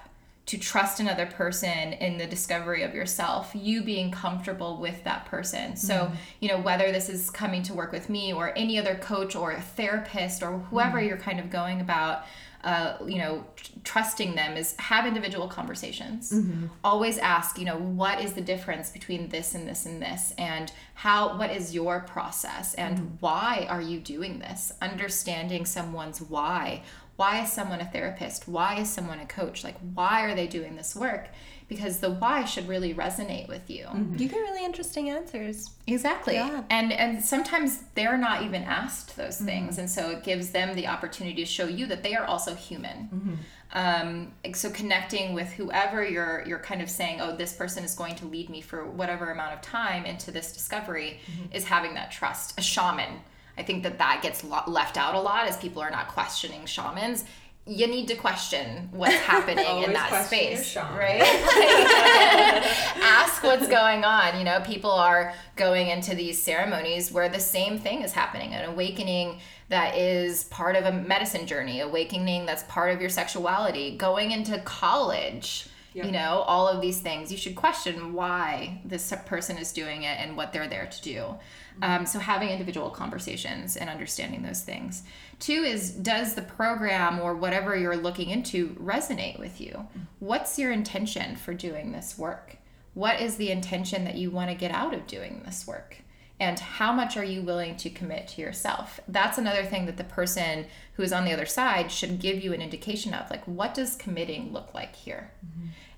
to 0.48 0.56
trust 0.56 0.98
another 0.98 1.26
person 1.26 1.92
in 1.92 2.16
the 2.16 2.26
discovery 2.26 2.82
of 2.82 2.94
yourself, 2.94 3.50
you 3.54 3.82
being 3.82 4.10
comfortable 4.10 4.78
with 4.78 5.04
that 5.04 5.26
person. 5.26 5.76
So, 5.76 5.94
mm-hmm. 5.94 6.14
you 6.40 6.48
know, 6.48 6.58
whether 6.58 6.90
this 6.90 7.10
is 7.10 7.28
coming 7.28 7.62
to 7.64 7.74
work 7.74 7.92
with 7.92 8.08
me 8.08 8.32
or 8.32 8.56
any 8.56 8.78
other 8.78 8.94
coach 8.94 9.36
or 9.36 9.52
a 9.52 9.60
therapist 9.60 10.42
or 10.42 10.58
whoever 10.70 10.96
mm-hmm. 10.96 11.08
you're 11.08 11.18
kind 11.18 11.38
of 11.38 11.50
going 11.50 11.82
about, 11.82 12.24
uh, 12.64 12.96
you 13.06 13.18
know, 13.18 13.44
tr- 13.56 13.72
trusting 13.84 14.36
them 14.36 14.56
is 14.56 14.74
have 14.78 15.06
individual 15.06 15.48
conversations. 15.48 16.32
Mm-hmm. 16.32 16.68
Always 16.82 17.18
ask, 17.18 17.58
you 17.58 17.66
know, 17.66 17.76
what 17.76 18.18
is 18.24 18.32
the 18.32 18.40
difference 18.40 18.88
between 18.88 19.28
this 19.28 19.54
and 19.54 19.68
this 19.68 19.84
and 19.84 20.00
this, 20.00 20.32
and 20.38 20.72
how, 20.94 21.36
what 21.36 21.50
is 21.50 21.74
your 21.74 22.00
process, 22.00 22.72
and 22.74 22.96
mm-hmm. 22.96 23.06
why 23.20 23.66
are 23.68 23.82
you 23.82 24.00
doing 24.00 24.38
this? 24.38 24.72
Understanding 24.80 25.66
someone's 25.66 26.22
why. 26.22 26.82
Why 27.18 27.42
is 27.42 27.52
someone 27.52 27.80
a 27.80 27.84
therapist? 27.84 28.48
Why 28.48 28.76
is 28.76 28.88
someone 28.88 29.18
a 29.18 29.26
coach? 29.26 29.64
Like, 29.64 29.76
why 29.94 30.22
are 30.22 30.34
they 30.34 30.46
doing 30.46 30.76
this 30.76 30.96
work? 30.96 31.28
because 31.68 31.98
the 31.98 32.10
why 32.10 32.44
should 32.44 32.66
really 32.66 32.94
resonate 32.94 33.46
with 33.46 33.68
you. 33.68 33.84
Mm-hmm. 33.84 34.16
You 34.16 34.28
get 34.28 34.38
really 34.38 34.64
interesting 34.64 35.10
answers. 35.10 35.70
Exactly. 35.86 36.34
Yeah. 36.34 36.64
And 36.70 36.92
and 36.92 37.22
sometimes 37.22 37.82
they're 37.94 38.16
not 38.16 38.42
even 38.42 38.64
asked 38.64 39.16
those 39.16 39.36
mm-hmm. 39.36 39.46
things, 39.46 39.78
and 39.78 39.88
so 39.88 40.10
it 40.10 40.24
gives 40.24 40.50
them 40.50 40.74
the 40.74 40.86
opportunity 40.86 41.36
to 41.36 41.46
show 41.46 41.66
you 41.66 41.86
that 41.86 42.02
they 42.02 42.14
are 42.14 42.24
also 42.24 42.54
human. 42.54 43.08
Mm-hmm. 43.14 43.34
Um, 43.74 44.32
so 44.54 44.70
connecting 44.70 45.34
with 45.34 45.48
whoever 45.52 46.02
you're 46.02 46.42
you're 46.46 46.58
kind 46.58 46.80
of 46.80 46.88
saying, 46.88 47.20
oh, 47.20 47.36
this 47.36 47.52
person 47.52 47.84
is 47.84 47.94
going 47.94 48.16
to 48.16 48.26
lead 48.26 48.48
me 48.48 48.62
for 48.62 48.86
whatever 48.86 49.30
amount 49.30 49.52
of 49.52 49.60
time 49.60 50.06
into 50.06 50.30
this 50.30 50.52
discovery, 50.52 51.20
mm-hmm. 51.30 51.52
is 51.54 51.64
having 51.64 51.94
that 51.94 52.10
trust. 52.10 52.58
A 52.58 52.62
shaman. 52.62 53.20
I 53.58 53.62
think 53.62 53.82
that 53.82 53.98
that 53.98 54.20
gets 54.22 54.44
left 54.44 54.96
out 54.96 55.14
a 55.14 55.20
lot 55.20 55.46
as 55.46 55.56
people 55.56 55.82
are 55.82 55.90
not 55.90 56.08
questioning 56.08 56.64
shamans 56.64 57.24
you 57.68 57.86
need 57.86 58.08
to 58.08 58.14
question 58.14 58.88
what's 58.92 59.14
happening 59.32 59.82
in 59.82 59.92
that 59.92 60.26
space, 60.26 60.74
right? 60.74 61.20
ask 63.02 63.42
what's 63.42 63.68
going 63.68 64.04
on. 64.04 64.38
You 64.38 64.44
know, 64.44 64.60
people 64.60 64.90
are 64.90 65.34
going 65.56 65.88
into 65.88 66.14
these 66.14 66.42
ceremonies 66.42 67.12
where 67.12 67.28
the 67.28 67.40
same 67.40 67.78
thing 67.78 68.02
is 68.02 68.12
happening 68.12 68.54
an 68.54 68.64
awakening 68.70 69.40
that 69.68 69.96
is 69.96 70.44
part 70.44 70.76
of 70.76 70.86
a 70.86 70.92
medicine 70.92 71.46
journey, 71.46 71.80
awakening 71.80 72.46
that's 72.46 72.62
part 72.64 72.94
of 72.94 73.00
your 73.02 73.10
sexuality, 73.10 73.96
going 73.96 74.30
into 74.30 74.58
college. 74.60 75.68
Yep. 75.94 76.04
You 76.04 76.12
know, 76.12 76.44
all 76.46 76.68
of 76.68 76.80
these 76.82 77.00
things. 77.00 77.32
You 77.32 77.38
should 77.38 77.56
question 77.56 78.12
why 78.12 78.82
this 78.84 79.12
person 79.24 79.56
is 79.56 79.72
doing 79.72 80.02
it 80.02 80.20
and 80.20 80.36
what 80.36 80.52
they're 80.52 80.68
there 80.68 80.86
to 80.86 81.02
do. 81.02 81.34
Mm-hmm. 81.80 82.00
Um, 82.00 82.06
so, 82.06 82.18
having 82.18 82.48
individual 82.48 82.90
conversations 82.90 83.76
and 83.76 83.88
understanding 83.88 84.42
those 84.42 84.62
things. 84.62 85.02
Two 85.38 85.62
is 85.62 85.90
does 85.90 86.34
the 86.34 86.42
program 86.42 87.20
or 87.20 87.34
whatever 87.34 87.76
you're 87.76 87.96
looking 87.96 88.30
into 88.30 88.70
resonate 88.80 89.38
with 89.38 89.60
you? 89.60 89.86
What's 90.18 90.58
your 90.58 90.72
intention 90.72 91.36
for 91.36 91.54
doing 91.54 91.92
this 91.92 92.18
work? 92.18 92.58
what 92.98 93.20
is 93.20 93.36
the 93.36 93.52
intention 93.52 94.02
that 94.04 94.16
you 94.16 94.28
want 94.28 94.50
to 94.50 94.56
get 94.56 94.72
out 94.72 94.92
of 94.92 95.06
doing 95.06 95.42
this 95.44 95.68
work? 95.68 95.98
And 96.40 96.58
how 96.58 96.92
much 96.92 97.16
are 97.16 97.24
you 97.24 97.42
willing 97.42 97.76
to 97.76 97.90
commit 97.90 98.26
to 98.28 98.40
yourself? 98.40 98.98
That's 99.06 99.38
another 99.38 99.64
thing 99.64 99.86
that 99.86 99.96
the 99.96 100.02
person 100.02 100.66
who 100.94 101.04
is 101.04 101.12
on 101.12 101.24
the 101.24 101.32
other 101.32 101.46
side 101.46 101.92
should 101.92 102.18
give 102.18 102.42
you 102.42 102.52
an 102.52 102.60
indication 102.60 103.14
of. 103.14 103.30
Like, 103.30 103.44
what 103.44 103.72
does 103.72 103.94
committing 103.94 104.52
look 104.52 104.74
like 104.74 104.96
here? 104.96 105.30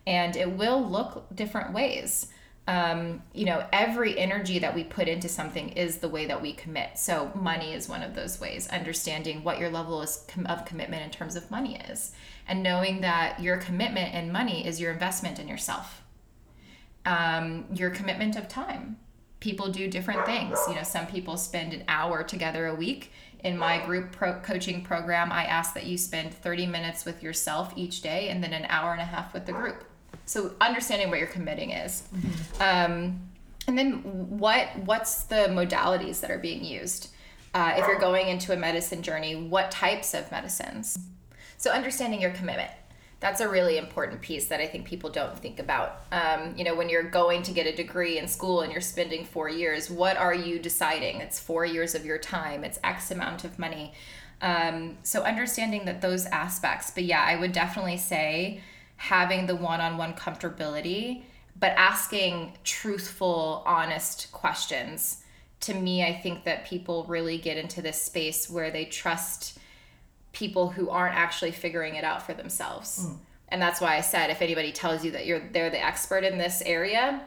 And 0.06 0.36
it 0.36 0.52
will 0.52 0.86
look 0.86 1.34
different 1.34 1.72
ways. 1.72 2.26
Um, 2.70 3.22
you 3.32 3.46
know, 3.46 3.66
every 3.72 4.18
energy 4.18 4.58
that 4.60 4.74
we 4.74 4.84
put 4.84 5.08
into 5.08 5.28
something 5.28 5.70
is 5.70 5.98
the 5.98 6.08
way 6.08 6.26
that 6.26 6.40
we 6.40 6.52
commit. 6.52 6.98
So, 6.98 7.32
money 7.34 7.72
is 7.72 7.88
one 7.88 8.02
of 8.02 8.14
those 8.14 8.40
ways, 8.40 8.68
understanding 8.68 9.42
what 9.42 9.58
your 9.58 9.70
level 9.70 10.02
is 10.02 10.24
of 10.46 10.64
commitment 10.64 11.02
in 11.02 11.10
terms 11.10 11.36
of 11.36 11.50
money 11.50 11.80
is, 11.88 12.12
and 12.46 12.62
knowing 12.62 13.00
that 13.00 13.40
your 13.40 13.56
commitment 13.56 14.14
in 14.14 14.30
money 14.30 14.66
is 14.66 14.80
your 14.80 14.92
investment 14.92 15.38
in 15.38 15.48
yourself 15.48 16.02
um, 17.04 17.64
your 17.74 17.90
commitment 17.90 18.36
of 18.36 18.48
time. 18.48 18.98
People 19.40 19.70
do 19.70 19.88
different 19.88 20.26
things. 20.26 20.58
You 20.68 20.74
know, 20.74 20.82
some 20.82 21.06
people 21.06 21.36
spend 21.36 21.72
an 21.72 21.84
hour 21.88 22.22
together 22.22 22.66
a 22.66 22.74
week. 22.74 23.12
In 23.42 23.56
my 23.56 23.84
group 23.86 24.12
pro- 24.12 24.40
coaching 24.40 24.82
program, 24.82 25.32
I 25.32 25.44
ask 25.44 25.72
that 25.74 25.86
you 25.86 25.96
spend 25.96 26.34
30 26.34 26.66
minutes 26.66 27.06
with 27.06 27.22
yourself 27.22 27.72
each 27.74 28.02
day 28.02 28.28
and 28.28 28.44
then 28.44 28.52
an 28.52 28.66
hour 28.68 28.92
and 28.92 29.00
a 29.00 29.06
half 29.06 29.32
with 29.32 29.46
the 29.46 29.52
group. 29.52 29.84
So 30.26 30.52
understanding 30.60 31.10
what 31.10 31.18
you're 31.18 31.28
committing 31.28 31.70
is. 31.70 32.04
Um, 32.60 33.20
and 33.66 33.78
then 33.78 34.02
what 34.38 34.68
what's 34.84 35.24
the 35.24 35.46
modalities 35.48 36.20
that 36.20 36.30
are 36.30 36.38
being 36.38 36.64
used? 36.64 37.10
Uh, 37.52 37.74
if 37.76 37.86
you're 37.86 37.98
going 37.98 38.28
into 38.28 38.52
a 38.52 38.56
medicine 38.56 39.02
journey, 39.02 39.34
what 39.34 39.70
types 39.70 40.14
of 40.14 40.30
medicines? 40.30 40.98
So 41.56 41.70
understanding 41.70 42.20
your 42.20 42.30
commitment. 42.30 42.70
That's 43.18 43.40
a 43.40 43.48
really 43.48 43.76
important 43.76 44.22
piece 44.22 44.46
that 44.46 44.60
I 44.60 44.66
think 44.66 44.86
people 44.86 45.10
don't 45.10 45.38
think 45.38 45.58
about. 45.58 46.04
Um, 46.10 46.54
you 46.56 46.64
know, 46.64 46.74
when 46.74 46.88
you're 46.88 47.02
going 47.02 47.42
to 47.42 47.52
get 47.52 47.66
a 47.66 47.76
degree 47.76 48.18
in 48.18 48.28
school 48.28 48.62
and 48.62 48.72
you're 48.72 48.80
spending 48.80 49.26
four 49.26 49.50
years, 49.50 49.90
what 49.90 50.16
are 50.16 50.32
you 50.32 50.58
deciding? 50.58 51.20
It's 51.20 51.38
four 51.38 51.66
years 51.66 51.94
of 51.94 52.06
your 52.06 52.16
time. 52.16 52.64
It's 52.64 52.78
X 52.82 53.10
amount 53.10 53.44
of 53.44 53.58
money. 53.58 53.92
Um, 54.40 54.96
so 55.02 55.22
understanding 55.22 55.84
that 55.84 56.00
those 56.00 56.24
aspects. 56.26 56.92
But 56.92 57.04
yeah, 57.04 57.22
I 57.22 57.36
would 57.36 57.52
definitely 57.52 57.98
say 57.98 58.62
having 59.00 59.46
the 59.46 59.56
one-on-one 59.56 60.12
comfortability, 60.12 61.22
but 61.58 61.72
asking 61.78 62.52
truthful, 62.64 63.62
honest 63.64 64.30
questions. 64.30 65.22
To 65.60 65.72
me, 65.72 66.04
I 66.04 66.12
think 66.12 66.44
that 66.44 66.66
people 66.66 67.06
really 67.08 67.38
get 67.38 67.56
into 67.56 67.80
this 67.80 68.00
space 68.00 68.50
where 68.50 68.70
they 68.70 68.84
trust 68.84 69.58
people 70.32 70.68
who 70.68 70.90
aren't 70.90 71.16
actually 71.16 71.50
figuring 71.50 71.94
it 71.94 72.04
out 72.04 72.26
for 72.26 72.34
themselves. 72.34 73.06
Hmm. 73.06 73.14
And 73.48 73.62
that's 73.62 73.80
why 73.80 73.96
I 73.96 74.02
said 74.02 74.28
if 74.28 74.42
anybody 74.42 74.70
tells 74.70 75.02
you 75.02 75.12
that 75.12 75.24
you're 75.24 75.40
they're 75.50 75.70
the 75.70 75.82
expert 75.82 76.22
in 76.22 76.36
this 76.36 76.62
area, 76.66 77.22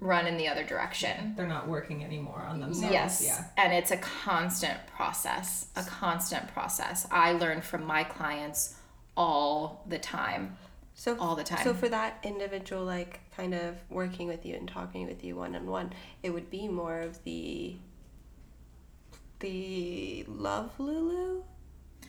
run 0.00 0.26
in 0.26 0.36
the 0.36 0.48
other 0.48 0.64
direction. 0.64 1.34
They're 1.36 1.46
not 1.46 1.68
working 1.68 2.02
anymore 2.04 2.44
on 2.48 2.58
themselves. 2.58 2.92
Yes. 2.92 3.24
Yeah. 3.24 3.44
And 3.56 3.72
it's 3.72 3.92
a 3.92 3.98
constant 3.98 4.84
process, 4.88 5.68
a 5.76 5.84
constant 5.84 6.48
process. 6.48 7.06
I 7.12 7.32
learn 7.32 7.60
from 7.60 7.84
my 7.84 8.02
clients 8.02 8.74
all 9.16 9.84
the 9.86 10.00
time. 10.00 10.56
So 10.94 11.16
all 11.18 11.34
the 11.34 11.44
time. 11.44 11.64
So 11.64 11.74
for 11.74 11.88
that 11.88 12.18
individual, 12.22 12.84
like 12.84 13.20
kind 13.36 13.52
of 13.52 13.76
working 13.90 14.28
with 14.28 14.46
you 14.46 14.54
and 14.54 14.68
talking 14.68 15.06
with 15.06 15.24
you 15.24 15.36
one 15.36 15.54
on 15.56 15.66
one, 15.66 15.92
it 16.22 16.30
would 16.30 16.50
be 16.50 16.68
more 16.68 17.00
of 17.00 17.22
the 17.24 17.76
the 19.40 20.24
love 20.28 20.70
Lulu, 20.78 21.42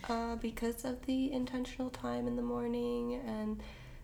uh, 0.08 0.36
because 0.36 0.86
of 0.86 1.06
the 1.06 1.32
intentional 1.34 1.90
time 1.90 2.28
in 2.28 2.36
the 2.36 2.42
morning 2.42 3.22
and 3.26 3.62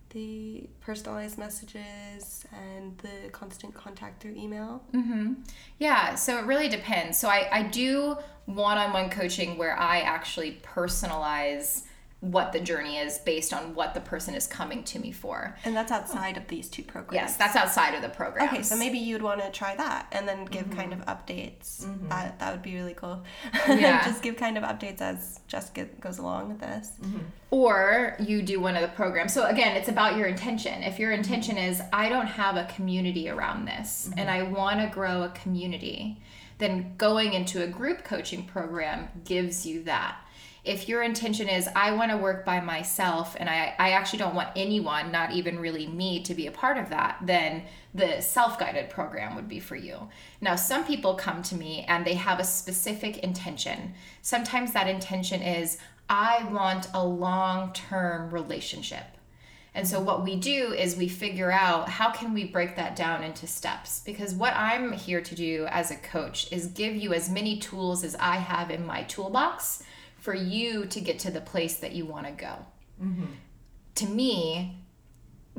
the 0.09 0.67
personalized 0.81 1.37
messages 1.37 2.45
and 2.51 2.97
the 2.97 3.29
constant 3.31 3.73
contact 3.73 4.21
through 4.21 4.35
email. 4.35 4.83
Mm-hmm. 4.93 5.33
Yeah, 5.79 6.15
so 6.15 6.37
it 6.39 6.45
really 6.45 6.67
depends. 6.67 7.17
So 7.19 7.29
I, 7.29 7.47
I 7.51 7.63
do 7.63 8.17
one 8.45 8.77
on 8.77 8.91
one 8.91 9.09
coaching 9.09 9.57
where 9.57 9.79
I 9.79 10.01
actually 10.01 10.59
personalize 10.63 11.83
what 12.21 12.53
the 12.53 12.59
journey 12.59 12.97
is 12.97 13.17
based 13.17 13.51
on 13.51 13.73
what 13.73 13.95
the 13.95 13.99
person 13.99 14.35
is 14.35 14.45
coming 14.45 14.83
to 14.83 14.99
me 14.99 15.11
for. 15.11 15.57
And 15.65 15.75
that's 15.75 15.91
outside 15.91 16.37
of 16.37 16.47
these 16.47 16.69
two 16.69 16.83
programs. 16.83 17.15
Yes, 17.15 17.35
that's 17.35 17.55
outside 17.55 17.95
of 17.95 18.03
the 18.03 18.09
program. 18.09 18.47
Okay, 18.47 18.61
so 18.61 18.75
maybe 18.75 18.99
you'd 18.99 19.23
want 19.23 19.41
to 19.41 19.49
try 19.49 19.75
that 19.75 20.05
and 20.11 20.27
then 20.27 20.45
give 20.45 20.67
mm-hmm. 20.67 20.79
kind 20.79 20.93
of 20.93 20.99
updates. 21.07 21.83
Mm-hmm. 21.83 22.09
That 22.09 22.37
that 22.37 22.51
would 22.51 22.61
be 22.61 22.75
really 22.75 22.93
cool. 22.93 23.23
Yeah. 23.81 24.05
Just 24.05 24.21
give 24.21 24.37
kind 24.37 24.57
of 24.57 24.63
updates 24.63 25.01
as 25.01 25.39
Jessica 25.47 25.85
goes 25.99 26.19
along 26.19 26.49
with 26.49 26.59
this. 26.59 26.91
Mm-hmm. 27.01 27.19
or 27.49 28.15
you 28.19 28.43
do 28.43 28.59
one 28.59 28.75
of 28.75 28.81
the 28.83 28.89
programs. 28.89 29.33
So 29.33 29.47
again, 29.47 29.75
it's 29.75 29.89
about 29.89 30.17
your 30.17 30.27
intention. 30.27 30.83
If 30.83 30.99
your 30.99 31.11
intention 31.11 31.57
is 31.57 31.81
I 31.91 32.09
don't 32.09 32.27
have 32.27 32.55
a 32.55 32.65
community 32.65 33.29
around 33.29 33.65
this 33.65 34.11
and 34.15 34.29
I 34.29 34.43
want 34.43 34.79
to 34.81 34.87
grow 34.87 35.23
a 35.23 35.29
community, 35.29 36.21
then 36.59 36.93
going 36.97 37.33
into 37.33 37.63
a 37.63 37.67
group 37.67 38.03
coaching 38.03 38.45
program 38.45 39.07
gives 39.25 39.65
you 39.65 39.83
that. 39.83 40.17
If 40.63 40.87
your 40.87 41.01
intention 41.01 41.49
is 41.49 41.67
I 41.75 41.91
want 41.93 42.11
to 42.11 42.17
work 42.17 42.45
by 42.45 42.59
myself 42.59 43.35
and 43.39 43.49
I, 43.49 43.73
I 43.79 43.91
actually 43.91 44.19
don't 44.19 44.35
want 44.35 44.49
anyone, 44.55 45.11
not 45.11 45.31
even 45.31 45.59
really 45.59 45.87
me, 45.87 46.21
to 46.23 46.35
be 46.35 46.45
a 46.45 46.51
part 46.51 46.77
of 46.77 46.89
that, 46.89 47.17
then 47.23 47.63
the 47.95 48.21
self 48.21 48.59
guided 48.59 48.91
program 48.91 49.35
would 49.35 49.49
be 49.49 49.59
for 49.59 49.75
you. 49.75 50.09
Now, 50.39 50.55
some 50.55 50.85
people 50.85 51.15
come 51.15 51.41
to 51.43 51.55
me 51.55 51.83
and 51.87 52.05
they 52.05 52.13
have 52.13 52.39
a 52.39 52.43
specific 52.43 53.19
intention. 53.19 53.95
Sometimes 54.21 54.71
that 54.73 54.87
intention 54.87 55.41
is 55.41 55.79
I 56.09 56.43
want 56.51 56.89
a 56.93 57.03
long 57.03 57.73
term 57.73 58.29
relationship. 58.31 59.05
And 59.73 59.87
so 59.87 60.01
what 60.01 60.23
we 60.23 60.35
do 60.35 60.73
is 60.73 60.97
we 60.97 61.07
figure 61.07 61.49
out 61.49 61.87
how 61.87 62.11
can 62.11 62.33
we 62.33 62.43
break 62.43 62.75
that 62.75 62.95
down 62.95 63.23
into 63.23 63.47
steps 63.47 64.01
because 64.05 64.33
what 64.33 64.53
I'm 64.53 64.91
here 64.91 65.21
to 65.21 65.33
do 65.33 65.65
as 65.69 65.91
a 65.91 65.95
coach 65.95 66.51
is 66.51 66.67
give 66.67 66.93
you 66.93 67.13
as 67.13 67.29
many 67.29 67.57
tools 67.57 68.03
as 68.03 68.15
I 68.15 68.35
have 68.35 68.69
in 68.69 68.85
my 68.85 69.03
toolbox 69.03 69.83
for 70.21 70.33
you 70.33 70.85
to 70.85 71.01
get 71.01 71.19
to 71.19 71.31
the 71.31 71.41
place 71.41 71.77
that 71.77 71.91
you 71.93 72.05
want 72.05 72.27
to 72.27 72.31
go. 72.31 72.53
Mm-hmm. 73.03 73.25
To 73.95 74.05
me, 74.05 74.80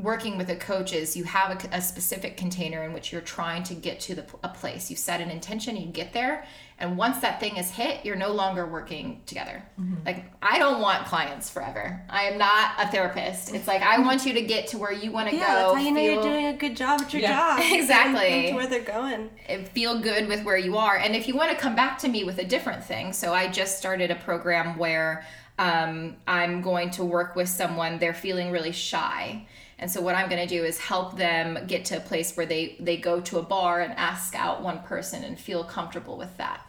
working 0.02 0.36
with 0.36 0.50
a 0.50 0.56
coach 0.56 0.92
is 0.92 1.16
you 1.16 1.24
have 1.24 1.64
a, 1.72 1.76
a 1.76 1.80
specific 1.80 2.36
container 2.36 2.82
in 2.84 2.92
which 2.92 3.12
you're 3.12 3.20
trying 3.20 3.62
to 3.64 3.74
get 3.74 4.00
to 4.00 4.14
the, 4.14 4.24
a 4.42 4.48
place. 4.48 4.90
You 4.90 4.96
set 4.96 5.20
an 5.20 5.30
intention, 5.30 5.76
you 5.76 5.86
get 5.86 6.12
there, 6.12 6.44
and 6.78 6.96
once 6.98 7.18
that 7.20 7.38
thing 7.38 7.56
is 7.56 7.70
hit, 7.70 8.04
you're 8.04 8.16
no 8.16 8.32
longer 8.32 8.66
working 8.66 9.22
together. 9.26 9.62
Like 10.04 10.24
I 10.42 10.58
don't 10.58 10.80
want 10.80 11.06
clients 11.06 11.48
forever. 11.48 12.02
I 12.10 12.24
am 12.24 12.38
not 12.38 12.72
a 12.78 12.88
therapist. 12.88 13.54
It's 13.54 13.68
like 13.68 13.82
I 13.82 14.00
want 14.00 14.26
you 14.26 14.32
to 14.32 14.42
get 14.42 14.66
to 14.68 14.78
where 14.78 14.92
you 14.92 15.12
want 15.12 15.28
to 15.30 15.36
Yeah, 15.36 15.46
go. 15.46 15.54
that's 15.54 15.74
how 15.76 15.80
you 15.80 15.92
know 15.92 16.00
you're 16.00 16.22
doing 16.22 16.46
a 16.46 16.56
good 16.56 16.76
job 16.76 17.00
at 17.02 17.12
your 17.12 17.22
Yeah. 17.22 17.56
job. 17.56 17.60
Exactly. 17.80 18.48
To 18.48 18.54
where 18.54 18.66
they're 18.66 18.80
going. 18.80 19.30
and 19.48 19.68
feel 19.68 20.00
good 20.00 20.26
with 20.26 20.42
where 20.44 20.56
you 20.56 20.76
are. 20.76 20.96
And 20.96 21.14
if 21.14 21.28
you 21.28 21.36
want 21.36 21.50
to 21.52 21.56
come 21.56 21.76
back 21.76 21.98
to 21.98 22.08
me 22.08 22.24
with 22.24 22.38
a 22.38 22.44
different 22.44 22.82
thing, 22.84 23.12
so 23.12 23.32
I 23.32 23.46
just 23.48 23.78
started 23.78 24.10
a 24.10 24.16
program 24.16 24.76
where 24.76 25.24
um, 25.58 26.16
I'm 26.26 26.62
going 26.62 26.90
to 26.92 27.04
work 27.04 27.36
with 27.36 27.48
someone, 27.48 27.98
they're 27.98 28.14
feeling 28.14 28.50
really 28.50 28.72
shy. 28.72 29.46
And 29.82 29.90
so 29.90 30.00
what 30.00 30.14
I'm 30.14 30.30
going 30.30 30.40
to 30.40 30.54
do 30.54 30.64
is 30.64 30.78
help 30.78 31.16
them 31.16 31.58
get 31.66 31.84
to 31.86 31.96
a 31.96 32.00
place 32.00 32.36
where 32.36 32.46
they 32.46 32.76
they 32.78 32.96
go 32.96 33.20
to 33.20 33.38
a 33.38 33.42
bar 33.42 33.80
and 33.80 33.92
ask 33.94 34.32
out 34.36 34.62
one 34.62 34.78
person 34.84 35.24
and 35.24 35.36
feel 35.38 35.64
comfortable 35.64 36.16
with 36.16 36.36
that. 36.36 36.64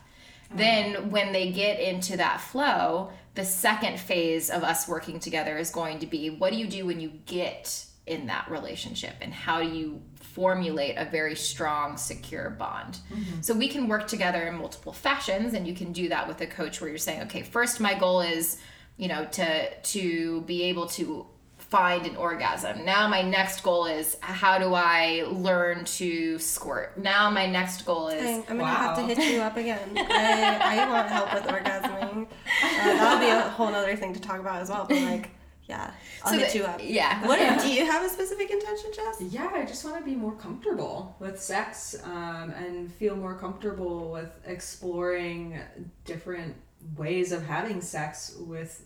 Mm-hmm. 0.48 0.58
Then 0.58 1.12
when 1.12 1.32
they 1.32 1.52
get 1.52 1.80
into 1.80 2.18
that 2.18 2.42
flow, 2.42 3.12
the 3.36 3.46
second 3.46 4.00
phase 4.00 4.50
of 4.50 4.64
us 4.64 4.88
working 4.88 5.20
together 5.20 5.60
is 5.60 5.70
going 5.70 6.00
to 6.00 6.08
be 6.08 6.32
what 6.32 6.52
do 6.52 6.58
you 6.58 6.68
do 6.68 6.88
when 6.88 7.00
you 7.00 7.12
get 7.28 7.86
in 8.08 8.26
that 8.26 8.50
relationship? 8.50 9.14
And 9.22 9.32
how 9.32 9.62
do 9.62 9.70
you 9.70 10.02
formulate 10.16 10.98
a 10.98 11.06
very 11.06 11.36
strong 11.36 11.98
secure 11.98 12.50
bond? 12.50 12.98
Mm-hmm. 13.14 13.42
So 13.42 13.54
we 13.54 13.68
can 13.68 13.88
work 13.88 14.08
together 14.08 14.48
in 14.48 14.56
multiple 14.56 14.92
fashions 14.92 15.54
and 15.54 15.68
you 15.68 15.76
can 15.76 15.92
do 15.92 16.10
that 16.10 16.28
with 16.28 16.42
a 16.42 16.48
coach 16.48 16.82
where 16.82 16.90
you're 16.90 16.98
saying 16.98 17.22
okay 17.24 17.44
first 17.44 17.80
my 17.80 17.94
goal 17.94 18.22
is 18.22 18.58
you 18.98 19.08
know 19.08 19.26
to 19.26 19.74
to 19.76 20.42
be 20.42 20.64
able 20.64 20.88
to 20.88 21.28
find 21.74 22.06
an 22.06 22.16
orgasm 22.18 22.86
now 22.86 23.08
my 23.08 23.24
next 23.24 23.64
goal 23.64 23.86
is 23.88 24.16
how 24.22 24.60
do 24.60 24.76
i 24.76 25.26
learn 25.32 25.84
to 25.86 26.38
squirt 26.38 26.96
now 27.00 27.32
my 27.32 27.48
next 27.48 27.84
goal 27.84 28.10
is 28.10 28.22
Dang, 28.22 28.44
I'm 28.48 28.58
gonna 28.60 28.72
have 28.72 28.96
to 28.98 29.02
hit 29.04 29.34
you 29.34 29.42
up 29.42 29.58
again. 29.58 29.90
I, 29.98 30.78
I 30.84 30.90
want 30.90 31.08
help 31.10 31.34
with 31.34 31.44
orgasming. 31.56 32.28
Uh, 32.28 32.84
that'll 33.00 33.20
be 33.20 33.30
a 33.32 33.42
whole 33.58 33.74
other 33.74 33.96
thing 33.96 34.14
to 34.14 34.20
talk 34.22 34.40
about 34.40 34.62
as 34.62 34.70
well. 34.70 34.86
But 34.88 35.02
like, 35.02 35.30
yeah, 35.66 35.92
I'll 36.24 36.34
So 36.34 36.38
hit 36.38 36.52
the- 36.52 36.58
you 36.60 36.66
up. 36.66 36.80
yeah 36.84 37.26
What 37.28 37.40
do 37.64 37.70
you 37.74 37.86
have 37.92 38.04
a 38.06 38.10
specific 38.10 38.52
intention, 38.52 38.92
Jess? 38.96 39.22
Yeah, 39.32 39.50
I 39.54 39.66
just 39.66 39.84
want 39.84 39.98
to 39.98 40.04
be 40.06 40.16
more 40.16 40.34
comfortable 40.34 41.16
with 41.20 41.42
sex 41.42 41.96
um, 42.04 42.52
and 42.52 42.92
feel 42.94 43.16
more 43.16 43.36
comfortable 43.36 44.12
with 44.12 44.30
exploring 44.46 45.60
different 46.06 46.56
ways 46.98 47.32
of 47.32 47.46
having 47.46 47.82
sex 47.82 48.36
with 48.40 48.86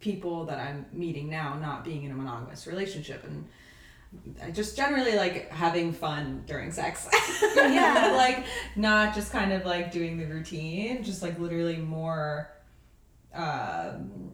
people 0.00 0.44
that 0.46 0.58
I'm 0.58 0.86
meeting 0.92 1.28
now, 1.30 1.54
not 1.58 1.84
being 1.84 2.04
in 2.04 2.10
a 2.10 2.14
monogamous 2.14 2.66
relationship. 2.66 3.24
And 3.24 3.46
I 4.42 4.50
just 4.50 4.76
generally 4.76 5.16
like 5.16 5.50
having 5.50 5.92
fun 5.92 6.44
during 6.46 6.70
sex. 6.70 7.08
Yeah. 7.56 8.12
like 8.16 8.44
not 8.76 9.14
just 9.14 9.32
kind 9.32 9.52
of 9.52 9.64
like 9.64 9.90
doing 9.90 10.18
the 10.18 10.26
routine, 10.26 11.02
just 11.02 11.22
like 11.22 11.38
literally 11.38 11.76
more, 11.76 12.50
um, 13.34 14.32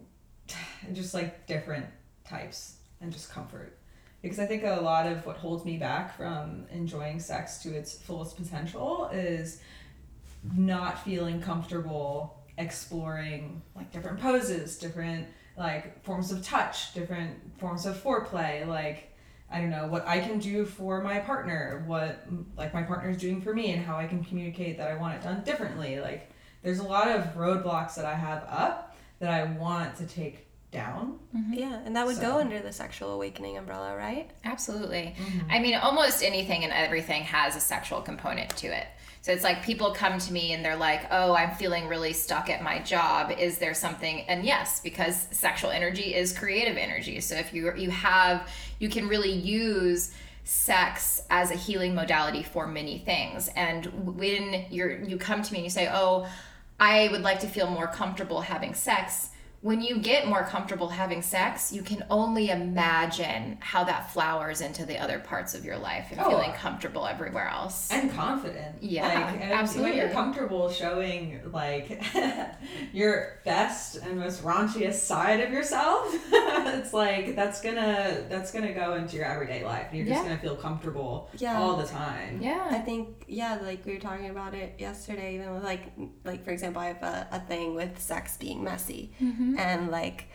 just 0.93 1.15
like 1.15 1.47
different 1.47 1.87
types 2.29 2.77
and 3.01 3.13
just 3.13 3.31
comfort. 3.31 3.79
because 4.21 4.39
I 4.39 4.47
think 4.47 4.63
a 4.65 4.81
lot 4.81 5.07
of 5.07 5.25
what 5.27 5.37
holds 5.37 5.65
me 5.65 5.77
back 5.79 6.17
from 6.17 6.67
enjoying 6.71 7.19
sex 7.19 7.59
to 7.65 7.75
its 7.75 7.95
fullest 7.95 8.37
potential 8.37 9.09
is 9.13 9.61
not 10.57 11.03
feeling 11.05 11.41
comfortable 11.41 12.39
exploring 12.59 13.63
like 13.75 13.91
different 13.93 14.21
poses, 14.21 14.79
different 14.79 15.27
like 15.63 16.03
forms 16.05 16.33
of 16.33 16.45
touch, 16.45 16.93
different 16.93 17.59
forms 17.59 17.87
of 17.87 17.97
foreplay, 18.03 18.67
like 18.67 19.11
I 19.51 19.61
don't 19.61 19.71
know 19.71 19.87
what 19.87 20.07
I 20.07 20.19
can 20.19 20.39
do 20.39 20.65
for 20.65 21.01
my 21.03 21.21
partner, 21.21 21.85
what 21.87 22.27
like 22.57 22.75
my 22.75 22.83
partner 22.83 23.11
is 23.11 23.17
doing 23.19 23.41
for 23.41 23.55
me, 23.55 23.73
and 23.73 23.85
how 23.85 23.97
I 23.97 24.07
can 24.07 24.25
communicate 24.25 24.77
that 24.79 24.91
I 24.91 24.97
want 24.97 25.15
it 25.15 25.23
done 25.23 25.43
differently. 25.45 26.01
Like 26.01 26.31
there's 26.63 26.81
a 26.81 26.85
lot 26.85 27.09
of 27.09 27.35
roadblocks 27.37 27.95
that 27.95 28.05
I 28.05 28.15
have 28.15 28.45
up 28.49 28.97
that 29.21 29.31
I 29.33 29.45
want 29.53 29.97
to 29.97 30.07
take 30.07 30.47
down. 30.73 31.19
Mm-hmm. 31.37 31.53
Yeah, 31.55 31.81
and 31.85 31.95
that 31.95 32.07
would 32.07 32.17
So- 32.17 32.23
go 32.23 32.39
under 32.39 32.61
the 32.61 32.73
sexual 32.73 33.11
awakening 33.13 33.57
umbrella, 33.57 33.97
right? 33.97 34.31
Absolutely. 34.45 35.15
Mm-hmm. 35.17 35.51
I 35.51 35.59
mean, 35.61 35.75
almost 35.77 36.25
anything 36.25 36.65
and 36.65 36.73
everything 36.73 37.23
has 37.25 37.55
a 37.55 37.61
sexual 37.61 38.01
component 38.01 38.51
to 38.57 38.67
it. 38.67 38.87
So 39.23 39.31
it's 39.31 39.44
like 39.44 39.65
people 39.65 39.93
come 39.93 40.19
to 40.19 40.32
me 40.32 40.53
and 40.53 40.65
they're 40.65 40.77
like, 40.77 41.07
"Oh, 41.12 41.35
I'm 41.35 41.53
feeling 41.55 41.86
really 41.86 42.12
stuck 42.12 42.51
at 42.51 42.61
my 42.61 42.81
job. 42.81 43.32
Is 43.39 43.59
there 43.59 43.73
something?" 43.73 44.23
And 44.23 44.44
yes, 44.44 44.81
because 44.81 45.28
sexual 45.31 45.70
energy 45.70 46.15
is 46.15 46.36
creative 46.36 46.77
energy. 46.77 47.20
So 47.20 47.36
if 47.36 47.55
you 47.55 47.73
you 47.77 47.90
have 47.90 48.49
you 48.81 48.89
can 48.89 49.07
really 49.09 49.32
use 49.32 50.12
sex 50.44 51.23
as 51.31 51.53
a 51.53 51.55
healing 51.55 51.94
modality 51.94 52.43
for 52.43 52.66
many 52.66 52.99
things. 52.99 53.49
And 53.55 53.86
when 54.16 54.66
you're 54.70 54.99
you 54.99 55.16
come 55.19 55.40
to 55.43 55.53
me 55.53 55.61
and 55.61 55.65
you 55.65 55.70
say, 55.70 55.89
"Oh, 55.90 56.28
I 56.81 57.09
would 57.12 57.23
like 57.23 57.39
to 57.40 57.47
feel 57.47 57.70
more 57.70 57.86
comfortable 57.86 58.40
having 58.40 58.74
sex." 58.74 59.28
When 59.63 59.81
you 59.81 59.99
get 59.99 60.27
more 60.27 60.43
comfortable 60.43 60.89
having 60.89 61.23
sex, 61.23 61.73
you 61.73 61.83
can 61.83 62.05
only 62.11 62.51
imagine 62.51 63.59
how 63.61 63.85
that 63.85 64.11
flowers 64.13 64.61
into 64.61 64.85
the 64.85 64.99
other 64.99 65.21
parts 65.21 65.55
of 65.55 65.65
your 65.65 65.79
life 65.79 66.09
and 66.11 66.19
Oh. 66.21 66.29
feeling 66.31 66.51
comfortable 66.53 67.07
everywhere 67.07 67.47
else. 67.47 67.89
and 67.93 68.11
confident. 68.11 68.83
Yeah, 68.83 69.05
like, 69.07 69.41
and 69.41 69.81
When 69.81 69.97
you're 69.97 70.09
comfortable 70.09 70.69
showing 70.69 71.41
like 71.53 72.03
your 72.93 73.39
best 73.45 73.99
and 73.99 74.19
most 74.19 74.43
raunchiest 74.43 74.95
side 74.95 75.39
of 75.39 75.53
yourself, 75.53 76.09
it's 76.33 76.93
like 76.93 77.37
that's 77.37 77.61
gonna 77.61 78.25
that's 78.29 78.51
gonna 78.51 78.73
go 78.73 78.95
into 78.95 79.15
your 79.17 79.27
everyday 79.27 79.65
life. 79.65 79.89
You're 79.93 80.07
just 80.07 80.25
gonna 80.25 80.39
feel 80.39 80.57
comfortable 80.57 81.31
Yeah. 81.37 81.61
all 81.61 81.77
the 81.77 81.87
time. 81.87 82.41
Yeah. 82.43 82.67
I 82.69 82.79
think 82.79 83.25
yeah, 83.29 83.59
like 83.63 83.87
we 83.87 83.95
were 83.95 84.01
talking 84.01 84.31
about 84.31 84.55
it 84.55 84.75
yesterday. 84.79 85.37
Even 85.37 85.55
with 85.55 85.63
like 85.63 85.93
like 86.25 86.45
for 86.45 86.51
example, 86.51 86.83
I 86.83 86.89
have 86.89 87.03
a, 87.05 87.29
a 87.31 87.41
thing 87.41 87.77
with 87.77 88.01
sex 88.01 88.37
being 88.37 88.65
messy 88.65 89.13
mm-hmm. 89.23 89.52
And 89.59 89.91
like 89.91 90.29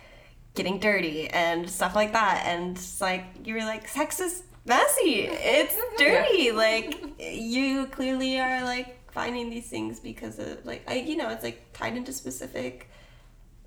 getting 0.56 0.80
dirty 0.80 1.30
and 1.30 1.69
stuff 1.69 1.95
like 1.95 2.14
that. 2.14 2.44
And 2.45 2.76
it's 2.76 2.99
like 2.99 3.23
you 3.45 3.53
were 3.53 3.61
like, 3.61 3.88
sex 3.88 4.19
is 4.19 4.44
messy. 4.65 5.27
It's 5.30 5.77
dirty. 5.98 6.52
Like 6.52 7.02
you 7.19 7.88
clearly 7.88 8.39
are 8.39 8.64
like 8.64 8.98
finding 9.11 9.49
these 9.49 9.68
things 9.68 9.99
because 9.99 10.38
of 10.38 10.64
like 10.65 10.84
I 10.88 10.95
you 10.95 11.15
know 11.15 11.30
it's 11.30 11.44
like 11.44 11.73
tied 11.73 11.95
into 11.95 12.14
specific 12.14 12.89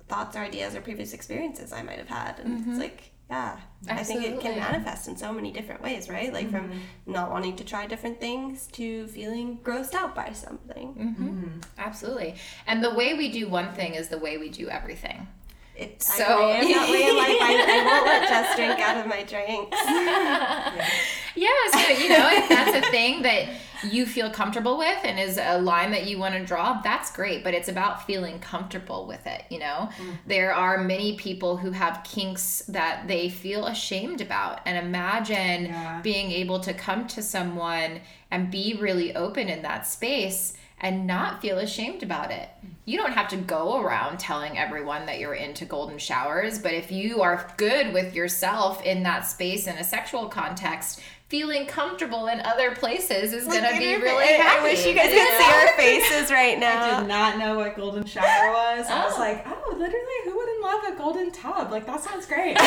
thoughts 0.07 0.35
or 0.35 0.39
ideas 0.39 0.75
or 0.75 0.81
previous 0.81 1.13
experiences 1.13 1.73
I 1.73 1.81
might 1.81 1.97
have 1.97 2.09
had, 2.09 2.39
and 2.39 2.59
it's 2.59 2.67
mm-hmm. 2.67 2.79
like. 2.79 3.07
Yeah, 3.29 3.57
I 3.87 4.03
think 4.03 4.25
it 4.25 4.41
can 4.41 4.59
manifest 4.59 5.07
in 5.07 5.15
so 5.15 5.31
many 5.31 5.53
different 5.53 5.81
ways, 5.81 6.09
right? 6.09 6.33
Like 6.33 6.51
from 6.51 6.67
mm-hmm. 6.67 7.13
not 7.13 7.31
wanting 7.31 7.55
to 7.55 7.63
try 7.63 7.87
different 7.87 8.19
things 8.19 8.67
to 8.73 9.07
feeling 9.07 9.59
grossed 9.63 9.93
out 9.93 10.13
by 10.13 10.33
something. 10.33 10.93
Mm-hmm. 10.93 11.47
Absolutely. 11.77 12.35
And 12.67 12.83
the 12.83 12.93
way 12.93 13.13
we 13.13 13.31
do 13.31 13.47
one 13.47 13.71
thing 13.71 13.93
is 13.93 14.09
the 14.09 14.17
way 14.17 14.37
we 14.37 14.49
do 14.49 14.67
everything. 14.67 15.29
It, 15.75 16.01
So- 16.03 16.23
I, 16.23 16.27
I 16.27 16.55
am 16.57 16.71
that 16.71 16.89
way 16.89 17.07
in 17.07 17.15
life. 17.17 17.37
I, 17.41 17.79
I 17.79 17.85
won't 17.85 18.05
let 18.05 18.29
Jess 18.29 18.55
drink 18.55 18.79
out 18.79 18.97
of 18.97 19.07
my 19.07 19.23
drinks. 19.23 19.77
Yeah, 21.33 21.47
so 21.71 21.79
you 21.79 22.09
know, 22.09 22.27
if 22.29 22.49
that's 22.49 22.85
a 22.85 22.91
thing 22.91 23.21
that 23.21 23.47
you 23.89 24.05
feel 24.05 24.29
comfortable 24.29 24.77
with 24.77 24.97
and 25.05 25.17
is 25.17 25.39
a 25.41 25.59
line 25.59 25.91
that 25.91 26.05
you 26.05 26.17
want 26.19 26.33
to 26.35 26.43
draw, 26.43 26.81
that's 26.81 27.09
great. 27.15 27.41
But 27.41 27.53
it's 27.53 27.69
about 27.69 28.05
feeling 28.05 28.39
comfortable 28.39 29.07
with 29.07 29.25
it, 29.25 29.43
you 29.49 29.57
know? 29.59 29.89
Mm. 29.97 30.17
There 30.27 30.53
are 30.53 30.77
many 30.83 31.15
people 31.15 31.55
who 31.55 31.71
have 31.71 32.03
kinks 32.03 32.63
that 32.67 33.07
they 33.07 33.29
feel 33.29 33.65
ashamed 33.67 34.19
about. 34.19 34.59
And 34.65 34.77
imagine 34.85 35.67
Yeah. 35.67 36.01
being 36.03 36.31
able 36.31 36.59
to 36.59 36.73
come 36.73 37.07
to 37.07 37.21
someone 37.23 38.01
and 38.29 38.51
be 38.51 38.75
really 38.77 39.15
open 39.15 39.47
in 39.47 39.61
that 39.61 39.87
space 39.87 40.53
and 40.81 41.05
not 41.05 41.41
feel 41.41 41.59
ashamed 41.59 42.03
about 42.03 42.31
it. 42.31 42.49
You 42.85 42.97
don't 42.97 43.13
have 43.13 43.29
to 43.29 43.37
go 43.37 43.79
around 43.79 44.19
telling 44.19 44.57
everyone 44.57 45.05
that 45.05 45.19
you're 45.19 45.35
into 45.35 45.63
golden 45.63 45.99
showers, 45.99 46.57
but 46.57 46.73
if 46.73 46.91
you 46.91 47.21
are 47.21 47.53
good 47.55 47.93
with 47.93 48.15
yourself 48.15 48.83
in 48.83 49.03
that 49.03 49.27
space 49.27 49.67
in 49.67 49.77
a 49.77 49.83
sexual 49.83 50.27
context, 50.27 50.99
feeling 51.31 51.65
comfortable 51.65 52.27
in 52.27 52.41
other 52.41 52.75
places 52.75 53.31
is 53.31 53.45
going 53.47 53.63
to 53.63 53.77
be 53.79 53.95
really 53.95 54.25
I, 54.25 54.33
happy. 54.33 54.59
I 54.59 54.63
wish 54.63 54.85
you 54.85 54.93
guys 54.93 55.07
could 55.07 55.39
see 55.39 55.49
our 55.49 55.67
faces 55.77 56.29
right 56.29 56.59
now. 56.59 56.83
I 56.97 56.99
did 56.99 57.07
not 57.07 57.37
know 57.39 57.55
what 57.57 57.77
golden 57.77 58.03
shower 58.05 58.51
was. 58.51 58.85
I 58.89 59.05
was 59.05 59.13
Oh. 59.15 59.19
like, 59.19 59.45
oh, 59.47 59.75
literally, 59.77 60.19
who 60.25 60.35
wouldn't 60.35 60.61
love 60.61 60.83
a 60.93 60.97
golden 60.97 61.31
tub? 61.31 61.71
Like 61.71 61.85
that 61.85 62.03
sounds 62.03 62.25
great. 62.25 62.57
I 62.59 62.63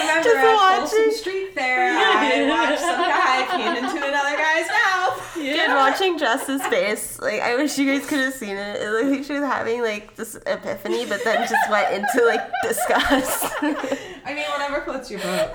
remember 0.00 0.24
Just 0.24 0.36
at 0.36 0.54
watching- 0.54 0.80
Folsom 0.88 1.10
Street 1.12 1.52
Fair, 1.54 1.92
I 1.98 2.46
watched 2.70 2.80
some 2.80 3.00
guy 3.00 3.44
peeing 3.50 3.76
into 3.76 3.96
another 4.08 4.36
guy's 4.36 4.68
mouth. 4.68 5.16
Dude, 5.34 5.68
watching 5.70 6.18
Jess's 6.18 6.62
face, 6.68 7.18
like 7.20 7.40
I 7.40 7.56
wish 7.56 7.76
you 7.78 7.86
guys 7.90 8.06
could 8.08 8.20
have 8.20 8.34
seen 8.34 8.56
it. 8.56 8.80
It 8.82 8.88
looked 8.90 9.10
like 9.10 9.24
she 9.24 9.32
was 9.34 9.42
having 9.42 9.82
like 9.82 10.14
this 10.16 10.36
epiphany, 10.46 11.06
but 11.06 11.22
then 11.24 11.46
just 11.48 11.68
went 11.70 11.92
into 11.94 12.24
like 12.26 12.48
disgust. 12.62 13.44
I 13.62 14.34
mean, 14.34 14.44
whatever 14.50 14.82
floats 14.84 15.10
your 15.10 15.20
boat. 15.20 15.50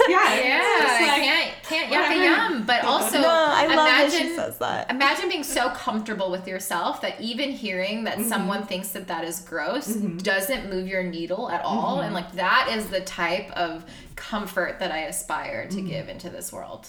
yeah, 0.08 0.34
Yeah, 0.34 1.06
like- 1.06 1.22
can't 1.22 1.62
can't 1.62 1.90
whatever. 1.90 2.24
yum. 2.24 2.64
But 2.66 2.84
also, 2.84 3.20
no, 3.20 3.28
I 3.28 3.66
love 3.66 3.76
that 3.76 4.08
imagine 4.08 4.28
she 4.28 4.36
says 4.36 4.58
that. 4.58 4.90
Imagine 4.90 5.28
being 5.28 5.44
so 5.44 5.70
comfortable 5.70 6.30
with 6.30 6.46
yourself 6.46 7.00
that 7.02 7.20
even 7.20 7.50
hearing 7.50 8.04
that 8.04 8.18
mm-hmm. 8.18 8.28
someone 8.28 8.66
thinks 8.66 8.90
that 8.90 9.08
that 9.08 9.24
is 9.24 9.40
gross 9.40 9.88
mm-hmm. 9.88 10.18
doesn't 10.18 10.70
move 10.70 10.86
your 10.86 11.02
needle 11.02 11.50
at 11.50 11.62
all. 11.62 11.96
Mm-hmm. 11.96 12.06
And 12.06 12.14
like 12.14 12.32
that 12.32 12.72
is 12.74 12.86
the 12.86 13.00
type 13.00 13.50
of 13.52 13.84
comfort 14.16 14.78
that 14.80 14.90
I 14.90 15.00
aspire 15.00 15.68
to 15.68 15.80
give 15.80 16.08
into 16.08 16.30
this 16.30 16.52
world. 16.52 16.88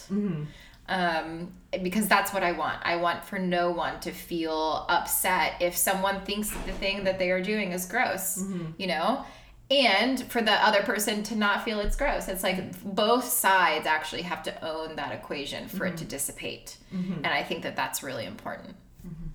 Um, 0.88 1.52
because 1.84 2.08
that's 2.08 2.32
what 2.32 2.42
I 2.42 2.50
want. 2.50 2.80
I 2.82 2.96
want 2.96 3.24
for 3.24 3.38
no 3.38 3.70
one 3.70 4.00
to 4.00 4.10
feel 4.10 4.86
upset 4.88 5.54
if 5.60 5.76
someone 5.76 6.22
thinks 6.22 6.50
the 6.50 6.72
thing 6.72 7.04
that 7.04 7.20
they 7.20 7.30
are 7.30 7.40
doing 7.40 7.70
is 7.70 7.86
gross, 7.86 8.42
you 8.76 8.88
know? 8.88 9.24
And 9.70 10.20
for 10.30 10.42
the 10.42 10.52
other 10.52 10.82
person 10.82 11.22
to 11.24 11.36
not 11.36 11.64
feel 11.64 11.78
it's 11.78 11.94
gross. 11.94 12.26
It's 12.26 12.42
like 12.42 12.82
both 12.82 13.24
sides 13.24 13.86
actually 13.86 14.22
have 14.22 14.42
to 14.44 14.68
own 14.68 14.96
that 14.96 15.12
equation 15.12 15.68
for 15.68 15.86
it 15.86 15.96
to 15.98 16.04
mm-hmm. 16.04 16.08
dissipate. 16.08 16.76
Mm-hmm. 16.92 17.24
And 17.24 17.28
I 17.28 17.44
think 17.44 17.62
that 17.62 17.76
that's 17.76 18.02
really 18.02 18.26
important. 18.26 18.74
Mm-hmm. 19.06 19.28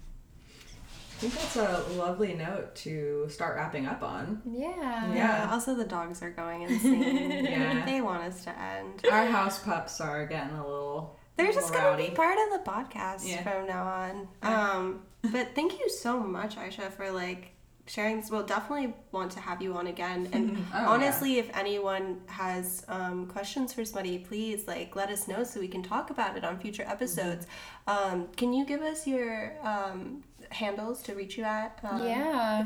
I 1.15 1.19
think 1.19 1.33
that's 1.33 1.55
a 1.55 1.85
lovely 1.97 2.33
note 2.33 2.75
to 2.75 3.27
start 3.29 3.55
wrapping 3.55 3.85
up 3.85 4.03
on. 4.03 4.41
Yeah. 4.45 5.13
Yeah. 5.13 5.49
Also, 5.49 5.73
the 5.73 5.85
dogs 5.85 6.21
are 6.21 6.31
going 6.31 6.63
insane. 6.63 7.45
Yeah. 7.45 7.85
They 7.85 8.01
want 8.01 8.23
us 8.23 8.43
to 8.43 8.59
end. 8.59 9.05
Our 9.09 9.27
house 9.27 9.59
pups 9.59 10.01
are 10.01 10.25
getting 10.25 10.57
a 10.57 10.67
little. 10.67 11.17
They're 11.37 11.53
just 11.53 11.71
gonna 11.71 11.95
be 11.95 12.09
part 12.09 12.37
of 12.37 12.59
the 12.59 12.69
podcast 12.69 13.21
Yeah. 13.23 13.43
from 13.43 13.67
now 13.67 13.83
on. 13.85 14.27
Um, 14.41 15.01
but 15.31 15.55
thank 15.55 15.79
you 15.79 15.89
so 15.89 16.19
much, 16.19 16.57
Ayesha, 16.57 16.91
for 16.91 17.11
like 17.11 17.54
sharing 17.87 18.19
this. 18.19 18.31
We'll 18.31 18.45
definitely 18.45 18.93
want 19.11 19.31
to 19.33 19.39
have 19.39 19.61
you 19.61 19.73
on 19.73 19.87
again. 19.87 20.29
And 20.33 20.57
Oh, 20.73 20.93
honestly, 20.93 21.37
if 21.37 21.49
anyone 21.55 22.21
has 22.27 22.85
um, 22.87 23.27
questions 23.27 23.73
for 23.73 23.85
Smutty, 23.85 24.19
please 24.19 24.67
like 24.67 24.95
let 24.95 25.09
us 25.09 25.27
know 25.27 25.43
so 25.43 25.59
we 25.59 25.67
can 25.67 25.83
talk 25.83 26.09
about 26.09 26.37
it 26.37 26.43
on 26.43 26.59
future 26.59 26.83
episodes. 26.87 27.47
Um, 27.87 28.27
can 28.35 28.53
you 28.53 28.65
give 28.65 28.81
us 28.81 29.05
your 29.05 29.53
um, 29.63 30.23
handles 30.49 31.01
to 31.03 31.15
reach 31.15 31.37
you 31.37 31.43
at? 31.43 31.79
Um, 31.83 32.03
Yeah. 32.03 32.65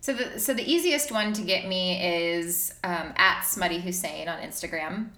So 0.00 0.12
the 0.12 0.38
so 0.38 0.52
the 0.52 0.70
easiest 0.70 1.10
one 1.10 1.32
to 1.32 1.40
get 1.40 1.66
me 1.66 1.98
is 2.04 2.74
um, 2.84 3.14
at 3.16 3.40
Smutty 3.40 3.80
Hussain 3.80 4.28
on 4.28 4.38
Instagram. 4.40 5.08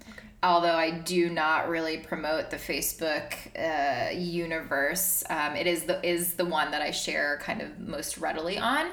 Although 0.44 0.76
I 0.76 0.92
do 0.92 1.28
not 1.28 1.68
really 1.68 1.96
promote 1.98 2.50
the 2.50 2.56
Facebook 2.56 3.34
uh, 3.58 4.12
universe, 4.12 5.24
um, 5.28 5.56
it 5.56 5.66
is 5.66 5.84
the 5.84 6.04
is 6.08 6.34
the 6.34 6.44
one 6.44 6.70
that 6.70 6.82
I 6.82 6.92
share 6.92 7.40
kind 7.42 7.62
of 7.62 7.80
most 7.80 8.18
readily 8.18 8.58
on. 8.58 8.86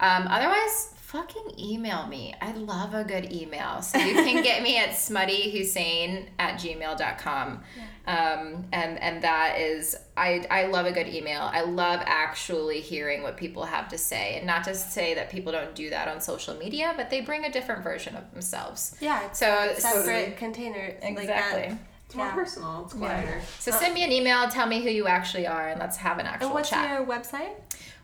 Um, 0.00 0.26
otherwise, 0.28 0.94
fucking 0.96 1.58
email 1.58 2.06
me. 2.06 2.34
I 2.40 2.52
love 2.52 2.94
a 2.94 3.04
good 3.04 3.32
email. 3.32 3.82
So 3.82 3.98
you 3.98 4.14
can 4.14 4.42
get 4.42 4.62
me 4.62 4.78
at 4.78 4.90
smuttyhussain 4.90 6.28
at 6.38 6.54
gmail.com. 6.60 7.62
Um, 8.06 8.64
and, 8.72 8.98
and 9.00 9.22
that 9.22 9.58
is, 9.58 9.96
I, 10.16 10.46
I 10.50 10.66
love 10.66 10.86
a 10.86 10.92
good 10.92 11.06
email. 11.08 11.42
I 11.52 11.62
love 11.62 12.00
actually 12.04 12.80
hearing 12.80 13.22
what 13.22 13.36
people 13.36 13.64
have 13.64 13.88
to 13.88 13.98
say. 13.98 14.36
And 14.38 14.46
not 14.46 14.64
to 14.64 14.74
say 14.74 15.14
that 15.14 15.30
people 15.30 15.52
don't 15.52 15.74
do 15.74 15.90
that 15.90 16.08
on 16.08 16.20
social 16.20 16.54
media, 16.56 16.94
but 16.96 17.10
they 17.10 17.20
bring 17.20 17.44
a 17.44 17.52
different 17.52 17.82
version 17.84 18.16
of 18.16 18.30
themselves. 18.32 18.96
Yeah, 19.00 19.26
it's 19.26 19.38
So, 19.38 19.46
a 19.52 19.80
so, 19.80 19.88
separate 20.02 20.36
container. 20.38 20.94
Exactly. 21.02 21.68
that. 21.68 21.78
It's 22.06 22.14
more 22.16 22.26
Yeah. 22.26 22.34
personal. 22.34 22.84
It's 22.86 22.94
quieter. 22.94 23.40
so 23.60 23.70
send 23.70 23.94
me 23.94 24.02
an 24.02 24.10
email, 24.10 24.48
tell 24.48 24.66
me 24.66 24.80
who 24.82 24.88
you 24.90 25.06
actually 25.06 25.46
are, 25.46 25.68
and 25.68 25.78
let's 25.78 25.96
have 25.98 26.18
an 26.18 26.26
actual 26.26 26.32
And 26.32 26.42
actual 26.42 26.54
what's 26.54 26.70
chat. 26.70 26.90
your 26.98 27.06
website? 27.06 27.52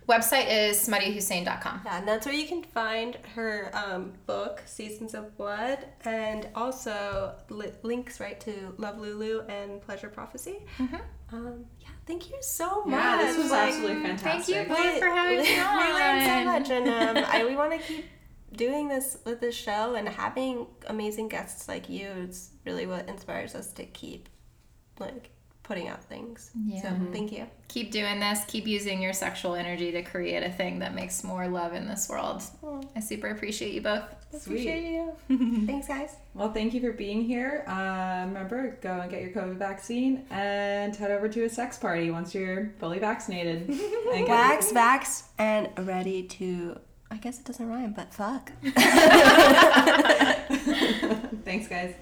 Website 0.09 0.47
is 0.49 0.77
smuttyhussain.com. 0.89 1.81
Yeah, 1.85 1.99
and 1.99 2.07
that's 2.07 2.27
where 2.27 2.35
you 2.35 2.47
can 2.47 2.63
find 2.63 3.17
her 3.35 3.71
um, 3.75 4.13
book, 4.27 4.63
Seasons 4.65 5.15
of 5.15 5.37
Blood, 5.37 5.81
and 6.05 6.49
also 6.55 7.35
li- 7.49 7.73
links 7.83 8.21
right 8.21 8.39
to 8.41 8.75
Love 8.79 8.99
Lulu 8.99 9.43
and 9.49 9.81
Pleasure 9.83 10.09
Prophecy. 10.09 10.59
Um, 11.33 11.65
yeah, 11.81 11.89
thank 12.07 12.31
you 12.31 12.37
so 12.41 12.85
much. 12.85 13.01
Yeah, 13.01 13.17
this 13.19 13.37
was 13.37 13.51
Like, 13.51 13.69
absolutely 13.71 14.03
fantastic. 14.03 14.55
Thank 14.69 14.69
you 14.69 14.77
both 14.77 14.99
for 15.01 15.07
having 15.07 15.39
me 15.41 15.59
on. 15.59 15.77
we 15.87 15.93
learned 15.93 16.27
so 16.27 16.45
much, 16.45 16.71
and 16.71 17.19
um, 17.19 17.25
I, 17.29 17.45
we 17.45 17.57
want 17.57 17.73
to 17.73 17.79
keep 17.79 18.05
doing 18.53 18.89
this 18.89 19.19
with 19.25 19.41
this 19.41 19.57
show 19.57 19.97
and 19.97 20.09
having 20.09 20.69
amazing 20.87 21.29
guests 21.29 21.67
like 21.67 21.89
you. 21.89 22.09
It's 22.23 22.51
really 22.65 22.87
what 22.87 23.09
inspires 23.09 23.57
us 23.57 23.73
to 23.73 23.85
keep 23.85 24.29
like 25.01 25.31
putting 25.67 25.89
out 25.89 26.03
things. 26.05 26.51
Yeah. 26.65 26.81
So 26.83 26.97
thank 27.13 27.33
you. 27.33 27.45
Keep 27.69 27.91
doing 27.91 28.21
this. 28.21 28.45
Keep 28.47 28.67
using 28.69 29.03
your 29.03 29.13
sexual 29.13 29.55
energy 29.57 29.91
to 29.93 30.03
create 30.03 30.45
a 30.45 30.51
thing 30.51 30.79
that 30.79 30.95
makes 30.95 31.25
more 31.25 31.49
love 31.49 31.75
in 31.75 31.89
this 31.89 32.09
world. 32.09 32.41
I 32.95 33.01
super 33.01 33.27
appreciate 33.29 33.75
you 33.75 33.81
both. 33.81 34.05
Appreciate 34.33 34.85
you. 34.93 35.13
Thanks, 35.67 35.89
guys. 35.89 36.15
Well, 36.35 36.53
thank 36.53 36.73
you 36.75 36.81
for 36.81 36.93
being 36.93 37.25
here. 37.25 37.65
Um, 37.67 38.29
remember, 38.29 38.79
go 38.81 39.01
and 39.01 39.11
get 39.11 39.23
your 39.23 39.31
COVID 39.31 39.57
vaccine 39.57 40.25
and 40.31 40.95
head 40.95 41.11
over 41.11 41.29
to 41.29 41.45
a 41.45 41.49
sex 41.49 41.79
party 41.79 42.11
once 42.13 42.33
you're 42.35 42.73
fully 42.79 42.99
vaccinated. 43.01 43.69
And 44.13 44.25
get- 44.25 44.29
Wax, 44.29 44.71
vax, 44.73 45.25
and 45.39 45.69
ready 45.87 46.23
to. 46.23 46.79
I 47.11 47.17
guess 47.17 47.39
it 47.41 47.45
doesn't 47.47 47.69
rhyme, 47.69 47.93
but 47.93 48.13
fuck. 48.15 48.51
Thanks, 51.45 51.69
guys. 51.69 51.95